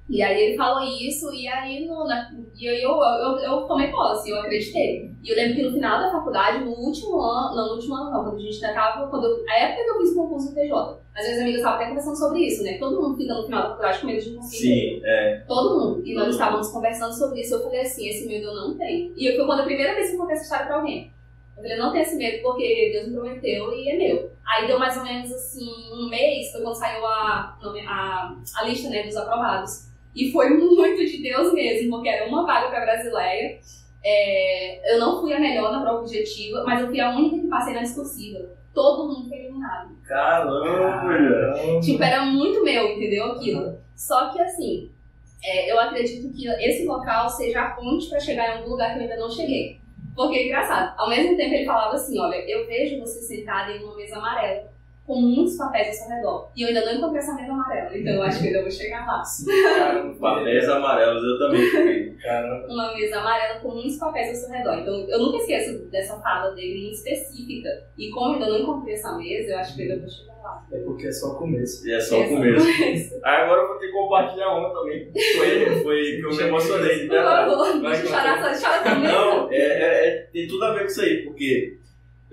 E 0.08 0.22
aí 0.22 0.42
ele 0.42 0.56
falou 0.56 0.82
isso, 0.82 1.32
e 1.32 1.48
aí 1.48 1.86
no, 1.86 2.04
na, 2.06 2.30
e 2.54 2.66
eu, 2.66 2.74
eu, 2.74 3.00
eu, 3.00 3.38
eu 3.38 3.62
tomei 3.62 3.90
posse, 3.90 4.28
eu 4.28 4.38
acreditei. 4.38 5.10
E 5.22 5.30
eu 5.30 5.36
lembro 5.36 5.56
que 5.56 5.62
no 5.62 5.72
final 5.72 5.98
da 5.98 6.12
faculdade, 6.12 6.62
no 6.62 6.72
último 6.72 7.18
ano, 7.20 7.56
não, 7.56 7.68
no 7.68 7.74
último 7.76 7.94
ano 7.94 8.10
não, 8.10 8.24
quando 8.24 8.36
a 8.36 8.40
gente 8.40 8.62
ainda 8.62 8.78
tava, 8.78 9.08
quando 9.08 9.24
eu, 9.24 9.44
a 9.48 9.58
época 9.58 9.82
que 9.82 9.90
eu 9.90 9.98
fiz 10.00 10.10
o 10.10 10.16
concurso 10.16 10.48
do 10.48 10.54
TJ, 10.54 11.04
as 11.14 11.24
minhas 11.24 11.40
amigas 11.40 11.56
estavam 11.56 11.76
até 11.76 11.88
conversando 11.88 12.16
sobre 12.16 12.40
isso, 12.40 12.62
né? 12.62 12.76
Todo 12.78 13.00
mundo 13.00 13.16
fica 13.16 13.34
no 13.34 13.44
final 13.44 13.62
da 13.62 13.68
faculdade 13.70 14.00
com 14.00 14.06
medo 14.06 14.20
de 14.22 14.34
conseguir. 14.34 14.62
Sim, 14.62 15.00
é. 15.04 15.44
Todo 15.46 15.78
mundo. 15.80 16.02
E 16.04 16.14
nós 16.14 16.28
estávamos 16.28 16.68
conversando 16.68 17.12
sobre 17.12 17.40
isso. 17.40 17.54
Eu 17.54 17.62
falei 17.62 17.80
assim: 17.80 18.08
esse 18.08 18.26
medo 18.26 18.48
eu 18.48 18.54
não 18.54 18.76
tenho. 18.76 19.14
E 19.16 19.36
foi 19.36 19.46
quando 19.46 19.60
a 19.60 19.64
primeira 19.64 19.94
vez 19.94 20.10
que 20.10 20.16
eu 20.16 20.20
contei 20.20 20.34
essa 20.34 20.44
história 20.44 20.66
pra 20.66 20.76
alguém. 20.76 21.12
Eu 21.56 21.62
falei: 21.62 21.78
não 21.78 21.92
tenho 21.92 22.02
esse 22.02 22.16
medo 22.16 22.42
porque 22.42 22.90
Deus 22.92 23.08
me 23.08 23.14
prometeu 23.14 23.72
e 23.72 23.88
é 23.88 23.96
meu. 23.96 24.30
Aí 24.44 24.66
deu 24.66 24.78
mais 24.78 24.96
ou 24.96 25.04
menos 25.04 25.32
assim, 25.32 25.70
um 25.92 26.08
mês, 26.08 26.52
foi 26.52 26.60
quando 26.60 26.74
saiu 26.74 27.06
a, 27.06 27.56
a, 27.88 28.36
a 28.56 28.64
lista 28.64 28.90
né, 28.90 29.04
dos 29.04 29.16
aprovados. 29.16 29.93
E 30.14 30.30
foi 30.30 30.50
muito 30.50 31.04
de 31.04 31.22
Deus 31.22 31.52
mesmo, 31.52 31.90
porque 31.90 32.08
era 32.08 32.28
uma 32.28 32.46
vaga 32.46 32.68
pra 32.68 32.80
Brasileia. 32.84 33.58
É, 34.04 34.94
eu 34.94 35.00
não 35.00 35.20
fui 35.20 35.32
a 35.32 35.40
melhor 35.40 35.72
na 35.72 35.80
prova 35.80 36.00
objetiva, 36.00 36.62
mas 36.64 36.80
eu 36.80 36.88
fui 36.88 37.00
a 37.00 37.10
única 37.10 37.38
que 37.38 37.48
passei 37.48 37.74
na 37.74 37.82
discursiva. 37.82 38.50
Todo 38.72 39.08
mundo 39.08 39.28
foi 39.28 39.38
eliminado. 39.38 39.96
Caramba. 40.04 41.80
Tipo, 41.80 42.02
era 42.02 42.24
muito 42.26 42.62
meu, 42.62 42.92
entendeu? 42.92 43.32
Aquilo. 43.32 43.78
Só 43.96 44.30
que 44.30 44.40
assim, 44.40 44.90
é, 45.42 45.70
eu 45.70 45.78
acredito 45.78 46.32
que 46.34 46.48
esse 46.48 46.84
local 46.86 47.28
seja 47.28 47.62
a 47.62 47.70
ponte 47.70 48.08
pra 48.08 48.20
chegar 48.20 48.48
em 48.50 48.58
algum 48.58 48.70
lugar 48.70 48.92
que 48.92 48.98
eu 48.98 49.02
ainda 49.02 49.16
não 49.16 49.30
cheguei. 49.30 49.80
Porque 50.14 50.36
é 50.36 50.46
engraçado. 50.46 50.94
Ao 50.98 51.08
mesmo 51.08 51.36
tempo 51.36 51.54
ele 51.54 51.64
falava 51.64 51.94
assim, 51.94 52.18
olha, 52.18 52.36
eu 52.48 52.66
vejo 52.66 53.00
você 53.00 53.20
sentada 53.20 53.72
em 53.72 53.82
uma 53.82 53.96
mesa 53.96 54.16
amarela, 54.16 54.70
com 55.06 55.20
muitos 55.20 55.56
papéis 55.56 55.88
ao 55.88 56.06
seu 56.06 56.16
redor. 56.16 56.50
E 56.56 56.62
eu 56.62 56.68
ainda 56.68 56.84
não 56.86 56.94
encontrei 56.94 57.18
essa 57.20 57.34
mesa 57.34 57.52
amarela, 57.52 57.96
então 57.96 58.14
eu 58.14 58.22
acho 58.22 58.38
que 58.40 58.44
eu 58.44 58.48
ainda 58.48 58.62
vou 58.62 58.70
chegar 58.70 59.06
lá. 59.06 59.22
Caramba. 59.62 60.14
Papéis 60.18 60.68
amarelos 60.68 61.22
eu 61.22 61.38
também 61.38 61.60
fiquei. 61.68 62.10
Caramba. 62.22 62.66
Uma 62.68 62.94
mesa 62.94 63.18
amarela 63.18 63.60
com 63.60 63.70
muitos 63.72 63.98
papéis 63.98 64.28
ao 64.28 64.34
seu 64.34 64.50
redor. 64.50 64.78
Então 64.78 64.94
eu 65.10 65.18
nunca 65.18 65.36
esqueço 65.38 65.78
dessa 65.90 66.16
fala 66.20 66.54
dele 66.54 66.80
muito 66.82 66.94
específica. 66.94 67.68
E 67.98 68.10
como 68.10 68.30
eu 68.30 68.32
ainda 68.34 68.46
não 68.48 68.58
encontrei 68.60 68.94
essa 68.94 69.16
mesa, 69.18 69.52
eu 69.52 69.58
acho 69.58 69.76
que 69.76 69.82
eu 69.82 69.92
ainda 69.92 70.00
vou 70.00 70.10
chegar 70.10 70.34
lá. 70.42 70.66
É 70.72 70.78
porque 70.78 71.06
é 71.06 71.12
só 71.12 71.32
o 71.32 71.34
começo. 71.36 71.86
E 71.86 71.92
é 71.92 72.00
só 72.00 72.20
o 72.20 72.28
começo. 72.28 72.66
Aí 73.24 73.36
agora 73.42 73.60
eu 73.62 73.68
vou 73.68 73.76
ter 73.78 73.86
que 73.88 73.92
compartilhar 73.92 74.56
uma 74.56 74.70
também. 74.72 75.12
Foi, 75.36 75.82
foi 75.82 76.02
que 76.16 76.22
eu 76.24 76.30
me 76.30 76.42
emocionei, 76.44 77.00
de 77.00 77.08
Por 77.08 77.16
favor, 77.22 77.96
chorar, 77.96 78.54
só 78.54 78.68
chora 78.70 78.82
também. 78.82 79.12
Não, 79.12 79.50
é, 79.50 79.56
é- 79.56 80.08
é- 80.08 80.28
tem 80.32 80.48
tudo 80.48 80.64
a 80.64 80.72
ver 80.72 80.80
com 80.80 80.86
isso 80.86 81.00
aí, 81.02 81.24
porque 81.24 81.78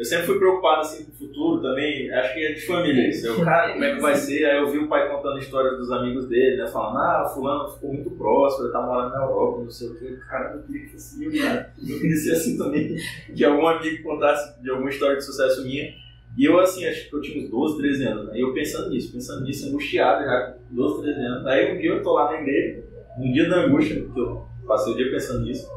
eu 0.01 0.05
sempre 0.05 0.25
fui 0.25 0.39
preocupado 0.39 0.81
assim 0.81 1.05
com 1.05 1.11
o 1.11 1.13
futuro 1.13 1.61
também, 1.61 2.11
acho 2.11 2.33
que 2.33 2.43
é 2.43 2.53
de 2.53 2.65
família 2.65 3.07
isso. 3.07 3.27
Eu, 3.27 3.45
cara, 3.45 3.71
como 3.71 3.83
é 3.83 3.93
que 3.93 4.01
vai 4.01 4.15
ser? 4.15 4.43
Aí 4.45 4.57
eu 4.57 4.67
vi 4.67 4.79
o 4.79 4.87
pai 4.87 5.07
contando 5.07 5.37
histórias 5.37 5.77
dos 5.77 5.91
amigos 5.91 6.27
dele, 6.27 6.57
né? 6.57 6.65
Falando, 6.65 6.97
ah, 6.97 7.29
fulano 7.31 7.69
ficou 7.69 7.93
muito 7.93 8.09
próspero, 8.09 8.65
ele 8.65 8.73
tá 8.73 8.81
morando 8.81 9.11
na 9.11 9.21
Europa, 9.21 9.61
não 9.61 9.69
sei 9.69 9.89
o 9.89 9.95
que. 9.99 10.17
Cara, 10.27 10.55
eu 10.55 10.63
queria 10.63 10.87
que 10.87 10.91
fosse 10.93 11.23
eu, 11.23 11.31
cara. 11.39 11.71
Eu 11.87 11.99
queria 11.99 12.15
ser 12.15 12.31
assim 12.31 12.57
também. 12.57 12.95
Que 13.35 13.45
algum 13.45 13.67
amigo 13.67 14.01
contasse 14.01 14.59
de 14.59 14.71
alguma 14.71 14.89
história 14.89 15.17
de 15.17 15.23
sucesso 15.23 15.63
minha. 15.63 15.93
E 16.35 16.45
eu, 16.45 16.59
assim, 16.59 16.83
acho 16.87 17.07
que 17.07 17.15
eu 17.15 17.21
tinha 17.21 17.43
uns 17.43 17.51
12, 17.51 17.77
13 17.77 18.03
anos, 18.05 18.25
né? 18.25 18.37
E 18.37 18.41
eu 18.41 18.53
pensando 18.55 18.89
nisso, 18.89 19.13
pensando 19.13 19.43
nisso, 19.43 19.69
angustiado 19.69 20.23
já, 20.23 20.55
com 20.67 20.75
12, 20.75 21.03
13 21.03 21.19
anos. 21.19 21.45
Aí 21.45 21.75
um 21.75 21.79
dia 21.79 21.91
eu 21.91 22.01
tô 22.01 22.13
lá 22.13 22.31
na 22.31 22.41
igreja, 22.41 22.83
um 23.19 23.31
dia 23.31 23.47
da 23.47 23.65
angústia, 23.65 24.01
porque 24.01 24.19
eu 24.19 24.47
passei 24.67 24.93
o 24.93 24.97
dia 24.97 25.11
pensando 25.11 25.45
nisso. 25.45 25.69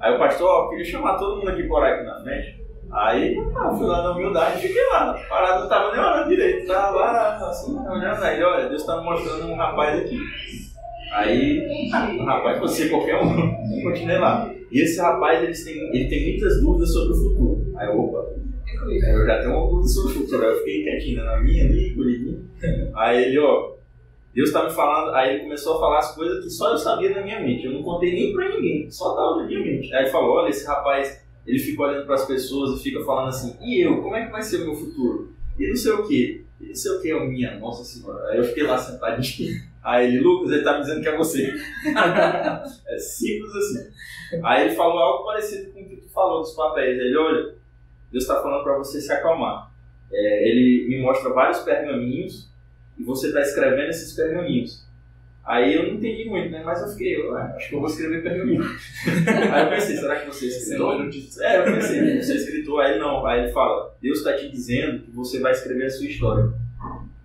Aí 0.00 0.12
o 0.12 0.18
pastor, 0.18 0.48
ó, 0.48 0.68
queria 0.68 0.84
chamar 0.84 1.16
todo 1.16 1.36
mundo 1.36 1.50
aqui 1.50 1.62
por 1.62 1.80
aqui 1.80 2.02
na 2.02 2.20
frente. 2.20 2.63
Aí 2.94 3.34
eu 3.36 3.76
fui 3.76 3.86
lá 3.86 4.02
na 4.02 4.12
humildade 4.12 4.58
e 4.58 4.68
fiquei 4.68 4.86
lá. 4.88 5.14
Parado, 5.28 5.62
não 5.62 5.68
tava 5.68 5.92
nem 5.92 6.00
olhando 6.00 6.28
direito, 6.28 6.66
tava 6.66 6.96
lá, 6.96 7.48
assim, 7.48 7.76
olhando 7.76 8.22
aí, 8.22 8.42
olha, 8.42 8.68
Deus 8.68 8.86
tá 8.86 8.98
me 8.98 9.04
mostrando 9.04 9.46
um 9.46 9.56
rapaz 9.56 10.00
aqui. 10.00 10.18
Aí, 11.12 11.90
um 12.20 12.24
rapaz, 12.24 12.60
você 12.60 12.88
qualquer 12.88 13.20
um, 13.20 13.50
continuei 13.82 14.18
lá. 14.18 14.50
E 14.70 14.80
esse 14.80 15.00
rapaz, 15.00 15.42
ele 15.42 15.52
tem, 15.52 15.96
ele 15.96 16.08
tem 16.08 16.30
muitas 16.30 16.60
dúvidas 16.60 16.92
sobre 16.92 17.12
o 17.12 17.16
futuro. 17.16 17.72
Aí, 17.76 17.88
opa, 17.88 18.34
Aí 18.82 19.14
eu 19.14 19.26
já 19.26 19.40
tenho 19.40 19.56
uma 19.56 19.68
dúvida 19.68 19.88
sobre 19.88 20.12
o 20.12 20.14
futuro. 20.14 20.42
Aí 20.44 20.52
eu 20.52 20.58
fiquei 20.58 20.82
quietinho 20.82 21.16
né, 21.18 21.24
na 21.24 21.40
minha 21.40 21.64
ali, 21.64 21.90
encolhidinho. 21.90 22.48
Aí 22.94 23.24
ele, 23.24 23.38
ó, 23.38 23.74
Deus 24.34 24.52
tá 24.52 24.64
me 24.64 24.70
falando. 24.70 25.14
Aí 25.14 25.34
ele 25.34 25.42
começou 25.44 25.76
a 25.76 25.80
falar 25.80 25.98
as 25.98 26.14
coisas 26.14 26.44
que 26.44 26.50
só 26.50 26.72
eu 26.72 26.78
sabia 26.78 27.10
na 27.10 27.22
minha 27.22 27.40
mente. 27.40 27.64
Eu 27.64 27.72
não 27.72 27.82
contei 27.82 28.12
nem 28.12 28.32
pra 28.32 28.48
ninguém, 28.48 28.90
só 28.90 29.14
tava 29.14 29.36
na 29.36 29.46
minha 29.46 29.60
mente. 29.60 29.92
Aí 29.94 30.02
ele 30.02 30.10
falou: 30.10 30.36
olha, 30.36 30.50
esse 30.50 30.66
rapaz, 30.66 31.23
ele 31.46 31.58
fica 31.58 31.82
olhando 31.82 32.06
pras 32.06 32.24
pessoas 32.24 32.78
e 32.78 32.82
fica 32.82 33.04
falando 33.04 33.28
assim: 33.28 33.56
e 33.60 33.80
eu, 33.80 34.02
como 34.02 34.16
é 34.16 34.24
que 34.26 34.32
vai 34.32 34.42
ser 34.42 34.62
o 34.62 34.66
meu 34.66 34.74
futuro? 34.74 35.32
E 35.58 35.68
não 35.68 35.76
sei 35.76 35.92
o 35.92 36.06
que. 36.06 36.44
E 36.60 36.68
não 36.68 36.74
sei 36.74 36.92
o 36.92 37.00
que 37.00 37.10
é 37.10 37.26
minha, 37.26 37.58
nossa 37.58 37.84
senhora. 37.84 38.28
Aí 38.30 38.38
eu 38.38 38.44
fiquei 38.44 38.64
lá 38.64 38.78
sentadinho. 38.78 39.62
Aí 39.84 40.06
ele, 40.06 40.20
Lucas, 40.20 40.50
ele 40.50 40.62
tá 40.62 40.74
me 40.74 40.80
dizendo 40.80 41.02
que 41.02 41.08
é 41.08 41.16
você. 41.16 41.52
é 42.88 42.98
simples 42.98 43.54
assim. 43.54 43.90
Aí 44.42 44.66
ele 44.66 44.74
falou 44.74 44.98
algo 44.98 45.24
parecido 45.26 45.72
com 45.72 45.82
o 45.82 45.88
que 45.88 45.96
tu 45.96 46.08
falou 46.08 46.40
dos 46.40 46.54
papéis. 46.54 46.98
Ele, 46.98 47.16
olha. 47.16 47.54
Deus 48.10 48.24
está 48.24 48.40
falando 48.40 48.62
para 48.62 48.78
você 48.78 49.00
se 49.00 49.12
acalmar. 49.12 49.72
É, 50.10 50.48
ele 50.48 50.88
me 50.88 51.02
mostra 51.02 51.30
vários 51.30 51.58
pergaminhos 51.58 52.48
e 52.96 53.02
você 53.02 53.26
está 53.26 53.40
escrevendo 53.40 53.90
esses 53.90 54.14
pergaminhos. 54.14 54.83
Aí 55.44 55.74
eu 55.74 55.82
não 55.82 55.94
entendi 55.94 56.24
muito, 56.24 56.50
né? 56.50 56.62
Mas 56.64 56.80
eu 56.80 56.88
fiquei, 56.88 57.16
eu, 57.16 57.36
ah, 57.36 57.52
acho 57.54 57.68
que 57.68 57.74
eu 57.74 57.80
vou 57.80 57.88
escrever 57.88 58.22
pergaminho. 58.22 58.62
aí 59.52 59.62
eu 59.64 59.68
pensei, 59.68 59.96
será 59.96 60.20
que 60.20 60.26
você 60.26 60.46
é 60.46 60.48
escritor? 60.48 61.10
É, 61.40 61.58
eu 61.58 61.64
pensei, 61.64 62.22
você 62.22 62.32
é 62.32 62.36
escritor? 62.36 62.80
Aí 62.80 62.92
ele 62.92 63.00
não, 63.00 63.26
aí 63.26 63.42
ele 63.42 63.52
fala, 63.52 63.94
Deus 64.00 64.18
está 64.18 64.32
te 64.32 64.48
dizendo 64.48 65.02
que 65.02 65.10
você 65.10 65.40
vai 65.40 65.52
escrever 65.52 65.84
a 65.84 65.90
sua 65.90 66.06
história. 66.06 66.50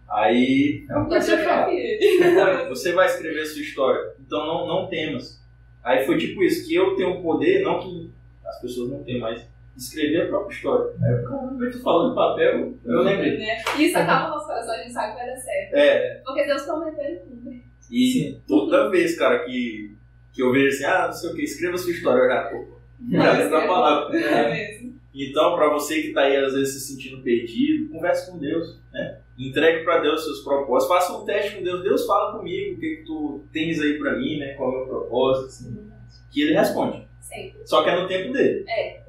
Aí 0.09 0.85
eu 0.89 1.03
comecei 1.05 1.35
a 1.35 1.43
falar, 1.43 2.67
você 2.67 2.91
vai 2.91 3.05
escrever 3.05 3.41
a 3.41 3.45
sua 3.45 3.61
história, 3.61 4.13
então 4.19 4.45
não, 4.45 4.67
não 4.67 4.87
temas. 4.87 5.41
Aí 5.81 6.05
foi 6.05 6.17
tipo 6.17 6.43
isso, 6.43 6.67
que 6.67 6.75
eu 6.75 6.95
tenho 6.95 7.19
o 7.19 7.23
poder, 7.23 7.63
não 7.63 7.79
que 7.79 8.11
as 8.45 8.59
pessoas 8.59 8.89
não 8.89 9.01
têm, 9.03 9.19
mas 9.19 9.47
escrever 9.77 10.23
a 10.23 10.27
própria 10.27 10.53
história. 10.53 10.93
Aí 11.01 11.13
eu, 11.13 11.23
caramba, 11.23 11.71
tô 11.71 11.79
falando 11.79 12.09
de 12.09 12.15
papel, 12.15 12.73
eu 12.83 13.01
lembrei. 13.01 13.37
Né? 13.37 13.63
Isso 13.77 13.97
acaba 13.97 14.27
no 14.27 14.35
nosso 14.35 14.47
coração, 14.47 14.73
a 14.73 14.77
gente 14.79 14.91
sabe 14.91 15.13
que 15.13 15.19
vai 15.19 15.27
dar 15.27 15.37
certo. 15.37 15.73
É, 15.73 16.21
Porque 16.25 16.43
Deus 16.43 16.63
prometeu 16.63 17.05
e 17.05 17.19
cumpre. 17.19 17.68
E 17.89 18.11
Sim. 18.11 18.41
toda 18.47 18.89
vez, 18.89 19.17
cara, 19.17 19.39
que, 19.39 19.95
que 20.33 20.41
eu 20.41 20.51
vejo 20.51 20.69
assim, 20.69 20.85
ah, 20.85 21.07
não 21.07 21.13
sei 21.13 21.29
o 21.31 21.35
que, 21.35 21.43
escreva 21.43 21.77
sua 21.77 21.91
história, 21.91 22.21
eu 22.21 22.29
já, 22.29 22.41
pô, 22.43 22.65
já 23.11 23.37
lembro 23.37 23.57
a 23.57 23.67
palavra. 23.67 24.19
É 24.19 24.51
mesmo. 24.51 24.99
Então, 25.13 25.55
para 25.55 25.69
você 25.69 26.01
que 26.01 26.13
tá 26.13 26.21
aí 26.21 26.37
às 26.37 26.53
vezes 26.53 26.75
se 26.75 26.93
sentindo 26.93 27.21
perdido, 27.21 27.89
converse 27.89 28.31
com 28.31 28.37
Deus, 28.37 28.79
né? 28.93 29.19
Entregue 29.37 29.83
para 29.83 29.99
Deus 29.99 30.23
seus 30.23 30.43
propósitos, 30.43 30.95
faça 30.95 31.17
um 31.17 31.25
teste 31.25 31.55
com 31.55 31.63
Deus. 31.63 31.81
Deus 31.81 32.05
fala 32.05 32.37
comigo, 32.37 32.75
o 32.75 32.79
que, 32.79 32.97
que 32.97 33.03
tu 33.03 33.41
tens 33.51 33.81
aí 33.81 33.97
para 33.97 34.17
mim, 34.17 34.37
né? 34.37 34.53
Qual 34.53 34.71
é 34.71 34.75
o 34.75 34.77
meu 34.77 34.87
propósito, 34.87 35.47
assim, 35.47 35.91
que 36.31 36.41
ele 36.41 36.53
responde. 36.53 37.07
Sempre. 37.21 37.59
Só 37.65 37.83
que 37.83 37.89
é 37.89 37.99
no 37.99 38.07
tempo 38.07 38.31
dele. 38.31 38.63
Né? 38.63 39.01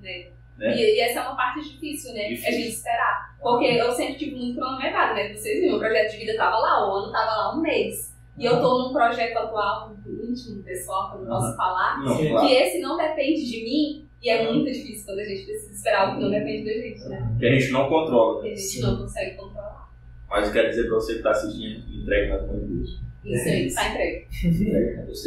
Né? 0.00 0.76
E, 0.76 0.96
e 0.96 1.00
essa 1.00 1.20
é 1.20 1.22
uma 1.22 1.36
parte 1.36 1.68
difícil, 1.68 2.12
né? 2.12 2.28
Difícil. 2.28 2.48
A 2.48 2.52
gente 2.52 2.68
esperar. 2.68 3.36
Porque 3.40 3.64
eu 3.64 3.92
sempre 3.92 4.14
tive 4.14 4.36
muito 4.36 4.58
cronometrado, 4.58 5.14
né? 5.14 5.34
Vocês 5.34 5.60
viram, 5.60 5.76
o 5.76 5.80
projeto 5.80 6.12
de 6.12 6.18
vida 6.18 6.36
tava 6.36 6.56
lá, 6.56 6.88
o 6.88 6.96
ano 6.96 7.12
tava 7.12 7.30
lá 7.30 7.56
um 7.56 7.60
mês. 7.60 8.11
E 8.38 8.44
eu 8.44 8.60
tô 8.60 8.78
num 8.88 8.92
projeto 8.92 9.36
atual, 9.36 9.90
muito 9.90 10.24
íntimo, 10.24 10.62
pessoal, 10.62 11.10
que 11.10 11.16
eu 11.18 11.20
não 11.22 11.28
posso 11.28 11.56
falar, 11.56 12.02
Não, 12.02 12.16
claro. 12.28 12.46
que 12.48 12.54
esse 12.54 12.80
não 12.80 12.96
depende 12.96 13.44
de 13.50 13.62
mim, 13.62 14.08
e 14.22 14.30
é 14.30 14.50
muito 14.50 14.66
difícil 14.72 15.04
quando 15.04 15.18
a 15.18 15.24
gente 15.24 15.44
precisa 15.44 15.72
esperar 15.72 16.06
algo 16.06 16.16
que 16.16 16.22
não 16.24 16.30
depende 16.30 16.64
da 16.64 16.80
gente, 16.80 17.08
né? 17.08 17.36
Que 17.38 17.46
a 17.46 17.50
gente 17.58 17.72
não 17.72 17.88
controla. 17.88 18.42
Que 18.42 18.48
a 18.48 18.54
gente 18.54 18.60
Sim. 18.62 18.82
não 18.82 18.96
consegue 18.98 19.36
controlar. 19.36 19.90
Mas 20.30 20.46
eu 20.46 20.52
quero 20.52 20.68
dizer 20.70 20.84
para 20.86 20.94
você 20.94 21.12
que 21.12 21.18
está 21.18 21.30
assistindo, 21.32 21.84
entregue 21.94 22.28
nas 22.30 22.46
mãos 22.46 22.60
de 22.60 22.66
Deus. 22.74 23.00
Isso 23.24 23.48
aí, 23.48 23.74
tá 23.74 23.88
entregue. 23.90 24.26
Entregue 24.44 24.96
Deus. 25.06 25.22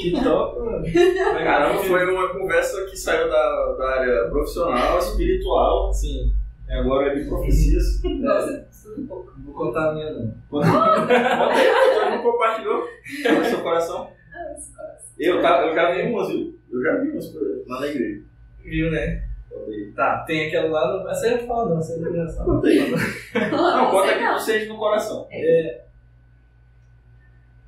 que 0.00 0.10
top, 0.22 0.60
mano. 0.60 0.84
Caramba, 1.44 1.82
foi 1.82 2.04
uma 2.10 2.28
conversa 2.32 2.84
que 2.86 2.96
saiu 2.96 3.28
da, 3.28 3.74
da 3.76 3.88
área 3.98 4.28
profissional, 4.30 4.98
espiritual, 4.98 5.92
Sim. 5.92 6.32
e 6.68 6.72
agora 6.72 7.12
é 7.12 7.16
de 7.18 7.28
profecias. 7.28 8.00
Nossa, 8.04 8.52
tudo 8.52 8.69
um 8.98 9.06
pouco. 9.06 9.32
Não 9.36 9.44
vou 9.44 9.54
contar 9.54 9.90
a 9.90 9.94
minha, 9.94 10.10
não. 10.12 10.34
Mundo 10.50 12.22
compartilhou 12.22 12.82
no 12.82 13.44
seu 13.44 13.60
coração. 13.60 14.12
Ah, 14.32 14.54
esse 14.56 14.74
coração. 14.74 15.14
Eu, 15.18 15.42
tá, 15.42 15.66
eu 15.66 15.74
já 15.74 15.92
vi 15.92 16.02
umas, 16.02 16.28
viu? 16.28 16.58
Eu 16.72 16.82
já 16.82 16.96
vi 16.96 17.10
umas 17.10 17.28
coisas 17.28 17.66
lá 17.68 17.80
na 17.80 17.86
igreja. 17.86 18.22
Viu, 18.64 18.90
né? 18.90 19.24
Tá, 19.94 20.18
tem 20.26 20.46
aquela 20.46 20.68
lá, 20.68 21.02
não... 21.02 21.10
essa 21.10 21.26
eu 21.26 21.38
não 21.38 21.46
falo 21.46 21.68
não, 21.74 21.78
essa 21.78 21.92
é 21.92 21.96
engraçada. 21.96 22.44
Conta 22.44 22.68
aí. 22.68 22.90
Não, 23.50 23.90
conta 23.90 24.10
aqui 24.10 24.18
que 24.24 24.32
você 24.32 24.52
sente 24.52 24.66
no 24.68 24.78
coração. 24.78 25.26
É, 25.30 25.82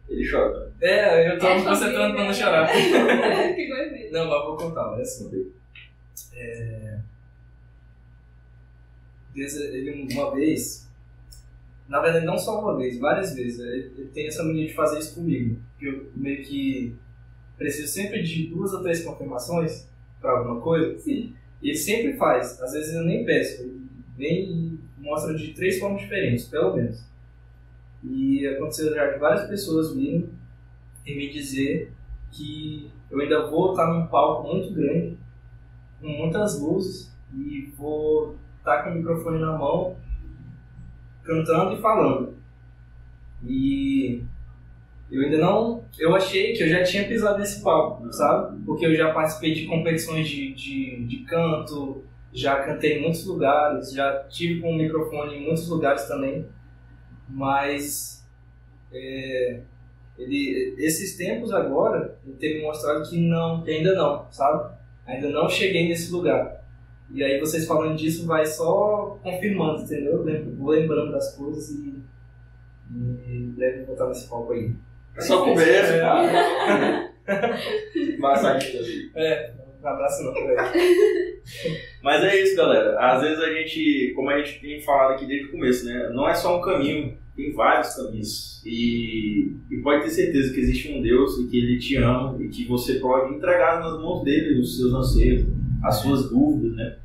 Ele 0.09 0.31
chora. 0.31 0.73
é, 0.81 1.33
eu 1.33 1.39
tô 1.39 1.47
É 1.47 1.59
me 1.59 1.65
concentrando 1.65 2.15
pra 2.15 2.25
não 2.25 2.33
chorar. 2.33 2.69
que 2.73 3.69
coisa. 3.69 4.11
Não, 4.13 4.29
mas 4.29 4.45
vou 4.45 4.57
contar, 4.57 4.99
é 4.99 5.03
assim. 5.03 5.53
É... 6.35 6.99
Deus, 9.35 9.55
ele 9.57 10.09
uma 10.13 10.35
vez, 10.35 10.91
na 11.93 12.01
verdade 12.01 12.25
não 12.25 12.39
só 12.39 12.59
uma 12.59 12.75
vez, 12.75 12.99
várias 12.99 13.35
vezes, 13.35 13.61
ele, 13.61 13.93
ele 13.99 14.09
tem 14.15 14.27
essa 14.27 14.43
mania 14.43 14.67
de 14.67 14.73
fazer 14.73 14.99
isso 14.99 15.15
comigo. 15.15 15.61
Que 15.79 15.85
eu 15.85 16.11
meio 16.17 16.43
que 16.43 16.97
preciso 17.59 17.87
sempre 17.87 18.23
de 18.23 18.47
duas 18.47 18.73
ou 18.73 18.81
três 18.81 19.05
confirmações 19.05 19.87
pra 20.19 20.39
alguma 20.39 20.59
coisa. 20.63 20.99
Sim. 20.99 21.35
E 21.61 21.69
ele 21.69 21.77
sempre 21.77 22.15
faz, 22.15 22.59
às 22.63 22.73
vezes 22.73 22.95
eu 22.95 23.05
nem 23.05 23.27
peço, 23.27 23.61
ele 23.63 23.83
vem 24.17 24.51
e 24.51 24.79
mostra 25.03 25.35
de 25.35 25.53
três 25.53 25.79
formas 25.79 26.01
diferentes, 26.01 26.47
pelo 26.47 26.75
menos. 26.75 27.05
E 28.03 28.47
aconteceu 28.47 28.95
já 28.95 29.13
de 29.13 29.19
várias 29.19 29.47
pessoas 29.47 29.95
virem 29.95 30.31
e 31.05 31.15
me 31.15 31.31
dizer 31.31 31.93
que 32.31 32.91
eu 33.11 33.21
ainda 33.21 33.51
vou 33.51 33.73
estar 33.73 33.93
num 33.93 34.07
palco 34.07 34.51
muito 34.51 34.73
grande, 34.73 35.19
com 36.01 36.09
muitas 36.09 36.59
luzes, 36.59 37.15
e 37.37 37.71
vou 37.77 38.35
estar 38.57 38.83
com 38.83 38.91
o 38.91 38.95
microfone 38.95 39.39
na 39.39 39.59
mão, 39.59 39.95
cantando 41.23 41.75
e 41.75 41.81
falando. 41.81 42.37
E 43.45 44.23
eu 45.11 45.23
ainda 45.23 45.39
não. 45.39 45.85
Eu 45.99 46.15
achei 46.15 46.53
que 46.53 46.63
eu 46.63 46.69
já 46.69 46.83
tinha 46.83 47.07
pisado 47.07 47.39
nesse 47.39 47.63
palco, 47.63 48.11
sabe? 48.13 48.63
Porque 48.65 48.87
eu 48.87 48.95
já 48.95 49.13
participei 49.13 49.55
de 49.55 49.67
competições 49.67 50.29
de, 50.29 50.55
de, 50.55 51.05
de 51.05 51.19
canto, 51.25 52.05
já 52.33 52.63
cantei 52.63 52.99
em 52.99 53.03
muitos 53.03 53.27
lugares, 53.27 53.93
já 53.93 54.25
tive 54.25 54.61
com 54.61 54.71
o 54.71 54.77
microfone 54.77 55.37
em 55.37 55.45
muitos 55.45 55.69
lugares 55.69 56.07
também. 56.07 56.47
Mas. 57.29 58.27
é, 58.93 59.61
ele, 60.19 60.75
esses 60.79 61.17
tempos 61.17 61.53
agora, 61.53 62.19
ele 62.25 62.37
tem 62.37 62.57
me 62.57 62.63
mostrado 62.63 63.09
que 63.09 63.19
não, 63.19 63.63
que 63.63 63.71
ainda 63.71 63.95
não, 63.95 64.31
sabe? 64.31 64.75
Ainda 65.07 65.31
não 65.31 65.49
cheguei 65.49 65.89
nesse 65.89 66.13
lugar. 66.13 66.62
E 67.13 67.23
aí 67.23 67.39
vocês 67.41 67.67
falando 67.67 67.97
disso 67.97 68.27
vai 68.27 68.45
só 68.47 69.19
confirmando, 69.23 69.83
entendeu? 69.83 70.13
Eu 70.13 70.23
lembro- 70.23 70.55
Vou 70.57 70.71
lembrando 70.71 71.13
das 71.13 71.35
coisas 71.37 71.71
e, 71.71 71.95
e 72.95 73.53
deve 73.57 73.85
voltar 73.85 74.09
nesse 74.09 74.29
palco 74.29 74.53
aí. 74.53 74.73
É 75.17 75.21
só 75.21 75.45
conversa, 75.45 75.95
É. 75.95 76.01
cara. 76.01 77.13
Massagem 78.19 78.81
assim. 78.81 79.11
É, 79.15 79.53
um 79.83 79.87
abraço 79.89 80.25
não, 80.25 80.33
velho. 80.35 80.57
Mas 82.03 82.25
é 82.25 82.41
isso, 82.43 82.57
galera. 82.57 82.99
Às 82.99 83.23
vezes 83.23 83.39
a 83.41 83.53
gente, 83.53 84.13
como 84.15 84.31
a 84.31 84.39
gente 84.39 84.61
tem 84.61 84.81
falado 84.81 85.15
aqui 85.15 85.27
desde 85.27 85.49
o 85.49 85.51
começo, 85.53 85.85
né? 85.87 86.11
Não 86.15 86.29
é 86.29 86.35
só 86.35 86.59
um 86.59 86.63
caminho, 86.63 87.17
tem 87.37 87.53
vários 87.53 87.95
caminhos. 87.95 88.63
E, 88.65 89.55
e 89.71 89.77
pode 89.83 90.05
ter 90.05 90.11
certeza 90.11 90.53
que 90.53 90.61
existe 90.61 90.93
um 90.93 91.03
Deus 91.03 91.39
e 91.39 91.47
que 91.49 91.59
Ele 91.59 91.79
te 91.79 91.97
ama 91.97 92.37
e 92.43 92.49
que 92.49 92.65
você 92.67 92.95
pode 92.95 93.35
entregar 93.35 93.81
nas 93.81 94.01
mãos 94.01 94.23
dele 94.25 94.61
os 94.61 94.79
seus 94.79 94.93
anseios, 94.95 95.45
as 95.85 95.97
suas 95.97 96.29
dúvidas, 96.31 96.77
né? 96.77 96.97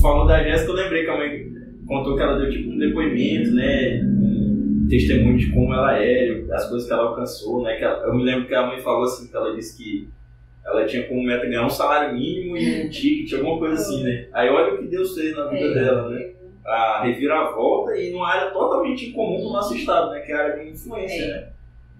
Falando 0.00 0.28
da 0.28 0.42
Jéssica, 0.42 0.70
eu 0.70 0.76
lembrei 0.76 1.04
que 1.04 1.10
a 1.10 1.16
mãe 1.16 1.46
contou 1.86 2.16
que 2.16 2.22
ela 2.22 2.38
deu 2.38 2.50
tipo 2.50 2.70
um 2.70 2.78
depoimento, 2.78 3.50
né? 3.52 4.00
Um 4.02 4.86
testemunho 4.88 5.36
de 5.38 5.50
como 5.52 5.72
ela 5.72 5.98
é, 6.02 6.44
as 6.52 6.68
coisas 6.68 6.86
que 6.86 6.92
ela 6.92 7.04
alcançou, 7.08 7.62
né? 7.62 7.76
Que 7.76 7.84
ela- 7.84 8.06
eu 8.06 8.14
me 8.14 8.22
lembro 8.24 8.46
que 8.46 8.54
a 8.54 8.66
mãe 8.66 8.78
falou 8.80 9.04
assim, 9.04 9.28
que 9.28 9.36
ela 9.36 9.54
disse 9.54 9.76
que 9.76 10.08
ela 10.64 10.84
tinha 10.84 11.06
como 11.06 11.22
meta 11.24 11.46
ganhar 11.46 11.64
um 11.64 11.70
salário 11.70 12.14
mínimo 12.14 12.56
e 12.56 12.86
um 12.86 12.90
ticket, 12.90 13.34
alguma 13.38 13.58
coisa 13.58 13.74
assim, 13.74 14.02
né? 14.02 14.26
Aí 14.32 14.48
olha 14.48 14.74
o 14.74 14.78
que 14.78 14.86
Deus 14.86 15.14
fez 15.14 15.34
na 15.36 15.46
vida 15.46 15.72
dela, 15.74 16.08
né? 16.10 16.30
A 16.64 17.02
reviravolta 17.04 17.96
e 17.96 18.10
numa 18.10 18.28
área 18.28 18.50
totalmente 18.50 19.10
incomum 19.10 19.40
do 19.40 19.52
nosso 19.52 19.74
estado, 19.76 20.10
né? 20.10 20.20
Que 20.20 20.32
é 20.32 20.34
a 20.34 20.42
área 20.44 20.64
de 20.64 20.70
influência, 20.70 21.22
É. 21.24 21.28
né? 21.28 21.48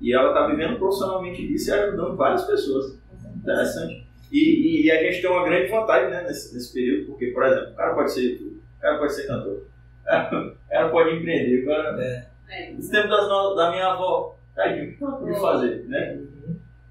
E 0.00 0.12
ela 0.12 0.32
tá 0.34 0.46
vivendo 0.48 0.76
profissionalmente 0.78 1.46
disso 1.46 1.70
e 1.70 1.72
ajudando 1.72 2.16
várias 2.16 2.44
pessoas. 2.44 2.98
Interessante. 3.36 4.05
E, 4.32 4.38
e- 4.38 4.86
e 4.86 4.90
a 4.90 5.02
gente 5.02 5.20
tem 5.22 5.30
uma 5.30 5.44
grande 5.44 5.70
vantagem, 5.70 6.10
né, 6.10 6.22
nesse, 6.26 6.52
nesse 6.54 6.72
período, 6.72 7.06
porque, 7.06 7.26
por 7.28 7.44
exemplo, 7.44 7.72
o 7.72 7.74
cara 7.76 7.94
pode 7.94 8.12
ser 8.12 8.22
youtuber, 8.22 8.52
o 8.78 8.80
cara 8.80 8.98
pode 8.98 9.14
ser 9.14 9.26
cantor, 9.26 9.62
o 10.04 10.68
cara 10.70 10.88
pode 10.90 11.16
empreender, 11.16 11.62
o 11.62 11.66
cara... 11.66 12.02
É. 12.48 12.72
Esse 12.78 12.90
tempo 12.92 13.08
das 13.08 13.28
da 13.56 13.70
minha 13.72 13.86
avó, 13.88 14.36
tadinho, 14.54 14.92
o 14.92 14.96
que 14.96 15.02
ela 15.04 15.16
podia 15.16 15.34
fazer, 15.34 15.84
né? 15.88 16.20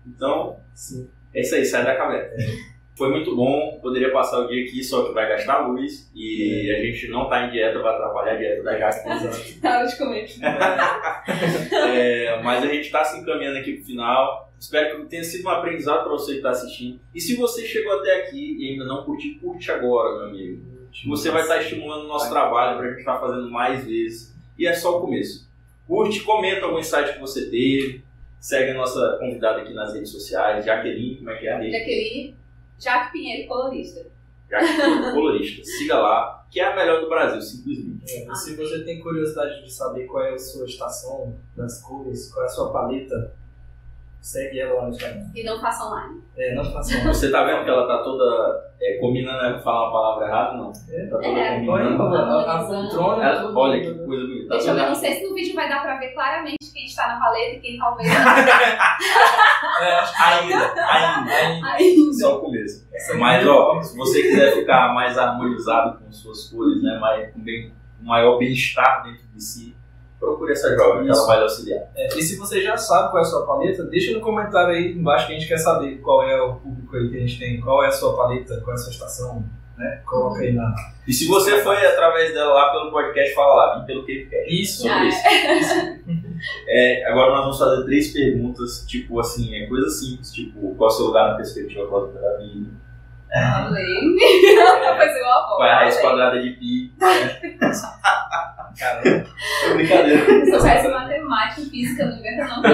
Então, 0.06 0.58
Sim. 0.74 1.10
é 1.34 1.42
isso 1.42 1.56
aí, 1.56 1.64
sai 1.66 1.84
da 1.86 1.96
caverna. 1.96 2.30
Foi 2.98 3.10
muito 3.10 3.36
bom, 3.36 3.78
poderia 3.82 4.10
passar 4.12 4.40
o 4.40 4.48
dia 4.48 4.64
aqui, 4.66 4.82
só 4.84 5.06
que 5.06 5.14
vai 5.14 5.28
gastar 5.28 5.68
luz 5.68 6.10
e 6.16 6.72
a 6.74 6.80
gente 6.82 7.10
não 7.10 7.28
tá 7.30 7.46
em 7.46 7.52
dieta, 7.52 7.80
vai 7.82 7.94
atrapalhar 7.94 8.34
a 8.34 8.36
dieta 8.38 8.64
da 8.64 8.78
Jaque. 8.78 9.60
Na 9.62 9.78
hora 9.80 9.88
de 9.88 9.98
comer. 9.98 10.26
É, 11.72 12.42
mas 12.42 12.64
a 12.64 12.68
gente 12.68 12.86
está 12.86 13.04
se 13.04 13.20
encaminhando 13.20 13.58
aqui 13.58 13.74
pro 13.74 13.86
final. 13.86 14.54
Espero 14.66 15.02
que 15.02 15.06
tenha 15.06 15.24
sido 15.24 15.46
um 15.46 15.50
aprendizado 15.50 16.06
para 16.06 16.14
você 16.14 16.32
que 16.32 16.38
está 16.38 16.50
assistindo. 16.50 17.00
E 17.14 17.22
se 17.22 17.36
você 17.36 17.64
chegou 17.68 18.00
até 18.00 18.24
aqui 18.24 18.58
e 18.60 18.72
ainda 18.72 18.86
não 18.86 19.04
curtiu, 19.04 19.40
curte 19.40 19.72
agora, 19.72 20.18
meu 20.18 20.28
amigo. 20.30 20.64
Você 21.06 21.30
vai 21.30 21.44
estar 21.44 21.62
estimulando 21.62 22.06
o 22.06 22.08
nosso 22.08 22.32
trabalho 22.32 22.78
para 22.78 22.88
a 22.88 22.90
gente 22.90 23.00
estar 23.00 23.20
fazendo 23.20 23.52
mais 23.52 23.86
vezes. 23.86 24.34
E 24.58 24.66
é 24.66 24.74
só 24.74 24.98
o 24.98 25.02
começo. 25.02 25.48
Curte, 25.88 26.22
comenta 26.22 26.66
algum 26.66 26.80
insight 26.80 27.14
que 27.14 27.20
você 27.20 27.48
teve. 27.48 28.04
Segue 28.40 28.72
a 28.72 28.74
nossa 28.74 29.18
convidada 29.20 29.62
aqui 29.62 29.72
nas 29.72 29.94
redes 29.94 30.10
sociais, 30.10 30.66
Jaqueline, 30.66 31.18
como 31.18 31.30
é 31.30 31.38
que 31.38 31.48
é 31.48 31.54
a 31.54 31.58
rede? 31.60 31.72
Jaqueline, 31.72 32.36
Jaque 32.80 33.12
Pinheiro, 33.12 33.48
colorista. 33.48 34.08
Jaqueline 34.50 35.12
Colorista. 35.14 35.64
Siga 35.64 36.00
lá, 36.00 36.48
que 36.50 36.60
é 36.60 36.66
a 36.66 36.76
melhor 36.76 37.02
do 37.02 37.10
Brasil, 37.10 37.40
simplesmente. 37.40 38.12
É, 38.12 38.32
e 38.32 38.36
se 38.36 38.56
você 38.56 38.84
tem 38.84 39.00
curiosidade 39.00 39.64
de 39.64 39.72
saber 39.72 40.06
qual 40.08 40.24
é 40.24 40.34
a 40.34 40.40
sua 40.40 40.66
estação 40.66 41.36
das 41.56 41.82
cores, 41.84 42.32
qual 42.34 42.44
é 42.44 42.48
a 42.48 42.52
sua 42.52 42.72
paleta, 42.72 43.45
segue 44.26 44.60
ela 44.60 44.74
lá 44.74 44.82
no 44.84 44.90
Instagram. 44.90 45.26
E 45.36 45.44
não 45.44 45.60
faça 45.60 45.86
online. 45.86 46.22
É, 46.38 46.56
não 46.56 46.66
faça 46.66 46.98
Você 47.08 47.32
tá 47.32 47.44
vendo 47.44 47.64
que 47.64 47.70
ela 47.70 47.88
tá 47.88 48.04
toda 48.04 48.74
é, 48.82 48.98
combinando, 49.00 49.38
né? 49.42 49.60
falar 49.64 49.88
a 49.88 49.92
palavra 49.92 50.28
errada? 50.28 50.58
Não. 50.58 50.72
É. 50.90 51.06
Tá 51.06 51.18
toda 51.18 51.28
É, 51.40 51.56
combinando. 51.60 52.04
Olha, 52.04 52.52
a, 52.52 52.64
poltrona. 52.66 53.24
Ela- 53.24 53.42
tudo- 53.44 53.60
olha 53.60 53.80
que 53.82 53.94
coisa 53.94 54.26
bonita. 54.26 54.48
Tá 54.50 54.56
Deixa 54.56 54.72
eu 54.72 54.76
ver, 54.76 54.86
não 54.88 54.96
sei 54.96 55.14
se 55.16 55.28
no 55.30 55.36
vídeo 55.36 55.54
vai 55.56 55.70
dar 55.70 55.82
pra 55.82 55.98
ver 55.98 56.10
claramente 56.14 56.58
quem 56.74 56.86
está 56.86 57.08
na 57.08 57.20
paleta 57.20 57.56
e 57.56 57.60
quem 57.60 57.78
talvez 57.78 58.10
É, 59.82 59.92
acho 60.00 60.16
que 60.16 60.24
Ainda, 60.24 60.56
ainda. 60.56 61.32
ainda. 61.32 61.68
ainda. 61.74 62.14
Só 62.14 62.38
o 62.38 62.42
começo. 62.42 62.88
É 62.94 63.14
Mas, 63.16 63.46
ó, 63.48 63.82
se 63.82 63.96
você 63.98 64.22
quiser 64.24 64.54
ficar 64.54 64.94
mais 64.94 65.18
harmonizado 65.18 66.00
com 66.00 66.12
suas 66.12 66.50
cores, 66.50 66.82
né, 66.82 66.98
mais, 67.00 67.32
com 67.34 67.40
bem, 67.42 67.74
um 68.02 68.06
maior 68.08 68.38
bem-estar 68.38 69.04
dentro 69.04 69.26
de 69.34 69.44
si, 69.44 69.75
procure 70.20 70.52
essa 70.54 70.76
jovem, 70.76 71.04
que 71.04 71.10
ela 71.10 71.18
Isso. 71.18 71.28
vai 71.28 71.38
lhe 71.38 71.44
auxiliar. 71.44 71.84
É, 71.96 72.08
e 72.18 72.22
se 72.22 72.38
você 72.38 72.62
já 72.62 72.78
sabe 72.78 73.12
qual 73.12 73.24
é 73.24 73.26
a 73.26 73.30
sua 73.30 73.46
paleta, 73.46 73.84
deixa 73.84 74.14
no 74.14 74.22
comentário 74.22 74.74
aí 74.76 74.94
embaixo 74.94 75.28
que 75.28 75.34
a 75.34 75.36
gente 75.38 75.48
quer 75.48 75.58
saber 75.58 75.98
qual 75.98 76.24
é 76.24 76.42
o 76.42 76.56
público 76.56 76.96
aí 76.96 77.10
que 77.10 77.18
a 77.18 77.20
gente 77.20 77.40
tem, 77.40 77.60
qual 77.60 77.84
é 77.84 77.88
a 77.88 77.92
sua 77.92 78.16
paleta, 78.16 78.60
qual 78.62 78.72
é 78.72 78.74
a 78.74 78.78
sua 78.78 78.92
estação, 78.92 79.44
né? 79.78 80.02
Coloca 80.06 80.40
aí 80.42 80.54
na. 80.54 80.74
E 81.08 81.14
se 81.14 81.28
você 81.28 81.62
foi 81.62 81.86
através 81.86 82.34
dela 82.34 82.54
lá 82.54 82.72
pelo 82.72 82.92
podcast, 82.92 83.36
fala 83.36 83.56
lá, 83.56 83.80
vim 83.80 83.86
pelo 83.86 84.02
Capecast. 84.02 84.50
Isso, 84.62 84.82
Sobre 84.82 84.94
Ah, 84.94 85.06
isso. 85.06 85.74
É, 86.68 87.06
agora 87.08 87.32
nós 87.32 87.42
vamos 87.42 87.60
fazer 87.60 87.84
três 87.86 88.12
perguntas, 88.14 88.86
tipo 88.88 89.20
assim, 89.20 89.56
é 89.56 89.68
coisa 89.68 89.90
simples, 89.90 90.32
tipo, 90.32 90.74
qual 90.76 90.90
é 90.90 90.94
o 90.94 90.96
seu 90.96 91.06
lugar 91.08 91.30
na 91.30 91.36
perspectiva 91.36 91.86
cósmica 91.88 92.20
Além. 93.34 94.16
É, 94.20 94.98
Foi 94.98 95.20
igual 95.20 95.32
a 95.32 95.46
avó. 95.46 95.56
qual 95.58 95.66
é 95.68 95.72
a 95.72 95.76
raiz 95.80 95.98
quadrada 96.00 96.42
de 96.42 96.52
pi? 96.52 96.94
Caramba. 98.78 99.26
É 99.66 99.74
brincadeira. 99.74 100.26
Se 100.26 100.52
eu 100.52 100.58
tivesse 100.60 100.88
matemática 100.90 101.62
e 101.62 101.66
física, 101.66 102.06
não 102.06 102.18
inventa 102.18 102.44
não. 102.46 102.62
Não 102.62 102.70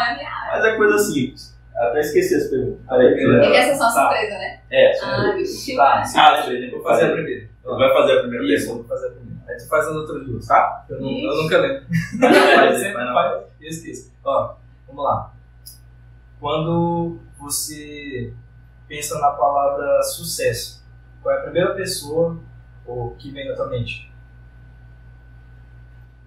é 0.00 0.10
a 0.10 0.14
minha 0.16 0.30
área. 0.30 0.52
Mas 0.52 0.64
é 0.64 0.76
coisa 0.76 0.98
simples. 0.98 1.58
Até 1.76 2.00
esqueci 2.00 2.34
as 2.36 2.46
perguntas. 2.48 2.80
Peraí, 2.88 3.12
É 3.12 3.50
que 3.50 3.56
essa 3.56 3.72
é 3.72 3.76
só 3.76 3.84
uma 3.84 3.94
Tá. 3.94 4.00
surpresa, 4.08 4.38
né? 4.38 4.60
É, 4.70 4.92
só 4.94 5.06
Ah, 5.06 5.32
vixe. 5.36 5.76
Tá. 5.76 6.02
Ah, 6.16 6.30
lembrei, 6.40 6.60
lembrei. 6.60 6.70
Vou 6.70 6.82
fazer 6.82 7.04
a 7.06 7.12
primeira. 7.12 7.48
Vai 7.64 7.92
fazer 7.92 8.12
a 8.12 8.20
primeira 8.22 8.44
Isso, 8.46 8.66
pergunta. 8.66 8.88
vou 8.88 8.96
fazer 8.96 9.06
a 9.06 9.10
primeira. 9.10 9.38
Aí 9.48 9.56
tu 9.58 9.68
faz 9.68 9.86
as 9.86 9.94
outras 9.94 10.26
duas. 10.26 10.46
Tá? 10.46 10.84
Eu, 10.88 11.00
não, 11.00 11.10
eu 11.10 11.36
nunca 11.42 11.58
lembro. 11.58 11.82
Faz, 12.20 12.76
Sempre 12.78 12.92
faz 12.94 13.06
não. 13.06 13.14
faz 13.14 13.32
eu 13.60 13.68
esqueço. 13.68 14.12
Ó, 14.24 14.54
vamos 14.86 15.04
lá. 15.04 15.32
Quando 16.40 17.18
você 17.38 18.32
pensa 18.88 19.18
na 19.18 19.30
palavra 19.32 20.02
sucesso, 20.02 20.82
qual 21.22 21.34
é 21.34 21.38
a 21.38 21.42
primeira 21.42 21.74
pessoa 21.74 22.40
ou 22.86 23.14
que 23.16 23.30
vem 23.30 23.48
na 23.48 23.54
tua 23.54 23.68
mente? 23.68 24.10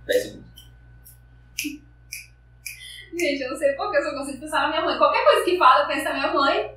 10 0.05 0.23
segundos. 0.23 0.51
Gente, 3.17 3.41
eu 3.41 3.49
não 3.51 3.57
sei 3.57 3.73
porque 3.73 3.97
eu 3.97 4.03
só 4.03 4.11
consigo 4.11 4.39
pensar 4.39 4.61
na 4.61 4.69
minha 4.69 4.81
mãe. 4.83 4.97
Qualquer 4.97 5.23
coisa 5.23 5.43
que 5.45 5.57
fala, 5.57 5.81
eu 5.83 5.87
penso 5.87 6.03
na 6.05 6.13
minha 6.13 6.33
mãe. 6.33 6.75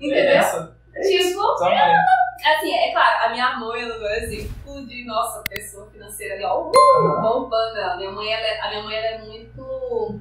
Entendeu? 0.00 0.18
É 0.18 0.36
essa. 0.36 0.76
Tipo, 0.92 1.54
Também. 1.56 1.78
assim, 1.78 2.72
é 2.72 2.92
claro, 2.92 3.26
a 3.26 3.28
minha 3.30 3.56
mãe, 3.56 3.82
ela 3.82 3.98
não 3.98 4.08
é 4.08 4.18
exemplo 4.24 4.86
de, 4.86 5.04
nossa, 5.04 5.42
pessoa 5.48 5.88
financeira 5.90 6.34
ali, 6.34 6.44
ó, 6.44 6.68
uh, 6.68 7.20
bombando. 7.22 7.78
A 7.80 7.96
minha 7.96 8.10
mãe, 8.10 8.32
ela, 8.32 8.46
é- 8.46 8.60
a 8.60 8.68
minha 8.70 8.82
mãe, 8.82 8.96
ela 8.96 9.06
é 9.06 9.18
muito 9.24 10.20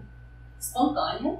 espontânea. 0.59 1.39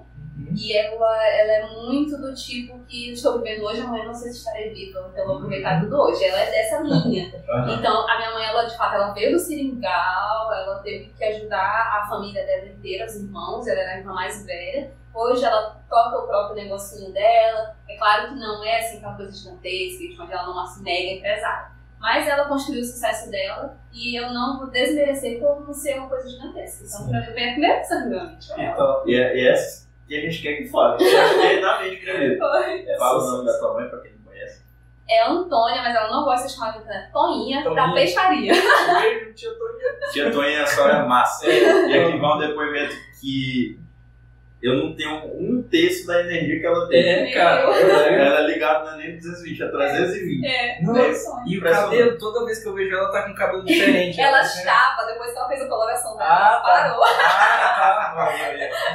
E 0.57 0.75
ela, 0.77 1.27
ela 1.27 1.51
é 1.53 1.67
muito 1.85 2.17
do 2.17 2.33
tipo 2.33 2.79
que 2.85 3.11
estou 3.13 3.37
vivendo 3.37 3.63
hoje, 3.63 3.81
amanhã 3.81 4.05
não 4.05 4.13
sei 4.13 4.31
se 4.31 4.39
estarei 4.39 4.73
viva, 4.73 5.07
então 5.11 5.21
eu 5.21 5.27
vou 5.27 5.35
aproveitar 5.37 5.79
tudo 5.81 5.95
hoje. 6.01 6.23
Ela 6.23 6.39
é 6.39 6.51
dessa 6.51 6.79
linha. 6.83 7.31
Então, 7.77 8.09
a 8.09 8.17
minha 8.17 8.31
mãe, 8.33 8.45
ela 8.45 8.63
de 8.63 8.75
fato, 8.75 8.95
ela 8.95 9.13
veio 9.13 9.31
do 9.33 9.39
Seringal, 9.39 10.53
ela 10.53 10.79
teve 10.79 11.13
que 11.17 11.23
ajudar 11.23 12.01
a 12.01 12.07
família 12.09 12.45
dela 12.45 12.67
inteira, 12.67 13.05
os 13.05 13.15
irmãos, 13.15 13.67
ela 13.67 13.79
era 13.79 13.91
a 13.93 13.97
irmã 13.99 14.13
mais 14.13 14.45
velha. 14.45 14.91
Hoje 15.13 15.43
ela 15.43 15.79
toca 15.89 16.17
o 16.19 16.27
próprio 16.27 16.55
negocinho 16.63 17.11
dela. 17.11 17.75
É 17.89 17.97
claro 17.97 18.29
que 18.29 18.35
não 18.35 18.63
é 18.63 18.79
assim 18.79 18.97
aquela 18.97 19.15
coisa 19.15 19.31
gigantesca, 19.35 20.23
onde 20.23 20.31
ela 20.33 20.43
não 20.43 20.51
é 20.59 20.63
uma 20.63 20.79
mega 20.81 21.11
empresária. 21.13 21.71
Mas 21.99 22.27
ela 22.27 22.45
construiu 22.47 22.81
o 22.81 22.85
sucesso 22.85 23.31
dela 23.31 23.75
e 23.91 24.15
eu 24.15 24.31
não 24.31 24.59
vou 24.59 24.69
desmerecer 24.69 25.39
por 25.39 25.65
não 25.65 25.73
ser 25.73 25.97
uma 25.97 26.07
coisa 26.07 26.29
gigantesca. 26.29 26.85
Então, 26.85 26.99
Sim. 27.05 27.09
pra 27.09 27.19
mim, 27.21 27.33
vem 27.33 27.49
a 27.49 27.51
primeira 27.53 27.77
pessoa 27.79 27.99
na 28.01 28.05
minha 28.05 28.23
mente. 28.25 28.47
foi 28.47 28.63
ela. 28.63 28.73
Então, 28.73 29.03
E 29.07 29.15
é, 29.15 29.35
e 29.35 29.47
é 29.47 29.51
essa 29.53 29.86
que 30.07 30.15
a 30.15 30.21
gente 30.21 30.41
quer 30.41 30.53
que 30.55 30.67
fale. 30.67 31.03
Genuinamente, 31.03 31.97
primeiro. 31.97 32.39
Fala 32.97 33.23
o 33.23 33.31
nome 33.31 33.45
da 33.45 33.59
tua 33.59 33.73
mãe 33.73 33.89
pra 33.89 33.99
quem 33.99 34.11
não 34.13 34.23
conhece. 34.23 34.63
É 35.09 35.27
Antônia, 35.27 35.81
mas 35.81 35.95
ela 35.95 36.09
não 36.09 36.23
gosta 36.23 36.47
de 36.47 36.53
chamar 36.53 36.71
de 36.71 36.79
Antônia. 36.79 37.09
Toinha, 37.11 37.63
da 37.63 37.69
Toninha. 37.69 37.93
peixaria. 37.93 38.53
beijo, 39.01 39.33
tia 39.33 39.49
Toninha. 39.51 40.11
Tia 40.11 40.31
Tonha, 40.31 40.63
a 40.63 40.65
senhora 40.65 40.93
é 40.93 41.03
massa. 41.05 41.49
E 41.49 41.97
aqui 41.99 42.17
vai 42.17 42.35
um 42.35 42.39
depoimento 42.39 42.95
que 43.19 43.79
eu 44.61 44.73
não 44.75 44.95
tenho 44.95 45.15
um 45.39 45.61
terço 45.69 46.07
da 46.07 46.19
energia 46.21 46.59
que 46.59 46.65
ela 46.65 46.87
tem. 46.89 46.99
É, 47.07 47.31
cara. 47.33 47.61
é. 47.75 48.25
Ela 48.25 48.39
é 48.39 48.47
ligada 48.47 48.85
não 48.85 48.93
é 48.99 49.07
nem 49.07 49.17
220, 49.17 49.63
é 49.63 49.67
320. 49.67 50.45
É, 50.47 50.81
Não, 50.81 50.93
meu 50.93 51.13
sonho. 51.13 51.43
E 51.47 51.57
o 51.57 51.61
cabelo, 51.63 52.17
toda 52.17 52.45
vez 52.45 52.61
que 52.63 52.67
eu 52.69 52.73
vejo 52.73 52.95
ela, 52.95 53.11
tá 53.11 53.23
com 53.23 53.35
cabelo 53.35 53.63
diferente. 53.65 54.19
Ela 54.19 54.41
estava, 54.41 55.05
depois 55.07 55.31
que 55.31 55.37
ela 55.37 55.47
fez 55.47 55.61
a 55.61 55.67
coloração 55.67 56.17
dela, 56.17 56.29
Ah, 56.29 56.49
ela 56.49 56.59
tá. 56.59 56.63
parou. 56.63 57.03
Ah, 57.03 58.15
tá. 58.15 58.27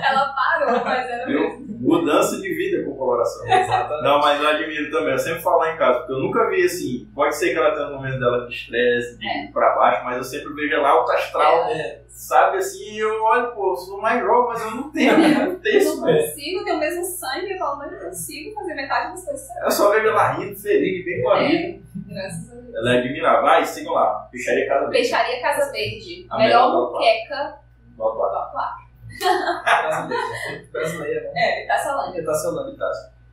Ela 0.13 0.35
parou, 0.35 0.85
mas 0.85 1.09
era 1.09 1.27
Viu? 1.27 1.63
Mudança 1.81 2.41
de 2.41 2.49
vida 2.55 2.85
com 2.85 2.97
coloração. 2.97 3.45
Exatamente. 3.47 4.03
Não, 4.05 4.21
mas 4.21 4.41
eu 4.41 4.49
admiro 4.49 4.91
também. 4.91 5.13
Eu 5.13 5.19
sempre 5.19 5.41
falo 5.43 5.59
lá 5.59 5.75
em 5.75 5.77
casa, 5.77 5.99
porque 6.01 6.13
eu 6.13 6.19
nunca 6.21 6.49
vi 6.49 6.65
assim. 6.65 7.09
Pode 7.15 7.37
ser 7.37 7.51
que 7.53 7.59
ela 7.59 7.73
tenha 7.75 7.89
um 7.89 7.95
momento 7.97 8.19
dela 8.21 8.47
de 8.47 8.55
estresse, 8.55 9.19
de 9.19 9.27
ir 9.27 9.53
pra 9.53 9.75
baixo, 9.75 10.05
mas 10.05 10.17
eu 10.17 10.25
sempre 10.25 10.53
vejo 10.55 10.75
ela 10.75 10.89
alto 10.91 11.11
astral, 11.13 11.67
É. 11.71 12.01
sabe 12.09 12.59
assim? 12.59 12.93
E 12.95 12.99
eu 12.99 13.23
olho, 13.23 13.49
pô, 13.53 13.73
eu 13.73 13.77
sou 13.77 14.01
mais 14.01 14.21
jovem, 14.23 14.49
mas 14.49 14.63
eu 14.65 14.71
não 14.71 14.93
tenho, 14.93 15.52
eu 15.53 15.57
não 15.57 15.61
tenho 15.63 15.81
Eu 15.83 15.97
não 15.97 16.05
velho. 16.05 16.27
consigo 16.27 16.65
ter 16.65 16.73
o 16.73 16.79
mesmo 16.79 17.05
sangue, 17.05 17.53
eu 17.53 17.59
falo, 17.59 17.79
mas 17.79 17.93
eu 17.93 17.99
consigo 18.01 18.55
fazer 18.55 18.75
metade 18.75 19.11
das 19.13 19.25
coisas 19.25 19.49
Eu 19.63 19.71
só 19.71 19.91
vejo 19.91 20.09
ela 20.09 20.33
rindo, 20.33 20.59
feliz, 20.59 21.05
bem 21.05 21.23
com 21.23 21.31
a 21.31 21.39
vida. 21.39 21.55
É, 21.55 21.81
graças 22.15 22.51
a 22.51 22.55
Deus. 22.55 22.75
Ela 22.75 22.95
é 22.95 22.99
admirável. 22.99 23.43
Vai, 23.43 23.65
sigam 23.65 23.93
lá. 23.93 24.29
Peixaria 24.31 24.67
Casa 24.67 24.81
Verde. 24.81 24.99
Peixaria 24.99 25.43
Casa 25.43 25.73
Verde. 25.73 26.27
A 26.31 26.39
melhor 26.39 26.69
melhor 26.69 26.89
do 26.89 28.37
Aquário. 28.37 28.83
Brasileira. 30.73 31.33
Né? 31.33 31.65
É, 31.65 31.67
tá 31.67 31.79
salando. 31.79 32.17
Ele 32.17 32.27
tá 32.27 32.35
selando. 32.35 32.77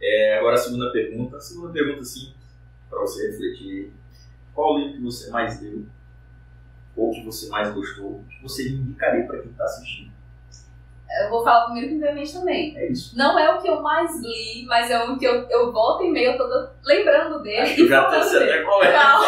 É, 0.01 0.37
agora 0.37 0.55
a 0.55 0.57
segunda 0.57 0.91
pergunta. 0.91 1.37
A 1.37 1.41
segunda 1.41 1.73
pergunta, 1.73 2.03
sim, 2.03 2.33
pra 2.89 2.99
você 2.99 3.31
refletir. 3.31 3.93
Qual 4.53 4.75
o 4.75 4.79
livro 4.79 4.93
que 4.97 5.03
você 5.03 5.29
mais 5.31 5.61
leu? 5.61 5.85
Ou 6.95 7.11
que 7.11 7.23
você 7.23 7.47
mais 7.49 7.73
gostou? 7.73 8.23
Que 8.29 8.41
você 8.43 8.69
indicaria 8.69 9.25
pra 9.25 9.39
quem 9.39 9.53
tá 9.53 9.63
assistindo? 9.63 10.08
Eu 11.21 11.29
vou 11.29 11.43
falar 11.43 11.65
primeiro 11.65 11.87
que 11.87 11.93
me 11.95 11.99
veio 12.01 12.11
à 12.11 12.15
mente 12.15 12.33
também. 12.33 12.77
É 12.77 12.91
isso. 12.91 13.17
Não 13.17 13.37
é 13.37 13.49
o 13.49 13.59
que 13.59 13.67
eu 13.67 13.81
mais 13.81 14.11
li, 14.21 14.65
mas 14.67 14.91
é 14.91 15.03
o 15.03 15.17
que 15.17 15.25
eu, 15.25 15.47
eu 15.49 15.71
volto 15.71 16.03
e 16.03 16.11
meio, 16.11 16.33
eu 16.33 16.37
tô 16.37 16.69
lembrando 16.83 17.41
dele. 17.41 17.61
Acho 17.61 17.75
que 17.75 17.81
eu 17.81 17.87
já 17.87 18.23
sei 18.23 18.39
dele. 18.39 18.51
até 18.51 18.63
qual 18.63 18.83
é. 18.83 18.93
Não, 18.93 19.21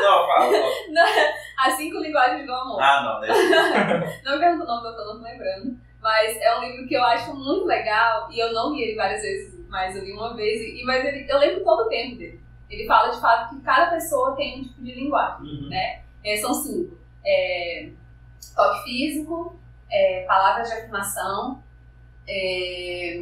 Não, 0.00 0.26
fala. 0.26 0.52
As 1.58 1.74
Cinco 1.74 1.98
Linguagens 1.98 2.46
do 2.46 2.52
Amor. 2.52 2.80
Ah, 2.80 3.02
não, 3.02 3.20
né? 3.20 3.28
Não 4.24 4.32
me 4.32 4.38
pergunto 4.38 4.64
o 4.64 4.66
nome, 4.66 4.88
eu 4.88 4.96
tô 4.96 5.14
não 5.14 5.22
lembrando. 5.22 5.76
Mas 6.00 6.40
é 6.40 6.56
um 6.56 6.62
livro 6.62 6.86
que 6.86 6.94
eu 6.94 7.02
acho 7.02 7.34
muito 7.34 7.66
legal 7.66 8.30
e 8.30 8.38
eu 8.38 8.52
não 8.52 8.72
li 8.72 8.84
ele 8.84 8.94
várias 8.94 9.20
vezes, 9.20 9.68
mas 9.68 9.96
eu 9.96 10.04
li 10.04 10.12
uma 10.12 10.34
vez. 10.34 10.60
E, 10.62 10.84
mas 10.84 11.04
ele, 11.04 11.26
eu 11.28 11.38
lembro 11.38 11.64
todo 11.64 11.86
o 11.86 11.88
tempo 11.88 12.16
dele. 12.16 12.40
Ele 12.70 12.86
fala 12.86 13.10
de 13.10 13.20
fato 13.20 13.50
que 13.50 13.60
cada 13.62 13.90
pessoa 13.90 14.36
tem 14.36 14.60
um 14.60 14.62
tipo 14.62 14.82
de 14.82 14.94
linguagem. 14.94 15.40
Uhum. 15.40 15.70
É, 15.72 16.36
são 16.36 16.54
cinco: 16.54 16.96
é, 17.26 17.90
toque 18.54 18.84
físico, 18.84 19.58
é, 19.90 20.24
palavras 20.26 20.68
de 20.68 20.74
afirmação, 20.74 21.62
é, 22.26 23.20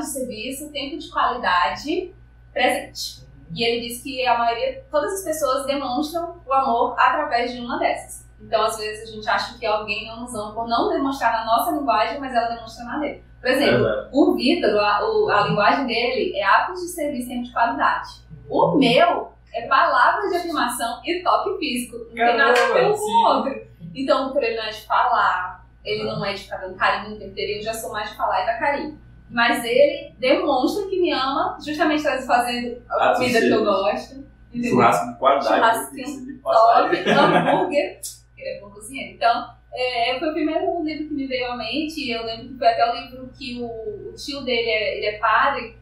de 0.00 0.06
serviço, 0.06 0.70
tempo 0.70 0.98
de 0.98 1.10
qualidade, 1.10 2.14
presente. 2.52 3.24
E 3.52 3.64
ele 3.64 3.88
diz 3.88 4.02
que 4.02 4.24
a 4.26 4.38
maioria, 4.38 4.84
todas 4.90 5.12
as 5.14 5.24
pessoas 5.24 5.66
demonstram 5.66 6.40
o 6.46 6.52
amor 6.52 6.94
através 6.98 7.52
de 7.52 7.60
uma 7.60 7.78
dessas. 7.78 8.28
Então, 8.40 8.62
às 8.62 8.76
vezes, 8.76 9.08
a 9.08 9.12
gente 9.12 9.28
acha 9.28 9.58
que 9.58 9.66
alguém 9.66 10.06
não 10.06 10.20
nos 10.20 10.34
ama 10.34 10.54
por 10.54 10.68
não 10.68 10.88
demonstrar 10.88 11.32
na 11.32 11.44
nossa 11.44 11.72
linguagem, 11.72 12.20
mas 12.20 12.34
ela 12.34 12.54
demonstra 12.54 12.84
na 12.84 12.98
dele. 12.98 13.22
Por 13.40 13.50
exemplo, 13.50 13.86
É, 13.86 14.08
o 14.12 14.34
Vitor, 14.34 14.78
a, 14.78 14.98
a 14.98 15.46
linguagem 15.48 15.86
dele 15.86 16.36
é 16.36 16.44
atos 16.44 16.80
de 16.80 16.88
serviço 16.88 17.26
e 17.26 17.28
tempo 17.28 17.44
de 17.44 17.52
qualidade. 17.52 18.22
O 18.48 18.76
meu 18.76 19.32
é 19.52 19.66
palavras 19.66 20.30
de 20.30 20.36
afirmação 20.36 21.00
e 21.04 21.22
toque 21.22 21.58
físico. 21.58 21.96
Não 21.96 22.14
tem 22.14 22.36
nada 22.36 22.50
a 22.50 22.52
ver 22.52 22.72
Caramba, 22.72 22.94
um 22.94 22.98
com 22.98 23.04
o 23.04 23.36
outro. 23.36 23.70
Então, 23.94 24.30
o 24.30 24.34
não 24.34 24.40
é 24.40 24.70
de 24.70 24.86
falar, 24.86 25.66
ele 25.84 26.04
não 26.04 26.24
é 26.24 26.32
de 26.32 26.42
ficar 26.44 26.58
dando 26.58 26.76
carinho 26.76 27.16
o 27.16 27.18
tempo 27.18 27.30
inteiro, 27.30 27.58
eu 27.58 27.62
já 27.62 27.74
sou 27.74 27.92
mais 27.92 28.10
de 28.10 28.16
falar 28.16 28.42
e 28.42 28.46
dar 28.46 28.58
carinho. 28.58 28.98
Mas 29.28 29.64
ele 29.64 30.12
demonstra 30.18 30.86
que 30.88 31.00
me 31.00 31.12
ama, 31.12 31.56
justamente 31.64 32.02
fazendo 32.02 32.82
a 32.90 33.12
de 33.12 33.18
comida 33.18 33.40
que 33.40 33.50
eu 33.50 33.64
gosto. 33.64 34.24
Entendeu? 34.48 34.70
Churrasco 34.72 35.12
de 35.12 35.18
qualidade. 35.18 35.90
Diga-se 35.92 36.26
de 36.26 36.34
top, 36.38 36.96
hambúrguer. 36.96 38.00
Ele 38.36 38.48
é 38.48 38.60
bom 38.60 38.70
cozinheiro. 38.70 39.14
Então, 39.14 39.50
é, 39.72 40.18
foi 40.18 40.30
o 40.30 40.32
primeiro 40.32 40.82
livro 40.82 41.08
que 41.08 41.14
me 41.14 41.26
veio 41.26 41.52
à 41.52 41.56
mente. 41.56 42.10
Eu 42.10 42.24
lembro 42.24 42.48
que 42.48 42.58
foi 42.58 42.66
até 42.66 42.90
o 42.90 42.96
livro 42.96 43.30
que 43.38 43.60
o, 43.62 44.10
o 44.10 44.14
tio 44.14 44.40
dele 44.42 44.68
é, 44.68 44.96
ele 44.96 45.06
é 45.06 45.18
padre. 45.18 45.76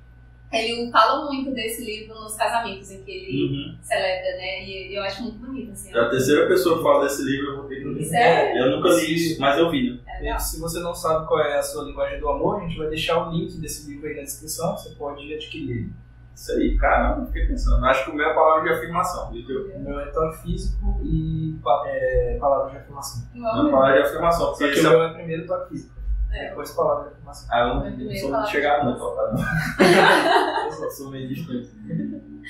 Ele 0.53 0.91
fala 0.91 1.27
muito 1.27 1.51
desse 1.53 1.85
livro 1.85 2.15
nos 2.15 2.35
casamentos 2.35 2.91
em 2.91 3.03
que 3.03 3.11
ele 3.11 3.45
Uhum. 3.45 3.77
celebra, 3.83 4.37
né? 4.39 4.65
E 4.65 4.95
eu 4.97 5.03
acho 5.03 5.23
muito 5.23 5.39
bonito, 5.39 5.73
assim. 5.73 5.95
É 5.95 6.01
a 6.01 6.09
terceira 6.09 6.47
pessoa 6.49 6.79
que 6.79 6.83
fala 6.85 7.05
desse 7.05 7.23
livro, 7.23 7.51
eu 7.51 7.57
vou 7.59 7.65
ter 7.67 7.77
que 7.77 7.85
ler. 7.85 8.05
Sério? 8.05 8.59
Eu 8.65 8.77
nunca 8.77 8.89
li 8.89 9.15
isso, 9.15 9.41
mas 9.41 9.59
eu 9.59 9.71
vi. 9.71 9.91
né? 9.93 10.31
É 10.31 10.39
se 10.39 10.59
você 10.59 10.81
não 10.81 10.95
sabe 10.95 11.27
qual 11.27 11.41
é 11.41 11.59
a 11.59 11.63
sua 11.63 11.85
linguagem 11.85 12.19
do 12.19 12.29
amor, 12.29 12.57
a 12.63 12.67
gente 12.67 12.79
vai 12.79 12.89
deixar 12.89 13.29
o 13.29 13.31
link 13.31 13.57
desse 13.61 13.89
livro 13.91 14.09
aí 14.09 14.16
na 14.16 14.23
descrição, 14.23 14.77
você 14.77 14.91
pode 14.95 15.33
adquirir. 15.35 15.91
Isso 16.35 16.53
aí, 16.53 16.77
caramba, 16.79 17.27
fiquei 17.27 17.47
pensando. 17.47 17.85
Acho 17.85 18.05
que 18.05 18.11
o 18.12 18.15
meu 18.15 18.27
é 18.27 18.31
a 18.31 18.35
palavra 18.35 18.62
de 18.62 18.70
afirmação, 18.77 19.31
viu? 19.33 19.45
O 19.75 19.81
meu 19.81 20.01
é 20.01 20.07
toque 20.07 20.39
físico 20.43 21.01
e 21.05 21.55
pa- 21.62 21.83
é, 21.87 22.37
palavras 22.41 22.70
de 22.73 22.79
afirmação. 22.79 23.29
Igual 23.35 23.57
Não 23.57 23.69
é 23.69 23.70
palavra 23.73 23.97
de 24.03 24.09
afirmação, 24.09 24.41
Só 24.47 24.51
porque 24.53 24.69
que 24.73 24.79
isso 24.79 24.89
o 24.89 24.93
é 24.93 24.97
meu 24.97 25.03
é 25.03 25.12
primeiro 25.15 25.47
toque 25.47 25.69
físico, 25.70 25.95
É. 26.33 26.51
depois 26.51 26.71
palavra 26.73 27.05
de 27.05 27.15
afirmação. 27.15 27.49
Ah, 27.51 27.61
eu 27.61 27.67
não 27.69 27.75
sou 27.75 27.91
muito 27.91 28.07
de 28.07 28.63
não, 28.85 28.99
Topá, 28.99 29.33
não. 29.33 29.39
Eu 30.67 30.73
só 30.73 30.91
sou 30.91 31.11
meio 31.11 31.29
distante. 31.29 31.71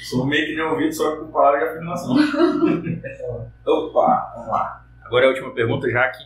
Sou 0.02 0.26
meio 0.26 0.46
que 0.46 0.54
nem 0.56 0.64
ouvido, 0.64 0.92
só 0.92 1.12
que 1.12 1.20
com 1.22 1.32
palavra 1.32 1.60
de 1.60 1.66
afirmação. 1.66 2.16
Opa, 3.66 4.32
vamos 4.34 4.48
lá. 4.48 4.84
Agora 5.04 5.24
é 5.24 5.28
a 5.28 5.30
última 5.30 5.54
pergunta, 5.54 5.90
já 5.90 6.08
que 6.08 6.24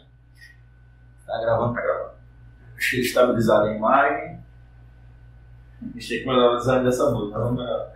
tá 1.26 1.40
gravando, 1.40 1.74
tá 1.74 1.82
gravando. 1.82 2.12
Estabilizar 2.78 3.62
a 3.62 3.74
imagem. 3.74 4.42
A 5.82 5.98
gente 5.98 6.08
tem 6.08 6.20
que 6.20 6.26
mandar 6.26 6.52
o 6.52 6.56
design 6.56 6.84
dessa 6.84 7.10
música. 7.10 7.38
Vamos 7.38 7.64
lá. 7.64 7.92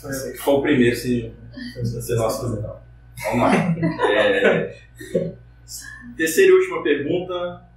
Foi 0.00 0.36
foi 0.36 0.54
o 0.54 0.62
primeiro, 0.62 0.96
se 0.96 1.34
ser 2.00 2.14
nosso 2.16 2.56
final. 2.56 2.82
Vamos 3.24 3.40
lá. 3.40 3.54
É, 4.12 4.78
Terceira 6.16 6.50
e 6.52 6.54
última 6.54 6.82
pergunta. 6.82 7.67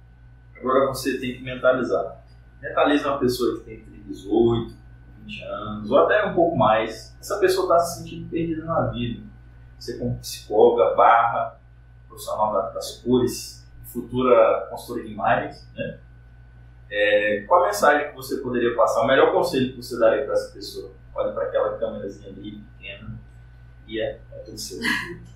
Agora 0.62 0.86
você 0.86 1.18
tem 1.18 1.34
que 1.36 1.42
mentalizar. 1.42 2.22
Mentaliza 2.60 3.08
uma 3.08 3.18
pessoa 3.18 3.58
que 3.58 3.64
tem 3.64 3.74
entre 3.80 3.98
18, 4.06 4.74
20 5.24 5.42
anos, 5.42 5.90
ou 5.90 5.98
até 5.98 6.24
um 6.26 6.34
pouco 6.34 6.56
mais. 6.56 7.16
Essa 7.20 7.38
pessoa 7.38 7.64
está 7.64 7.78
se 7.80 7.98
sentindo 7.98 8.28
perdida 8.30 8.64
na 8.64 8.82
vida. 8.88 9.22
Você 9.78 9.98
como 9.98 10.16
psicóloga, 10.18 10.94
barra, 10.94 11.58
profissional 12.08 12.52
da- 12.52 12.70
das 12.70 12.98
cores, 12.98 13.66
futura 13.86 14.66
consultora 14.70 15.04
de 15.04 15.12
imagens, 15.12 15.68
né? 15.74 15.98
É, 16.90 17.44
qual 17.48 17.62
a 17.64 17.66
mensagem 17.66 18.10
que 18.10 18.14
você 18.16 18.36
poderia 18.36 18.76
passar? 18.76 19.00
O 19.02 19.06
melhor 19.06 19.32
conselho 19.32 19.70
que 19.72 19.82
você 19.82 19.98
daria 19.98 20.24
para 20.24 20.34
essa 20.34 20.52
pessoa? 20.52 20.92
Olha 21.14 21.32
para 21.32 21.44
aquela 21.44 21.76
câmerazinha 21.78 22.28
ali, 22.28 22.62
pequena, 22.78 23.18
e 23.86 24.00
é, 24.00 24.20
é 24.32 24.38
tudo 24.44 24.58
seu. 24.58 24.78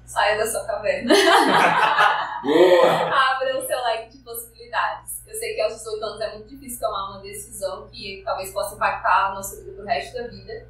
Saia 0.04 0.38
da 0.38 0.46
sua 0.46 0.64
caverna. 0.64 1.12
Boa! 2.42 2.92
Abra 3.10 3.58
o 3.58 3.66
seu 3.66 3.82
leque 3.84 4.16
de 4.16 4.18
possibilidades. 4.22 5.15
Sei 5.38 5.54
que 5.54 5.60
aos 5.60 5.74
18 5.74 6.04
anos 6.04 6.20
é 6.20 6.34
muito 6.34 6.48
difícil 6.48 6.80
tomar 6.80 7.10
uma 7.10 7.20
decisão 7.20 7.88
que 7.88 8.22
talvez 8.24 8.52
possa 8.52 8.74
impactar 8.74 9.30
a 9.30 9.34
nossa 9.34 9.56
vida 9.56 9.72
pro 9.72 9.84
resto 9.84 10.14
da 10.16 10.28
vida. 10.28 10.66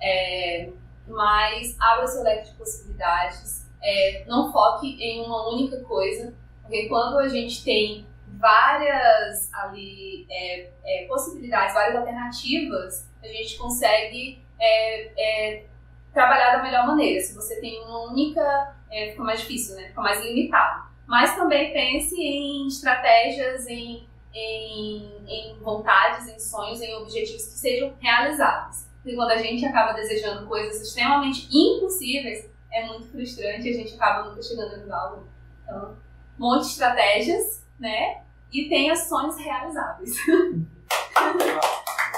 É, 0.00 0.70
mas 1.06 1.76
abra 1.78 2.06
seu 2.06 2.22
leque 2.22 2.50
de 2.50 2.56
possibilidades. 2.56 3.66
É, 3.82 4.24
não 4.26 4.52
foque 4.52 4.96
em 5.02 5.24
uma 5.24 5.48
única 5.52 5.80
coisa, 5.80 6.34
porque 6.62 6.88
quando 6.88 7.18
a 7.18 7.28
gente 7.28 7.64
tem 7.64 8.06
várias 8.38 9.52
ali 9.52 10.26
é, 10.30 10.70
é, 10.84 11.06
possibilidades, 11.06 11.74
várias 11.74 11.96
alternativas, 11.96 13.08
a 13.22 13.26
gente 13.26 13.56
consegue 13.58 14.42
é, 14.58 15.12
é, 15.18 15.64
trabalhar 16.12 16.56
da 16.56 16.62
melhor 16.62 16.86
maneira. 16.86 17.20
Se 17.20 17.34
você 17.34 17.60
tem 17.60 17.82
uma 17.84 18.10
única, 18.10 18.74
fica 19.10 19.22
mais 19.22 19.40
difícil, 19.40 19.76
né? 19.76 19.88
Fica 19.88 20.00
mais 20.00 20.24
limitado. 20.24 20.89
Mas 21.10 21.34
também 21.34 21.72
pense 21.72 22.14
em 22.14 22.68
estratégias, 22.68 23.66
em, 23.66 24.08
em, 24.32 25.24
em 25.26 25.58
vontades, 25.58 26.28
em 26.28 26.38
sonhos, 26.38 26.80
em 26.80 26.94
objetivos 26.94 27.46
que 27.46 27.58
sejam 27.58 27.92
realizáveis. 27.98 28.88
Porque 29.02 29.16
quando 29.16 29.32
a 29.32 29.36
gente 29.36 29.66
acaba 29.66 29.92
desejando 29.92 30.46
coisas 30.46 30.80
extremamente 30.80 31.48
impossíveis, 31.50 32.48
é 32.72 32.86
muito 32.86 33.10
frustrante 33.10 33.66
e 33.66 33.70
a 33.70 33.76
gente 33.76 33.96
acaba 33.96 34.28
nunca 34.28 34.40
chegando 34.40 34.86
no 34.86 34.94
algo. 34.94 35.26
Então, 35.64 35.98
monte 36.38 36.66
de 36.66 36.70
estratégias, 36.70 37.66
né? 37.80 38.22
E 38.52 38.68
tenha 38.68 38.94
sonhos 38.94 39.36
realizáveis. 39.36 40.14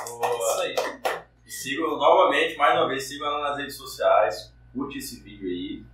Boa. 0.07 0.37
Isso 0.37 0.61
aí. 0.61 0.75
Sigam 1.47 1.97
novamente, 1.97 2.59
mais 2.59 2.79
uma 2.79 2.89
vez, 2.89 3.05
sigam 3.05 3.27
ela 3.27 3.49
nas 3.49 3.57
redes 3.57 3.75
sociais, 3.75 4.55
curte 4.75 4.99
esse 4.99 5.23
vídeo 5.23 5.49
aí 5.49 5.92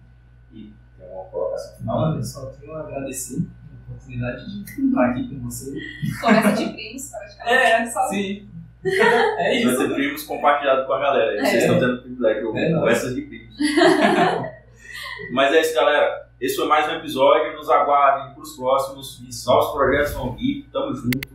uma 1.12 1.24
colocação 1.24 1.76
final. 1.78 1.98
Olha, 2.12 2.22
só 2.22 2.46
tenho 2.46 2.74
a 2.74 2.80
agradecer 2.80 3.38
a 3.40 3.92
oportunidade 3.92 4.64
de 4.64 4.86
estar 4.86 5.06
aqui 5.10 5.28
com 5.28 5.40
você. 5.44 5.72
Conversa 6.20 6.52
de 6.64 6.72
primos, 6.72 7.10
praticamente. 7.10 7.52
É, 7.58 7.86
sim. 8.08 8.48
É 8.84 9.42
Vai 9.42 9.54
isso. 9.56 9.76
ter 9.76 9.94
primos 9.94 10.22
compartilhado 10.22 10.86
com 10.86 10.92
a 10.92 10.98
galera. 11.00 11.32
aí. 11.32 11.38
Vocês 11.40 11.64
É. 11.64 11.66
estão 11.66 11.80
tendo 11.80 12.00
privilégio, 12.02 12.56
É 12.56 12.68
nóis. 12.68 12.80
conversas 12.80 13.14
de 13.16 13.22
primos. 13.22 13.56
Mas 15.32 15.52
é 15.52 15.60
isso, 15.60 15.74
galera. 15.74 16.28
Esse 16.40 16.54
foi 16.56 16.68
mais 16.68 16.88
um 16.88 16.92
episódio. 16.94 17.56
Nos 17.56 17.68
aguardem 17.68 18.32
para 18.34 18.42
os 18.42 18.56
próximos. 18.56 19.20
Novos 19.46 19.72
projetos 19.72 20.12
vão 20.12 20.36
vir. 20.36 20.68
Tamo 20.72 20.94
junto. 20.94 21.28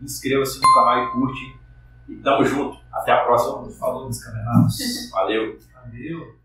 Inscreva-se 0.00 0.60
no 0.60 0.74
canal 0.74 1.04
e 1.04 1.10
curte. 1.12 1.58
E 2.08 2.16
tamo 2.16 2.44
junto. 2.44 2.78
Até 2.92 3.12
a 3.12 3.24
próxima. 3.24 3.70
Falou, 3.70 4.08
descanelados. 4.10 4.76
Valeu. 5.10 5.56
Valeu. 5.74 6.39